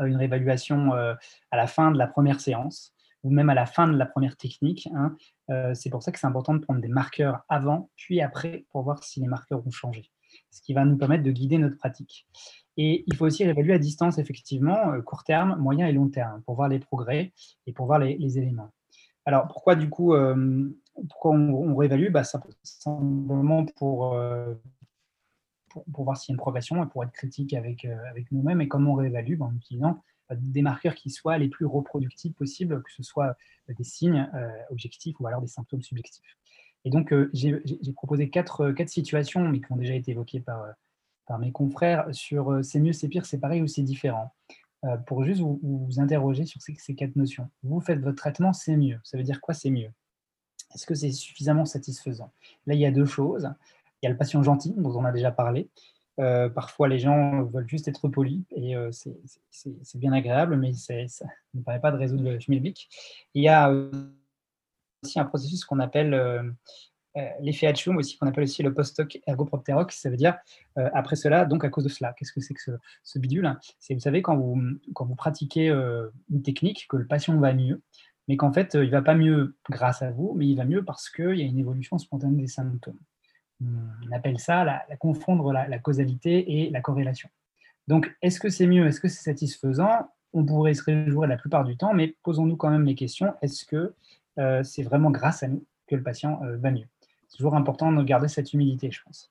une 0.00 0.16
réévaluation 0.16 0.92
à 0.92 1.56
la 1.56 1.66
fin 1.66 1.90
de 1.90 1.98
la 1.98 2.06
première 2.06 2.40
séance 2.40 2.94
ou 3.22 3.30
même 3.30 3.50
à 3.50 3.54
la 3.54 3.66
fin 3.66 3.88
de 3.88 3.96
la 3.96 4.06
première 4.06 4.36
technique. 4.36 4.88
Hein. 4.94 5.16
c'est 5.74 5.90
pour 5.90 6.02
ça 6.02 6.12
que 6.12 6.18
c'est 6.18 6.26
important 6.26 6.54
de 6.54 6.60
prendre 6.60 6.80
des 6.80 6.88
marqueurs 6.88 7.44
avant 7.48 7.90
puis 7.96 8.20
après 8.20 8.64
pour 8.70 8.82
voir 8.82 9.02
si 9.04 9.20
les 9.20 9.28
marqueurs 9.28 9.66
ont 9.66 9.70
changé, 9.70 10.10
ce 10.50 10.60
qui 10.62 10.74
va 10.74 10.84
nous 10.84 10.96
permettre 10.96 11.22
de 11.22 11.30
guider 11.30 11.58
notre 11.58 11.76
pratique. 11.76 12.26
Et 12.76 13.04
il 13.06 13.16
faut 13.16 13.26
aussi 13.26 13.44
réévaluer 13.44 13.74
à 13.74 13.78
distance, 13.78 14.18
effectivement, 14.18 14.92
euh, 14.92 15.02
court 15.02 15.24
terme, 15.24 15.56
moyen 15.58 15.86
et 15.86 15.92
long 15.92 16.08
terme, 16.08 16.42
pour 16.42 16.54
voir 16.54 16.68
les 16.68 16.78
progrès 16.78 17.32
et 17.66 17.72
pour 17.72 17.86
voir 17.86 17.98
les, 17.98 18.38
éléments. 18.38 18.72
Alors, 19.26 19.46
pourquoi 19.48 19.76
du 19.76 19.90
coup, 19.90 20.14
euh, 20.14 20.70
pourquoi 21.08 21.32
on, 21.32 21.76
réévalue? 21.76 22.10
Bah, 22.10 22.22
Simplement 22.24 23.66
pour, 23.76 24.14
euh, 24.14 24.54
pour, 25.68 26.04
voir 26.04 26.16
s'il 26.16 26.30
y 26.30 26.32
a 26.32 26.34
une 26.34 26.38
progression 26.38 26.82
et 26.82 26.86
pour 26.88 27.04
être 27.04 27.12
critique 27.12 27.52
avec, 27.52 27.84
avec 27.84 28.32
nous-mêmes. 28.32 28.62
Et 28.62 28.68
comment 28.68 28.92
on 28.92 28.96
réévalue 28.96 29.36
bah, 29.36 29.46
En 29.46 29.54
utilisant 29.54 30.02
des 30.36 30.62
marqueurs 30.62 30.94
qui 30.94 31.10
soient 31.10 31.38
les 31.38 31.48
plus 31.48 31.66
reproductifs 31.66 32.34
possibles, 32.34 32.82
que 32.82 32.92
ce 32.92 33.02
soit 33.02 33.36
des 33.68 33.84
signes 33.84 34.28
objectifs 34.70 35.18
ou 35.20 35.26
alors 35.26 35.40
des 35.40 35.48
symptômes 35.48 35.82
subjectifs. 35.82 36.36
Et 36.84 36.90
donc, 36.90 37.14
j'ai 37.32 37.62
proposé 37.94 38.28
quatre, 38.30 38.74
situations, 38.86 39.48
mais 39.48 39.60
qui 39.60 39.70
ont 39.70 39.76
déjà 39.76 39.94
été 39.94 40.12
évoquées 40.12 40.40
par 40.40 40.66
par 41.26 41.38
mes 41.38 41.52
confrères 41.52 42.06
sur 42.12 42.52
euh, 42.52 42.62
c'est 42.62 42.80
mieux, 42.80 42.92
c'est 42.92 43.08
pire, 43.08 43.26
c'est 43.26 43.38
pareil 43.38 43.62
ou 43.62 43.66
c'est 43.66 43.82
différent, 43.82 44.34
euh, 44.84 44.96
pour 44.96 45.24
juste 45.24 45.40
vous, 45.40 45.88
interroger 45.98 46.44
sur 46.46 46.60
ces, 46.60 46.94
quatre 46.94 47.16
notions. 47.16 47.48
Vous 47.62 47.80
faites 47.80 48.00
votre 48.00 48.16
traitement, 48.16 48.52
c'est 48.52 48.76
mieux. 48.76 49.00
Ça 49.04 49.16
veut 49.16 49.22
dire 49.22 49.40
quoi 49.40 49.54
c'est 49.54 49.70
mieux? 49.70 49.90
Est-ce 50.74 50.86
que 50.86 50.94
c'est 50.94 51.12
suffisamment 51.12 51.64
satisfaisant? 51.64 52.32
Là, 52.66 52.74
il 52.74 52.80
y 52.80 52.86
a 52.86 52.90
deux 52.90 53.04
choses. 53.04 53.52
Il 54.00 54.06
y 54.06 54.08
a 54.08 54.10
le 54.10 54.16
patient 54.16 54.42
gentil, 54.42 54.74
dont 54.76 54.96
on 54.96 55.04
a 55.04 55.12
déjà 55.12 55.30
parlé. 55.30 55.68
Euh, 56.20 56.48
parfois, 56.48 56.88
les 56.88 56.98
gens 56.98 57.42
veulent 57.44 57.68
juste 57.68 57.88
être 57.88 58.08
polis 58.08 58.42
et 58.50 58.74
c'est 58.90 59.98
bien 59.98 60.12
agréable, 60.12 60.56
mais 60.56 60.72
ça 60.74 60.94
ne 61.54 61.62
permet 61.62 61.80
pas 61.80 61.90
de 61.90 61.96
résoudre 61.96 62.24
le 62.24 62.38
schmilblick. 62.38 62.88
Il 63.34 63.42
y 63.42 63.48
a 63.48 63.72
aussi 65.02 65.18
un 65.18 65.24
processus 65.24 65.64
qu'on 65.64 65.80
appelle 65.80 66.54
l'effet 67.40 67.66
Hatchum 67.66 67.96
aussi, 67.96 68.16
qu'on 68.18 68.26
appelle 68.26 68.44
aussi 68.44 68.62
le 68.62 68.72
post-hoc 68.74 69.20
ergopropterox, 69.26 69.96
ça 69.96 70.10
veut 70.10 70.16
dire 70.16 70.36
après 70.76 71.16
cela, 71.16 71.44
donc 71.44 71.64
à 71.64 71.70
cause 71.70 71.84
de 71.84 71.88
cela. 71.88 72.14
Qu'est-ce 72.14 72.32
que 72.32 72.40
c'est 72.40 72.54
que 72.54 72.78
ce, 73.02 73.18
bidule 73.18 73.58
C'est, 73.78 73.94
vous 73.94 74.00
savez, 74.00 74.22
quand 74.22 74.36
vous, 74.36 74.60
quand 74.94 75.06
vous 75.06 75.16
pratiquez 75.16 75.68
une 75.68 76.42
technique, 76.42 76.86
que 76.88 76.96
le 76.96 77.06
patient 77.06 77.36
va 77.38 77.54
mieux, 77.54 77.82
mais 78.28 78.36
qu'en 78.36 78.52
fait, 78.52 78.74
il 78.74 78.90
va 78.90 79.02
pas 79.02 79.14
mieux 79.14 79.56
grâce 79.70 80.02
à 80.02 80.10
vous, 80.10 80.34
mais 80.36 80.46
il 80.46 80.56
va 80.56 80.64
mieux 80.64 80.84
parce 80.84 81.10
qu'il 81.10 81.36
y 81.36 81.42
a 81.42 81.46
une 81.46 81.58
évolution 81.58 81.98
spontanée 81.98 82.40
des 82.40 82.48
symptômes. 82.48 82.98
On 84.08 84.12
appelle 84.12 84.38
ça 84.38 84.64
la, 84.64 84.84
confondre 84.98 85.52
la, 85.52 85.78
causalité 85.78 86.64
et 86.64 86.70
la 86.70 86.80
corrélation. 86.80 87.28
Donc, 87.88 88.14
est-ce 88.22 88.40
que 88.40 88.48
c'est 88.48 88.66
mieux 88.66 88.86
Est-ce 88.86 89.00
que 89.00 89.08
c'est 89.08 89.22
satisfaisant? 89.22 90.08
On 90.32 90.44
pourrait 90.44 90.74
se 90.74 90.82
réjouir 90.84 91.28
la 91.28 91.36
plupart 91.36 91.64
du 91.64 91.76
temps, 91.76 91.92
mais 91.92 92.16
posons-nous 92.22 92.56
quand 92.56 92.70
même 92.70 92.84
les 92.84 92.94
questions. 92.94 93.34
Est-ce 93.42 93.64
que 93.64 93.94
euh, 94.38 94.62
c'est 94.62 94.82
vraiment 94.82 95.10
grâce 95.10 95.42
à 95.42 95.48
nous 95.48 95.64
que 95.86 95.94
le 95.94 96.02
patient 96.02 96.40
euh, 96.44 96.56
va 96.56 96.70
mieux? 96.70 96.86
C'est 97.28 97.36
toujours 97.36 97.54
important 97.54 97.92
de 97.92 98.02
garder 98.02 98.28
cette 98.28 98.52
humilité, 98.52 98.90
je 98.90 99.02
pense. 99.02 99.30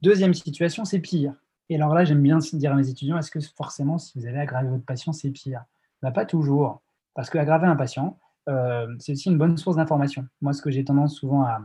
Deuxième 0.00 0.34
situation, 0.34 0.84
c'est 0.84 1.00
pire. 1.00 1.34
Et 1.68 1.76
alors 1.76 1.94
là, 1.94 2.04
j'aime 2.04 2.22
bien 2.22 2.38
dire 2.38 2.72
à 2.72 2.74
mes 2.74 2.88
étudiants, 2.88 3.18
est-ce 3.18 3.30
que 3.30 3.40
forcément, 3.40 3.98
si 3.98 4.18
vous 4.18 4.26
avez 4.26 4.40
aggravé 4.40 4.68
votre 4.68 4.84
patient, 4.84 5.12
c'est 5.12 5.30
pire? 5.30 5.64
Bah, 6.02 6.10
Pas 6.10 6.26
toujours. 6.26 6.82
Parce 7.14 7.30
qu'aggraver 7.30 7.66
un 7.66 7.76
patient, 7.76 8.18
euh, 8.48 8.86
c'est 8.98 9.12
aussi 9.12 9.28
une 9.28 9.38
bonne 9.38 9.56
source 9.56 9.76
d'information. 9.76 10.26
Moi, 10.40 10.52
ce 10.52 10.62
que 10.62 10.70
j'ai 10.70 10.84
tendance 10.84 11.14
souvent 11.14 11.42
à, 11.42 11.60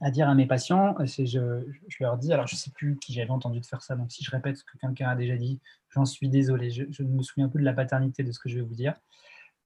à 0.00 0.10
dire 0.10 0.28
à 0.28 0.34
mes 0.34 0.46
patients, 0.46 0.94
c'est 1.06 1.26
je, 1.26 1.66
je, 1.88 1.96
leur 2.00 2.18
dis, 2.18 2.32
alors 2.32 2.46
je 2.46 2.54
ne 2.54 2.58
sais 2.58 2.70
plus 2.70 2.96
qui 2.96 3.14
j'avais 3.14 3.30
entendu 3.30 3.60
de 3.60 3.66
faire 3.66 3.82
ça, 3.82 3.96
donc 3.96 4.12
si 4.12 4.22
je 4.22 4.30
répète 4.30 4.58
ce 4.58 4.64
que 4.64 4.76
quelqu'un 4.78 5.08
a 5.08 5.16
déjà 5.16 5.36
dit, 5.36 5.60
j'en 5.90 6.04
suis 6.04 6.28
désolé, 6.28 6.70
je, 6.70 7.02
ne 7.02 7.08
me 7.08 7.22
souviens 7.22 7.48
plus 7.48 7.60
de 7.60 7.64
la 7.64 7.72
paternité 7.72 8.22
de 8.22 8.30
ce 8.32 8.38
que 8.38 8.48
je 8.48 8.56
vais 8.56 8.64
vous 8.64 8.74
dire. 8.74 8.94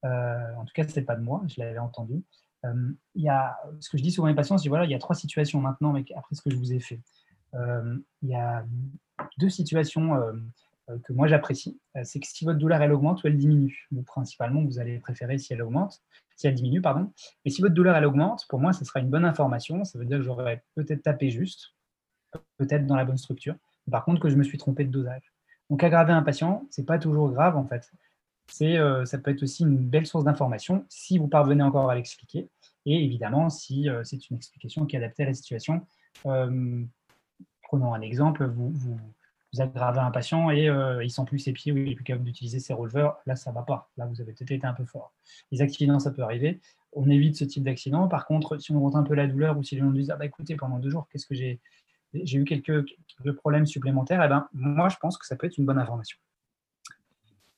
Euh, 0.05 0.55
en 0.57 0.65
tout 0.65 0.73
cas, 0.73 0.87
ce 0.87 0.99
n'est 0.99 1.05
pas 1.05 1.17
de 1.17 1.23
moi, 1.23 1.43
je 1.49 1.61
l'avais 1.61 1.79
entendu. 1.79 2.23
Euh, 2.65 2.93
y 3.17 3.29
a, 3.29 3.59
ce 3.81 3.91
que 3.91 3.99
je 3.99 4.03
dis 4.03 4.13
souvent 4.13 4.29
à 4.29 4.31
mes 4.31 4.37
patients, 4.37 4.57
c'est 4.57 4.69
voilà, 4.69 4.85
il 4.85 4.91
y 4.91 4.95
a 4.95 4.99
trois 4.99 5.17
situations 5.17 5.61
maintenant, 5.61 5.93
mais 5.93 6.05
après 6.15 6.35
ce 6.37 6.43
que 6.43 6.51
je 6.51 6.57
vous 6.57 6.73
ai 6.73 6.81
fait. 6.81 7.01
Euh, 7.55 7.99
il 8.23 8.29
y 8.29 8.37
a 8.37 8.65
deux 9.39 9.49
situations 9.49 10.17
que 11.05 11.13
moi 11.13 11.27
j'apprécie. 11.27 11.81
c'est 12.05 12.21
que 12.21 12.27
si 12.27 12.45
votre 12.45 12.59
douleur 12.59 12.81
elle 12.83 12.93
augmente 12.93 13.23
ou 13.23 13.27
elle 13.27 13.37
diminue, 13.37 13.89
principalement 14.07 14.65
vous 14.65 14.79
allez 14.79 14.99
préférer 14.99 15.39
si 15.39 15.53
elle 15.53 15.63
augmente 15.63 16.03
si 16.41 16.47
elle 16.47 16.55
diminue, 16.55 16.81
pardon. 16.81 17.13
Mais 17.45 17.51
si 17.51 17.61
votre 17.61 17.75
douleur 17.75 17.95
elle 17.97 18.07
augmente, 18.07 18.47
pour 18.49 18.61
moi, 18.61 18.73
ce 18.73 18.85
sera 18.85 19.01
une 19.01 19.11
bonne 19.11 19.27
information. 19.27 19.85
Ça 19.85 19.99
veut 19.99 20.07
dire 20.07 20.19
que 20.19 20.25
j'aurais 20.25 20.65
peut-être 20.75 21.03
tapé 21.03 21.29
juste, 21.29 21.75
peut-être 22.57 22.87
dans 22.87 22.97
la 22.97 23.05
bonne 23.05 23.19
structure. 23.19 23.57
par 23.91 24.05
contre, 24.05 24.21
que 24.21 24.31
je 24.31 24.37
me 24.37 24.43
suis 24.43 24.57
trompé 24.57 24.85
de 24.85 24.91
dosage. 24.91 25.35
Donc, 25.69 25.85
aggraver 25.85 26.13
un 26.13 26.23
patient, 26.23 26.67
c'est 26.71 26.87
pas 26.87 26.99
toujours 26.99 27.31
grave 27.31 27.57
en 27.57 27.67
fait. 27.67 27.91
C'est, 28.47 28.79
euh, 28.79 29.05
ça 29.05 29.19
peut 29.19 29.31
être 29.31 29.43
aussi 29.43 29.63
une 29.63 29.77
belle 29.77 30.07
source 30.07 30.25
d'information 30.25 30.85
si 30.89 31.19
vous 31.19 31.29
parvenez 31.29 31.63
encore 31.63 31.91
à 31.91 31.95
l'expliquer. 31.95 32.49
Et 32.87 33.05
évidemment, 33.05 33.51
si 33.51 33.89
euh, 33.89 34.03
c'est 34.03 34.31
une 34.31 34.37
explication 34.37 34.87
qui 34.87 34.97
est 34.97 34.99
adaptée 34.99 35.25
à 35.25 35.27
la 35.27 35.35
situation. 35.35 35.87
Euh, 36.27 36.83
prenons 37.63 37.93
un 37.93 38.01
exemple, 38.01 38.47
vous, 38.47 38.71
vous, 38.71 38.99
vous 39.53 39.61
aggravez 39.61 40.01
un 40.01 40.11
patient 40.11 40.51
et 40.51 40.69
euh, 40.69 41.03
il 41.03 41.11
sent 41.11 41.23
plus 41.27 41.39
ses 41.39 41.53
pieds 41.53 41.73
ou 41.73 41.77
il 41.79 41.91
est 41.91 41.95
plus 41.95 42.05
capable 42.05 42.25
d'utiliser 42.25 42.61
ses 42.61 42.73
releveurs, 42.73 43.19
là, 43.27 43.37
ça 43.37 43.51
ne 43.51 43.57
va 43.57 43.63
pas. 43.63 43.91
Là, 43.97 44.07
vous 44.07 44.21
avez 44.21 44.33
peut-être 44.33 44.51
été 44.51 44.67
un 44.67 44.75
peu 44.75 44.85
fort. 44.85 45.13
Les 45.51 45.61
accidents, 45.61 45.99
ça 45.99 46.11
peut 46.11 46.23
arriver. 46.23 46.61
On 46.93 47.09
évite 47.09 47.37
ce 47.37 47.45
type 47.45 47.65
d'accident. 47.65 48.09
Par 48.09 48.27
contre, 48.27 48.59
si 48.59 48.73
on 48.73 48.77
monte 48.77 48.97
un 48.97 49.03
peu 49.03 49.15
la 49.15 49.27
douleur 49.27 49.59
ou 49.59 49.63
si 49.63 49.75
les 49.75 49.81
gens 49.81 49.91
disent 49.91 50.11
ah, 50.11 50.17
bah, 50.17 50.27
écoutez, 50.27 50.57
pendant 50.57 50.79
deux 50.79 50.91
jours, 50.91 51.09
qu'est-ce 51.11 51.27
que 51.27 51.35
j'ai 51.35 51.61
eu 52.15 52.45
quelques, 52.45 52.85
quelques, 52.85 53.37
problèmes 53.37 53.67
supplémentaires, 53.67 54.23
eh 54.25 54.29
ben, 54.29 54.49
moi, 54.53 54.89
je 54.89 54.97
pense 55.01 55.19
que 55.19 55.27
ça 55.27 55.37
peut 55.37 55.47
être 55.47 55.59
une 55.59 55.67
bonne 55.67 55.79
information. 55.79 56.19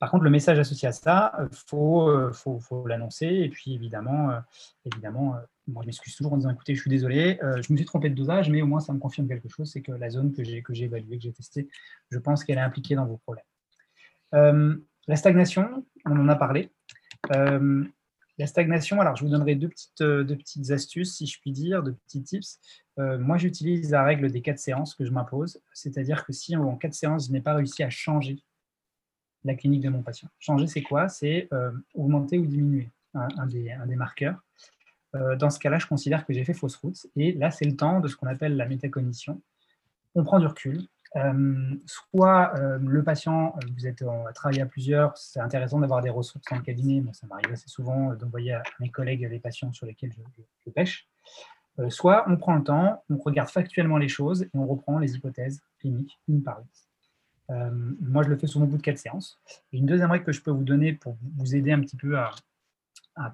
Par 0.03 0.11
contre, 0.11 0.25
le 0.25 0.31
message 0.31 0.59
associé 0.59 0.89
à 0.89 0.93
ça, 0.93 1.33
il 1.39 1.45
euh, 1.79 2.33
faut, 2.33 2.59
faut, 2.59 2.87
l'annoncer. 2.89 3.27
Et 3.27 3.49
puis, 3.49 3.75
évidemment, 3.75 4.31
euh, 4.31 4.41
évidemment 4.85 5.37
moi, 5.69 5.83
je 5.83 5.87
m'excuse 5.87 6.17
toujours 6.17 6.33
en 6.33 6.37
disant 6.37 6.51
écoutez, 6.51 6.75
je 6.75 6.81
suis 6.81 6.91
désolé, 6.91 7.39
euh, 7.43 7.61
je 7.63 7.73
me 7.73 7.77
suis 7.77 7.87
trompé 7.87 8.11
de 8.11 8.15
dosage, 8.15 8.51
mais 8.51 8.63
au 8.63 8.67
moins 8.67 8.81
ça 8.81 8.93
me 8.93 8.99
confirme 8.99 9.29
quelque 9.29 9.49
chose 9.49 9.71
c'est 9.71 9.83
que 9.83 9.93
la 9.93 10.11
zone 10.11 10.33
que 10.33 10.43
j'ai 10.43 10.85
évaluée, 10.85 11.17
que 11.17 11.23
j'ai 11.23 11.33
testée, 11.33 11.69
je 12.11 12.19
pense 12.19 12.45
qu'elle 12.45 12.59
est 12.59 12.63
impliquée 12.63 12.95
dans 12.95 13.07
vos 13.07 13.19
problèmes. 13.19 13.45
Euh, 14.35 14.77
la 15.07 15.17
stagnation, 15.17 15.87
on 16.05 16.19
en 16.19 16.29
a 16.29 16.37
parlé. 16.37 16.71
Euh, 17.35 17.85
la 18.39 18.47
stagnation, 18.47 19.01
alors 19.01 19.15
je 19.15 19.25
vous 19.25 19.31
donnerai 19.31 19.55
deux 19.55 19.69
petites 19.69 20.71
astuces, 20.71 21.17
si 21.17 21.27
je 21.27 21.39
puis 21.41 21.53
dire, 21.53 21.83
deux 21.83 21.95
petits 22.07 22.23
tips. 22.23 22.59
moi, 22.97 23.37
j'utilise 23.37 23.91
la 23.91 24.03
règle 24.03 24.33
des 24.33 24.41
quatre 24.41 24.59
séances 24.59 24.95
que 24.95 25.05
je 25.05 25.11
m'impose, 25.11 25.61
c'est-à-dire 25.75 26.25
que 26.25 26.33
si 26.33 26.57
en 26.57 26.77
quatre 26.77 26.95
séances, 26.95 27.29
je 27.29 27.33
n'ai 27.33 27.43
pas 27.43 27.55
réussi 27.55 27.83
à 27.83 27.91
changer 27.91 28.43
la 29.45 29.55
clinique 29.55 29.83
de 29.83 29.89
mon 29.89 30.03
patient. 30.03 30.29
Changer, 30.39 30.67
c'est 30.67 30.83
quoi? 30.83 31.09
C'est 31.09 31.49
augmenter 31.95 32.39
ou 32.39 32.47
diminuer 32.47 32.89
un, 33.15 33.47
des, 33.47 33.97
marqueurs. 33.97 34.43
Euh, 35.15 35.37
dans 35.37 35.51
ce 35.51 35.59
cas-là, 35.59 35.79
je 35.79 35.87
considère 35.87 36.25
que 36.25 36.33
j'ai 36.33 36.45
fait 36.45 36.55
fausse 36.55 36.77
route. 36.77 37.07
Et 37.17 37.33
là, 37.33 37.51
c'est 37.51 37.65
le 37.65 37.77
temps 37.77 38.01
de 38.01 38.09
ce 38.09 38.17
qu'on 38.17 38.27
appelle 38.27 38.57
la 38.57 38.67
métacognition. 38.67 39.41
On 40.15 40.25
prend 40.25 40.39
du 40.39 40.47
recul. 40.47 40.83
Euh, 41.17 41.75
soit 41.85 42.55
euh, 42.59 42.79
le 42.81 43.05
patient, 43.05 43.55
vous 43.77 43.87
êtes 43.87 44.03
à 44.03 44.33
travailler 44.33 44.63
à 44.63 44.67
plusieurs, 44.67 45.15
c'est 45.19 45.41
intéressant 45.41 45.79
d'avoir 45.79 46.01
des 46.01 46.09
ressources 46.09 46.45
dans 46.51 46.57
le 46.57 46.63
cabinet. 46.63 47.03
Moi, 47.03 47.13
ça 47.13 47.27
m'arrive 47.27 47.53
assez 47.53 47.69
souvent 47.69 48.15
d'envoyer 48.15 48.55
à 48.55 48.63
mes 48.81 48.89
collègues 48.89 49.29
les 49.31 49.39
patients 49.39 49.73
sur 49.73 49.85
lesquels 49.85 50.13
je, 50.65 50.71
pêche. 50.71 51.07
soit 51.91 52.25
on 52.29 52.39
prend 52.39 52.55
le 52.55 52.65
temps, 52.65 53.05
on 53.11 53.19
regarde 53.19 53.51
factuellement 53.51 53.99
les 53.99 54.09
choses 54.09 54.45
et 54.45 54.51
on 54.55 54.67
reprend 54.67 54.99
les 54.99 55.15
hypothèses 55.15 55.61
cliniques 55.81 56.19
une 56.29 56.43
par 56.43 56.61
une. 56.61 56.67
Moi, 57.49 58.23
je 58.23 58.29
le 58.29 58.37
fais 58.37 58.47
souvent 58.47 58.65
au 58.65 58.69
bout 58.69 58.79
de 58.79 58.83
quatre 58.83 58.99
séances. 58.99 59.41
Une 59.73 59.87
deuxième 59.87 60.11
règle 60.11 60.25
que 60.25 60.33
je 60.33 60.41
peux 60.41 60.51
vous 60.51 60.65
donner 60.65 60.93
pour 60.93 61.17
vous 61.37 61.55
aider 61.55 61.73
un 61.73 61.81
petit 61.81 61.97
peu 61.97 62.17
à, 62.19 62.35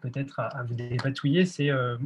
peut-être 0.03 0.41
à, 0.41 0.65
vous 0.65 0.75
dépatouiller, 0.75 1.47
c'est 1.47 1.71
euh, 1.71 1.97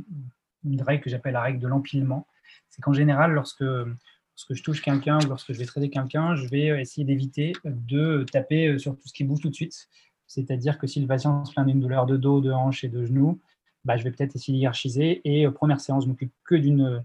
une 0.64 0.82
règle 0.82 1.02
que 1.02 1.10
j'appelle 1.10 1.32
la 1.32 1.42
règle 1.42 1.58
de 1.58 1.68
l'empilement. 1.68 2.26
C'est 2.68 2.82
qu'en 2.82 2.92
général, 2.92 3.32
lorsque, 3.32 3.60
lorsque 3.60 4.54
je 4.54 4.62
touche 4.62 4.82
quelqu'un 4.82 5.18
ou 5.24 5.28
lorsque 5.28 5.52
je 5.52 5.58
vais 5.58 5.64
traiter 5.64 5.88
quelqu'un, 5.88 6.34
je 6.34 6.46
vais 6.48 6.80
essayer 6.80 7.04
d'éviter 7.04 7.52
de 7.64 8.24
taper 8.30 8.78
sur 8.78 8.96
tout 8.96 9.08
ce 9.08 9.12
qui 9.12 9.24
bouge 9.24 9.40
tout 9.40 9.48
de 9.48 9.54
suite. 9.54 9.88
C'est-à-dire 10.26 10.78
que 10.78 10.86
si 10.86 11.00
le 11.00 11.06
patient 11.06 11.44
se 11.44 11.52
plaint 11.52 11.66
d'une 11.66 11.80
douleur 11.80 12.06
de 12.06 12.16
dos, 12.16 12.40
de 12.40 12.50
hanche 12.50 12.84
et 12.84 12.88
de 12.88 13.04
genou, 13.04 13.40
bah, 13.84 13.96
je 13.96 14.04
vais 14.04 14.10
peut-être 14.10 14.36
essayer 14.36 14.56
d'hiérarchiser. 14.56 15.20
Et 15.24 15.46
euh, 15.46 15.50
première 15.50 15.80
séance, 15.80 16.04
je 16.04 16.08
m'occupe 16.08 16.32
que 16.44 16.54
d'une 16.54 17.04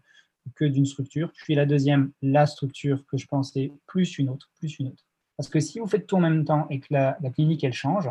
que 0.55 0.65
d'une 0.65 0.85
structure. 0.85 1.31
Puis 1.33 1.55
la 1.55 1.65
deuxième, 1.65 2.11
la 2.21 2.45
structure 2.45 3.05
que 3.05 3.17
je 3.17 3.27
pensais, 3.27 3.71
plus 3.85 4.17
une 4.17 4.29
autre, 4.29 4.49
plus 4.57 4.79
une 4.79 4.87
autre. 4.87 5.03
Parce 5.37 5.49
que 5.49 5.59
si 5.59 5.79
vous 5.79 5.87
faites 5.87 6.07
tout 6.07 6.15
en 6.15 6.21
même 6.21 6.45
temps 6.45 6.67
et 6.69 6.79
que 6.79 6.87
la, 6.89 7.17
clinique, 7.33 7.63
elle 7.63 7.73
change, 7.73 8.09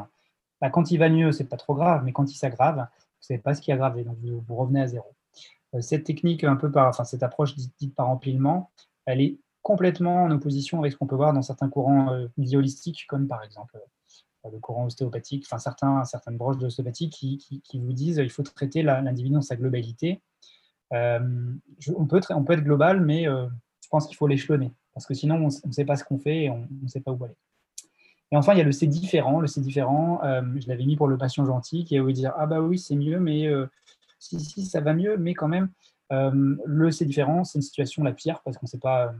bah, 0.61 0.70
quand 0.70 0.91
il 0.91 0.99
va 0.99 1.09
mieux, 1.09 1.32
c'est 1.32 1.45
pas 1.45 1.57
trop 1.57 1.74
grave, 1.74 2.03
mais 2.05 2.12
quand 2.12 2.30
il 2.30 2.37
s'aggrave, 2.37 2.76
vous 2.76 2.82
ne 2.82 3.26
savez 3.26 3.39
pas 3.39 3.55
ce 3.55 3.61
qui 3.61 3.72
a 3.72 3.74
aggravé, 3.74 4.05
donc 4.05 4.16
vous, 4.22 4.55
revenez 4.55 4.80
à 4.80 4.87
zéro. 4.87 5.14
Euh, 5.74 5.80
cette 5.80 6.05
technique, 6.05 6.45
un 6.45 6.57
peu 6.57 6.70
par, 6.70 6.89
enfin, 6.89 7.05
cette 7.05 7.22
approche 7.22 7.57
dite, 7.57 7.95
par 7.95 8.09
empilement, 8.09 8.70
elle 9.05 9.20
est 9.20 9.39
complètement 9.62 10.22
en 10.22 10.30
opposition 10.30 10.78
avec 10.78 10.93
ce 10.93 10.97
qu'on 10.97 11.09
peut 11.09 11.16
voir 11.16 11.32
dans 11.32 11.43
certains 11.43 11.68
courants 11.68 12.12
euh, 12.12 12.28
holistiques, 12.55 13.07
comme 13.09 13.26
par 13.26 13.43
exemple 13.43 13.76
euh, 13.76 14.51
le 14.53 14.61
courant 14.61 14.87
ostéopathique, 14.87 15.45
enfin 15.45 15.59
certains, 15.59 16.05
certaines 16.05 16.37
broches 16.37 16.59
d'ostéopathie 16.59 17.11
qui, 17.11 17.39
qui, 17.39 17.80
vous 17.80 17.93
disent 17.93 18.18
qu'il 18.18 18.30
faut 18.30 18.45
traiter 18.45 18.82
l'individu 18.82 19.34
dans 19.34 19.43
sa 19.43 19.57
globalité. 19.57 20.22
On, 20.93 22.07
peut, 22.07 22.20
on 22.30 22.45
peut 22.45 22.53
être 22.53 22.64
global, 22.64 23.01
mais 23.01 23.24
je 23.24 23.89
pense 23.91 24.07
qu'il 24.07 24.16
faut 24.16 24.26
l'échelonner, 24.26 24.72
parce 24.95 25.07
que 25.07 25.14
sinon 25.14 25.37
on 25.37 25.68
ne 25.68 25.72
sait 25.72 25.84
pas 25.84 25.97
ce 25.97 26.05
qu'on 26.05 26.18
fait 26.18 26.45
et 26.45 26.51
on 26.51 26.66
ne 26.82 26.89
sait 26.89 27.01
pas 27.01 27.12
où 27.12 27.24
aller. 27.24 27.37
Et 28.32 28.37
enfin, 28.37 28.55
il 28.55 28.59
y 28.59 28.61
a 28.61 28.64
le 28.64 28.72
c'est 28.72 28.87
différent. 28.87 29.41
Le 29.41 29.47
c'est 29.47 29.61
différent, 29.61 30.20
euh, 30.24 30.43
je 30.57 30.68
l'avais 30.68 30.84
mis 30.84 30.97
pour 30.97 31.09
le 31.09 31.16
patient 31.16 31.45
gentil 31.45 31.84
qui 31.84 31.97
va 31.97 32.05
vous 32.05 32.12
dire 32.12 32.32
Ah, 32.37 32.47
bah 32.47 32.61
oui, 32.61 32.78
c'est 32.78 32.97
mieux, 32.97 33.20
mais 33.20 33.47
euh, 33.47 33.66
si, 34.18 34.41
si, 34.41 34.66
ça 34.66 34.80
va 34.80 34.95
mieux, 34.95 35.16
mais 35.16 35.34
quand 35.34 35.49
même, 35.49 35.70
euh, 36.12 36.57
le 36.64 36.91
c'est 36.91 37.05
différent, 37.05 37.45
c'est 37.45 37.59
une 37.59 37.62
situation 37.62 38.03
la 38.03 38.12
pire 38.12 38.41
parce 38.45 38.57
qu'on 38.57 38.66
ne 38.66 38.70
sait 38.70 38.78
pas, 38.78 39.14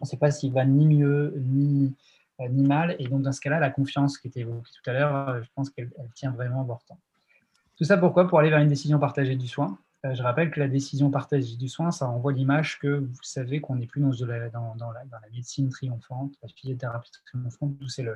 on 0.00 0.04
sait 0.04 0.16
pas 0.16 0.30
s'il 0.30 0.52
va 0.52 0.64
ni 0.64 0.86
mieux 0.86 1.34
ni, 1.36 1.94
ni 2.40 2.66
mal. 2.66 2.96
Et 2.98 3.08
donc, 3.08 3.22
dans 3.22 3.32
ce 3.32 3.40
cas-là, 3.40 3.60
la 3.60 3.70
confiance 3.70 4.16
qui 4.18 4.28
était 4.28 4.40
évoquée 4.40 4.70
tout 4.82 4.90
à 4.90 4.92
l'heure, 4.94 5.42
je 5.42 5.48
pense 5.54 5.70
qu'elle 5.70 5.90
tient 6.14 6.30
vraiment 6.30 6.62
important. 6.62 6.98
Tout 7.76 7.84
ça 7.84 7.98
pourquoi? 7.98 8.26
Pour 8.26 8.38
aller 8.38 8.48
vers 8.48 8.60
une 8.60 8.68
décision 8.68 8.98
partagée 8.98 9.36
du 9.36 9.48
soin. 9.48 9.78
Je 10.14 10.22
rappelle 10.22 10.50
que 10.50 10.60
la 10.60 10.68
décision 10.68 11.10
partagée 11.10 11.56
du 11.56 11.68
soin, 11.68 11.90
ça 11.90 12.08
envoie 12.08 12.32
l'image 12.32 12.78
que 12.78 12.88
vous 12.88 13.22
savez 13.22 13.60
qu'on 13.60 13.76
n'est 13.76 13.86
plus 13.86 14.00
dans, 14.00 14.10
la, 14.10 15.20
médecine 15.32 15.68
triomphante, 15.68 16.34
la 16.42 16.48
physiothérapie 16.48 17.10
triomphante, 17.24 17.72
où 17.80 17.88
c'est 17.88 18.06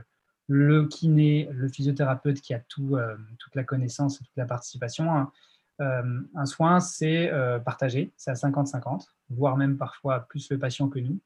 le, 0.48 0.86
kiné, 0.86 1.48
le 1.52 1.68
physiothérapeute 1.68 2.40
qui 2.40 2.54
a 2.54 2.60
tout, 2.60 2.96
euh, 2.96 3.16
toute 3.38 3.54
la 3.54 3.64
connaissance 3.64 4.16
et 4.16 4.24
toute 4.24 4.36
la 4.36 4.46
participation. 4.46 5.10
Un, 5.10 5.32
euh, 5.80 6.44
soin, 6.44 6.80
c'est 6.80 7.32
euh, 7.32 7.58
partagé, 7.58 8.12
c'est 8.16 8.30
à 8.30 8.34
50-50, 8.34 9.06
voire 9.30 9.56
même 9.56 9.78
parfois 9.78 10.26
plus 10.28 10.50
le 10.50 10.58
patient 10.58 10.88
que 10.88 10.98
nous. 10.98 11.18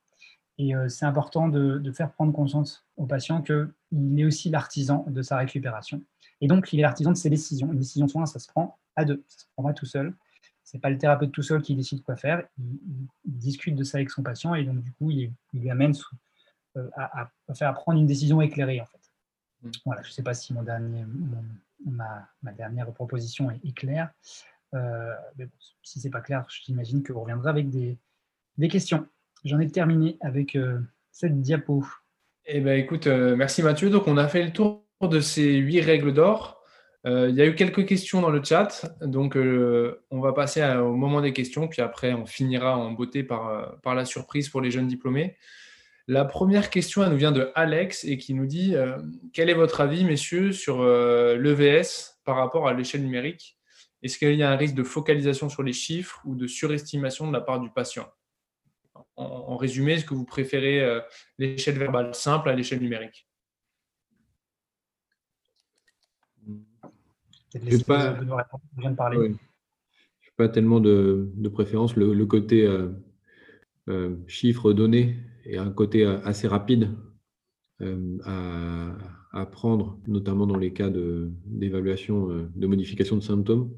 Et 0.57 0.73
c'est 0.89 1.05
important 1.05 1.49
de, 1.49 1.91
faire 1.91 2.13
prendre 2.13 2.33
conscience 2.33 2.87
au 2.97 3.07
patient 3.07 3.43
qu'il 3.43 3.73
est 4.17 4.25
aussi 4.25 4.51
l'artisan 4.51 5.05
de 5.09 5.21
sa 5.21 5.39
récupération. 5.39 6.01
Et 6.41 6.47
donc, 6.47 6.73
il 6.73 6.79
est 6.79 6.83
l'artisan 6.83 7.11
de 7.11 7.17
ses 7.17 7.29
décisions. 7.29 7.73
Une 7.73 7.79
décision 7.79 8.07
de 8.07 8.11
soin, 8.13 8.25
ça 8.25 8.39
se 8.39 8.47
prend 8.47 8.79
à 8.95 9.05
deux, 9.05 9.25
ça 9.27 9.41
se 9.41 9.45
prend 9.57 9.65
pas 9.65 9.73
tout 9.73 9.87
seul. 9.87 10.15
Ce 10.75 10.79
n'est 10.79 10.81
pas 10.81 10.91
le 10.91 10.99
thérapeute 10.99 11.31
tout 11.31 11.45
seul 11.45 11.63
qui 11.63 11.77
décide 11.77 12.03
quoi 12.03 12.17
faire. 12.17 12.43
Il, 12.59 13.07
discute 13.25 13.77
de 13.77 13.85
ça 13.85 13.99
avec 13.99 14.11
son 14.11 14.25
patient 14.25 14.57
et 14.57 14.65
donc, 14.65 14.83
du 14.83 14.91
coup, 14.91 15.09
il, 15.09 15.33
lui 15.53 15.71
amène 15.71 15.93
à, 16.97 17.31
à, 17.49 17.55
faire 17.55 17.73
prendre 17.75 18.01
une 18.01 18.09
décision 18.09 18.41
éclairée, 18.41 18.81
en 18.81 18.87
fait. 18.87 19.71
Voilà, 19.87 20.03
je 20.03 20.09
ne 20.09 20.13
sais 20.13 20.25
pas 20.25 20.35
si 20.35 20.53
mon 20.53 20.65
dernier, 20.65 21.05
ma, 21.87 22.27
dernière 22.57 22.93
proposition 22.93 23.53
est, 23.53 23.73
claire. 23.73 24.11
mais 24.73 25.47
si 25.85 26.01
ce 26.01 26.09
n'est 26.09 26.11
pas 26.11 26.21
clair, 26.21 26.45
j'imagine 26.49 27.05
que 27.05 27.13
vous 27.13 27.21
reviendrez 27.21 27.51
avec 27.51 27.71
des, 27.71 27.97
des 28.59 28.67
questions. 28.67 29.07
J'en 29.45 29.61
ai 29.61 29.71
terminé 29.71 30.17
avec 30.23 30.59
cette 31.13 31.41
diapo. 31.41 31.87
Eh 32.47 32.61
ben, 32.61 32.77
écoute, 32.81 33.07
merci 33.07 33.63
Mathieu. 33.63 33.91
Donc, 33.91 34.09
on 34.09 34.17
a 34.17 34.27
fait 34.27 34.43
le 34.43 34.53
tour 34.53 34.85
de 35.03 35.21
ces 35.21 35.55
huit 35.55 35.83
règles 35.83 36.13
d'or. 36.13 36.64
Euh, 37.07 37.29
il 37.29 37.37
y 37.37 37.43
a 37.43 37.47
eu 37.47 37.55
quelques 37.55 37.87
questions 37.87 38.23
dans 38.23 38.31
le 38.31 38.43
chat, 38.43 38.97
donc 39.03 39.37
euh, 39.37 40.03
on 40.11 40.21
va 40.21 40.33
passer 40.33 40.65
au 40.65 40.95
moment 40.95 41.21
des 41.21 41.35
questions, 41.35 41.69
puis 41.69 41.83
après 41.83 42.15
on 42.15 42.25
finira 42.25 42.79
en 42.79 42.93
beauté 42.93 43.23
par, 43.23 43.49
euh, 43.49 43.67
par, 43.83 43.95
la 43.95 44.07
surprise 44.07 44.49
pour 44.49 44.63
les 44.63 44.71
jeunes 44.71 44.89
diplômés. 44.89 45.37
La 46.07 46.25
première 46.25 46.71
question, 46.71 47.03
elle 47.03 47.11
nous 47.11 47.19
vient 47.19 47.33
de 47.33 47.51
Alex 47.55 48.05
et 48.05 48.17
qui 48.17 48.33
nous 48.35 48.47
dit 48.47 48.75
Quel 49.33 49.49
est 49.49 49.55
votre 49.55 49.81
avis, 49.81 50.05
messieurs, 50.05 50.53
sur 50.53 50.85
l'EVS 50.85 52.19
par 52.25 52.37
rapport 52.37 52.69
à 52.69 52.75
l'échelle 52.75 53.03
numérique? 53.03 53.59
Est-ce 54.03 54.19
qu'il 54.19 54.35
y 54.35 54.43
a 54.43 54.51
un 54.51 54.57
risque 54.57 54.75
de 54.75 54.83
focalisation 54.83 55.49
sur 55.49 55.63
les 55.63 55.73
chiffres 55.73 56.21
ou 56.27 56.35
de 56.35 56.47
surestimation 56.47 57.27
de 57.27 57.33
la 57.33 57.41
part 57.41 57.59
du 57.59 57.71
patient? 57.71 58.07
En 59.17 59.57
résumé, 59.57 59.95
est-ce 59.95 60.05
que 60.05 60.13
vous 60.13 60.27
préférez 60.27 61.01
l'échelle 61.39 61.79
verbale 61.79 62.15
simple 62.15 62.51
à 62.51 62.55
l'échelle 62.55 62.81
numérique? 62.81 63.27
Je 67.55 67.77
n'ai 67.77 67.79
pas, 67.85 68.19
pas 70.37 70.49
tellement 70.49 70.81
de, 70.81 71.49
préférence. 71.53 71.97
Le, 71.97 72.27
côté 72.27 72.67
euh, 72.67 72.89
euh, 73.89 74.17
chiffre 74.27 74.73
donné 74.73 75.17
est 75.45 75.57
un 75.57 75.71
côté 75.71 76.05
euh, 76.05 76.19
assez 76.25 76.49
rapide 76.49 76.91
à, 78.25 78.97
à, 79.33 79.47
prendre, 79.47 79.99
notamment 80.07 80.47
dans 80.47 80.57
les 80.57 80.73
cas 80.73 80.91
d'évaluation, 80.91 82.29
de, 82.55 82.67
modification 82.67 83.17
de 83.17 83.23
symptômes. 83.23 83.71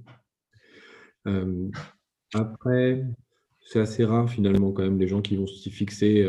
après, 2.34 3.04
c'est 3.60 3.80
assez 3.80 4.04
rare 4.04 4.30
finalement 4.30 4.72
quand 4.72 4.84
même 4.84 4.98
les 4.98 5.08
gens 5.08 5.22
qui 5.22 5.36
vont 5.36 5.46
s'y 5.46 5.70
fixer. 5.70 6.24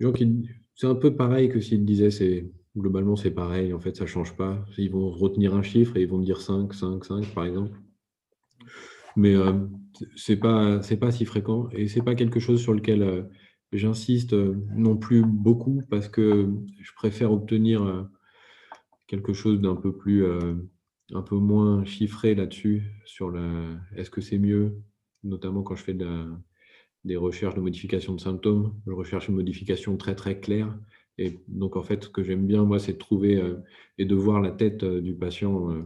gens 0.00 0.12
qui, 0.12 0.48
c'est 0.74 0.88
un 0.88 0.96
peu 0.96 1.14
pareil 1.14 1.48
que 1.48 1.60
s'ils 1.60 1.84
disaient 1.84 2.10
c'est 2.10 2.50
globalement, 2.76 3.16
c'est 3.16 3.30
pareil. 3.30 3.72
En 3.72 3.80
fait, 3.80 3.96
ça 3.96 4.04
ne 4.04 4.08
change 4.08 4.36
pas. 4.36 4.64
Ils 4.76 4.90
vont 4.90 5.10
retenir 5.10 5.54
un 5.54 5.62
chiffre 5.62 5.96
et 5.96 6.02
ils 6.02 6.08
vont 6.08 6.18
dire 6.18 6.40
5, 6.40 6.72
5, 6.72 7.04
5, 7.04 7.34
par 7.34 7.44
exemple. 7.44 7.78
Mais 9.16 9.34
euh, 9.34 9.52
ce 10.14 10.32
n'est 10.32 10.38
pas, 10.38 11.10
si 11.10 11.24
fréquent 11.24 11.68
et 11.72 11.88
ce 11.88 11.98
n'est 11.98 12.04
pas 12.04 12.14
quelque 12.14 12.38
chose 12.38 12.62
sur 12.62 12.72
lequel 12.72 13.02
euh, 13.02 13.22
j'insiste 13.72 14.32
euh, 14.32 14.54
non 14.76 14.96
plus 14.96 15.22
beaucoup 15.22 15.82
parce 15.90 16.08
que 16.08 16.48
je 16.80 16.92
préfère 16.94 17.32
obtenir 17.32 18.08
quelque 19.08 19.32
chose 19.32 19.60
d'un 19.60 19.74
peu 19.74 19.96
plus, 19.96 20.24
un 20.24 21.22
peu 21.22 21.36
moins 21.36 21.84
chiffré 21.84 22.34
là-dessus, 22.34 22.92
sur 23.04 23.30
le 23.30 23.76
est-ce 23.96 24.10
que 24.10 24.20
c'est 24.20 24.38
mieux, 24.38 24.82
notamment 25.24 25.62
quand 25.62 25.74
je 25.74 25.82
fais 25.82 25.96
des 27.04 27.16
recherches 27.16 27.54
de 27.54 27.60
modification 27.60 28.14
de 28.14 28.20
symptômes, 28.20 28.78
je 28.86 28.92
recherche 28.92 29.28
une 29.28 29.34
modification 29.34 29.96
très 29.96 30.14
très 30.14 30.38
claire 30.38 30.78
et 31.18 31.40
donc, 31.48 31.76
en 31.76 31.82
fait, 31.82 32.04
ce 32.04 32.08
que 32.08 32.22
j'aime 32.22 32.46
bien, 32.46 32.64
moi, 32.64 32.78
c'est 32.78 32.92
de 32.92 32.98
trouver 32.98 33.36
euh, 33.36 33.56
et 33.98 34.04
de 34.04 34.14
voir 34.14 34.40
la 34.40 34.52
tête 34.52 34.84
euh, 34.84 35.00
du 35.00 35.14
patient 35.14 35.70
euh, 35.70 35.82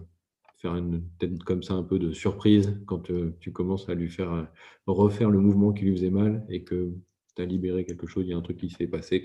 faire 0.58 0.76
une 0.76 1.02
tête 1.18 1.42
comme 1.42 1.62
ça, 1.62 1.74
un 1.74 1.82
peu 1.82 1.98
de 1.98 2.12
surprise 2.12 2.78
quand 2.86 3.10
tu 3.40 3.52
commences 3.52 3.88
à 3.88 3.94
lui 3.94 4.08
faire 4.08 4.46
refaire 4.86 5.28
le 5.28 5.40
mouvement 5.40 5.72
qui 5.72 5.86
lui 5.86 5.96
faisait 5.96 6.10
mal 6.10 6.46
et 6.48 6.62
que 6.62 6.92
tu 7.34 7.42
as 7.42 7.46
libéré 7.46 7.84
quelque 7.84 8.06
chose, 8.06 8.26
il 8.26 8.30
y 8.30 8.32
a 8.32 8.36
un 8.36 8.42
truc 8.42 8.58
qui 8.58 8.70
s'est 8.70 8.86
passé. 8.86 9.24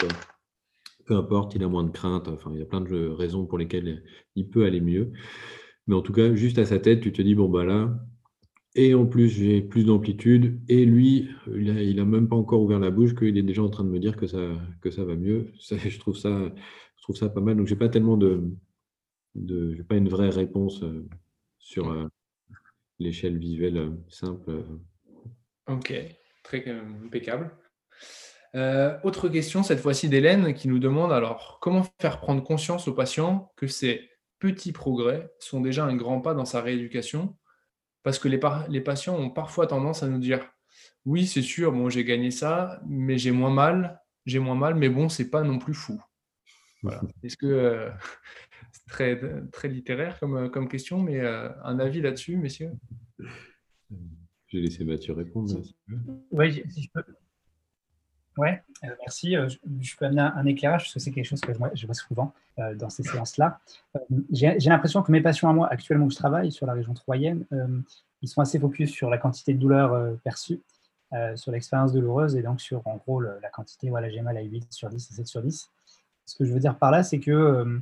Peu 1.06 1.16
importe, 1.16 1.54
il 1.54 1.64
a 1.64 1.68
moins 1.68 1.84
de 1.84 1.92
crainte. 1.92 2.28
Enfin, 2.28 2.50
il 2.56 2.60
y 2.60 2.64
a 2.64 2.66
plein 2.66 2.82
de 2.82 3.08
raisons 3.08 3.46
pour 3.46 3.60
lesquelles 3.60 4.04
il 4.36 4.50
peut 4.50 4.66
aller 4.66 4.82
mieux. 4.82 5.12
Mais 5.86 5.94
en 5.94 6.02
tout 6.02 6.12
cas, 6.12 6.34
juste 6.34 6.58
à 6.58 6.66
sa 6.66 6.80
tête, 6.80 7.02
tu 7.02 7.14
te 7.14 7.22
dis, 7.22 7.36
bon, 7.36 7.50
bah 7.50 7.66
là, 7.66 7.96
et 8.76 8.94
en 8.94 9.06
plus, 9.06 9.30
j'ai 9.30 9.62
plus 9.62 9.86
d'amplitude. 9.86 10.62
Et 10.70 10.86
lui, 10.86 11.30
il 11.48 11.96
n'a 11.96 12.06
même 12.06 12.30
pas 12.30 12.36
encore 12.36 12.62
ouvert 12.62 12.80
la 12.80 12.92
bouche 12.92 13.16
qu'il 13.16 13.38
est 13.38 13.44
déjà 13.44 13.64
en 13.64 13.70
train 13.70 13.84
de 13.84 13.90
me 13.90 14.00
dire 14.00 14.16
que 14.16 14.28
ça, 14.28 14.52
que 14.82 14.92
ça 14.92 15.04
va 15.04 15.16
mieux. 15.16 15.52
je, 15.60 16.00
trouve 16.00 16.16
ça, 16.16 16.30
je 16.96 17.02
trouve 17.02 17.16
ça 17.16 17.30
pas 17.30 17.42
mal. 17.42 17.58
Donc, 17.58 17.68
je 17.68 17.74
n'ai 17.74 17.80
pas 17.80 17.90
tellement 17.90 18.18
de. 18.18 18.44
de 19.36 19.82
pas 19.84 19.96
une 19.96 20.10
vraie 20.10 20.30
réponse 20.30 20.84
euh, 20.84 21.08
sur 21.58 21.90
euh, 21.92 22.08
l'échelle 23.00 23.38
visuelle 23.38 23.78
euh, 23.78 23.90
simple. 24.10 24.64
Ok, 25.68 25.94
très 26.44 26.64
impeccable. 26.70 27.52
autre 29.04 29.28
question, 29.28 29.64
cette 29.64 29.80
fois-ci 29.80 30.08
d'Hélène, 30.08 30.54
qui 30.54 30.68
nous 30.68 30.80
demande 30.80 31.12
alors 31.12 31.58
comment 31.62 31.84
faire 32.00 32.20
prendre 32.20 32.44
conscience 32.44 32.88
aux 32.88 32.94
patients 32.94 33.52
que 33.56 33.66
ces 33.68 34.10
petits 34.40 34.72
progrès 34.72 35.32
sont 35.40 35.62
déjà 35.62 35.84
un 35.84 35.96
grand 35.96 36.22
pas 36.22 36.36
dans 36.36 36.46
sa 36.46 36.62
rééducation? 36.62 37.36
Parce 38.08 38.20
que 38.20 38.30
les, 38.30 38.40
les 38.70 38.80
patients 38.80 39.18
ont 39.18 39.30
parfois 39.30 39.68
tendance 39.68 40.02
à 40.02 40.08
nous 40.08 40.18
dire 40.18 40.40
oui, 41.04 41.28
c'est 41.28 41.42
sûr, 41.42 41.74
bon, 41.74 41.90
j'ai 41.90 42.06
gagné 42.06 42.32
ça, 42.32 42.82
mais 42.88 43.18
j'ai 43.18 43.32
moins 43.32 43.50
mal, 43.50 44.02
j'ai 44.26 44.40
moins 44.40 44.56
mal, 44.56 44.76
mais 44.76 44.88
bon, 44.88 45.10
c'est 45.10 45.30
pas 45.30 45.44
non 45.44 45.60
plus 45.60 45.74
fou. 45.74 46.02
Est-ce 47.24 47.36
que 47.36 47.48
euh, 47.48 47.90
c'est 48.72 48.86
très, 48.88 49.20
très 49.52 49.68
littéraire 49.68 50.18
comme, 50.22 50.50
comme 50.50 50.70
question, 50.70 51.02
mais 51.02 51.20
euh, 51.20 51.50
un 51.66 51.80
avis 51.80 52.00
là-dessus, 52.00 52.38
messieurs? 52.38 52.72
Je 53.90 54.58
vais 54.58 54.64
laisser 54.64 54.86
Mathieu 54.86 55.12
répondre. 55.12 55.62
Oui, 56.32 56.64
si 56.70 56.84
je 56.84 56.90
peux. 56.94 57.04
Oui, 58.38 58.50
merci. 58.84 59.34
Je, 59.34 59.98
peux 59.98 60.06
amener 60.06 60.22
un, 60.22 60.46
éclairage 60.46 60.84
parce 60.84 60.94
que 60.94 61.00
c'est 61.00 61.12
quelque 61.12 61.26
chose 61.26 61.42
que 61.42 61.54
je 61.54 61.60
je 61.74 61.86
vois 61.86 61.96
souvent 61.96 62.34
dans 62.76 62.90
ces 62.90 63.04
séances-là. 63.04 63.60
J'ai 64.32 64.70
l'impression 64.70 65.02
que 65.02 65.12
mes 65.12 65.22
patients 65.22 65.50
à 65.50 65.54
moi, 65.54 65.68
actuellement 65.72 66.06
où 66.06 66.12
je 66.12 66.16
travaille 66.16 66.52
sur 66.52 66.66
la 66.68 66.74
région 66.74 66.94
troyenne, 66.94 67.46
ils 68.22 68.28
sont 68.28 68.42
assez 68.42 68.60
focus 68.60 68.92
sur 68.92 69.10
la 69.10 69.18
quantité 69.18 69.54
de 69.54 69.60
douleur 69.60 69.94
euh, 69.94 70.14
perçue, 70.24 70.62
euh, 71.14 71.36
sur 71.36 71.52
l'expérience 71.52 71.94
douloureuse 71.94 72.36
et 72.36 72.42
donc 72.42 72.62
sur, 72.62 72.86
en 72.86 72.98
gros, 72.98 73.22
la 73.22 73.50
quantité, 73.52 73.90
voilà, 73.90 74.10
j'ai 74.10 74.22
mal 74.22 74.38
à 74.38 74.42
8 74.42 74.72
sur 74.72 74.90
10 74.90 75.12
à 75.12 75.16
7 75.16 75.28
sur 75.28 75.42
10. 75.42 75.70
Ce 76.26 76.36
que 76.36 76.46
je 76.46 76.54
veux 76.54 76.60
dire 76.60 76.78
par 76.78 76.92
là, 76.92 77.04
c'est 77.04 77.20
que 77.20 77.82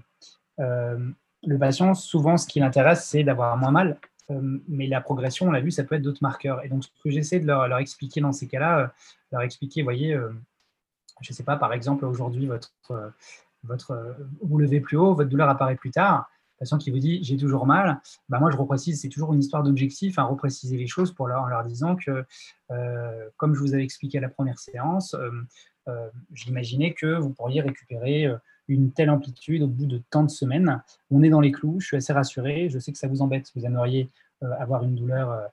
euh, 0.60 1.12
le 1.44 1.58
patient, 1.58 1.94
souvent, 1.94 2.38
ce 2.38 2.48
qui 2.48 2.60
l'intéresse, 2.60 3.06
c'est 3.06 3.24
d'avoir 3.24 3.58
moins 3.58 3.72
mal. 3.72 3.98
Mais 4.30 4.88
la 4.88 5.02
progression, 5.02 5.48
on 5.48 5.52
l'a 5.52 5.62
vu, 5.62 5.72
ça 5.72 5.84
peut 5.84 5.96
être 5.96 6.02
d'autres 6.02 6.24
marqueurs. 6.24 6.64
Et 6.66 6.70
donc, 6.70 6.84
ce 6.84 6.90
que 7.04 7.10
j'essaie 7.10 7.40
de 7.40 7.46
leur, 7.46 7.78
expliquer 7.78 8.22
dans 8.22 8.32
ces 8.32 8.48
cas-là, 8.48 8.94
leur 9.32 9.42
expliquer, 9.42 9.82
vous 9.82 9.86
voyez, 9.86 10.14
je 11.22 11.32
ne 11.32 11.36
sais 11.36 11.44
pas, 11.44 11.58
par 11.58 11.74
exemple, 11.74 12.06
aujourd'hui, 12.06 12.48
votre, 12.48 14.16
vous 14.42 14.58
levez 14.58 14.80
plus 14.82 14.98
haut, 14.98 15.14
votre 15.14 15.30
douleur 15.30 15.50
apparaît 15.50 15.76
plus 15.76 15.92
tard 15.92 16.30
patient 16.58 16.78
qui 16.78 16.92
vous 16.92 17.00
dit 17.00 17.24
j'ai 17.24 17.38
toujours 17.38 17.66
mal, 17.66 18.02
bah 18.30 18.40
moi 18.40 18.52
je 18.52 18.58
reprécise, 18.58 19.02
c'est 19.02 19.10
toujours 19.10 19.34
une 19.34 19.40
histoire 19.40 19.64
d'objectif, 19.64 20.20
hein, 20.20 20.24
repréciser 20.24 20.78
les 20.78 20.88
choses 20.88 21.12
pour 21.14 21.28
leur, 21.28 21.44
en 21.44 21.48
leur 21.48 21.64
disant 21.64 21.96
que, 21.96 22.26
euh, 22.72 23.30
comme 23.38 23.54
je 23.56 23.60
vous 23.60 23.74
avais 23.74 23.84
expliqué 23.84 24.18
à 24.18 24.22
la 24.22 24.30
première 24.30 24.60
séance, 24.60 25.14
euh, 25.14 25.30
euh, 25.88 26.10
j'imaginais 26.34 26.94
que 26.94 27.18
vous 27.18 27.32
pourriez 27.32 27.62
récupérer 27.62 28.28
une 28.68 28.92
telle 28.92 29.10
amplitude 29.10 29.62
au 29.62 29.68
bout 29.68 29.86
de 29.86 30.02
tant 30.10 30.24
de 30.24 30.30
semaines. 30.30 30.82
On 31.12 31.24
est 31.24 31.30
dans 31.30 31.42
les 31.42 31.52
clous, 31.52 31.80
je 31.80 31.88
suis 31.88 31.98
assez 31.98 32.14
rassuré, 32.14 32.70
je 32.70 32.80
sais 32.80 32.92
que 32.92 32.98
ça 32.98 33.08
vous 33.08 33.22
embête, 33.22 33.52
vous 33.56 33.66
aimeriez 33.66 34.10
avoir 34.60 34.84
une 34.84 34.96
douleur, 34.96 35.50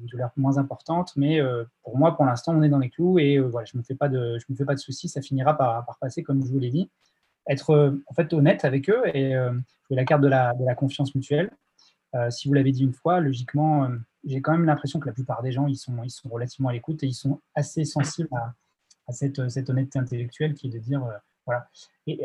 une 0.00 0.06
douleur 0.06 0.30
moins 0.36 0.58
importante, 0.58 1.12
mais 1.16 1.40
pour 1.82 1.98
moi, 1.98 2.14
pour 2.14 2.24
l'instant, 2.24 2.54
on 2.54 2.62
est 2.62 2.68
dans 2.68 2.78
les 2.78 2.90
clous 2.90 3.18
et 3.18 3.38
voilà, 3.38 3.64
je 3.64 3.76
ne 3.76 3.80
me, 3.80 3.84
fais 3.84 3.94
pas 3.94 4.08
de, 4.08 4.38
me 4.48 4.54
fais 4.54 4.64
pas 4.64 4.74
de 4.74 4.80
soucis, 4.80 5.08
ça 5.08 5.20
finira 5.20 5.56
par, 5.56 5.84
passer 6.00 6.22
comme 6.22 6.44
je 6.44 6.50
vous 6.50 6.58
l'ai 6.58 6.70
dit 6.70 6.90
être 7.48 7.70
euh, 7.70 8.04
en 8.06 8.14
fait 8.14 8.32
honnête 8.32 8.64
avec 8.64 8.90
eux 8.90 9.02
et 9.14 9.34
euh, 9.34 9.52
jouer 9.86 9.96
la 9.96 10.04
carte 10.04 10.22
de 10.22 10.28
la, 10.28 10.74
confiance 10.76 11.14
mutuelle. 11.14 11.50
Euh, 12.14 12.30
si 12.30 12.48
vous 12.48 12.54
l'avez 12.54 12.72
dit 12.72 12.82
une 12.82 12.92
fois, 12.92 13.20
logiquement, 13.20 13.88
j'ai 14.24 14.40
quand 14.40 14.52
même 14.52 14.64
l'impression 14.64 15.00
que 15.00 15.06
la 15.06 15.12
plupart 15.12 15.42
des 15.42 15.52
gens 15.52 15.66
ils 15.66 15.76
sont, 15.76 16.02
ils 16.02 16.10
sont 16.10 16.28
relativement 16.28 16.68
à 16.68 16.72
l'écoute 16.72 17.02
et 17.02 17.06
ils 17.06 17.14
sont 17.14 17.40
assez 17.54 17.84
sensibles 17.84 18.28
à, 19.06 19.12
cette, 19.12 19.38
honnêteté 19.68 19.98
intellectuelle 19.98 20.54
qui 20.54 20.68
est 20.68 20.70
de 20.70 20.78
dire 20.78 21.02
voilà. 21.46 21.68
Et 22.06 22.20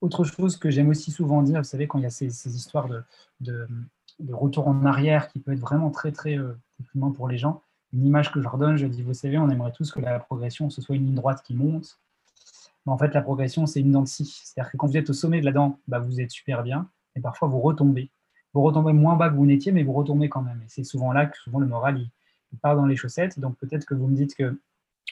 autre 0.00 0.24
chose 0.24 0.56
que 0.56 0.70
j'aime 0.70 0.88
aussi 0.88 1.10
souvent 1.10 1.42
dire, 1.42 1.58
vous 1.58 1.64
savez, 1.64 1.86
quand 1.86 1.98
il 1.98 2.02
y 2.02 2.06
a 2.06 2.10
ces, 2.10 2.56
histoires 2.56 2.88
de, 2.88 3.02
de, 3.40 3.66
retour 4.32 4.68
en 4.68 4.84
arrière 4.84 5.28
qui 5.28 5.38
peut 5.38 5.52
être 5.52 5.60
vraiment 5.60 5.90
très 5.90 6.12
très 6.12 6.38
euh, 6.38 6.54
pour 7.14 7.28
les 7.28 7.38
gens, 7.38 7.62
une 7.92 8.06
image 8.06 8.32
que 8.32 8.40
je 8.40 8.44
leur 8.44 8.58
donne, 8.58 8.76
je 8.76 8.86
dis, 8.86 9.02
vous 9.02 9.14
savez, 9.14 9.38
on 9.38 9.48
aimerait 9.50 9.72
tous 9.72 9.92
que 9.92 10.00
la 10.00 10.18
progression, 10.18 10.68
ce 10.70 10.82
soit 10.82 10.96
une 10.96 11.06
ligne 11.06 11.14
droite 11.14 11.42
qui 11.44 11.54
monte, 11.54 12.00
mais 12.86 12.92
en 12.92 12.98
fait, 12.98 13.14
la 13.14 13.22
progression, 13.22 13.66
c'est 13.66 13.80
une 13.80 13.92
dent 13.92 14.02
de 14.02 14.08
scie. 14.08 14.42
C'est-à-dire 14.44 14.72
que 14.72 14.76
quand 14.76 14.86
vous 14.86 14.96
êtes 14.96 15.08
au 15.10 15.14
sommet 15.14 15.40
de 15.40 15.46
la 15.46 15.52
dent, 15.52 15.78
bah, 15.88 15.98
vous 15.98 16.20
êtes 16.20 16.30
super 16.30 16.62
bien, 16.62 16.88
et 17.16 17.20
parfois 17.20 17.48
vous 17.48 17.60
retombez. 17.60 18.10
Vous 18.52 18.62
retombez 18.62 18.92
moins 18.92 19.16
bas 19.16 19.30
que 19.30 19.36
vous 19.36 19.46
n'étiez, 19.46 19.72
mais 19.72 19.82
vous 19.82 19.92
retombez 19.92 20.28
quand 20.28 20.42
même. 20.42 20.60
Et 20.62 20.68
c'est 20.68 20.84
souvent 20.84 21.12
là 21.12 21.26
que 21.26 21.36
souvent 21.38 21.58
le 21.58 21.66
moral 21.66 21.98
il, 21.98 22.10
part 22.62 22.76
dans 22.76 22.86
les 22.86 22.94
chaussettes. 22.94 23.40
Donc 23.40 23.56
peut-être 23.56 23.84
que 23.84 23.94
vous 23.94 24.06
me 24.06 24.14
dites 24.14 24.36
que 24.36 24.56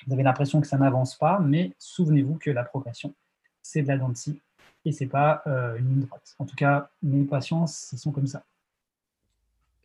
vous 0.06 0.12
avez 0.12 0.22
l'impression 0.22 0.60
que 0.60 0.66
ça 0.66 0.78
n'avance 0.78 1.16
pas, 1.16 1.40
mais 1.40 1.74
souvenez-vous 1.78 2.36
que 2.36 2.50
la 2.50 2.62
progression, 2.62 3.14
c'est 3.62 3.82
de 3.82 3.88
la 3.88 3.96
dent 3.96 4.08
de 4.08 4.16
scie 4.16 4.40
et 4.84 4.92
c'est 4.92 5.06
pas 5.06 5.42
euh, 5.46 5.76
une 5.76 5.88
ligne 5.88 6.00
droite. 6.06 6.34
En 6.38 6.44
tout 6.44 6.56
cas, 6.56 6.90
mes 7.02 7.24
patients, 7.24 7.66
ils 7.92 7.98
sont 7.98 8.12
comme 8.12 8.26
ça. 8.26 8.44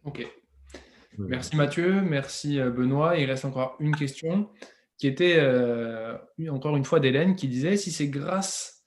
Ok. 0.04 0.26
Merci 1.18 1.56
Mathieu, 1.56 2.02
merci 2.02 2.60
euh, 2.60 2.70
Benoît. 2.70 3.18
Il 3.18 3.26
reste 3.26 3.46
encore 3.46 3.76
une 3.80 3.96
question 3.96 4.50
qui 4.98 5.08
était 5.08 5.38
euh, 5.38 6.18
encore 6.50 6.78
une 6.78 6.86
fois 6.86 7.00
d'Hélène 7.00 7.36
qui 7.36 7.48
disait 7.48 7.78
si 7.78 7.92
c'est 7.92 8.08
grâce, 8.08 8.84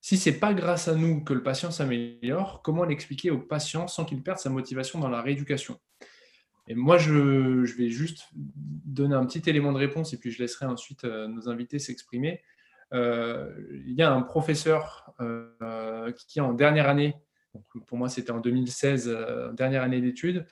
si 0.00 0.16
c'est 0.16 0.38
pas 0.38 0.54
grâce 0.54 0.88
à 0.88 0.94
nous 0.94 1.22
que 1.22 1.34
le 1.34 1.42
patient 1.42 1.70
s'améliore, 1.70 2.62
comment 2.62 2.84
l'expliquer 2.84 3.30
au 3.30 3.38
patient 3.38 3.88
sans 3.88 4.04
qu'il 4.04 4.22
perde 4.22 4.38
sa 4.38 4.50
motivation 4.50 4.98
dans 4.98 5.08
la 5.08 5.22
rééducation? 5.22 5.78
Et 6.68 6.74
moi, 6.74 6.98
je, 6.98 7.76
vais 7.76 7.90
juste 7.90 8.24
donner 8.34 9.14
un 9.14 9.24
petit 9.24 9.48
élément 9.48 9.72
de 9.72 9.78
réponse 9.78 10.12
et 10.12 10.18
puis 10.18 10.32
je 10.32 10.42
laisserai 10.42 10.66
ensuite 10.66 11.04
nos 11.04 11.48
invités 11.48 11.78
s'exprimer. 11.78 12.42
Il 12.92 13.94
y 13.94 14.02
a 14.02 14.12
un 14.12 14.22
professeur 14.22 15.14
qui, 16.28 16.40
en 16.40 16.52
dernière 16.52 16.88
année, 16.88 17.14
pour 17.86 17.98
moi 17.98 18.08
c'était 18.08 18.32
en 18.32 18.40
2016, 18.40 19.16
dernière 19.54 19.82
année 19.82 20.00
d'études, 20.00 20.46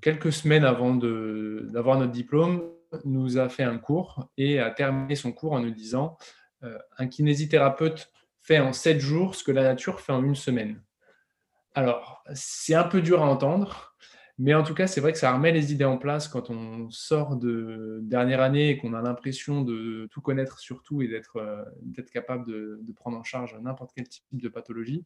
quelques 0.00 0.32
semaines 0.32 0.64
avant 0.64 0.94
d'avoir 0.94 1.98
notre 1.98 2.12
diplôme, 2.12 2.62
nous 3.04 3.36
a 3.36 3.50
fait 3.50 3.64
un 3.64 3.76
cours 3.76 4.30
et 4.38 4.60
a 4.60 4.70
terminé 4.70 5.14
son 5.14 5.32
cours 5.32 5.52
en 5.52 5.60
nous 5.60 5.70
disant 5.70 6.16
un 6.62 7.06
kinésithérapeute 7.06 8.10
fait 8.40 8.58
en 8.60 8.72
sept 8.72 8.98
jours 8.98 9.34
ce 9.34 9.44
que 9.44 9.52
la 9.52 9.62
nature 9.62 10.00
fait 10.00 10.12
en 10.12 10.24
une 10.24 10.34
semaine. 10.34 10.82
Alors, 11.74 12.24
c'est 12.32 12.74
un 12.74 12.84
peu 12.84 13.02
dur 13.02 13.22
à 13.22 13.26
entendre, 13.26 13.87
mais 14.38 14.54
en 14.54 14.62
tout 14.62 14.74
cas, 14.74 14.86
c'est 14.86 15.00
vrai 15.00 15.12
que 15.12 15.18
ça 15.18 15.32
remet 15.32 15.50
les 15.50 15.72
idées 15.72 15.84
en 15.84 15.98
place 15.98 16.28
quand 16.28 16.48
on 16.48 16.88
sort 16.90 17.36
de 17.36 17.98
dernière 18.02 18.40
année 18.40 18.70
et 18.70 18.78
qu'on 18.78 18.94
a 18.94 19.02
l'impression 19.02 19.62
de 19.62 20.06
tout 20.12 20.20
connaître 20.20 20.60
sur 20.60 20.84
tout 20.84 21.02
et 21.02 21.08
d'être 21.08 21.38
euh, 21.38 21.64
capable 22.12 22.46
de, 22.46 22.80
prendre 22.94 23.18
en 23.18 23.24
charge 23.24 23.56
n'importe 23.60 23.90
quel 23.96 24.08
type 24.08 24.24
de 24.30 24.48
pathologie. 24.48 25.04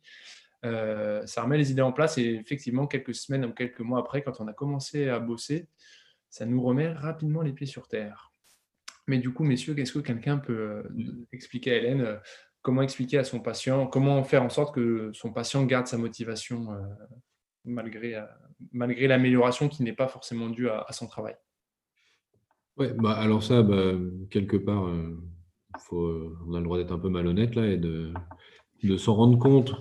Euh, 0.66 1.26
ça 1.26 1.42
remet 1.42 1.56
les 1.56 1.70
idées 1.70 1.82
en 1.82 1.92
place 1.92 2.18
et 2.18 2.34
effectivement, 2.34 2.86
quelques 2.86 3.14
semaines 3.14 3.46
ou 3.46 3.52
quelques 3.52 3.80
mois 3.80 4.00
après, 4.00 4.22
quand 4.22 4.38
on 4.40 4.48
a 4.48 4.52
commencé 4.52 5.08
à 5.08 5.18
bosser, 5.18 5.66
ça 6.28 6.44
nous 6.44 6.62
remet 6.62 6.92
rapidement 6.92 7.40
les 7.40 7.54
pieds 7.54 7.66
sur 7.66 7.88
terre. 7.88 8.32
Mais 9.06 9.16
du 9.16 9.32
coup, 9.32 9.44
messieurs, 9.44 9.76
est-ce 9.78 9.94
que 9.94 9.98
quelqu'un 10.00 10.36
peut 10.36 10.52
euh, 10.52 10.82
expliquer 11.32 11.72
à 11.72 11.76
Hélène 11.76 12.20
comment 12.60 12.82
expliquer 12.82 13.16
à 13.16 13.24
son 13.24 13.40
patient, 13.40 13.86
comment 13.86 14.22
faire 14.24 14.42
en 14.42 14.50
sorte 14.50 14.74
que 14.74 15.10
son 15.14 15.32
patient 15.32 15.64
garde 15.64 15.86
sa 15.86 15.96
motivation 15.96 16.68
malgré, 17.64 18.14
euh, 18.16 18.24
malgré 18.72 19.06
l'amélioration 19.06 19.68
qui 19.68 19.82
n'est 19.82 19.92
pas 19.92 20.08
forcément 20.08 20.48
due 20.48 20.68
à, 20.68 20.86
son 20.90 21.06
travail. 21.06 21.34
Ouais, 22.76 22.92
bah 22.94 23.12
alors 23.12 23.42
ça, 23.42 23.62
bah, 23.62 23.92
quelque 24.30 24.56
part, 24.56 24.86
euh, 24.86 25.16
faut, 25.78 26.36
on 26.46 26.54
a 26.54 26.58
le 26.58 26.64
droit 26.64 26.78
d'être 26.78 26.92
un 26.92 26.98
peu 26.98 27.08
malhonnête 27.08 27.54
là 27.54 27.66
et 27.66 27.76
de, 27.76 28.12
de 28.82 28.96
s'en 28.96 29.14
rendre 29.14 29.38
compte, 29.38 29.74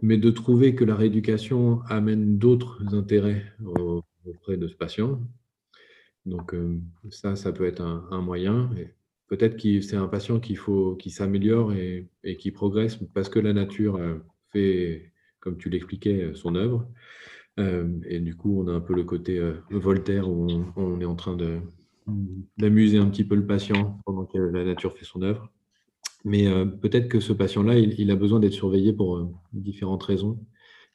mais 0.00 0.16
de 0.16 0.30
trouver 0.30 0.74
que 0.74 0.84
la 0.84 0.94
rééducation 0.94 1.82
amène 1.88 2.38
d'autres 2.38 2.94
intérêts 2.94 3.44
auprès 4.24 4.56
de 4.56 4.68
ce 4.68 4.74
patient. 4.74 5.20
Donc 6.28 6.54
ça, 7.10 7.36
ça 7.36 7.52
peut 7.52 7.66
être 7.66 7.80
un, 7.82 8.20
moyen. 8.20 8.70
Et 8.76 8.94
peut-être 9.28 9.56
que 9.56 9.80
c'est 9.80 9.96
un 9.96 10.08
patient 10.08 10.40
qu'il 10.40 10.58
faut, 10.58 10.94
qui 10.96 11.10
s'améliore 11.10 11.72
et, 11.72 12.08
qui 12.38 12.50
progresse 12.50 12.96
parce 13.14 13.28
que 13.28 13.38
la 13.38 13.52
nature 13.52 13.96
euh, 13.96 14.18
fait, 14.52 15.12
comme 15.40 15.56
tu 15.58 15.68
l'expliquais, 15.68 16.22
euh, 16.24 16.34
son 16.34 16.54
œuvre. 16.54 16.86
Euh, 17.58 17.88
et 18.06 18.20
du 18.20 18.36
coup, 18.36 18.62
on 18.62 18.68
a 18.68 18.72
un 18.72 18.80
peu 18.80 18.94
le 18.94 19.04
côté 19.04 19.40
Voltaire 19.70 20.28
où 20.28 20.46
on, 20.76 21.00
est 21.00 21.04
en 21.04 21.16
train 21.16 21.36
d'amuser 22.56 22.98
un 22.98 23.06
petit 23.10 23.24
peu 23.24 23.34
le 23.34 23.46
patient 23.46 23.98
pendant 24.06 24.26
que 24.26 24.38
la 24.38 24.64
nature 24.64 24.96
fait 24.96 25.04
son 25.04 25.22
œuvre. 25.22 25.50
Mais 26.24 26.46
peut-être 26.80 27.08
que 27.08 27.18
ce 27.18 27.32
patient-là, 27.32 27.78
il, 27.78 28.10
a 28.12 28.16
besoin 28.16 28.38
d'être 28.38 28.52
surveillé 28.52 28.92
pour 28.92 29.28
différentes 29.52 30.04
raisons 30.04 30.38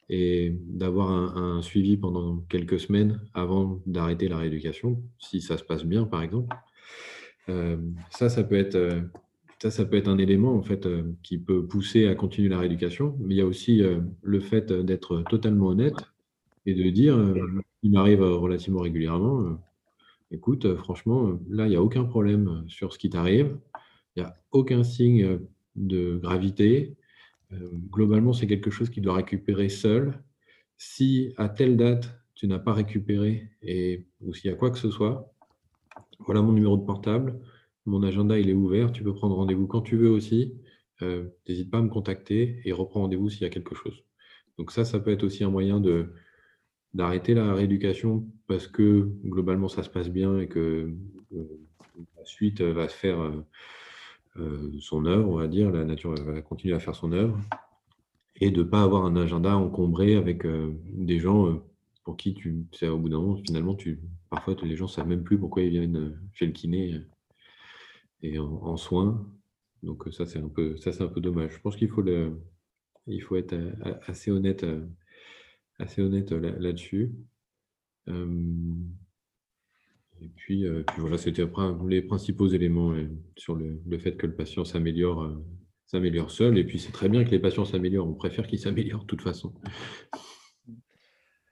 et 0.08 0.56
d'avoir 0.66 1.10
un, 1.10 1.60
suivi 1.62 1.96
pendant 1.98 2.38
quelques 2.48 2.80
semaines 2.80 3.20
avant 3.34 3.82
d'arrêter 3.86 4.28
la 4.28 4.38
rééducation, 4.38 5.02
si 5.18 5.42
ça 5.42 5.58
se 5.58 5.64
passe 5.64 5.84
bien, 5.84 6.04
par 6.04 6.22
exemple. 6.22 6.56
Euh, 7.48 7.76
ça, 8.10 8.28
ça 8.28 8.42
peut 8.42 8.56
être 8.56 8.74
euh, 8.74 9.00
ça, 9.64 9.70
ça 9.70 9.86
peut 9.86 9.96
être 9.96 10.08
un 10.08 10.18
élément 10.18 10.54
en 10.54 10.62
fait 10.62 10.84
euh, 10.84 11.14
qui 11.22 11.38
peut 11.38 11.66
pousser 11.66 12.06
à 12.06 12.14
continuer 12.14 12.50
la 12.50 12.58
rééducation. 12.58 13.16
Mais 13.20 13.34
il 13.34 13.38
y 13.38 13.40
a 13.40 13.46
aussi 13.46 13.82
le 14.22 14.40
fait 14.40 14.70
d'être 14.70 15.22
totalement 15.30 15.68
honnête 15.68 15.96
et 16.66 16.74
de 16.74 16.90
dire, 16.90 17.18
il 17.82 17.90
m'arrive 17.90 18.20
relativement 18.22 18.80
régulièrement, 18.80 19.58
écoute, 20.30 20.74
franchement, 20.76 21.38
là, 21.48 21.66
il 21.66 21.70
n'y 21.70 21.76
a 21.76 21.82
aucun 21.82 22.04
problème 22.04 22.64
sur 22.68 22.92
ce 22.92 22.98
qui 22.98 23.08
t'arrive. 23.08 23.56
Il 24.16 24.22
n'y 24.22 24.28
a 24.28 24.34
aucun 24.52 24.84
signe 24.84 25.40
de 25.76 26.16
gravité. 26.16 26.96
globalement, 27.90 28.34
c'est 28.34 28.46
quelque 28.46 28.70
chose 28.70 28.90
qui 28.90 29.00
doit 29.00 29.14
récupérer 29.14 29.70
seul. 29.70 30.22
Si 30.76 31.32
à 31.38 31.48
telle 31.48 31.78
date, 31.78 32.14
tu 32.34 32.48
n'as 32.48 32.58
pas 32.58 32.74
récupéré 32.74 33.48
et, 33.62 34.06
ou 34.20 34.34
s'il 34.34 34.50
y 34.50 34.54
a 34.54 34.56
quoi 34.56 34.70
que 34.70 34.78
ce 34.78 34.90
soit, 34.90 35.32
voilà 36.18 36.42
mon 36.42 36.52
numéro 36.52 36.76
de 36.76 36.84
portable. 36.84 37.40
Mon 37.86 38.02
agenda, 38.02 38.38
il 38.38 38.48
est 38.48 38.54
ouvert. 38.54 38.92
Tu 38.92 39.02
peux 39.02 39.14
prendre 39.14 39.36
rendez-vous 39.36 39.66
quand 39.66 39.82
tu 39.82 39.96
veux 39.96 40.10
aussi. 40.10 40.54
Euh, 41.02 41.28
n'hésite 41.48 41.70
pas 41.70 41.78
à 41.78 41.82
me 41.82 41.88
contacter 41.88 42.60
et 42.64 42.72
reprends 42.72 43.00
rendez-vous 43.00 43.28
s'il 43.28 43.42
y 43.42 43.44
a 43.46 43.50
quelque 43.50 43.74
chose. 43.74 44.04
Donc 44.58 44.70
ça, 44.70 44.84
ça 44.84 45.00
peut 45.00 45.10
être 45.10 45.24
aussi 45.24 45.44
un 45.44 45.50
moyen 45.50 45.80
de 45.80 46.12
d'arrêter 46.94 47.34
la 47.34 47.52
rééducation 47.54 48.24
parce 48.46 48.68
que 48.68 49.10
globalement 49.24 49.66
ça 49.68 49.82
se 49.82 49.90
passe 49.90 50.08
bien 50.08 50.38
et 50.38 50.46
que 50.46 50.94
euh, 51.32 51.44
la 52.16 52.24
suite 52.24 52.60
va 52.60 52.86
faire 52.86 53.18
euh, 54.36 54.70
son 54.78 55.04
œuvre, 55.04 55.28
on 55.28 55.36
va 55.36 55.48
dire, 55.48 55.72
la 55.72 55.84
nature 55.84 56.14
va 56.14 56.40
continuer 56.40 56.74
à 56.74 56.78
faire 56.78 56.94
son 56.94 57.10
œuvre, 57.10 57.36
et 58.36 58.52
de 58.52 58.62
ne 58.62 58.68
pas 58.68 58.82
avoir 58.82 59.04
un 59.06 59.16
agenda 59.16 59.56
encombré 59.56 60.14
avec 60.14 60.46
des 60.46 61.18
gens 61.18 61.60
pour 62.04 62.16
qui 62.16 62.34
tu, 62.34 62.64
au 62.82 62.98
bout 62.98 63.08
d'un 63.08 63.18
moment, 63.18 63.40
finalement, 63.44 63.74
tu, 63.74 64.00
parfois 64.30 64.54
les 64.62 64.76
gens 64.76 64.86
ne 64.86 64.90
savent 64.90 65.08
même 65.08 65.24
plus 65.24 65.38
pourquoi 65.38 65.62
ils 65.62 65.70
viennent 65.70 66.16
chez 66.32 66.46
le 66.46 66.52
kiné 66.52 67.02
en, 68.38 68.76
soins. 68.76 69.26
Donc 69.82 70.06
euh, 70.06 70.12
ça, 70.12 70.26
c'est 70.26 70.38
un 70.38 70.48
peu, 70.48 70.76
ça, 70.76 70.92
c'est 70.92 71.02
un 71.02 71.08
peu 71.08 71.20
dommage. 71.20 71.52
Je 71.52 71.60
pense 71.60 71.76
qu'il 71.76 71.88
faut, 71.88 72.02
le, 72.02 72.40
il 73.06 73.22
faut 73.22 73.36
être 73.36 73.54
assez 74.06 74.30
honnête, 74.30 74.64
assez 75.78 76.02
honnête 76.02 76.32
là-dessus. 76.32 77.12
Et 78.08 78.12
puis, 80.36 80.66
voilà, 80.98 81.18
c'était 81.18 81.44
les 81.88 82.02
principaux 82.02 82.48
éléments 82.48 82.94
sur 83.36 83.56
le, 83.56 83.80
le, 83.86 83.98
fait 83.98 84.16
que 84.16 84.26
le 84.26 84.34
patient 84.34 84.64
s'améliore, 84.64 85.32
s'améliore 85.86 86.30
seul. 86.30 86.58
Et 86.58 86.64
puis, 86.64 86.78
c'est 86.78 86.92
très 86.92 87.08
bien 87.08 87.24
que 87.24 87.30
les 87.30 87.38
patients 87.38 87.64
s'améliorent. 87.64 88.08
On 88.08 88.14
préfère 88.14 88.46
qu'ils 88.46 88.60
s'améliorent 88.60 89.02
de 89.02 89.06
toute 89.06 89.22
façon. 89.22 89.52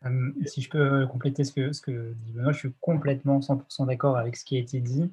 Euh, 0.05 0.33
si 0.47 0.63
je 0.63 0.69
peux 0.69 1.07
compléter 1.07 1.45
ce 1.45 1.53
que, 1.53 1.73
ce 1.73 1.81
que 1.81 2.15
dit 2.15 2.33
Benoît, 2.33 2.53
je 2.53 2.59
suis 2.59 2.73
complètement 2.81 3.41
100% 3.41 3.87
d'accord 3.87 4.17
avec 4.17 4.37
ce 4.37 4.45
qui 4.45 4.57
a 4.57 4.61
été 4.61 4.81
dit. 4.81 5.11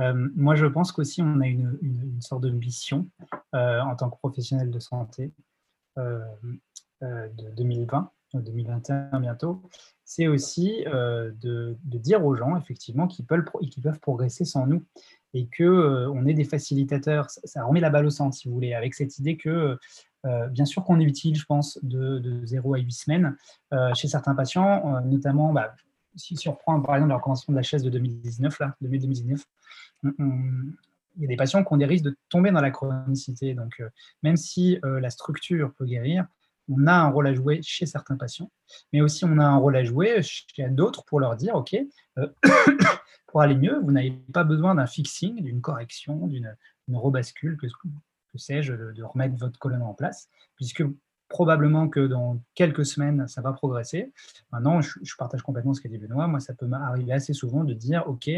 Euh, 0.00 0.28
moi, 0.34 0.54
je 0.54 0.66
pense 0.66 0.92
qu'aussi, 0.92 1.22
on 1.22 1.40
a 1.40 1.46
une, 1.46 1.78
une, 1.82 2.20
sorte 2.20 2.42
de 2.42 2.50
mission 2.50 3.08
euh, 3.54 3.80
en 3.80 3.94
tant 3.94 4.10
que 4.10 4.16
professionnel 4.16 4.70
de 4.70 4.78
santé 4.78 5.32
de 5.96 7.50
2020, 7.56 8.10
2021 8.34 9.20
bientôt. 9.20 9.62
C'est 10.04 10.26
aussi 10.26 10.84
de, 10.86 11.76
de, 11.84 11.98
dire 11.98 12.24
aux 12.24 12.34
gens, 12.34 12.56
effectivement, 12.56 13.06
qu'ils 13.06 13.26
peuvent, 13.26 13.44
qu'ils 13.70 13.82
peuvent 13.82 14.00
progresser 14.00 14.44
sans 14.44 14.66
nous 14.66 14.82
et 15.34 15.48
qu'on 15.56 15.64
on 15.64 16.26
est 16.26 16.34
des 16.34 16.44
facilitateurs. 16.44 17.28
Ça, 17.28 17.64
remet 17.64 17.80
la 17.80 17.90
balle 17.90 18.06
au 18.06 18.10
centre, 18.10 18.34
si 18.34 18.48
vous 18.48 18.54
voulez, 18.54 18.72
avec 18.72 18.94
cette 18.94 19.18
idée 19.18 19.36
que 19.36 19.78
euh, 20.24 20.46
bien 20.48 20.64
sûr 20.64 20.84
qu'on 20.84 21.00
est 21.00 21.04
utile, 21.04 21.36
je 21.36 21.44
pense, 21.44 21.78
de, 21.82 22.40
0 22.44 22.74
à 22.74 22.78
8 22.78 22.92
semaines 22.92 23.36
euh, 23.72 23.92
chez 23.94 24.08
certains 24.08 24.34
patients, 24.34 24.96
euh, 24.96 25.00
notamment 25.00 25.52
bah, 25.52 25.74
si, 26.14 26.36
on 26.48 26.52
reprend 26.52 26.80
par 26.80 26.94
exemple 26.94 27.10
la 27.10 27.16
recommandation 27.16 27.52
de 27.52 27.56
la 27.56 27.62
chaise 27.62 27.82
de 27.82 27.90
2019, 27.90 28.58
là, 28.60 28.76
2019 28.80 29.44
il 30.04 31.22
y 31.22 31.24
a 31.24 31.28
des 31.28 31.36
patients 31.36 31.62
qui 31.64 31.72
ont 31.72 31.76
des 31.76 31.86
risques 31.86 32.04
de 32.04 32.16
tomber 32.28 32.50
dans 32.50 32.60
la 32.60 32.70
chronicité. 32.70 33.54
Donc, 33.54 33.82
même 34.22 34.36
si 34.36 34.78
la 34.82 35.10
structure 35.10 35.72
peut 35.74 35.84
guérir, 35.84 36.26
on 36.68 36.86
a 36.86 36.92
un 36.92 37.08
rôle 37.08 37.26
à 37.26 37.34
jouer 37.34 37.60
chez 37.62 37.86
certains 37.86 38.16
patients, 38.16 38.50
mais 38.92 39.00
aussi 39.00 39.24
on 39.24 39.38
a 39.38 39.44
un 39.44 39.56
rôle 39.56 39.76
à 39.76 39.84
jouer 39.84 40.22
chez 40.22 40.68
d'autres 40.68 41.04
pour 41.04 41.20
leur 41.20 41.36
dire, 41.36 41.54
OK, 41.54 41.76
pour 43.26 43.40
aller 43.40 43.56
mieux, 43.56 43.80
vous 43.80 43.92
n'avez 43.92 44.12
pas 44.32 44.44
besoin 44.44 44.74
d'un 44.74 44.86
fixing, 44.86 45.42
d'une 45.42 45.60
correction, 45.60 46.26
d'une 46.26 46.56
rebascule, 46.92 47.56
que, 47.56 47.66
que 47.66 48.38
sais-je, 48.38 48.72
de, 48.72 49.02
remettre 49.02 49.36
votre 49.36 49.58
colonne 49.58 49.82
en 49.82 49.94
place, 49.94 50.28
puisque 50.56 50.84
probablement 51.28 51.88
que 51.88 52.06
dans 52.06 52.42
quelques 52.54 52.84
semaines, 52.84 53.26
ça 53.26 53.40
va 53.40 53.52
progresser. 53.52 54.12
Maintenant, 54.52 54.82
je, 54.82 55.16
partage 55.16 55.42
complètement 55.42 55.72
ce 55.72 55.80
qu'a 55.80 55.88
dit 55.88 55.96
Benoît. 55.96 56.26
Moi, 56.26 56.40
ça 56.40 56.52
peut 56.52 56.66
m'arriver 56.66 57.12
assez 57.12 57.32
souvent 57.32 57.64
de 57.64 57.72
dire, 57.72 58.06
OK, 58.06 58.30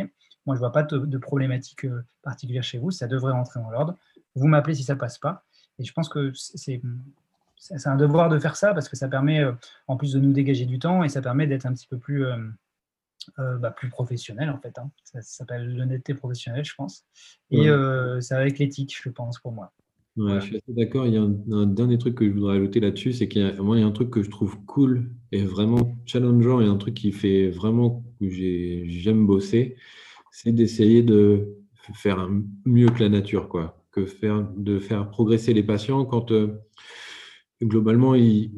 moi, 0.46 0.54
je 0.54 0.58
ne 0.58 0.60
vois 0.60 0.72
pas 0.72 0.82
de, 0.82 1.18
problématique 1.18 1.84
euh, 1.84 2.04
particulière 2.22 2.62
chez 2.62 2.78
vous, 2.78 2.90
ça 2.90 3.06
devrait 3.06 3.32
rentrer 3.32 3.60
dans 3.60 3.70
l'ordre. 3.70 3.96
Vous 4.34 4.46
m'appelez 4.46 4.74
si 4.74 4.82
ça 4.82 4.94
ne 4.94 4.98
passe 4.98 5.18
pas. 5.18 5.44
Et 5.78 5.84
je 5.84 5.92
pense 5.92 6.08
que 6.08 6.32
c'est 6.34 6.80
c'est 7.56 7.88
un 7.88 7.96
devoir 7.96 8.28
de 8.28 8.38
faire 8.38 8.56
ça 8.56 8.74
parce 8.74 8.90
que 8.90 8.96
ça 8.96 9.08
permet, 9.08 9.42
euh, 9.42 9.52
en 9.88 9.96
plus 9.96 10.12
de 10.12 10.20
nous 10.20 10.32
dégager 10.32 10.66
du 10.66 10.78
temps, 10.78 11.02
et 11.02 11.08
ça 11.08 11.22
permet 11.22 11.46
d'être 11.46 11.64
un 11.64 11.72
petit 11.72 11.86
peu 11.86 11.96
plus, 11.96 12.26
euh, 12.26 13.56
bah, 13.56 13.70
plus 13.70 13.88
professionnel, 13.88 14.50
en 14.50 14.58
fait. 14.58 14.76
Hein. 14.78 14.90
Ça, 15.04 15.22
s'appelle 15.22 15.74
l'honnêteté 15.74 16.12
professionnelle, 16.12 16.64
je 16.64 16.74
pense. 16.74 17.06
Et 17.50 17.68
c'est 18.20 18.34
avec 18.34 18.58
l'éthique, 18.58 18.94
je 19.02 19.08
pense, 19.08 19.38
pour 19.38 19.52
moi. 19.52 19.72
Je 20.16 20.40
suis 20.40 20.56
assez 20.56 20.72
d'accord. 20.72 21.06
Il 21.06 21.14
y 21.14 21.16
a 21.16 21.22
un, 21.22 21.66
dernier 21.66 21.98
truc 21.98 22.14
que 22.14 22.26
je 22.26 22.30
voudrais 22.30 22.56
ajouter 22.56 22.80
là-dessus, 22.80 23.12
c'est 23.12 23.28
qu'il 23.28 23.42
y 23.42 23.44
a, 23.44 23.52
moi, 23.60 23.76
il 23.76 23.80
y 23.80 23.82
a 23.82 23.86
un 23.86 23.92
truc 23.92 24.10
que 24.10 24.22
je 24.22 24.30
trouve 24.30 24.64
cool 24.64 25.10
et 25.32 25.42
vraiment 25.44 25.96
challengeant 26.06 26.60
et 26.60 26.66
un 26.66 26.76
truc 26.76 26.94
qui 26.94 27.10
fait 27.10 27.48
vraiment 27.50 28.04
que 28.20 28.28
j'aime 28.28 29.26
bosser, 29.26 29.76
c'est 30.34 30.50
d'essayer 30.50 31.04
de 31.04 31.58
faire 31.94 32.28
mieux 32.64 32.88
que 32.88 33.04
la 33.04 33.08
nature, 33.08 33.48
quoi. 33.48 33.80
Que 33.92 34.04
faire, 34.04 34.44
de 34.56 34.80
faire 34.80 35.08
progresser 35.08 35.54
les 35.54 35.62
patients 35.62 36.04
quand 36.04 36.32
euh, 36.32 36.60
globalement 37.62 38.16
ils, 38.16 38.50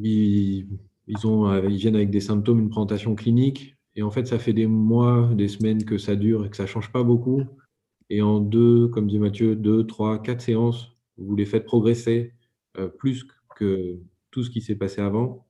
ils, 1.07 1.27
ont, 1.27 1.55
ils 1.69 1.77
viennent 1.77 1.97
avec 1.97 2.09
des 2.09 2.21
symptômes, 2.21 2.61
une 2.61 2.71
présentation 2.71 3.15
clinique 3.15 3.77
Et 3.95 4.03
en 4.03 4.11
fait, 4.11 4.27
ça 4.27 4.39
fait 4.39 4.55
des 4.55 4.67
mois, 4.67 5.31
des 5.35 5.49
semaines 5.49 5.85
que 5.85 5.99
ça 5.99 6.17
dure 6.17 6.47
et 6.47 6.51
que 6.51 6.57
ça 6.57 6.65
change 6.65 6.91
pas 6.91 7.03
beaucoup. 7.03 7.43
Et 8.09 8.23
en 8.23 8.41
deux, 8.41 8.89
comme 8.89 9.07
dit 9.07 9.19
Mathieu, 9.19 9.55
deux, 9.55 9.87
trois, 9.87 10.23
quatre 10.23 10.41
séances, 10.41 10.97
vous 11.19 11.37
les 11.37 11.45
faites 11.45 11.67
progresser 11.67 12.33
euh, 12.79 12.89
plus 12.89 13.27
que 13.55 14.01
tout 14.31 14.43
ce 14.43 14.49
qui 14.49 14.63
s'est 14.63 14.77
passé 14.77 15.03
avant 15.03 15.47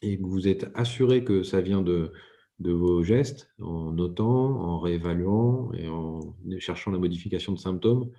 et 0.00 0.16
que 0.16 0.24
vous 0.24 0.48
êtes 0.48 0.70
assuré 0.74 1.24
que 1.24 1.42
ça 1.42 1.60
vient 1.60 1.82
de, 1.82 2.10
de 2.60 2.72
vos 2.72 3.02
gestes, 3.02 3.50
en 3.60 3.92
notant, 3.92 4.26
en 4.26 4.80
réévaluant 4.80 5.70
et 5.74 5.88
en 5.88 6.20
cherchant 6.58 6.90
la 6.90 6.98
modification 6.98 7.52
de 7.52 7.58
symptômes. 7.58 8.10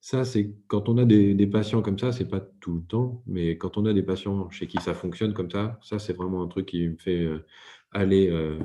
Ça, 0.00 0.24
c'est 0.24 0.54
quand 0.66 0.88
on 0.88 0.96
a 0.96 1.04
des, 1.04 1.46
patients 1.46 1.82
comme 1.82 1.98
ça, 1.98 2.10
c'est 2.12 2.28
pas 2.28 2.40
tout 2.40 2.74
le 2.74 2.82
temps, 2.82 3.22
mais 3.26 3.58
quand 3.58 3.76
on 3.76 3.84
a 3.84 3.92
des 3.92 4.02
patients 4.02 4.48
chez 4.50 4.66
qui 4.66 4.78
ça 4.78 4.94
fonctionne 4.94 5.34
comme 5.34 5.50
ça, 5.50 5.78
ça, 5.82 5.98
c'est 5.98 6.14
vraiment 6.14 6.42
un 6.42 6.48
truc 6.48 6.66
qui 6.66 6.88
me 6.88 6.96
fait 6.96 7.20
euh, 7.20 7.44
aller 7.92 8.30
euh, 8.30 8.58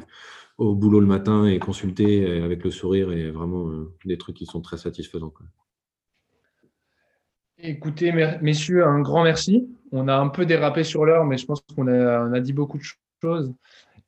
au 0.57 0.75
boulot 0.75 1.01
le 1.01 1.07
matin 1.07 1.45
et 1.45 1.59
consulter 1.59 2.41
avec 2.41 2.63
le 2.63 2.71
sourire 2.71 3.11
et 3.11 3.31
vraiment 3.31 3.67
euh, 3.69 3.93
des 4.05 4.17
trucs 4.17 4.37
qui 4.37 4.45
sont 4.45 4.61
très 4.61 4.77
satisfaisants. 4.77 5.33
Écoutez, 7.57 8.13
messieurs, 8.41 8.85
un 8.85 9.01
grand 9.01 9.23
merci. 9.23 9.67
On 9.91 10.07
a 10.07 10.15
un 10.15 10.29
peu 10.29 10.45
dérapé 10.45 10.83
sur 10.83 11.05
l'heure, 11.05 11.25
mais 11.25 11.37
je 11.37 11.45
pense 11.45 11.61
qu'on 11.75 11.87
a, 11.87 12.39
dit 12.39 12.53
beaucoup 12.53 12.77
de 12.77 12.83
choses. 13.21 13.53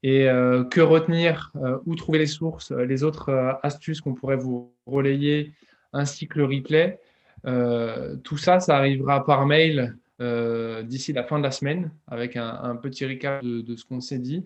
Et 0.03 0.27
que 0.69 0.79
retenir 0.79 1.51
Où 1.85 1.95
trouver 1.95 2.19
les 2.19 2.27
sources 2.27 2.71
Les 2.71 3.03
autres 3.03 3.59
astuces 3.63 3.99
qu'on 3.99 4.13
pourrait 4.13 4.37
vous 4.37 4.71
relayer, 4.85 5.53
ainsi 5.91 6.27
que 6.27 6.37
le 6.37 6.45
replay 6.45 6.99
euh, 7.45 8.15
tout 8.17 8.37
ça, 8.37 8.59
ça 8.59 8.77
arrivera 8.77 9.25
par 9.25 9.45
mail 9.45 9.97
euh, 10.19 10.83
d'ici 10.83 11.13
la 11.13 11.23
fin 11.23 11.37
de 11.37 11.43
la 11.43 11.51
semaine 11.51 11.91
avec 12.07 12.35
un, 12.35 12.75
petit 12.75 13.05
récap 13.05 13.43
de, 13.43 13.75
ce 13.75 13.85
qu'on 13.85 14.01
s'est 14.01 14.19
dit. 14.19 14.45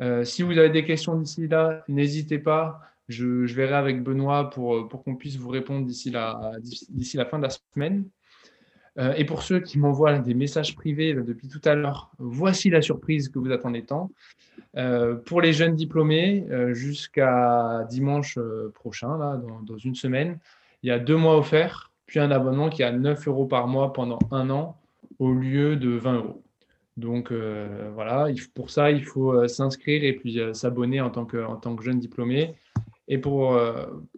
Euh, 0.00 0.24
si 0.24 0.42
vous 0.42 0.58
avez 0.58 0.70
des 0.70 0.84
questions 0.84 1.16
d'ici 1.16 1.48
là, 1.48 1.84
n'hésitez 1.88 2.38
pas. 2.38 2.80
Je, 3.08 3.46
verrai 3.54 3.74
avec 3.74 4.02
Benoît 4.02 4.50
pour, 4.50 4.88
pour 4.88 5.04
qu'on 5.04 5.14
puisse 5.14 5.36
vous 5.36 5.48
répondre 5.48 5.86
d'ici 5.86 6.10
la, 6.10 6.52
d'ici 6.60 7.16
la 7.16 7.24
fin 7.24 7.38
de 7.38 7.44
la 7.44 7.50
semaine. 7.50 8.04
Et 9.16 9.24
pour 9.24 9.42
ceux 9.42 9.60
qui 9.60 9.78
m'envoient 9.78 10.18
des 10.18 10.34
messages 10.34 10.74
privés 10.74 11.12
depuis 11.12 11.48
tout 11.48 11.60
à 11.64 11.74
l'heure, 11.74 12.10
voici 12.18 12.70
la 12.70 12.80
surprise 12.80 13.28
que 13.28 13.38
vous 13.38 13.52
attendez 13.52 13.82
tant. 13.82 14.10
pour 15.26 15.40
les 15.42 15.52
jeunes 15.52 15.74
diplômés, 15.74 16.46
jusqu'à 16.72 17.86
dimanche 17.90 18.38
prochain, 18.74 19.38
dans, 19.66 19.76
une 19.76 19.94
semaine, 19.94 20.38
il 20.82 20.88
y 20.88 20.92
a 20.92 20.98
deux 20.98 21.16
mois 21.16 21.36
offerts 21.36 21.90
puis 22.06 22.20
un 22.20 22.30
abonnement 22.30 22.70
qui 22.70 22.82
est 22.82 22.86
à 22.86 22.92
9 22.92 23.28
euros 23.28 23.46
par 23.46 23.66
mois 23.66 23.92
pendant 23.92 24.18
un 24.30 24.48
an 24.50 24.80
au 25.18 25.32
lieu 25.32 25.76
de 25.76 25.90
20 25.90 26.14
euros. 26.14 26.42
Donc 26.96 27.30
euh, 27.30 27.90
voilà, 27.92 28.28
pour 28.54 28.70
ça, 28.70 28.90
il 28.90 29.04
faut 29.04 29.32
euh, 29.34 29.48
s'inscrire 29.48 30.02
et 30.02 30.14
puis 30.14 30.40
euh, 30.40 30.54
s'abonner 30.54 31.00
en 31.00 31.10
tant 31.10 31.26
que 31.26 31.82
jeune 31.82 31.98
diplômé. 31.98 32.54
Et 33.08 33.18
pour, 33.18 33.56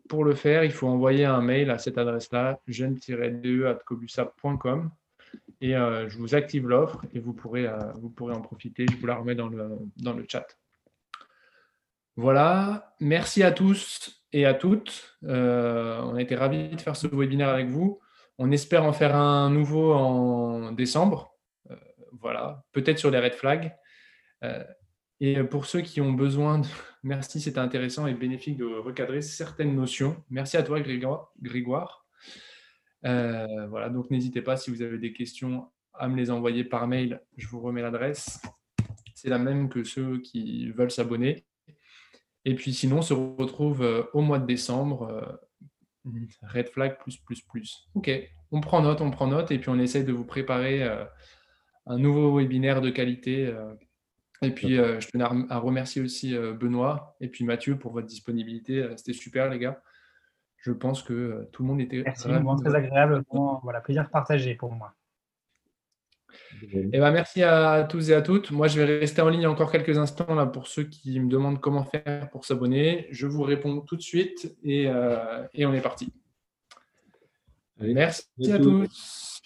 pour 0.08 0.24
le 0.24 0.34
faire, 0.34 0.64
il 0.64 0.72
faut 0.72 0.88
envoyer 0.88 1.26
un 1.26 1.42
mail 1.42 1.70
à 1.70 1.76
cette 1.78 1.98
adresse-là, 1.98 2.58
jeune-de.cobusa.com. 2.66 4.90
Et 5.60 5.72
je 5.72 6.16
vous 6.16 6.34
active 6.34 6.66
l'offre 6.66 7.04
et 7.12 7.20
vous 7.20 7.34
pourrez, 7.34 7.66
vous 7.96 8.08
pourrez 8.08 8.34
en 8.34 8.40
profiter. 8.40 8.86
Je 8.90 8.96
vous 8.96 9.06
la 9.06 9.16
remets 9.16 9.34
dans 9.34 9.48
le, 9.48 9.76
dans 9.98 10.14
le 10.14 10.24
chat. 10.26 10.46
Voilà, 12.20 12.96
merci 12.98 13.44
à 13.44 13.52
tous 13.52 14.24
et 14.32 14.44
à 14.44 14.52
toutes. 14.52 15.16
Euh, 15.22 16.00
on 16.02 16.16
a 16.16 16.20
été 16.20 16.34
ravis 16.34 16.70
de 16.70 16.80
faire 16.80 16.96
ce 16.96 17.06
webinaire 17.06 17.48
avec 17.48 17.68
vous. 17.68 18.00
On 18.38 18.50
espère 18.50 18.84
en 18.84 18.92
faire 18.92 19.14
un 19.14 19.50
nouveau 19.50 19.94
en 19.94 20.72
décembre. 20.72 21.32
Euh, 21.70 21.76
voilà, 22.20 22.64
peut-être 22.72 22.98
sur 22.98 23.12
les 23.12 23.20
red 23.20 23.34
flags. 23.34 23.72
Euh, 24.42 24.64
et 25.20 25.44
pour 25.44 25.66
ceux 25.66 25.80
qui 25.80 26.00
ont 26.00 26.12
besoin, 26.12 26.58
de... 26.58 26.66
merci, 27.08 27.40
c'était 27.40 27.58
intéressant 27.58 28.06
et 28.06 28.14
bénéfique 28.14 28.58
de 28.58 28.66
recadrer 28.66 29.22
certaines 29.22 29.74
notions. 29.74 30.22
Merci 30.30 30.56
à 30.56 30.62
toi, 30.62 30.80
Grégoire. 30.80 32.06
voilà, 33.02 33.88
donc 33.88 34.10
n'hésitez 34.10 34.42
pas 34.42 34.56
si 34.56 34.70
vous 34.70 34.82
avez 34.82 34.98
des 34.98 35.12
questions 35.12 35.66
à 35.94 36.08
me 36.08 36.16
les 36.16 36.30
envoyer 36.30 36.64
par 36.64 36.86
mail. 36.86 37.20
Je 37.36 37.48
vous 37.48 37.60
remets 37.60 37.82
l'adresse. 37.82 38.40
C'est 39.14 39.30
la 39.30 39.38
même 39.38 39.68
que 39.68 39.82
ceux 39.82 40.20
qui 40.20 40.70
veulent 40.70 40.90
s'abonner. 40.90 41.44
Et 42.44 42.54
puis 42.54 42.72
sinon, 42.72 42.98
on 42.98 43.02
se 43.02 43.14
retrouve 43.14 43.82
euh, 43.82 44.04
au 44.12 44.20
mois 44.20 44.38
de 44.38 44.46
décembre. 44.46 45.08
Euh, 45.08 46.30
red 46.42 46.68
flag 46.68 46.98
plus, 46.98 47.16
plus, 47.18 47.40
plus. 47.40 47.88
OK, 47.94 48.10
on 48.52 48.60
prend 48.60 48.80
note, 48.80 49.00
on 49.00 49.10
prend 49.10 49.26
note, 49.26 49.50
et 49.50 49.58
puis 49.58 49.68
on 49.68 49.78
essaie 49.78 50.04
de 50.04 50.12
vous 50.12 50.24
préparer 50.24 50.82
euh, 50.82 51.04
un 51.86 51.98
nouveau 51.98 52.38
webinaire 52.38 52.80
de 52.80 52.90
qualité. 52.90 53.52
Et 54.42 54.50
puis, 54.50 54.76
je 54.76 55.08
tenais 55.08 55.24
à 55.24 55.58
remercier 55.58 56.00
aussi 56.00 56.36
Benoît 56.36 57.16
et 57.20 57.28
puis 57.28 57.44
Mathieu 57.44 57.76
pour 57.76 57.92
votre 57.92 58.06
disponibilité. 58.06 58.88
C'était 58.96 59.12
super, 59.12 59.50
les 59.50 59.58
gars. 59.58 59.82
Je 60.58 60.72
pense 60.72 61.02
que 61.02 61.48
tout 61.52 61.62
le 61.62 61.68
monde 61.68 61.80
était. 61.80 62.02
Merci, 62.04 62.28
vraiment 62.28 62.56
très 62.56 62.74
agréable. 62.74 63.24
voilà, 63.62 63.80
plaisir 63.80 64.08
partagé 64.10 64.54
pour 64.54 64.72
moi. 64.72 64.94
Eh 66.62 66.98
ben, 66.98 67.10
merci 67.10 67.42
à 67.42 67.84
tous 67.84 68.10
et 68.10 68.14
à 68.14 68.22
toutes. 68.22 68.50
Moi, 68.50 68.68
je 68.68 68.80
vais 68.80 68.98
rester 68.98 69.22
en 69.22 69.28
ligne 69.28 69.46
encore 69.46 69.70
quelques 69.70 69.96
instants 69.98 70.34
là, 70.34 70.46
pour 70.46 70.66
ceux 70.66 70.84
qui 70.84 71.18
me 71.20 71.28
demandent 71.28 71.60
comment 71.60 71.84
faire 71.84 72.28
pour 72.30 72.44
s'abonner. 72.44 73.06
Je 73.10 73.26
vous 73.26 73.42
réponds 73.42 73.80
tout 73.80 73.96
de 73.96 74.02
suite 74.02 74.56
et, 74.62 74.88
euh, 74.88 75.44
on 75.58 75.72
est 75.72 75.80
parti. 75.80 76.12
merci 77.78 78.26
à 78.50 78.58
tous. 78.58 79.37